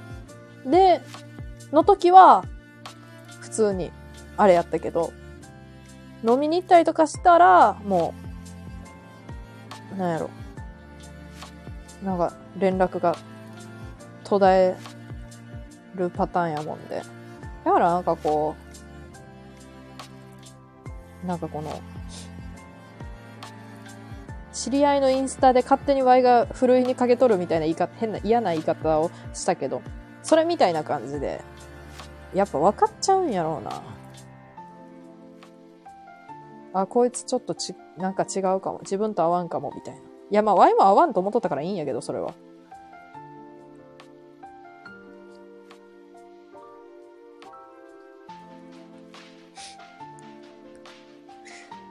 [0.64, 1.00] で、
[1.72, 2.44] の時は、
[3.40, 3.90] 普通に、
[4.36, 5.12] あれやったけど、
[6.24, 8.14] 飲みに行ったりとかしたら、も
[9.92, 10.30] う、なんやろ。
[12.04, 13.16] なんか、連絡が
[14.22, 14.76] 途絶え
[15.96, 17.02] るパターンやもんで。
[17.64, 18.54] だからなんかこ
[21.24, 21.80] う、なんかこの、
[24.60, 29.80] 知り合いのインスタで勝手にワイがふるいにかけとるみたいな言い方、変な嫌な言い方をしたけど、
[30.22, 31.40] それみたいな感じで、
[32.34, 33.82] やっぱ分かっちゃうんやろうな。
[36.74, 38.80] あ、こいつちょっとち、なんか違うかも。
[38.80, 40.00] 自分と合わんかも、みたいな。
[40.00, 42.34] いや、まあ、ワイも合わんと思っとったからいいんやけど、それは。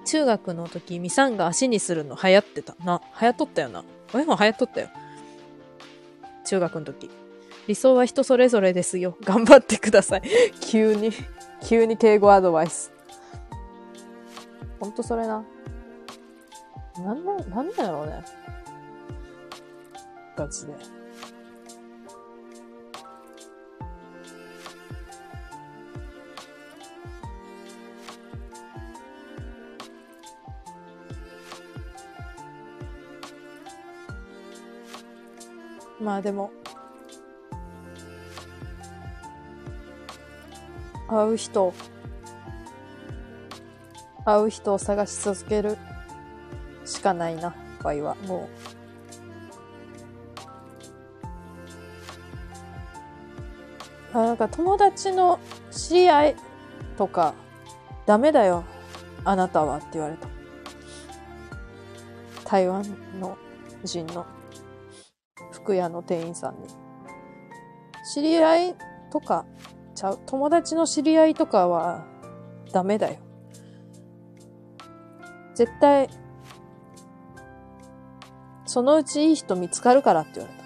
[0.10, 2.76] 中学の時、ミサンが足にするの流行ってた。
[2.84, 3.84] な、流行っとったよな。
[4.12, 4.90] 親も流行っとったよ。
[6.46, 7.12] 中学の時。
[7.68, 9.16] 理想は人それぞれですよ。
[9.22, 10.24] 頑張ってください。
[10.62, 11.12] 急に、
[11.64, 12.92] 急に敬語アドバイス。
[14.80, 15.46] ほんとそれな。
[16.98, 18.24] なんな、なんなんやろうね。
[20.36, 20.74] ガチで。
[36.02, 36.52] まあでも、
[41.10, 41.74] 会う人、
[44.26, 45.78] 会う人を探し続ける
[46.86, 47.54] しかないな、
[47.84, 48.16] 場合は。
[48.28, 48.48] も
[54.14, 54.18] う。
[54.18, 55.40] あ、なんか友達の
[55.72, 56.36] 知り合い
[56.98, 57.34] とか、
[58.06, 58.64] ダメだよ、
[59.26, 60.28] あなたはって言われた。
[62.46, 62.84] 台湾
[63.20, 63.38] の
[63.86, 64.26] 人の
[65.64, 66.68] 服屋の店員さんに。
[68.14, 68.76] 知り合い
[69.12, 69.46] とか、
[69.96, 72.06] ちゃ、友達の知り合いとかは
[72.72, 73.18] ダメだよ。
[75.54, 76.10] 絶対、
[78.66, 80.60] そのうちいい人見つかるからって言われた。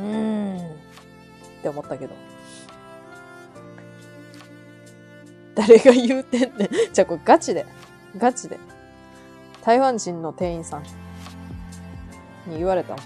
[0.00, 0.58] うーん。
[0.58, 2.14] って思ったけど。
[5.54, 6.68] 誰が言うてんねん。
[6.92, 7.66] じゃあこれガチで。
[8.16, 8.58] ガチで。
[9.62, 10.84] 台湾人の店員さん
[12.50, 12.96] に言われた。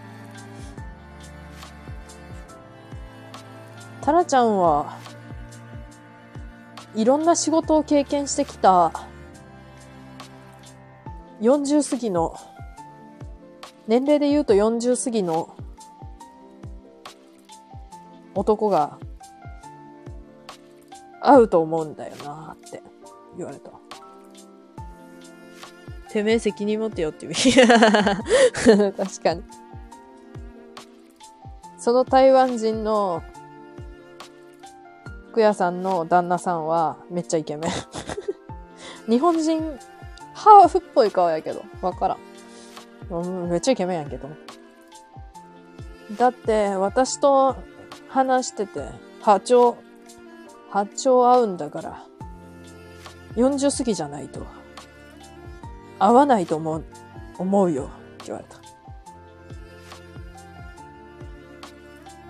[4.01, 4.99] タラちゃんは、
[6.95, 8.93] いろんな仕事を経験してきた、
[11.41, 12.37] 40過ぎの、
[13.87, 15.55] 年齢で言うと40過ぎの
[18.35, 18.99] 男が
[21.21, 22.83] 合うと思うんだよなって
[23.37, 23.84] 言われた。
[26.15, 27.52] てめえ責任持ってよって意味。
[28.97, 29.43] 確かに。
[31.76, 33.20] その台湾人の
[35.33, 37.70] 服屋さんの旦那さんはめっちゃイケメン。
[39.10, 39.76] 日本人、
[40.34, 42.17] ハーフっぽい顔やけど、わか
[43.10, 43.49] らん。
[43.51, 44.28] めっちゃイケメンやけど。
[46.17, 47.57] だって、私と
[48.09, 48.89] 話してて、
[49.20, 49.76] 波長、
[50.70, 52.07] 波長合うんだから、
[53.34, 54.47] 40過ぎじゃないと、
[55.99, 56.85] 合わないと思う、
[57.39, 58.59] 思うよ、って言われた。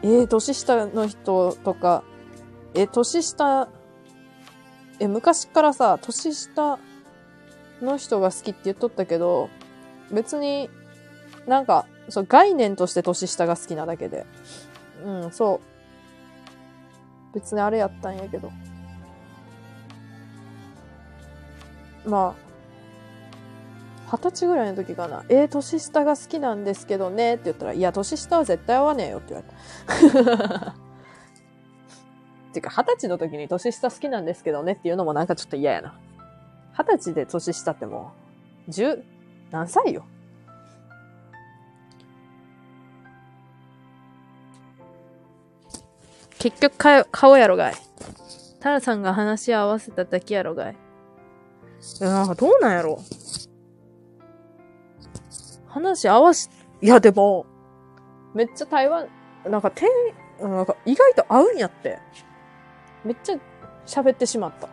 [0.03, 2.05] えー、年下の人とか、
[2.75, 3.69] え、年下、
[5.01, 6.79] え、昔からさ、年下
[7.81, 9.49] の人が好きって言っとったけど、
[10.13, 10.69] 別に
[11.47, 14.27] なんか、そう、概念として年下が好きなだけで。
[15.05, 15.61] うん、そ
[17.33, 17.35] う。
[17.35, 18.51] 別にあれやったんやけど。
[22.07, 22.44] まあ、
[24.11, 25.25] 二十歳ぐらいの時かな。
[25.29, 29.45] えー、年下が好きなんですけどねって言ったら、いや、年下は絶対合わねえよって言わ
[30.49, 30.75] れた。
[32.53, 35.99] てか、二十歳の時に年下好きなんですけどねっていうのもなんかちょっと嫌やな。
[36.79, 38.13] 二十歳で年下っても
[38.69, 39.03] う、十、
[39.51, 40.05] 何歳よ？
[46.39, 47.75] 結局か顔やろがい。
[48.61, 50.73] タラさんが話し合わせただけやろがい。
[50.73, 52.99] いや、なんかどうなんやろ？
[55.75, 56.49] 話合わし、
[56.81, 57.47] いやでも、
[58.33, 59.09] めっちゃ台湾、
[59.45, 59.89] なんか店
[60.41, 61.99] 員、なんか意外と合うんやって。
[63.05, 63.37] めっちゃ
[63.85, 64.69] 喋ってしまった。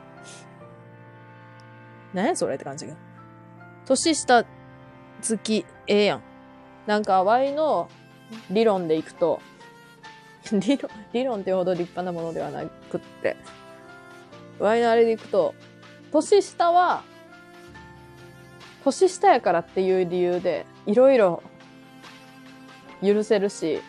[2.14, 2.96] 何やそれって感じが。
[3.86, 4.50] 年下好
[5.44, 6.22] き、ええやん。
[6.86, 7.90] なんか、ワイの
[8.52, 9.42] 理論でいくと、
[10.54, 13.38] 理論、理論ってほど立派なものではなくって、
[14.60, 15.56] ワイのあれでいくと、
[16.12, 17.02] 年下は、
[18.84, 21.44] 年下やからっていう理由で、いろいろ
[23.04, 23.82] 許せるし、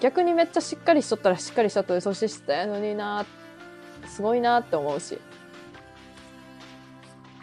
[0.00, 3.26] 逆にめっちゃしっかりしとったらしっかりしたとったで年下やのにな、
[4.06, 5.18] すごいなって思うし。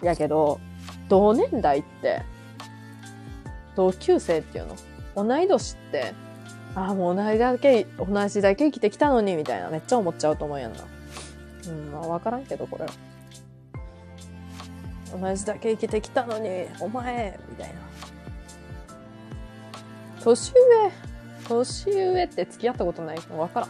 [0.01, 0.59] やけど、
[1.09, 2.21] 同年代って、
[3.75, 4.75] 同級生っていうの
[5.15, 6.13] 同い年って、
[6.75, 10.79] ああ、もう同じだけ、同じだけ生きてきたのに、みたいな、めっちゃ思っちゃうと思うんやんな。
[11.67, 12.91] うん、まあわからんけど、これは。
[15.19, 17.75] 同じだけ生きてきたのに、お前、みたいな。
[20.23, 20.59] 年上、
[21.47, 23.69] 年上って付き合ったことないのわからん。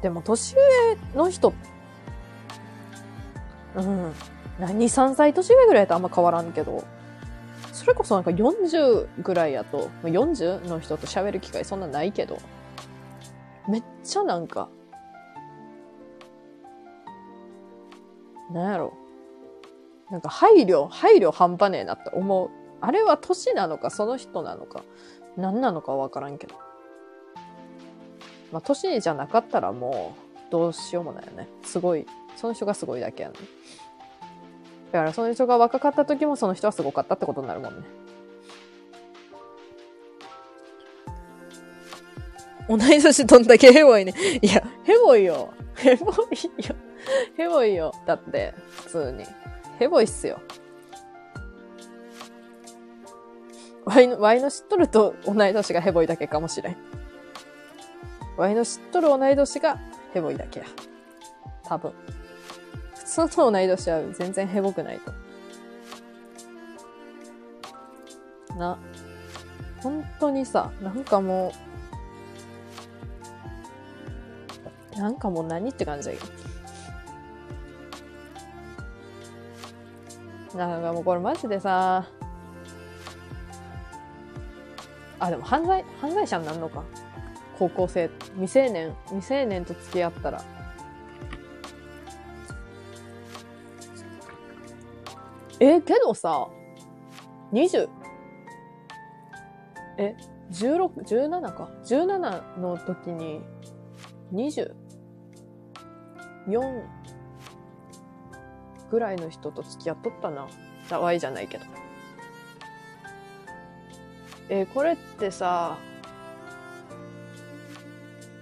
[0.00, 0.60] でも、年上
[1.14, 1.52] の人、
[3.76, 4.12] うん。
[4.58, 6.84] 何、3歳年上ぐらいやとあんま変わらんけど、
[7.72, 12.38] それこそなんか40ぐらいやと、40の人と喋る機会そんなないけど、
[13.68, 14.68] めっちゃなんか、
[18.52, 18.92] なんやろ。
[20.10, 22.50] なんか配慮、配慮半端ねえなって思う。
[22.80, 24.82] あれは年なのか、その人なのか、
[25.36, 26.56] 何なのかわからんけど。
[28.52, 30.14] まあ、年じゃなかったらも
[30.48, 31.48] う、どうしようもないよね。
[31.62, 32.06] すごい。
[32.36, 33.34] その人がすごいだけやね。
[34.92, 37.86] だからその人が若かった時もその人はすごかったってことになるもんね。
[42.68, 44.14] 同い年どんだけヘボいね。
[44.42, 45.52] いや、ヘボいよ。
[45.74, 46.76] ヘボいよ。
[47.36, 47.92] ヘボいよ。
[48.06, 49.24] だって、普通に。
[49.78, 50.40] ヘボいっすよ。
[53.84, 56.76] ワイの、ワイの知っとると同い年がヘボいだけかもしれん。
[58.36, 59.78] ワイの知っとる同い年が
[60.12, 60.66] ヘボいだけや。
[61.64, 61.92] 多分。
[62.94, 65.12] 普通の同い年は全然ヘボくないと。
[68.56, 68.78] な。
[69.82, 71.52] 本当にさ、なんかも
[74.94, 76.41] う、なんかもう何って感じだけど。
[80.56, 82.06] なんかもうこれマジでさ、
[85.18, 86.82] あ、でも犯罪、犯罪者になるのか？
[87.58, 90.42] 高校生、未成年、未成年と付き合ったら。
[95.60, 96.48] え、けどさ、
[97.52, 97.88] 20、
[99.98, 100.16] え、
[100.50, 101.70] 16、17か。
[101.84, 103.40] 17の時に、
[104.32, 104.72] 24
[108.92, 110.46] ぐらいの人と付き合っとったな。
[110.90, 111.64] だ、Y じゃないけど。
[114.50, 115.78] えーこれってさ、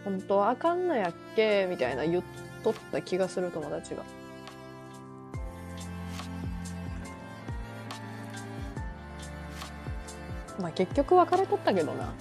[0.05, 1.69] 本当はあかんのやっけ？
[1.71, 2.25] みたいな言っ
[2.65, 4.03] とった気がする友達が。
[10.61, 12.13] まあ結局別れとったけどな。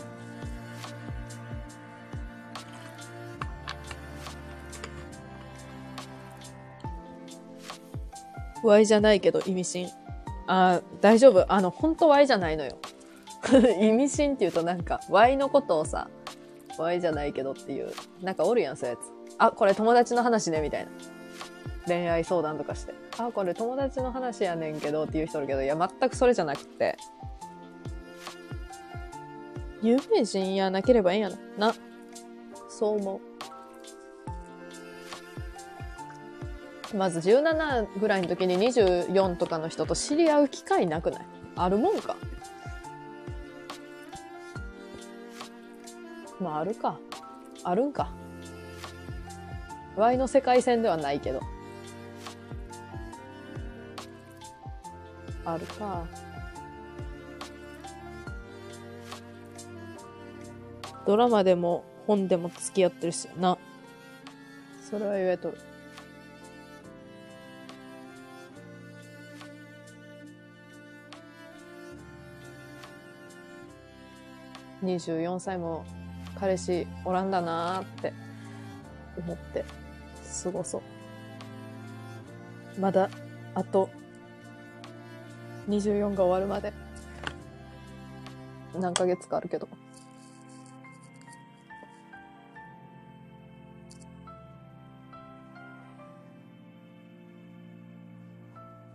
[8.63, 9.89] Y じゃないけど意味深。
[10.47, 11.51] あ大丈夫。
[11.51, 12.77] あの、本当 Y じゃないのよ。
[13.79, 16.09] 意味深って言うとなんか Y のことをさ、
[16.77, 19.35] Y じゃないけどっていう、なんかおるやん、そういうやつ。
[19.37, 20.91] あ、これ友達の話ね、みたいな。
[21.87, 22.93] 恋愛相談とかして。
[23.17, 26.97] あ、これ友達の話やねんけどっていう人おるけど、いや、全くそれじゃなくて。
[29.81, 31.37] 有名人やなければええんやな。
[31.69, 31.75] な。
[32.69, 33.28] そう思う。
[36.95, 41.25] まず17ぐらいの時に24とかの人と知り合う機会なくない？
[41.55, 42.15] あるもんか。
[46.39, 46.97] まああるか。
[47.63, 48.09] あるんか。
[49.95, 51.41] Y の世界線ではないけど。
[55.45, 56.05] あるか。
[61.05, 63.57] ドラマでも本でも付き合ってるしな。
[64.89, 65.57] それは言えとる。
[74.83, 75.85] 24歳も
[76.39, 78.13] 彼氏おらんだなーって
[79.17, 79.65] 思って
[80.43, 80.81] 過ごそう。
[82.79, 83.09] まだ、
[83.55, 83.89] あと、
[85.67, 86.71] 24が終わるまで、
[88.79, 89.67] 何ヶ月かあるけど。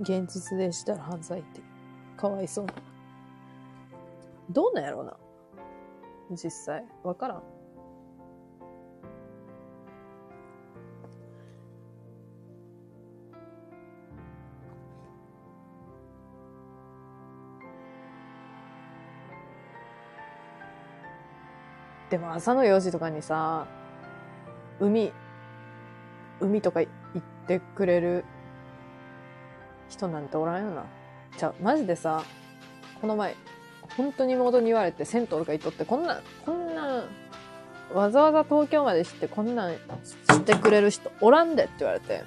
[0.00, 1.60] 現実でしたら犯罪って、
[2.16, 2.66] かわいそう。
[4.50, 5.16] どうなんやろうな。
[6.30, 6.84] 実際。
[7.02, 7.42] わからん。
[22.10, 23.66] でも朝の4時とかにさ、
[24.78, 25.12] 海、
[26.40, 26.88] 海とか行
[27.18, 28.24] ってくれる
[29.88, 30.84] 人なんておらんよな。
[31.36, 32.22] じゃ、マジでさ、
[33.00, 33.34] この前、
[33.96, 37.04] 本当に妹に言われて、銭湯とか行っとって、こんな、こんな、
[37.92, 39.78] わざわざ東京まで知ってこんなんし
[40.44, 42.24] てくれる人おらんでって言われて、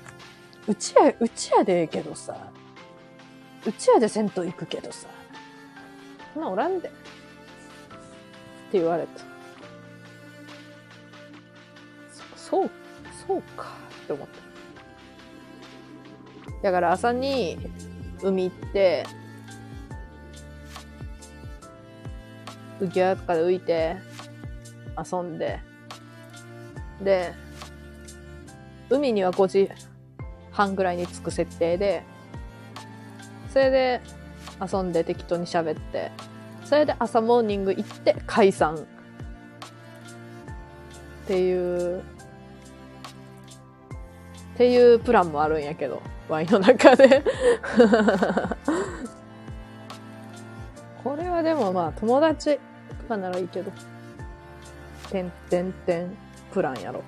[0.68, 2.38] うちや、うちやでええけどさ、
[3.66, 5.08] うちやで銭湯行くけどさ、
[6.34, 6.88] そんなおらんで。
[6.88, 6.92] っ
[8.70, 9.20] て言われた。
[12.38, 12.70] そそう、
[13.28, 13.68] そうか
[14.04, 14.48] って思った。
[16.64, 17.58] だから朝に
[18.22, 19.06] 海行って、
[22.80, 23.98] 浮き輪とかで浮いて、
[24.98, 25.60] 遊んで、
[27.02, 27.34] で、
[28.90, 29.70] 海には5時
[30.52, 32.04] 半ぐらいに着く設定で、
[33.52, 34.02] それで
[34.62, 36.12] 遊んで適当に喋って、
[36.66, 38.76] それで朝モーニング行って解散。
[38.76, 38.80] っ
[41.28, 42.04] ていう、っ
[44.58, 47.24] ていうプランもあるんやけど、ワイの中で。
[51.08, 52.60] これはでもまあ友達
[53.00, 53.72] とかならいいけど。
[55.10, 56.18] てんてんてん
[56.52, 57.02] プランやろ。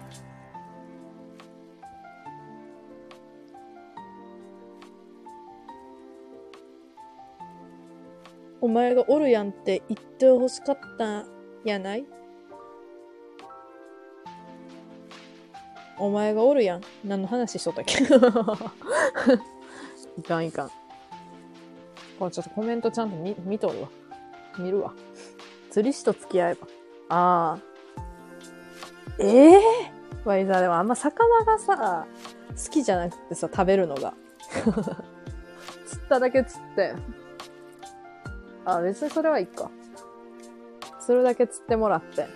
[8.61, 11.25] お前がおるやんって言ってほしかった
[11.65, 12.05] やない？
[15.97, 16.81] お前がおるやん。
[17.03, 17.95] 何の話しとったっけ？
[20.17, 20.78] いかんいかん。
[22.19, 23.89] これちょっとコメントちゃんと見、見とるわ。
[24.57, 24.93] 見るわ。
[25.71, 26.67] 釣り師と付き合えば。
[27.07, 27.59] ああ。
[29.19, 32.05] ええー、わいさ、でもあんま魚がさ、
[32.49, 34.13] 好きじゃなくてさ、食べるのが。
[35.87, 36.93] 釣っただけ釣って。
[38.65, 39.71] あ、別にそれはいいか。
[40.99, 42.27] 釣るだけ釣ってもらって。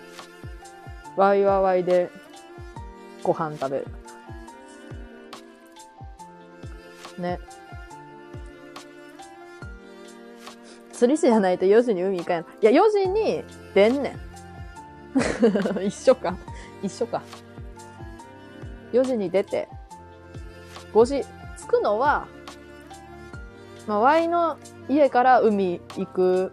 [1.16, 2.10] ワイはワイで
[3.22, 3.86] ご飯食べる。
[7.18, 7.38] ね。
[11.04, 12.44] 釣り師じゃないと4時に海行かんやん。
[12.44, 14.16] いや、4時に出んね
[15.76, 15.84] ん。
[15.84, 16.34] 一緒か。
[16.82, 17.20] 一緒か。
[18.90, 19.68] 4時に出て、
[20.94, 21.22] 5時、
[21.58, 22.26] 着くのは、
[23.86, 24.56] まあ、Y の
[24.88, 26.52] 家から海行く、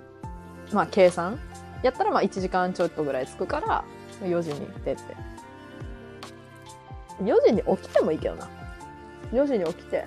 [0.73, 1.39] まあ、計算
[1.81, 3.85] やったらまあ1時間ちょっとぐらい着くから、
[4.21, 5.01] 4時に出て。
[7.23, 8.49] 4時に起きてもいいけどな。
[9.31, 10.05] 4時に起きて、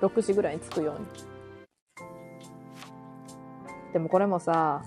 [0.00, 1.33] 6時ぐらいに着くように。
[3.94, 4.82] でもこれもさ、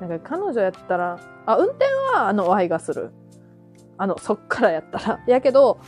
[0.00, 1.84] なんか彼女やったら、あ、運転
[2.14, 3.12] はあの、ワイがする。
[3.98, 5.20] あの、そっからやったら。
[5.28, 5.78] やけど、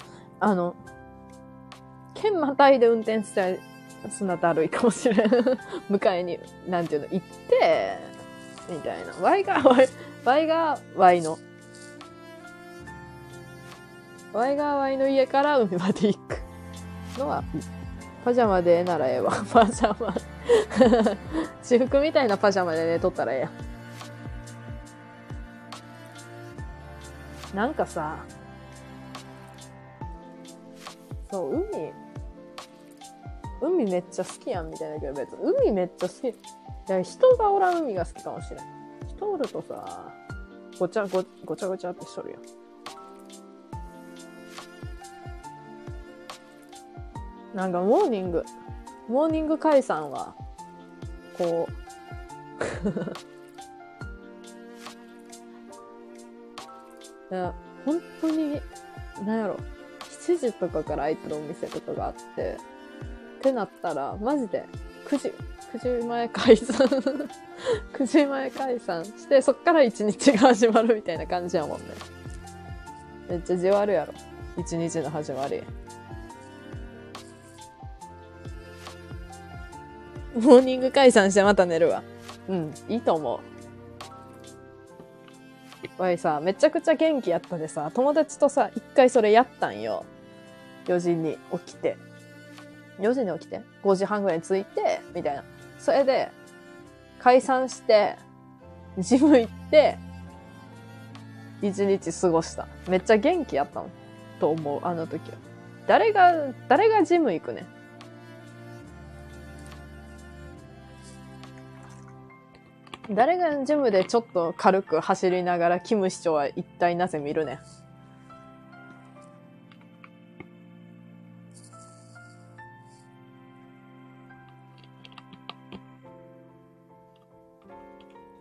[0.40, 0.76] あの、
[2.12, 3.56] 県またいで運転したら、
[4.10, 5.26] そんなだるいかもしれん。
[5.90, 6.38] 迎えに、
[6.68, 7.98] なんていうの、行って、
[8.68, 9.14] みたいな。
[9.22, 9.88] ワイが、ワイ、
[10.22, 11.38] ワイがワイの。
[14.34, 16.36] ワイがワイの家から海まで行く
[17.18, 17.42] のは、
[18.22, 19.32] パジャマでええならええわ。
[19.50, 20.14] パジャマ。
[21.62, 23.50] 私服みたいなパジャマで寝とったらええやん。
[27.56, 28.16] なんかさ、
[31.30, 31.92] そう、海、
[33.60, 36.34] 海めっちゃ好きやんみたいだけど、別に海めっちゃ好き。
[37.02, 38.60] 人がおらん海が好きかもしれん。
[39.08, 40.12] 人おるとさ、
[40.78, 42.36] ごちゃご、ごちゃごちゃってしとるや
[47.54, 47.56] ん。
[47.56, 48.44] なんかモーニング、
[49.08, 50.34] モーニング解散は、
[51.36, 51.72] こう、
[57.34, 58.60] いや、本当に、
[59.26, 59.58] なんやろ、
[60.00, 62.56] 7時とかから開いてるお店とかがあって、
[63.38, 64.64] ってなったら、マジで、
[65.06, 65.34] 9時、
[65.76, 66.86] 9時前解散、
[67.92, 71.86] 9時前解散して、そっから一日が始まるみたいな感じやもんね。
[73.28, 74.14] めっちゃじわるやろ。
[74.56, 75.62] 一日の始まり。
[80.34, 82.02] モーニング解散してまた寝るわ。
[82.48, 83.40] うん、いいと思
[85.98, 86.02] う。
[86.02, 90.04] わいさ、めちゃくちゃ元気やったでさ、友達とさ、一回それやったんよ。
[90.86, 91.96] 4時に起きて。
[92.98, 95.44] 4時に起きて ?5 時半ぐらいに着いて、みたいな。
[95.78, 96.30] それで、
[97.18, 98.16] 解散して、
[98.98, 99.98] ジム行って、
[101.62, 102.66] 一日過ごした。
[102.88, 103.88] めっちゃ元気やったの。
[104.40, 105.36] と思う、あの時は。
[105.86, 106.32] 誰が、
[106.68, 107.66] 誰がジム行くね
[113.10, 117.58] 誰がジムでちょっと軽く走りながらキム市長は一体なぜ見るねん？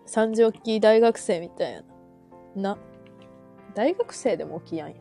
[0.05, 1.73] 三時起き大学生みたい
[2.55, 2.73] な。
[2.75, 2.77] な。
[3.73, 4.95] 大学生でも起きやんや。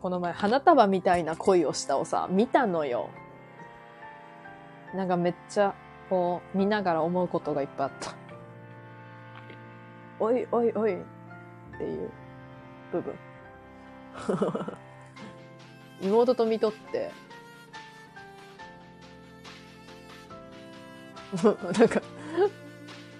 [0.00, 3.08] この前花束みたいな恋をしたをさ、見たのよ。
[4.94, 5.74] なんかめっちゃ、
[6.08, 8.14] こう、見ながら思うことがいっぱいあった。
[10.24, 11.04] おいおいおいっ
[11.78, 12.10] ていう
[12.92, 13.14] 部分。
[16.00, 17.10] 妹と見とって、
[21.78, 22.02] なんか、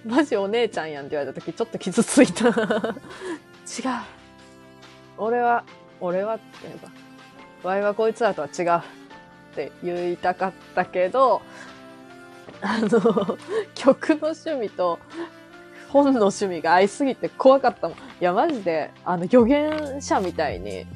[0.05, 2.49] マジお姉ちゃんやんって言われた時ちょっと傷ついた。
[2.49, 2.55] 違う。
[5.19, 5.65] 俺は、
[6.01, 6.91] 俺はって言えば、
[7.69, 9.06] ワイはこいつらとは違う。
[9.57, 11.41] って言いたかったけど、
[12.60, 13.39] あの、
[13.75, 14.99] 曲の趣味と
[15.89, 17.99] 本の趣味が合いすぎて怖かったもん。
[17.99, 20.86] いや、マジで、あの、予言者みたいに、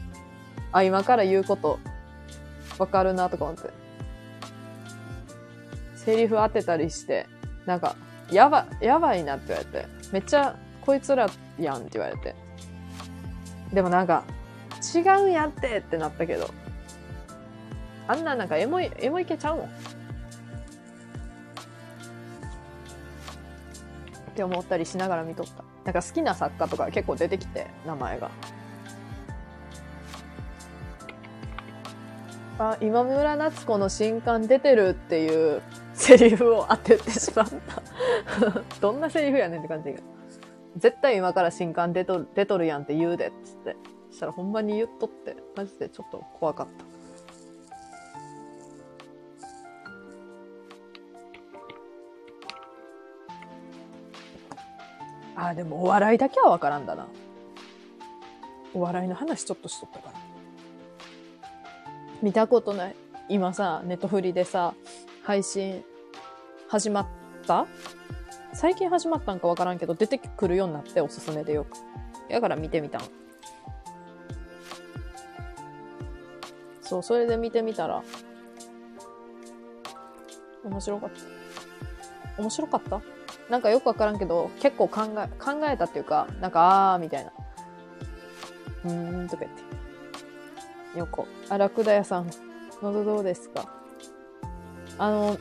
[0.72, 1.78] あ、今から言うこと、
[2.78, 3.70] わかるなとか思って。
[5.97, 7.26] セリフ当てたりして、
[7.64, 7.97] なんか、
[8.30, 12.34] やば、やばいなって言われて、めっちゃ、こいつらやんって言われて。
[13.72, 14.24] でもなんか、
[14.94, 16.50] 違うんやってってなったけど、
[18.10, 19.66] あんななんかエモい、エモいけちゃうもん。
[19.66, 19.68] っ
[24.34, 25.62] て思ったりしながら見とった。
[25.84, 28.32] なんか好きな作家とか結構出てきて、名前が。
[32.58, 35.62] あ、今村夏子の新刊出てるっていう
[35.94, 38.62] セリフを当ててしまった。
[38.82, 40.05] どんなセリフやねんって感じだけど。
[40.78, 43.76] 絶対今から新刊出とる出とるやんって言うでっつって。
[44.10, 46.89] したらほんまに言っとって、マジでちょっと怖かった。
[55.42, 57.08] あでもお笑いだけはわからんだな。
[58.74, 60.14] お笑いの話ちょっとしとったから。
[62.20, 62.96] 見たことない。
[63.28, 64.74] 今さ、ネットフリでさ、
[65.22, 65.82] 配信
[66.68, 67.06] 始まっ
[67.46, 67.66] た？
[68.52, 71.70] 最近始まったんかわからんけど、出てくるようになっておすすめでよく。
[72.28, 73.00] だから見てみたん。
[76.82, 78.02] そう、それで見てみたら、
[80.64, 81.10] 面白かっ
[82.36, 82.42] た。
[82.42, 83.00] 面白かった？
[83.50, 87.32] なんかよくわからんけど、結構考え、考えたっていうか、なんか、あーみたいな。
[88.84, 89.62] うーん、とか言って。
[90.96, 91.26] 横。
[91.48, 92.30] あ、ラクダ屋さん。
[92.82, 93.68] 喉どうですか？
[94.98, 95.38] あの、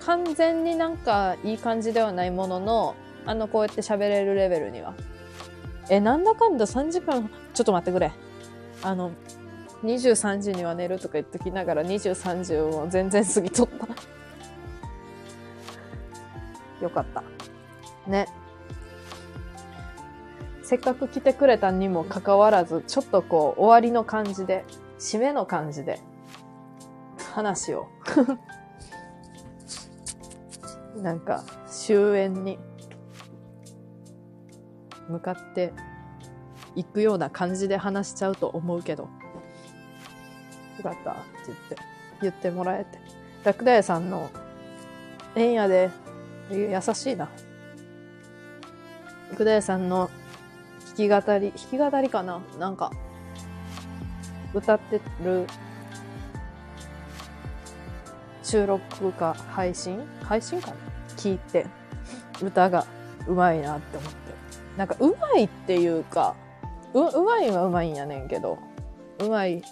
[0.00, 4.94] 完全になんかいい感じではないものの、あの、こうやって喋れるレベルには。
[5.88, 8.12] え、なんだかんだ3時間、ちょっと待ってくれ。
[8.82, 9.10] あの、
[9.84, 13.86] 23時には寝るとか言っときながら23時を全然過ぎとった。
[16.80, 17.22] よかった。
[18.06, 18.26] ね。
[20.62, 24.64] せっかく来てくれたにもかかわらず、ちょっとこう、終わりの感じで、
[24.98, 26.00] 締めの感じで、
[27.32, 27.86] 話を。
[31.02, 32.58] なんか、終焉に
[35.08, 35.72] 向かって
[36.74, 39.04] いくような感じで話しちゃうと思うけど。
[39.04, 39.08] よ
[40.82, 41.76] かったって言って、
[42.22, 42.98] 言ってもらえて。
[43.44, 44.30] ラクダ屋さんの、
[45.36, 45.90] えんやで、
[46.50, 47.28] 優しいな。
[49.30, 50.10] ラクダ屋さんの
[50.96, 52.40] 弾き語り、弾き語りかな？
[52.58, 52.92] なんか、
[54.54, 55.46] 歌ってる
[58.42, 60.00] 収録か配信？
[60.22, 60.76] 配信かな？
[61.16, 61.66] 聞いて、
[62.40, 62.86] 歌が
[63.26, 64.16] うまいなって思って。
[64.76, 66.34] なんかうまいっていうか、
[66.94, 68.58] う、うまいはうまいんやねんけど、
[69.18, 69.62] うまい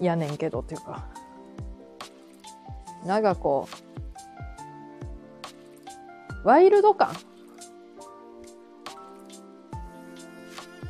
[0.00, 1.04] やねんけどっていうか、
[3.04, 3.74] なんかこう、
[6.44, 7.16] ワイルド感？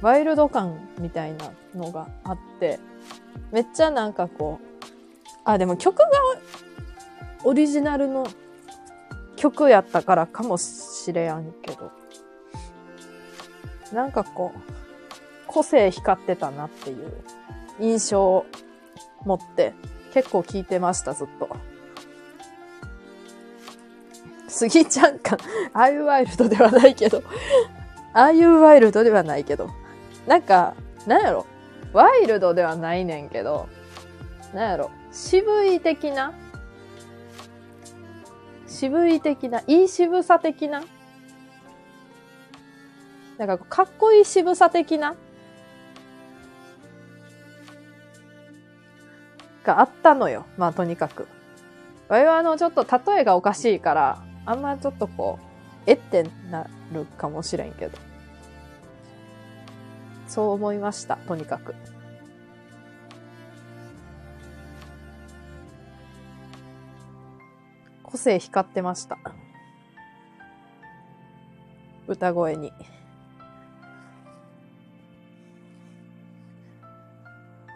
[0.02, 2.78] ワイルド感みたいなのがあって、
[3.52, 4.64] めっちゃなんかこう、
[5.44, 6.04] あ、でも曲が
[7.44, 8.26] オリジナルの
[9.36, 11.92] 曲やったからかもしれやんけど、
[13.92, 14.58] なんかこう、
[15.46, 17.12] 個性光ってたなっていう
[17.80, 18.46] 印象を
[19.24, 19.72] 持って
[20.12, 21.48] 結構聞いてました、ずっと。
[24.54, 25.36] スギちゃんか、
[25.74, 27.24] ああいうワイルドではないけど、
[28.14, 29.68] ああいうワイルドではないけど、
[30.28, 30.74] なんか、
[31.08, 31.44] なんやろ、
[31.92, 33.68] ワイルドではないねんけど、
[34.54, 36.32] なんやろ、渋い的な？
[38.68, 40.84] 渋い的な、いい渋さ的な？
[43.38, 45.16] なんか、かっこいい渋さ的な？
[49.64, 50.46] があったのよ。
[50.56, 51.26] まあ、とにかく。
[52.08, 55.44] 我々はあの、ちょっと例えがおかしいから、あんまちょっとこう、
[55.86, 57.98] えってなるかもしれんけど。
[60.28, 61.16] そう思いました。
[61.16, 61.74] とにかく。
[68.02, 69.18] 個性光ってました。
[72.06, 72.72] 歌声に。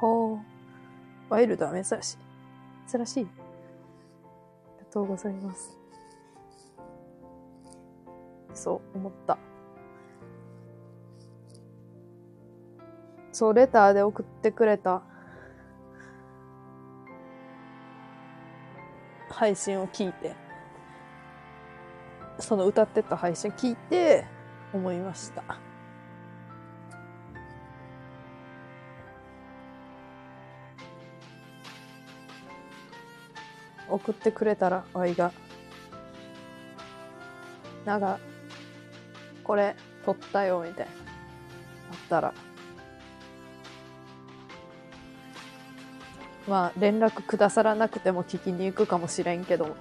[0.01, 0.39] ほう。
[1.29, 2.19] ワイルドは珍しい。
[2.91, 3.25] 珍しい。
[3.25, 5.78] ありがとうございます。
[8.59, 9.39] そう思った。
[13.31, 15.03] そう、レターで送ってくれた
[19.31, 20.35] 配信を聞いて、
[22.41, 24.27] その歌ってた配信聞いて
[24.73, 25.45] 思いました。
[33.89, 35.33] 送ってくれたら、わいが、
[37.85, 38.19] なんか、
[39.49, 40.93] これ、撮ったよ、みたいな。
[40.93, 42.35] あったら、
[46.47, 49.75] まあ、連絡くださらなくても聞きに行くかもしれんけど、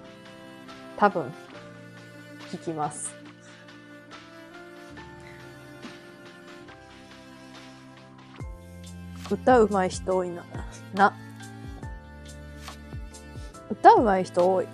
[0.95, 1.33] 多分、
[2.49, 3.13] 聞きます。
[9.29, 10.45] 歌うまい人多いな。
[10.93, 11.13] な。
[13.69, 14.67] 歌うまい人多い。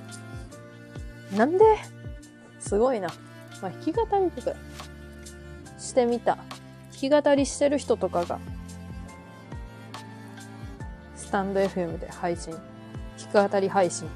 [1.35, 1.65] なんで？
[2.59, 3.07] すごいな。
[3.59, 4.55] まあ、弾き語りとか
[5.93, 6.37] してみた。
[6.37, 6.45] 弾
[6.91, 8.39] き語りしてる人とかが、
[11.15, 12.53] スタンド FM で配信、
[13.31, 14.09] 弾き語り配信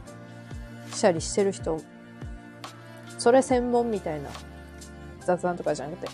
[0.92, 1.80] したりしてる人、
[3.20, 4.30] それ専門みたいな
[5.20, 6.12] 雑談とかじゃなくて、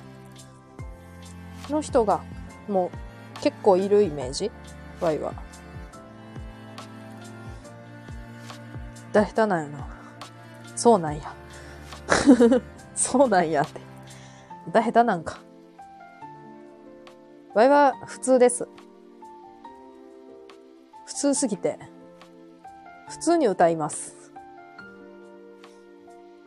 [1.69, 2.21] の人が
[2.67, 2.91] も
[3.37, 4.51] う結構いるイメージ
[4.99, 5.33] ?Y は。
[9.13, 9.87] だ下手なんやな。
[10.75, 11.33] そうなんや。
[12.95, 13.79] そうなんやって。
[14.73, 15.37] だ下手なんか。
[17.53, 18.67] わいは普通です。
[21.05, 21.77] 普通すぎて、
[23.09, 24.31] 普通に歌います。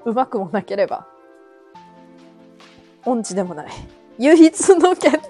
[0.05, 1.07] うまくもなければ、
[3.05, 3.67] 音痴でもない。
[4.19, 5.21] 唯一の欠点。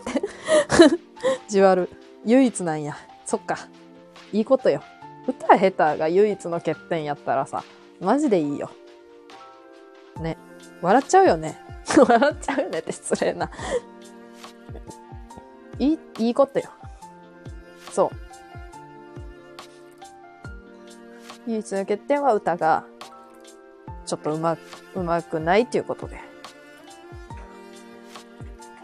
[1.48, 1.90] じわる。
[2.24, 2.96] 唯一なんや。
[3.26, 3.58] そっか。
[4.32, 4.82] いいことよ。
[5.26, 7.64] 歌下手が唯一の欠点やったらさ、
[8.00, 8.70] マジでいいよ。
[10.20, 10.38] ね。
[10.80, 11.60] 笑っちゃうよね。
[11.96, 13.50] 笑っちゃうよねって失礼な。
[15.78, 16.70] いい、いいことよ。
[17.92, 18.16] そう。
[21.46, 22.84] 唯一の欠点は歌が、
[24.04, 24.56] ちょっとうま、
[24.94, 26.20] うまくないっていうことで。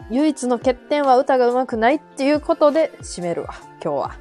[0.09, 4.15] 唯一の欠点は歌がうまくないっていうことで締めるわ、今日は。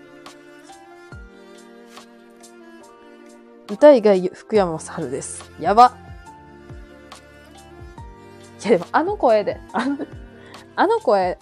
[3.71, 5.51] 歌以外福山雅治です。
[5.59, 5.97] やば。
[8.65, 9.99] いやでもあの声で、あの
[10.77, 11.39] あの声、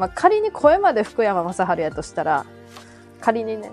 [0.00, 2.46] まあ、仮に声まで福山雅治やとしたら、
[3.20, 3.70] 仮にね、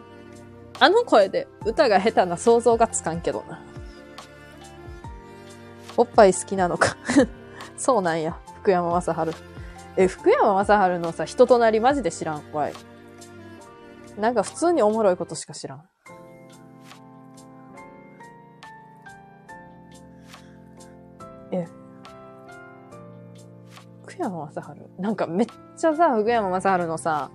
[0.78, 3.62] あの声で歌が下手な想像がつかんけどな。
[5.96, 6.98] おっぱい好きなのか。
[7.78, 9.38] そうなんや、福山雅治。
[9.96, 12.74] え、福山雅治のさ、人となりマジで知らん、怖い。
[14.20, 15.84] なんか普通におもろいことしか知らん。
[24.18, 25.48] 福山雅治なんかめっ
[25.78, 27.30] ちゃさ、福山雅治のさ、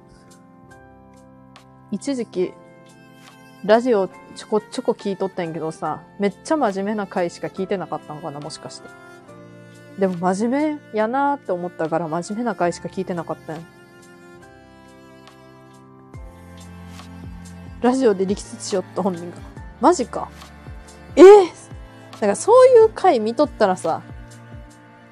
[1.93, 2.53] 一時期、
[3.65, 8.89] ラジオちょこちょこ聞いとったんやけどさ、めっちゃ真面目な回しか聞いてなかったのかな、もしかして。
[10.01, 13.61] でも真面目やなーって思ったから真面目な回しか聞いてなかったん
[17.83, 19.37] ラジオで力説しよった本人が。
[19.81, 20.29] マジか。
[21.15, 21.47] ええ
[22.13, 24.03] だからそういう回見とったらさ、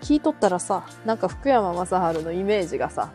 [0.00, 3.12] 聞いとったらさ、なんか福山雅治のイメージがさ、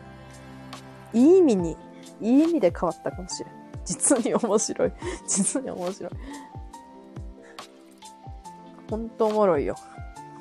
[1.12, 1.76] いい意味に、
[2.20, 3.52] いい意味で変わったかもしれん。
[3.84, 4.92] 実に面白い。
[5.26, 6.12] 実に面白い。
[8.90, 9.76] ほんとおもろいよ。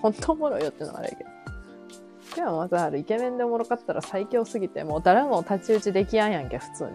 [0.02, 1.30] ほんとおもろいよってのはあれやけど。
[2.30, 6.90] 福山雅治イケメンでおもろかったら最強すぎて、もう誰も太刀打ちできやんやんけ、普通に。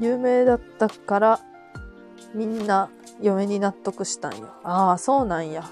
[0.00, 1.40] 有名だったから、
[2.34, 2.88] みんな
[3.20, 4.48] 嫁に納得したんよ。
[4.64, 5.64] ああ、そうなんや。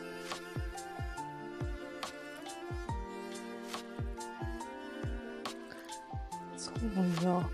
[6.57, 7.49] そうなんや。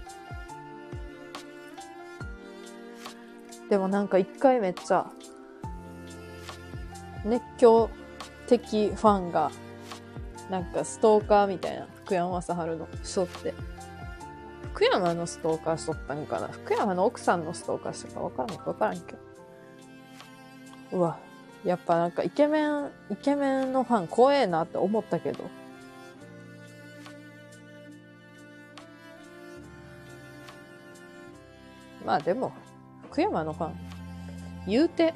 [3.71, 5.11] でもなんか一回めっちゃ、
[7.25, 7.91] 熱狂
[8.47, 9.51] 的ファンが、
[10.51, 13.55] なんかストーカーみたいな、福山雅治の人って、
[14.77, 16.49] 福山のストーカーしとったんかな？
[16.49, 19.15] 福山の奥さんのストーカーしたかわからん、わからんけ
[20.91, 20.99] ど。
[20.99, 21.19] うわ、
[21.65, 25.45] やっぱなんかイケメン、イケメンのファン怖えなって思ったけど。
[32.05, 32.53] まあでも、
[33.05, 33.77] 福山のファン、
[34.67, 35.15] 言うて、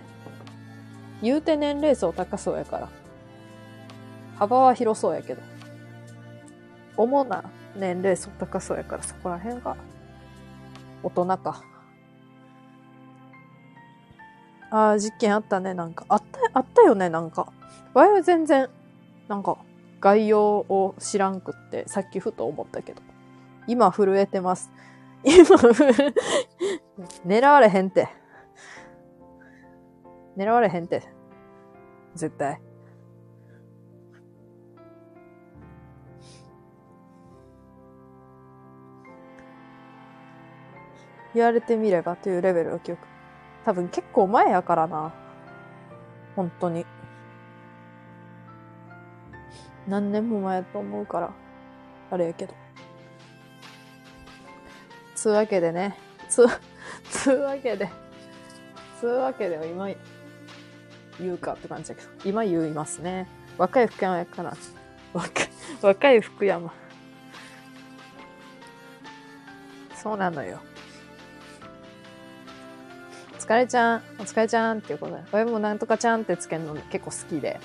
[1.21, 2.89] 言うて年齢層高そうやから。
[4.39, 5.43] 幅は広そうやけど。
[6.97, 7.45] 主な
[7.76, 9.76] 年齢層高そうやからそこら辺が
[11.02, 11.62] 大人か。
[14.70, 16.05] ああ、実験あったね、なんか。
[16.08, 17.52] あった、あったよね、なんか。
[17.92, 18.68] わいは全然、
[19.28, 19.58] なんか、
[20.00, 23.02] 概要を知らんくって、さっきふと思ったけど。
[23.66, 24.70] 今震えてます。
[25.24, 25.44] 今、
[27.26, 28.08] 狙われへんて。
[30.36, 31.02] 狙われへんて。
[32.15, 32.60] 絶対。
[41.34, 43.07] 言われてみればというレベルの記憶。
[43.65, 45.12] 多分結構前やからな。
[46.36, 46.86] 本当に。
[49.86, 51.33] 何年も前やと思うから、
[52.10, 52.55] あれやけど。
[55.15, 55.97] つうわけでね。
[56.28, 56.47] つ、
[57.10, 57.89] つうわけで。
[58.99, 59.89] つうわけでは今
[61.18, 62.09] 言うかって感じだけど。
[62.25, 63.26] 今言いますね。
[63.59, 64.57] 若い福山やから。
[65.12, 65.31] 若、
[65.83, 66.73] 若い福山。
[69.94, 70.60] そうなのよ。
[73.51, 75.23] 疲れちゃん、お疲れちゃんっていうことで。
[75.33, 77.59] 俺もなんとかちゃんってつけるの結構好きで。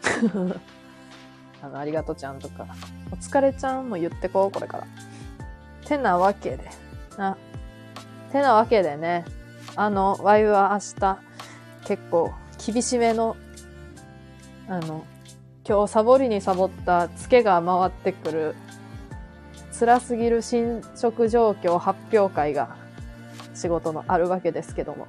[1.60, 2.66] あの、ありがとうちゃんとか。
[3.12, 4.86] お疲れちゃんも言ってこう、これから。
[5.84, 6.70] てなわけで。
[7.18, 7.36] あ、
[8.32, 9.26] てなわけでね。
[9.76, 11.18] あの、ワイは明日、
[11.84, 12.32] 結構、
[12.66, 13.36] 厳しめの、
[14.66, 15.04] あの、
[15.68, 18.54] 今日サボりにサボったツケが回ってくる、
[19.78, 22.87] 辛すぎる進捗状況発表会が
[23.58, 25.06] 仕事のあるわけですけども。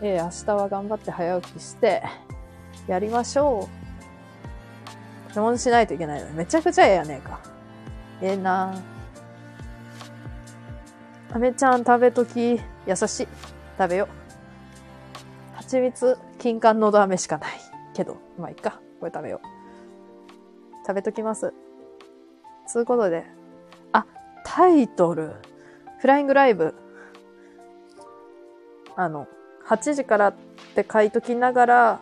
[0.00, 2.02] ええ明日は頑張って早起きして、
[2.86, 3.68] やりましょ
[5.30, 5.34] う。
[5.34, 7.40] 手物しないといけないのにめちゃくちゃええやねえか。
[8.22, 8.80] ええなぁ。
[11.36, 13.28] アメちゃん食べとき、優しい。
[13.76, 14.08] 食べよ
[15.54, 15.56] う。
[15.56, 17.50] 蜂蜜、金柑のど飴しかない。
[17.94, 18.80] けど、まあいいか。
[19.00, 20.86] これ食べよう。
[20.86, 21.52] 食べときます。
[22.66, 23.26] つうことで。
[23.92, 24.06] あ、
[24.44, 25.34] タイトル。
[25.98, 26.74] フライングライブ。
[28.96, 29.26] あの、
[29.68, 30.34] 8時からっ
[30.74, 32.00] て書いときながら、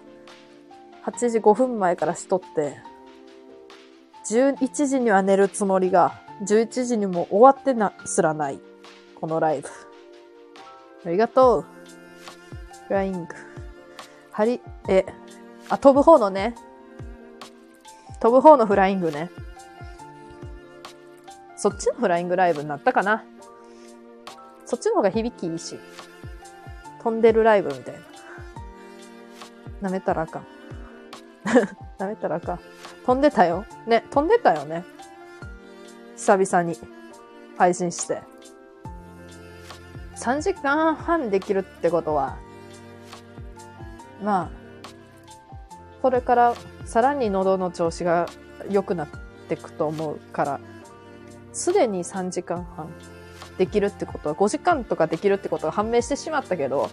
[1.04, 2.76] 8時5分前からしとって、
[4.26, 8.60] 11時には寝るつもりが、11時にも終わってな、すらない。
[9.20, 9.68] このライブ。
[11.06, 11.64] ありがとう。
[12.88, 13.34] フライング。
[14.30, 15.06] はり、え、
[15.68, 16.54] あ、飛ぶ方のね。
[18.20, 19.30] 飛ぶ方のフライングね。
[21.56, 23.24] そっちのフライングライブになったかな。
[24.66, 25.78] そっちの方が響きいいし。
[27.02, 27.94] 飛んでるライブみたい
[29.80, 29.88] な。
[29.88, 30.46] 舐めたらあかん。
[31.98, 32.60] 舐めたらあかん。
[33.06, 33.64] 飛んでたよ。
[33.86, 34.84] ね、飛んでたよね。
[36.16, 36.76] 久々に
[37.56, 38.22] 配信して。
[40.16, 42.36] 3時間半できるってことは、
[44.20, 44.50] まあ、
[46.02, 46.54] これから
[46.84, 48.26] さらに喉の調子が
[48.68, 49.08] 良くなっ
[49.48, 50.60] ていくと思うから、
[51.52, 52.92] すでに3時間半
[53.58, 56.90] できるってことは、5時間とかできるってことが判明してしまったけど、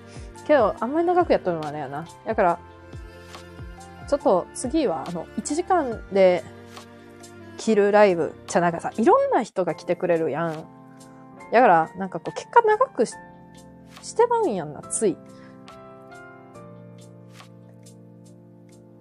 [0.48, 2.06] けど、あんまり長くやっとるのはねやな。
[2.26, 2.60] だから、
[4.08, 6.44] ちょっと次は、あの、1時間で
[7.58, 8.34] 切るライブ。
[8.48, 10.66] じゃ、なんかさ、いろんな人が来てくれるやん。
[11.52, 13.14] だから、なんかこう、結果長くし
[14.02, 15.18] してまうんやんな、つい。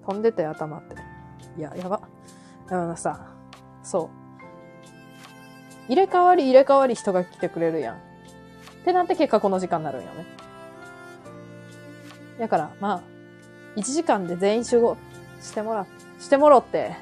[0.06, 0.96] 飛んでたよ、頭って。
[1.58, 2.00] いや、やば。
[2.66, 3.34] だからさ、
[3.82, 4.21] そう。
[5.88, 7.96] 入れ替わり入れ替わり人が来てくれるやん。
[7.96, 7.98] っ
[8.84, 10.26] てなって結果この時間になるんよね。
[12.38, 13.02] だから、まあ、
[13.76, 14.96] 1時間で全員集合
[15.40, 15.86] してもら、
[16.18, 16.96] してもろって、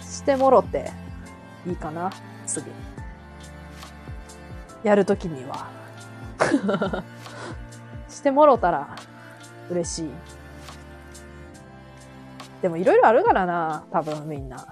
[0.00, 0.90] してもろって、
[1.66, 2.10] いいかな
[2.46, 2.66] 次。
[4.82, 5.68] やるときには。
[8.08, 8.88] してもろたら、
[9.70, 10.10] 嬉しい。
[12.62, 14.66] でもいろいろあるからな、多分みんな。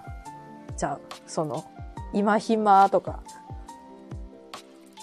[0.76, 1.64] じゃあ、その、
[2.14, 3.22] 今暇とか、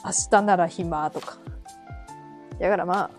[0.04, 1.38] 明日なら暇とか。
[2.58, 3.10] だからまあ、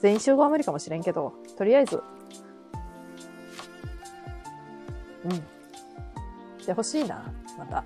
[0.00, 2.02] 全員集合は無理かもしれんけど、とりあえず、
[5.24, 5.30] うん。
[5.30, 5.44] で
[6.68, 7.84] 欲しいな、また。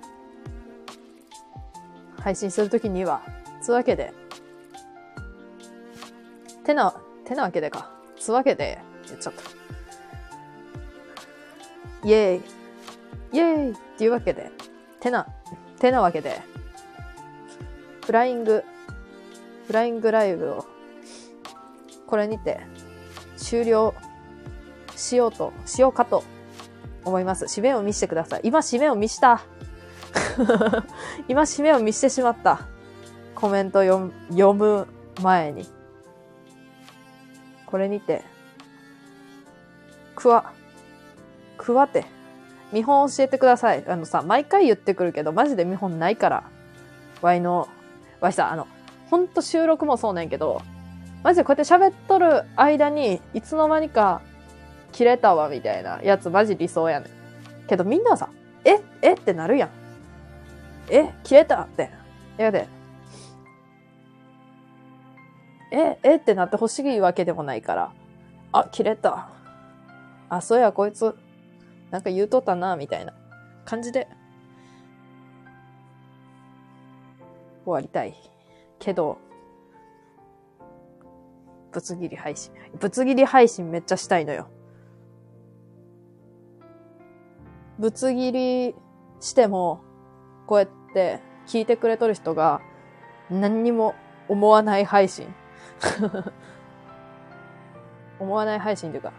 [2.21, 3.21] 配信するときには、
[3.61, 4.13] つうわけで、
[6.63, 6.91] てな、
[7.25, 7.91] てなわけでか。
[8.19, 9.41] つうわけで、言っちゃった。
[12.07, 12.41] イェーイ。
[13.33, 14.51] イェーイっていうわけで、
[15.07, 15.25] てな、
[15.79, 16.41] てなわけで、
[18.05, 18.63] フライング、
[19.67, 20.65] フライングライブを、
[22.07, 22.59] これにて、
[23.37, 23.93] 終了
[24.95, 26.23] しようと、しようかと
[27.05, 27.45] 思います。
[27.45, 28.41] 締めを見せてください。
[28.43, 29.41] 今締めを見した。
[31.29, 32.61] 今締めを見してしまった。
[33.33, 34.87] コメント読む読む
[35.21, 35.69] 前に。
[37.65, 38.23] これにて、
[40.15, 40.51] くわ、
[41.57, 42.05] くわて、
[42.71, 43.83] 見本教えてください。
[43.87, 46.43] あのさ、毎回言ってくるけど、マジで見本ないから。
[47.21, 47.67] わいの、
[48.19, 48.67] わいさ、あの、
[49.09, 50.61] ほんと収録もそうなんやけど、
[51.23, 54.21] マジでこうやって喋っとる間に、いつの間にか、
[54.91, 57.67] 切れたわ、みたいなやつマジ理想やねん。
[57.67, 58.29] けどみんなはさ、
[58.65, 59.69] ええってなるやん。
[60.89, 61.61] え切れた？
[61.61, 61.89] って。
[62.37, 62.67] やで。
[65.71, 67.91] ええってなってほしいわけでもないから。
[68.53, 69.29] あ、切れた。
[70.29, 71.15] あ、そうや、こいつ、
[71.91, 73.13] なんか言うとったな、みたいな
[73.65, 74.07] 感じで、
[77.65, 78.15] 終わりたい。
[78.79, 79.17] けど、
[81.71, 82.51] ぶつ切り配信。
[82.79, 84.49] ぶつ切り配信めっちゃしたいのよ。
[87.79, 88.75] ぶつ切り
[89.19, 89.81] しても、
[90.47, 92.61] こうやって聞いてくれとる人が
[93.29, 93.95] 何にも
[94.27, 95.33] 思わない配信。
[98.19, 99.13] 思わない配信というか、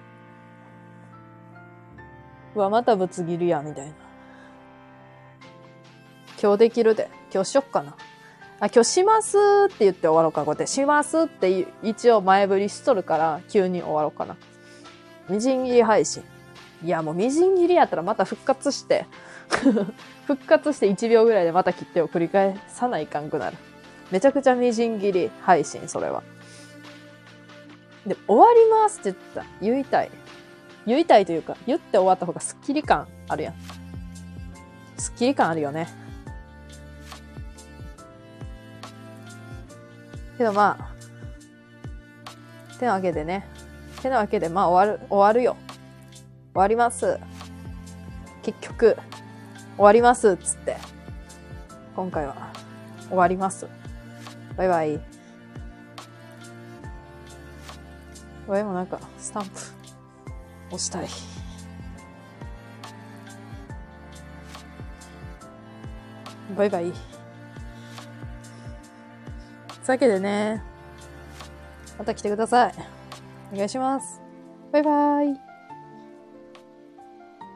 [2.55, 3.93] うわ、またぶつ切りや、みたいな。
[6.41, 7.11] 今日できるで。
[7.33, 7.97] 今日しよっかな。
[8.61, 9.37] あ、今日します
[9.67, 10.45] って言って終わろうか。
[10.45, 14.37] こうやってしますって一応前振りしとるから、急に終わろうかな。
[15.29, 16.23] みじん切り配信。
[16.85, 19.07] いや、もうみじん切りやったらまた復活して、
[20.27, 23.57] 復活して1秒ぐらいでまた切ってを繰り返さないかんくなる。
[24.11, 26.23] めちゃくちゃみじん切り配信、それは。
[28.07, 29.53] で、終わりますって言った。
[29.61, 30.11] 言いたい。
[30.89, 33.55] 言いたいというか、言って終わった方がスッキリ感あるやん。
[34.97, 35.89] スッキリ感あるよね。
[40.37, 43.47] けどまあ、てなわけでね。
[44.01, 45.57] てなわけで、まあ終わる、終わるよ。
[46.55, 47.19] 終わります。
[48.43, 48.97] 結局、
[49.77, 50.77] 終わりますっ、つって。
[51.97, 52.53] 今回は、
[53.09, 53.67] 終わります。
[54.57, 55.01] バイバイ。
[58.47, 59.51] わいもなんか、スタンプ、
[60.69, 61.09] 押したい。
[66.57, 66.85] バイバイ。
[66.85, 66.95] という
[69.93, 70.63] わけでね、
[71.99, 72.75] また来てください。
[73.53, 74.21] お願いします。
[74.73, 75.48] バイバイ。